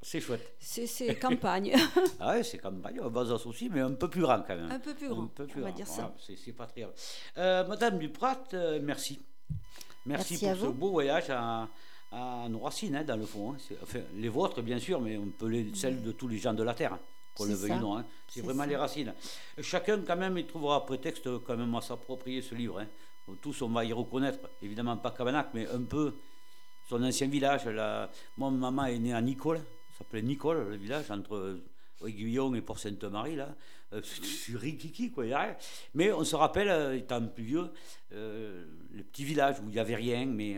C'est 0.01 0.19
chouette. 0.19 0.55
C'est 0.59 1.15
campagne. 1.19 1.73
ah 2.19 2.33
oui, 2.35 2.43
c'est 2.43 2.57
campagne. 2.57 2.99
Bazas 3.09 3.45
aussi, 3.45 3.69
mais 3.69 3.81
un 3.81 3.93
peu 3.93 4.09
plus 4.09 4.21
grand 4.21 4.41
quand 4.41 4.55
même. 4.55 4.71
Un 4.71 4.79
peu 4.79 4.95
plus 4.95 5.09
grand. 5.09 5.23
Un 5.23 5.27
peu 5.27 5.45
plus 5.45 5.61
on 5.61 5.65
va 5.65 5.71
dire 5.71 5.87
ça. 5.87 6.13
c'est 6.17 6.53
pas 6.53 6.65
très 6.65 6.81
grave. 6.81 6.93
Euh, 7.37 7.67
Madame 7.67 7.99
Duprat, 7.99 8.43
euh, 8.53 8.79
merci. 8.81 9.21
Merci, 10.07 10.39
pour 10.39 10.55
ce 10.55 10.65
beau 10.67 10.89
voyage 10.89 11.29
à 11.29 11.67
à 12.11 12.47
nos 12.49 12.59
racines, 12.59 12.95
hein, 12.95 13.03
dans 13.03 13.15
le 13.15 13.25
fond. 13.25 13.53
Hein. 13.53 13.75
Enfin, 13.81 13.99
les 14.15 14.29
vôtres, 14.29 14.61
bien 14.61 14.79
sûr, 14.79 14.99
mais 14.99 15.17
on 15.17 15.27
peut 15.27 15.47
les, 15.47 15.73
celles 15.73 16.01
de 16.01 16.11
tous 16.11 16.27
les 16.27 16.37
gens 16.37 16.53
de 16.53 16.63
la 16.63 16.73
Terre, 16.73 16.97
qu'on 17.35 17.45
le 17.45 17.53
veuille 17.53 17.71
ou 17.71 17.79
non. 17.79 17.97
Hein. 17.97 18.05
C'est 18.27 18.41
vraiment 18.41 18.65
les 18.65 18.75
racines. 18.75 19.13
Chacun, 19.61 20.01
quand 20.05 20.17
même, 20.17 20.37
il 20.37 20.45
trouvera 20.45 20.85
prétexte 20.85 21.29
quand 21.45 21.57
même 21.57 21.73
à 21.75 21.81
s'approprier 21.81 22.41
ce 22.41 22.55
livre. 22.55 22.83
Tous, 23.41 23.61
on 23.61 23.69
va 23.69 23.85
y 23.85 23.93
reconnaître, 23.93 24.39
évidemment 24.61 24.97
pas 24.97 25.11
Cabanac, 25.11 25.49
mais 25.53 25.67
un 25.69 25.83
peu 25.83 26.15
son 26.89 27.01
ancien 27.03 27.27
village. 27.27 27.65
La... 27.65 28.09
Mon 28.37 28.51
maman 28.51 28.85
est 28.85 28.99
née 28.99 29.13
à 29.13 29.21
Nicole, 29.21 29.61
s'appelait 29.97 30.21
Nicole, 30.21 30.69
le 30.69 30.75
village, 30.75 31.09
entre 31.11 31.57
Guillon 32.03 32.53
et 32.55 32.61
Port-Sainte-Marie, 32.61 33.35
là. 33.35 33.55
Euh, 33.93 34.01
c'est 34.03 34.57
rikiki, 34.57 35.11
quoi. 35.11 35.25
Mais 35.93 36.11
on 36.11 36.23
se 36.23 36.35
rappelle, 36.35 36.69
euh, 36.69 36.97
étant 36.97 37.25
plus 37.27 37.43
vieux, 37.43 37.69
euh, 38.13 38.65
les 38.93 39.03
petits 39.03 39.23
villages 39.23 39.59
où 39.59 39.63
il 39.67 39.71
n'y 39.71 39.79
avait 39.79 39.95
rien, 39.95 40.25
mais 40.25 40.57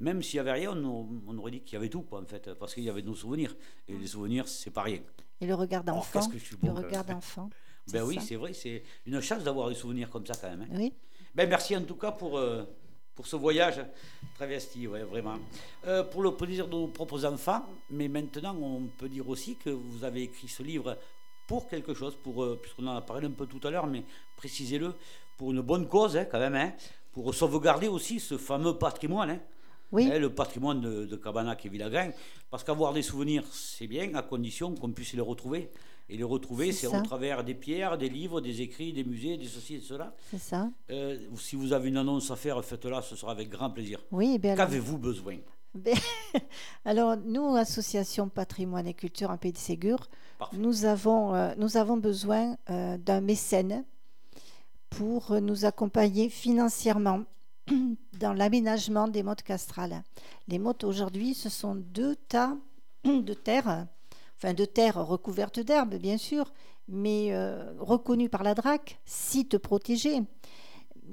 même 0.00 0.22
s'il 0.22 0.36
n'y 0.36 0.48
avait 0.48 0.60
rien, 0.60 0.76
on, 0.76 1.38
aurait 1.38 1.52
dit 1.52 1.60
qu'il 1.60 1.74
y 1.74 1.76
avait 1.76 1.88
tout, 1.88 2.02
quoi, 2.02 2.20
en 2.20 2.26
fait, 2.26 2.52
parce 2.54 2.74
qu'il 2.74 2.84
y 2.84 2.90
avait 2.90 3.02
nos 3.02 3.14
souvenirs. 3.14 3.54
Et 3.88 3.94
les 3.94 4.06
souvenirs, 4.06 4.48
c'est 4.48 4.70
pas 4.70 4.82
rien. 4.82 5.00
Et 5.40 5.46
le 5.46 5.54
regard 5.54 5.84
d'enfant. 5.84 6.20
le 6.62 6.70
regard 6.70 7.04
d'enfant. 7.06 7.50
Ben 7.92 8.02
oui, 8.02 8.18
c'est 8.20 8.36
vrai, 8.36 8.52
c'est 8.54 8.82
une 9.06 9.20
chance 9.20 9.42
d'avoir 9.42 9.68
des 9.68 9.74
souvenirs 9.74 10.08
comme 10.08 10.26
ça, 10.26 10.34
quand 10.40 10.48
même. 10.48 10.62
Hein. 10.62 10.76
Oui. 10.76 10.92
Ben 11.34 11.48
merci 11.48 11.76
en 11.76 11.82
tout 11.82 11.96
cas 11.96 12.12
pour, 12.12 12.38
euh, 12.38 12.64
pour 13.14 13.26
ce 13.26 13.36
voyage 13.36 13.84
travesti, 14.36 14.86
ouais, 14.86 15.02
vraiment. 15.02 15.36
Euh, 15.86 16.02
pour 16.04 16.22
le 16.22 16.34
plaisir 16.36 16.66
de 16.66 16.72
nos 16.72 16.88
propres 16.88 17.24
enfants, 17.24 17.66
mais 17.90 18.08
maintenant, 18.08 18.56
on 18.56 18.86
peut 18.86 19.08
dire 19.08 19.28
aussi 19.28 19.56
que 19.56 19.70
vous 19.70 20.04
avez 20.04 20.22
écrit 20.22 20.48
ce 20.48 20.62
livre 20.62 20.96
pour 21.46 21.68
quelque 21.68 21.92
chose, 21.92 22.16
pour, 22.22 22.42
euh, 22.42 22.58
puisqu'on 22.60 22.86
en 22.86 22.96
a 22.96 23.02
parlé 23.02 23.26
un 23.26 23.32
peu 23.32 23.46
tout 23.46 23.60
à 23.66 23.70
l'heure, 23.70 23.86
mais 23.86 24.04
précisez-le, 24.36 24.94
pour 25.36 25.50
une 25.50 25.60
bonne 25.60 25.88
cause, 25.88 26.16
hein, 26.16 26.24
quand 26.24 26.38
même, 26.38 26.54
hein, 26.54 26.72
pour 27.12 27.34
sauvegarder 27.34 27.88
aussi 27.88 28.18
ce 28.18 28.38
fameux 28.38 28.78
patrimoine. 28.78 29.30
Hein, 29.30 29.40
Hein, 29.96 30.18
le 30.18 30.30
patrimoine 30.30 30.80
de, 30.80 31.06
de 31.06 31.16
Cabanac 31.16 31.64
et 31.64 31.68
Villagrin. 31.68 32.10
Parce 32.50 32.64
qu'avoir 32.64 32.92
des 32.92 33.02
souvenirs, 33.02 33.44
c'est 33.52 33.86
bien, 33.86 34.14
à 34.14 34.22
condition 34.22 34.74
qu'on 34.74 34.90
puisse 34.92 35.12
les 35.12 35.20
retrouver. 35.20 35.70
Et 36.08 36.18
les 36.18 36.24
retrouver, 36.24 36.72
c'est 36.72 36.86
au 36.86 37.00
travers 37.00 37.44
des 37.44 37.54
pierres, 37.54 37.96
des 37.96 38.10
livres, 38.10 38.42
des 38.42 38.60
écrits, 38.60 38.92
des 38.92 39.04
musées, 39.04 39.38
des 39.38 39.46
ceci 39.46 39.76
et 39.76 39.80
cela. 39.80 40.14
C'est 40.30 40.38
ça. 40.38 40.68
Euh, 40.90 41.16
si 41.36 41.56
vous 41.56 41.72
avez 41.72 41.88
une 41.88 41.96
annonce 41.96 42.30
à 42.30 42.36
faire, 42.36 42.62
faites-la, 42.62 43.00
ce 43.00 43.16
sera 43.16 43.32
avec 43.32 43.48
grand 43.48 43.70
plaisir. 43.70 44.00
Oui, 44.10 44.38
bien. 44.38 44.54
Qu'avez-vous 44.54 44.98
besoin? 44.98 45.36
Ben, 45.74 45.96
alors, 46.84 47.16
nous, 47.16 47.56
Association 47.56 48.28
Patrimoine 48.28 48.86
et 48.86 48.92
Culture 48.92 49.30
en 49.30 49.38
Pays 49.38 49.52
de 49.52 49.58
Ségur, 49.58 50.10
nous 50.52 50.84
avons, 50.84 51.34
euh, 51.34 51.54
nous 51.56 51.78
avons 51.78 51.96
besoin 51.96 52.56
euh, 52.68 52.98
d'un 52.98 53.22
mécène 53.22 53.84
pour 54.90 55.40
nous 55.40 55.64
accompagner 55.64 56.28
financièrement 56.28 57.24
dans 58.20 58.32
l'aménagement 58.32 59.08
des 59.08 59.22
mottes 59.22 59.42
castrales. 59.42 60.02
Les 60.48 60.58
mottes 60.58 60.84
aujourd'hui, 60.84 61.34
ce 61.34 61.48
sont 61.48 61.74
deux 61.74 62.16
tas 62.16 62.56
de 63.04 63.34
terre, 63.34 63.86
enfin 64.36 64.54
de 64.54 64.64
terre 64.64 64.96
recouverte 65.06 65.60
d'herbe, 65.60 65.96
bien 65.96 66.18
sûr, 66.18 66.52
mais 66.88 67.28
euh, 67.30 67.72
reconnues 67.78 68.28
par 68.28 68.42
la 68.42 68.54
DRAC, 68.54 69.00
site 69.04 69.58
protégé, 69.58 70.22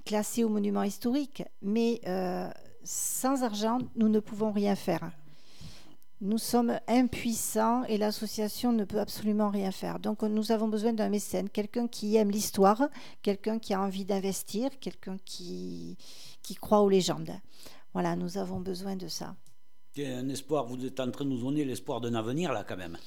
classé 0.05 0.43
au 0.43 0.49
monument 0.49 0.83
historique. 0.83 1.43
Mais 1.61 2.01
euh, 2.07 2.49
sans 2.83 3.43
argent, 3.43 3.79
nous 3.95 4.09
ne 4.09 4.19
pouvons 4.19 4.51
rien 4.51 4.75
faire. 4.75 5.11
Nous 6.23 6.37
sommes 6.37 6.79
impuissants 6.87 7.83
et 7.85 7.97
l'association 7.97 8.73
ne 8.73 8.83
peut 8.83 8.99
absolument 8.99 9.49
rien 9.49 9.71
faire. 9.71 9.99
Donc 9.99 10.21
nous 10.21 10.51
avons 10.51 10.67
besoin 10.67 10.93
d'un 10.93 11.09
mécène, 11.09 11.49
quelqu'un 11.49 11.87
qui 11.87 12.15
aime 12.15 12.29
l'histoire, 12.29 12.89
quelqu'un 13.23 13.57
qui 13.57 13.73
a 13.73 13.81
envie 13.81 14.05
d'investir, 14.05 14.69
quelqu'un 14.79 15.17
qui, 15.25 15.97
qui 16.41 16.55
croit 16.55 16.81
aux 16.81 16.89
légendes. 16.89 17.31
Voilà, 17.93 18.15
nous 18.15 18.37
avons 18.37 18.59
besoin 18.59 18.95
de 18.95 19.07
ça. 19.07 19.35
Un 19.97 20.29
espoir, 20.29 20.65
vous 20.65 20.85
êtes 20.85 20.99
en 20.99 21.11
train 21.11 21.25
de 21.25 21.31
nous 21.31 21.41
donner 21.41 21.65
l'espoir 21.65 21.99
d'un 21.99 22.13
avenir 22.13 22.53
là 22.53 22.63
quand 22.67 22.77
même. 22.77 22.97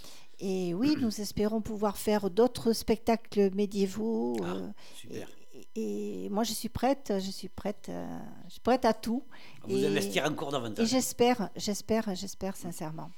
Et 0.40 0.74
oui, 0.74 0.96
nous 1.00 1.20
espérons 1.20 1.62
pouvoir 1.62 1.96
faire 1.96 2.28
d'autres 2.28 2.72
spectacles 2.72 3.50
médiévaux. 3.54 4.36
Ah, 4.44 4.56
super. 4.94 5.28
et 5.76 6.28
moi, 6.30 6.42
je 6.42 6.52
suis 6.52 6.68
prête, 6.68 7.12
je 7.16 7.30
suis 7.30 7.48
prête, 7.48 7.90
je 8.48 8.52
suis 8.52 8.60
prête 8.60 8.84
à 8.84 8.92
tout. 8.92 9.24
vous 9.66 9.78
et, 9.78 9.86
investir 9.86 10.24
encore 10.26 10.50
davantage. 10.50 10.84
Et 10.84 10.88
j'espère, 10.88 11.48
j'espère, 11.56 12.14
j'espère 12.14 12.56
sincèrement. 12.56 13.10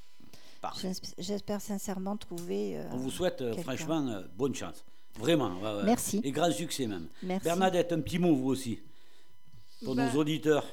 J'espère 1.18 1.60
sincèrement 1.60 2.16
trouver. 2.16 2.80
On 2.92 2.96
vous 2.96 3.10
souhaite 3.10 3.42
franchement 3.62 4.22
bonne 4.36 4.54
chance. 4.54 4.84
Vraiment. 5.18 5.52
Merci. 5.84 6.20
Et 6.22 6.30
grand 6.30 6.52
succès 6.52 6.86
même. 6.86 7.08
Merci. 7.22 7.44
Bernadette, 7.44 7.92
un 7.92 8.00
petit 8.00 8.18
mot 8.18 8.34
vous 8.34 8.50
aussi 8.50 8.80
pour 9.84 9.94
nos 9.94 10.02
bah, 10.02 10.16
auditeurs. 10.16 10.66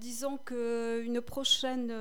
disons 0.00 0.38
qu'une 0.38 1.20
prochaine 1.20 1.92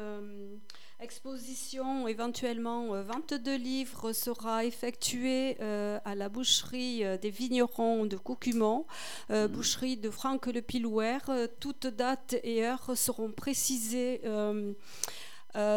Exposition, 1.03 2.07
éventuellement 2.07 2.93
22 3.03 3.51
euh, 3.51 3.57
livres, 3.57 4.14
sera 4.14 4.64
effectuée 4.64 5.57
euh, 5.60 5.99
à 6.05 6.15
la 6.15 6.30
boucherie 6.30 7.03
euh, 7.03 7.18
des 7.18 7.30
vignerons 7.30 8.05
de 8.05 8.15
Coucumont, 8.15 8.85
mmh. 9.30 9.47
boucherie 9.47 9.97
de 9.97 10.10
Franck 10.10 10.47
Le 10.47 10.61
Pilouer. 10.61 11.18
Toutes 11.60 11.88
dates 11.88 12.35
et 12.43 12.64
heures 12.64 12.95
seront 12.95 13.31
précisées. 13.31 14.22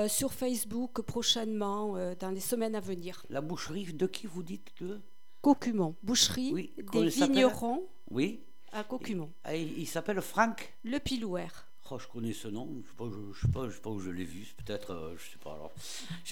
sur 0.09 0.33
Facebook 0.33 1.03
prochainement, 1.03 1.97
dans 2.21 2.31
les 2.31 2.41
semaines 2.41 2.77
à 2.77 2.81
venir. 2.81 3.25
La 3.29 3.41
boucherie 3.41 3.93
de 3.93 4.07
qui 4.07 4.29
vous 4.29 4.45
dites 4.45 4.81
de 4.81 5.01
Cocumont, 5.43 5.97
boucherie 6.05 6.73
des 6.93 7.09
vignerons 7.09 7.89
oui. 8.13 8.46
À 8.77 8.85
Cocumont. 8.85 9.31
il, 9.53 9.79
il 9.79 9.87
s'appelle 9.87 10.21
Franck 10.21 10.75
Le 10.85 10.99
Pilouer. 10.99 11.49
Oh, 11.91 11.99
je 11.99 12.07
connais 12.09 12.33
ce 12.33 12.49
nom, 12.49 12.69
je 12.69 13.05
ne 13.05 13.33
sais, 13.33 13.49
pas, 13.49 13.71
sais 13.71 13.81
pas 13.81 13.91
où 13.91 14.01
je 14.01 14.11
l'ai 14.11 14.25
vu, 14.25 14.45
peut-être, 14.57 14.91
euh, 14.91 15.15
je 15.17 15.31
sais 15.33 15.39
pas. 15.39 15.53
Alors, 15.53 15.73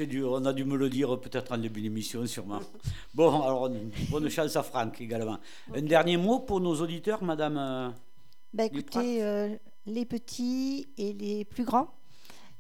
dû, 0.09 0.25
on 0.25 0.45
a 0.45 0.53
dû 0.53 0.65
me 0.65 0.77
le 0.77 0.91
dire 0.91 1.21
peut-être 1.21 1.53
en 1.53 1.59
début 1.59 1.81
d'émission, 1.81 2.27
sûrement. 2.27 2.61
Bon, 3.15 3.41
alors, 3.43 3.71
bonne 4.11 4.29
chance 4.29 4.57
à 4.57 4.65
Franck 4.65 5.01
également. 5.01 5.39
Un 5.73 5.83
dernier 5.83 6.17
mot 6.17 6.41
pour 6.41 6.61
nos 6.61 6.75
auditeurs, 6.81 7.23
Madame 7.23 7.57
euh, 7.57 7.89
bah, 8.53 8.65
Écoutez, 8.65 9.23
euh, 9.23 9.57
les 9.87 10.05
petits 10.05 10.89
et 10.99 11.13
les 11.13 11.45
plus 11.45 11.65
grands, 11.65 11.95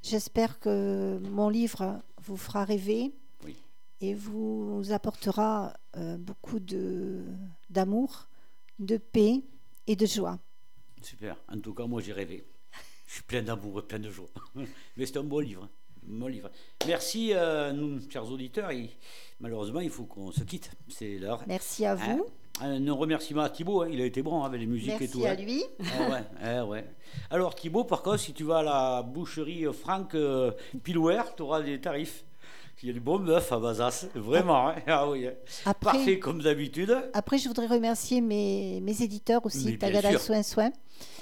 j'espère 0.02 0.60
que 0.60 1.18
mon 1.30 1.48
livre 1.48 2.00
vous 2.22 2.36
fera 2.36 2.64
rêver 2.64 3.12
et 4.00 4.14
vous 4.14 4.84
apportera 4.90 5.72
beaucoup 6.18 6.60
d'amour, 7.70 8.28
de 8.78 8.98
paix 8.98 9.42
et 9.86 9.96
de 9.96 10.06
joie. 10.06 10.38
Super, 11.02 11.36
en 11.48 11.58
tout 11.58 11.74
cas, 11.74 11.86
moi 11.86 12.00
j'ai 12.00 12.12
rêvé. 12.12 12.44
Je 13.06 13.14
suis 13.14 13.22
plein 13.22 13.42
d'amour 13.42 13.80
et 13.80 13.82
plein 13.82 13.98
de 13.98 14.10
joie. 14.10 14.28
Mais 14.96 15.06
c'est 15.06 15.18
un 15.18 15.22
beau 15.22 15.40
livre. 15.40 15.68
Bon 16.02 16.26
livre. 16.26 16.50
Merci, 16.86 17.30
euh, 17.32 17.72
nous, 17.72 18.00
chers 18.10 18.30
auditeurs. 18.30 18.70
malheureusement, 19.40 19.80
il 19.80 19.90
faut 19.90 20.04
qu'on 20.04 20.32
se 20.32 20.42
quitte. 20.42 20.70
C'est 20.88 21.18
l'heure. 21.18 21.42
Merci 21.46 21.86
à 21.86 21.94
vous. 21.94 22.26
Un, 22.60 22.92
remerciement 22.92 23.42
à 23.42 23.50
Thibaut, 23.50 23.82
hein. 23.82 23.88
il 23.90 24.00
a 24.00 24.04
été 24.04 24.22
bon 24.22 24.42
hein, 24.42 24.46
avec 24.46 24.60
les 24.60 24.66
musiques 24.66 25.00
et 25.00 25.08
tout. 25.08 25.20
Merci 25.20 25.26
à 25.26 25.42
hein. 25.42 25.44
lui. 25.44 25.64
Eh 25.80 26.12
ouais, 26.12 26.24
eh 26.42 26.60
ouais. 26.68 26.84
Alors 27.30 27.54
Thibaut, 27.54 27.84
par 27.84 28.02
contre, 28.02 28.20
si 28.20 28.32
tu 28.32 28.44
vas 28.44 28.58
à 28.58 28.62
la 28.62 29.02
boucherie 29.02 29.64
Franck 29.72 30.14
euh, 30.14 30.52
Pilouer, 30.82 31.22
tu 31.36 31.42
auras 31.42 31.62
des 31.62 31.80
tarifs. 31.80 32.24
Il 32.82 32.88
y 32.88 32.90
a 32.90 32.92
du 32.92 33.00
bon 33.00 33.18
bœuf 33.18 33.50
à 33.52 33.58
Bazas, 33.58 34.06
vraiment. 34.14 34.72
Ah 34.86 35.08
oui, 35.08 35.26
Parfait 35.80 36.18
comme 36.18 36.42
d'habitude. 36.42 36.94
Après, 37.14 37.38
je 37.38 37.48
voudrais 37.48 37.66
remercier 37.66 38.20
mes, 38.20 38.80
mes 38.82 39.02
éditeurs 39.02 39.44
aussi, 39.46 39.78
Tagada 39.78 40.18
Soin 40.18 40.42
Soin. 40.42 40.70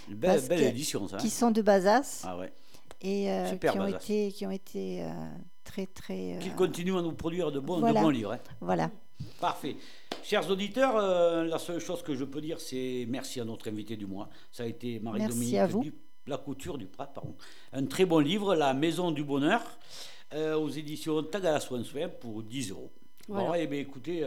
Belle, 0.09 0.41
belle 0.49 0.63
édition, 0.65 1.07
ça. 1.07 1.19
Qui 1.19 1.31
sont 1.31 1.51
de 1.51 1.63
Bazas. 1.63 2.23
Ah 2.25 2.37
ouais. 2.37 2.53
Et 3.01 3.31
euh, 3.31 3.57
qui, 3.57 3.79
ont 3.79 3.87
été, 3.87 4.33
qui 4.33 4.47
ont 4.47 4.51
été 4.51 5.03
euh, 5.03 5.11
très, 5.65 5.87
très. 5.87 6.39
Qui 6.41 6.51
continuent 6.51 6.97
à 6.97 7.03
nous 7.03 7.13
produire 7.13 7.51
de 7.51 7.59
bons, 7.59 7.81
de 7.81 7.93
bons 7.93 8.11
livres. 8.11 8.33
Hein. 8.33 8.41
Voilà. 8.61 8.91
Parfait. 9.41 9.77
Chers 10.23 10.49
auditeurs, 10.51 10.97
euh, 10.97 11.45
la 11.45 11.59
seule 11.59 11.81
chose 11.81 12.03
que 12.03 12.15
je 12.15 12.25
peux 12.25 12.41
dire, 12.41 12.61
c'est 12.61 13.07
merci 13.09 13.41
à 13.41 13.45
notre 13.45 13.69
invité 13.69 13.97
du 13.97 14.07
mois. 14.07 14.29
Ça 14.53 14.63
a 14.63 14.67
été 14.67 15.01
Marie-Dominique 15.01 15.95
La 16.27 16.39
Couture 16.39 16.79
du 16.79 16.87
Prat. 16.87 17.07
Pardon. 17.07 17.35
Un 17.73 17.87
très 17.87 18.05
bon 18.05 18.21
livre, 18.21 18.55
La 18.55 18.73
Maison 18.73 19.11
du 19.11 19.25
Bonheur, 19.25 19.61
aux 20.35 20.69
éditions 20.69 21.23
Tagala 21.23 21.61
Soin 21.61 21.83
pour 22.21 22.43
10 22.43 22.71
euros. 22.71 22.91
Bon, 23.29 23.55
et 23.55 23.63
eh 23.63 23.67
bien, 23.67 23.81
écoutez, 23.81 24.27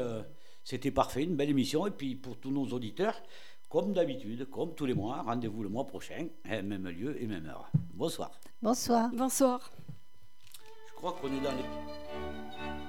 c'était 0.64 0.92
parfait, 0.92 1.24
une 1.24 1.36
belle 1.36 1.50
émission. 1.50 1.86
Et 1.88 1.92
puis 1.92 2.16
pour 2.16 2.38
tous 2.38 2.52
nos 2.52 2.66
auditeurs, 2.68 3.16
comme 3.70 3.94
d'habitude, 3.94 4.50
comme 4.50 4.74
tous 4.74 4.86
les 4.86 4.94
mois, 4.94 5.22
rendez-vous 5.22 5.64
le 5.64 5.70
mois 5.70 5.86
prochain, 5.86 6.28
hein, 6.50 6.62
même 6.62 6.88
lieu 6.88 7.22
et 7.22 7.28
même 7.28 7.46
heure. 7.46 7.70
Bonsoir. 7.94 8.32
Bonsoir. 8.62 9.10
Bonsoir. 9.14 9.72
Je 10.88 10.94
crois 10.96 11.14
qu'on 11.14 11.28
est 11.28 11.42
dans 11.42 11.52
les... 11.52 12.85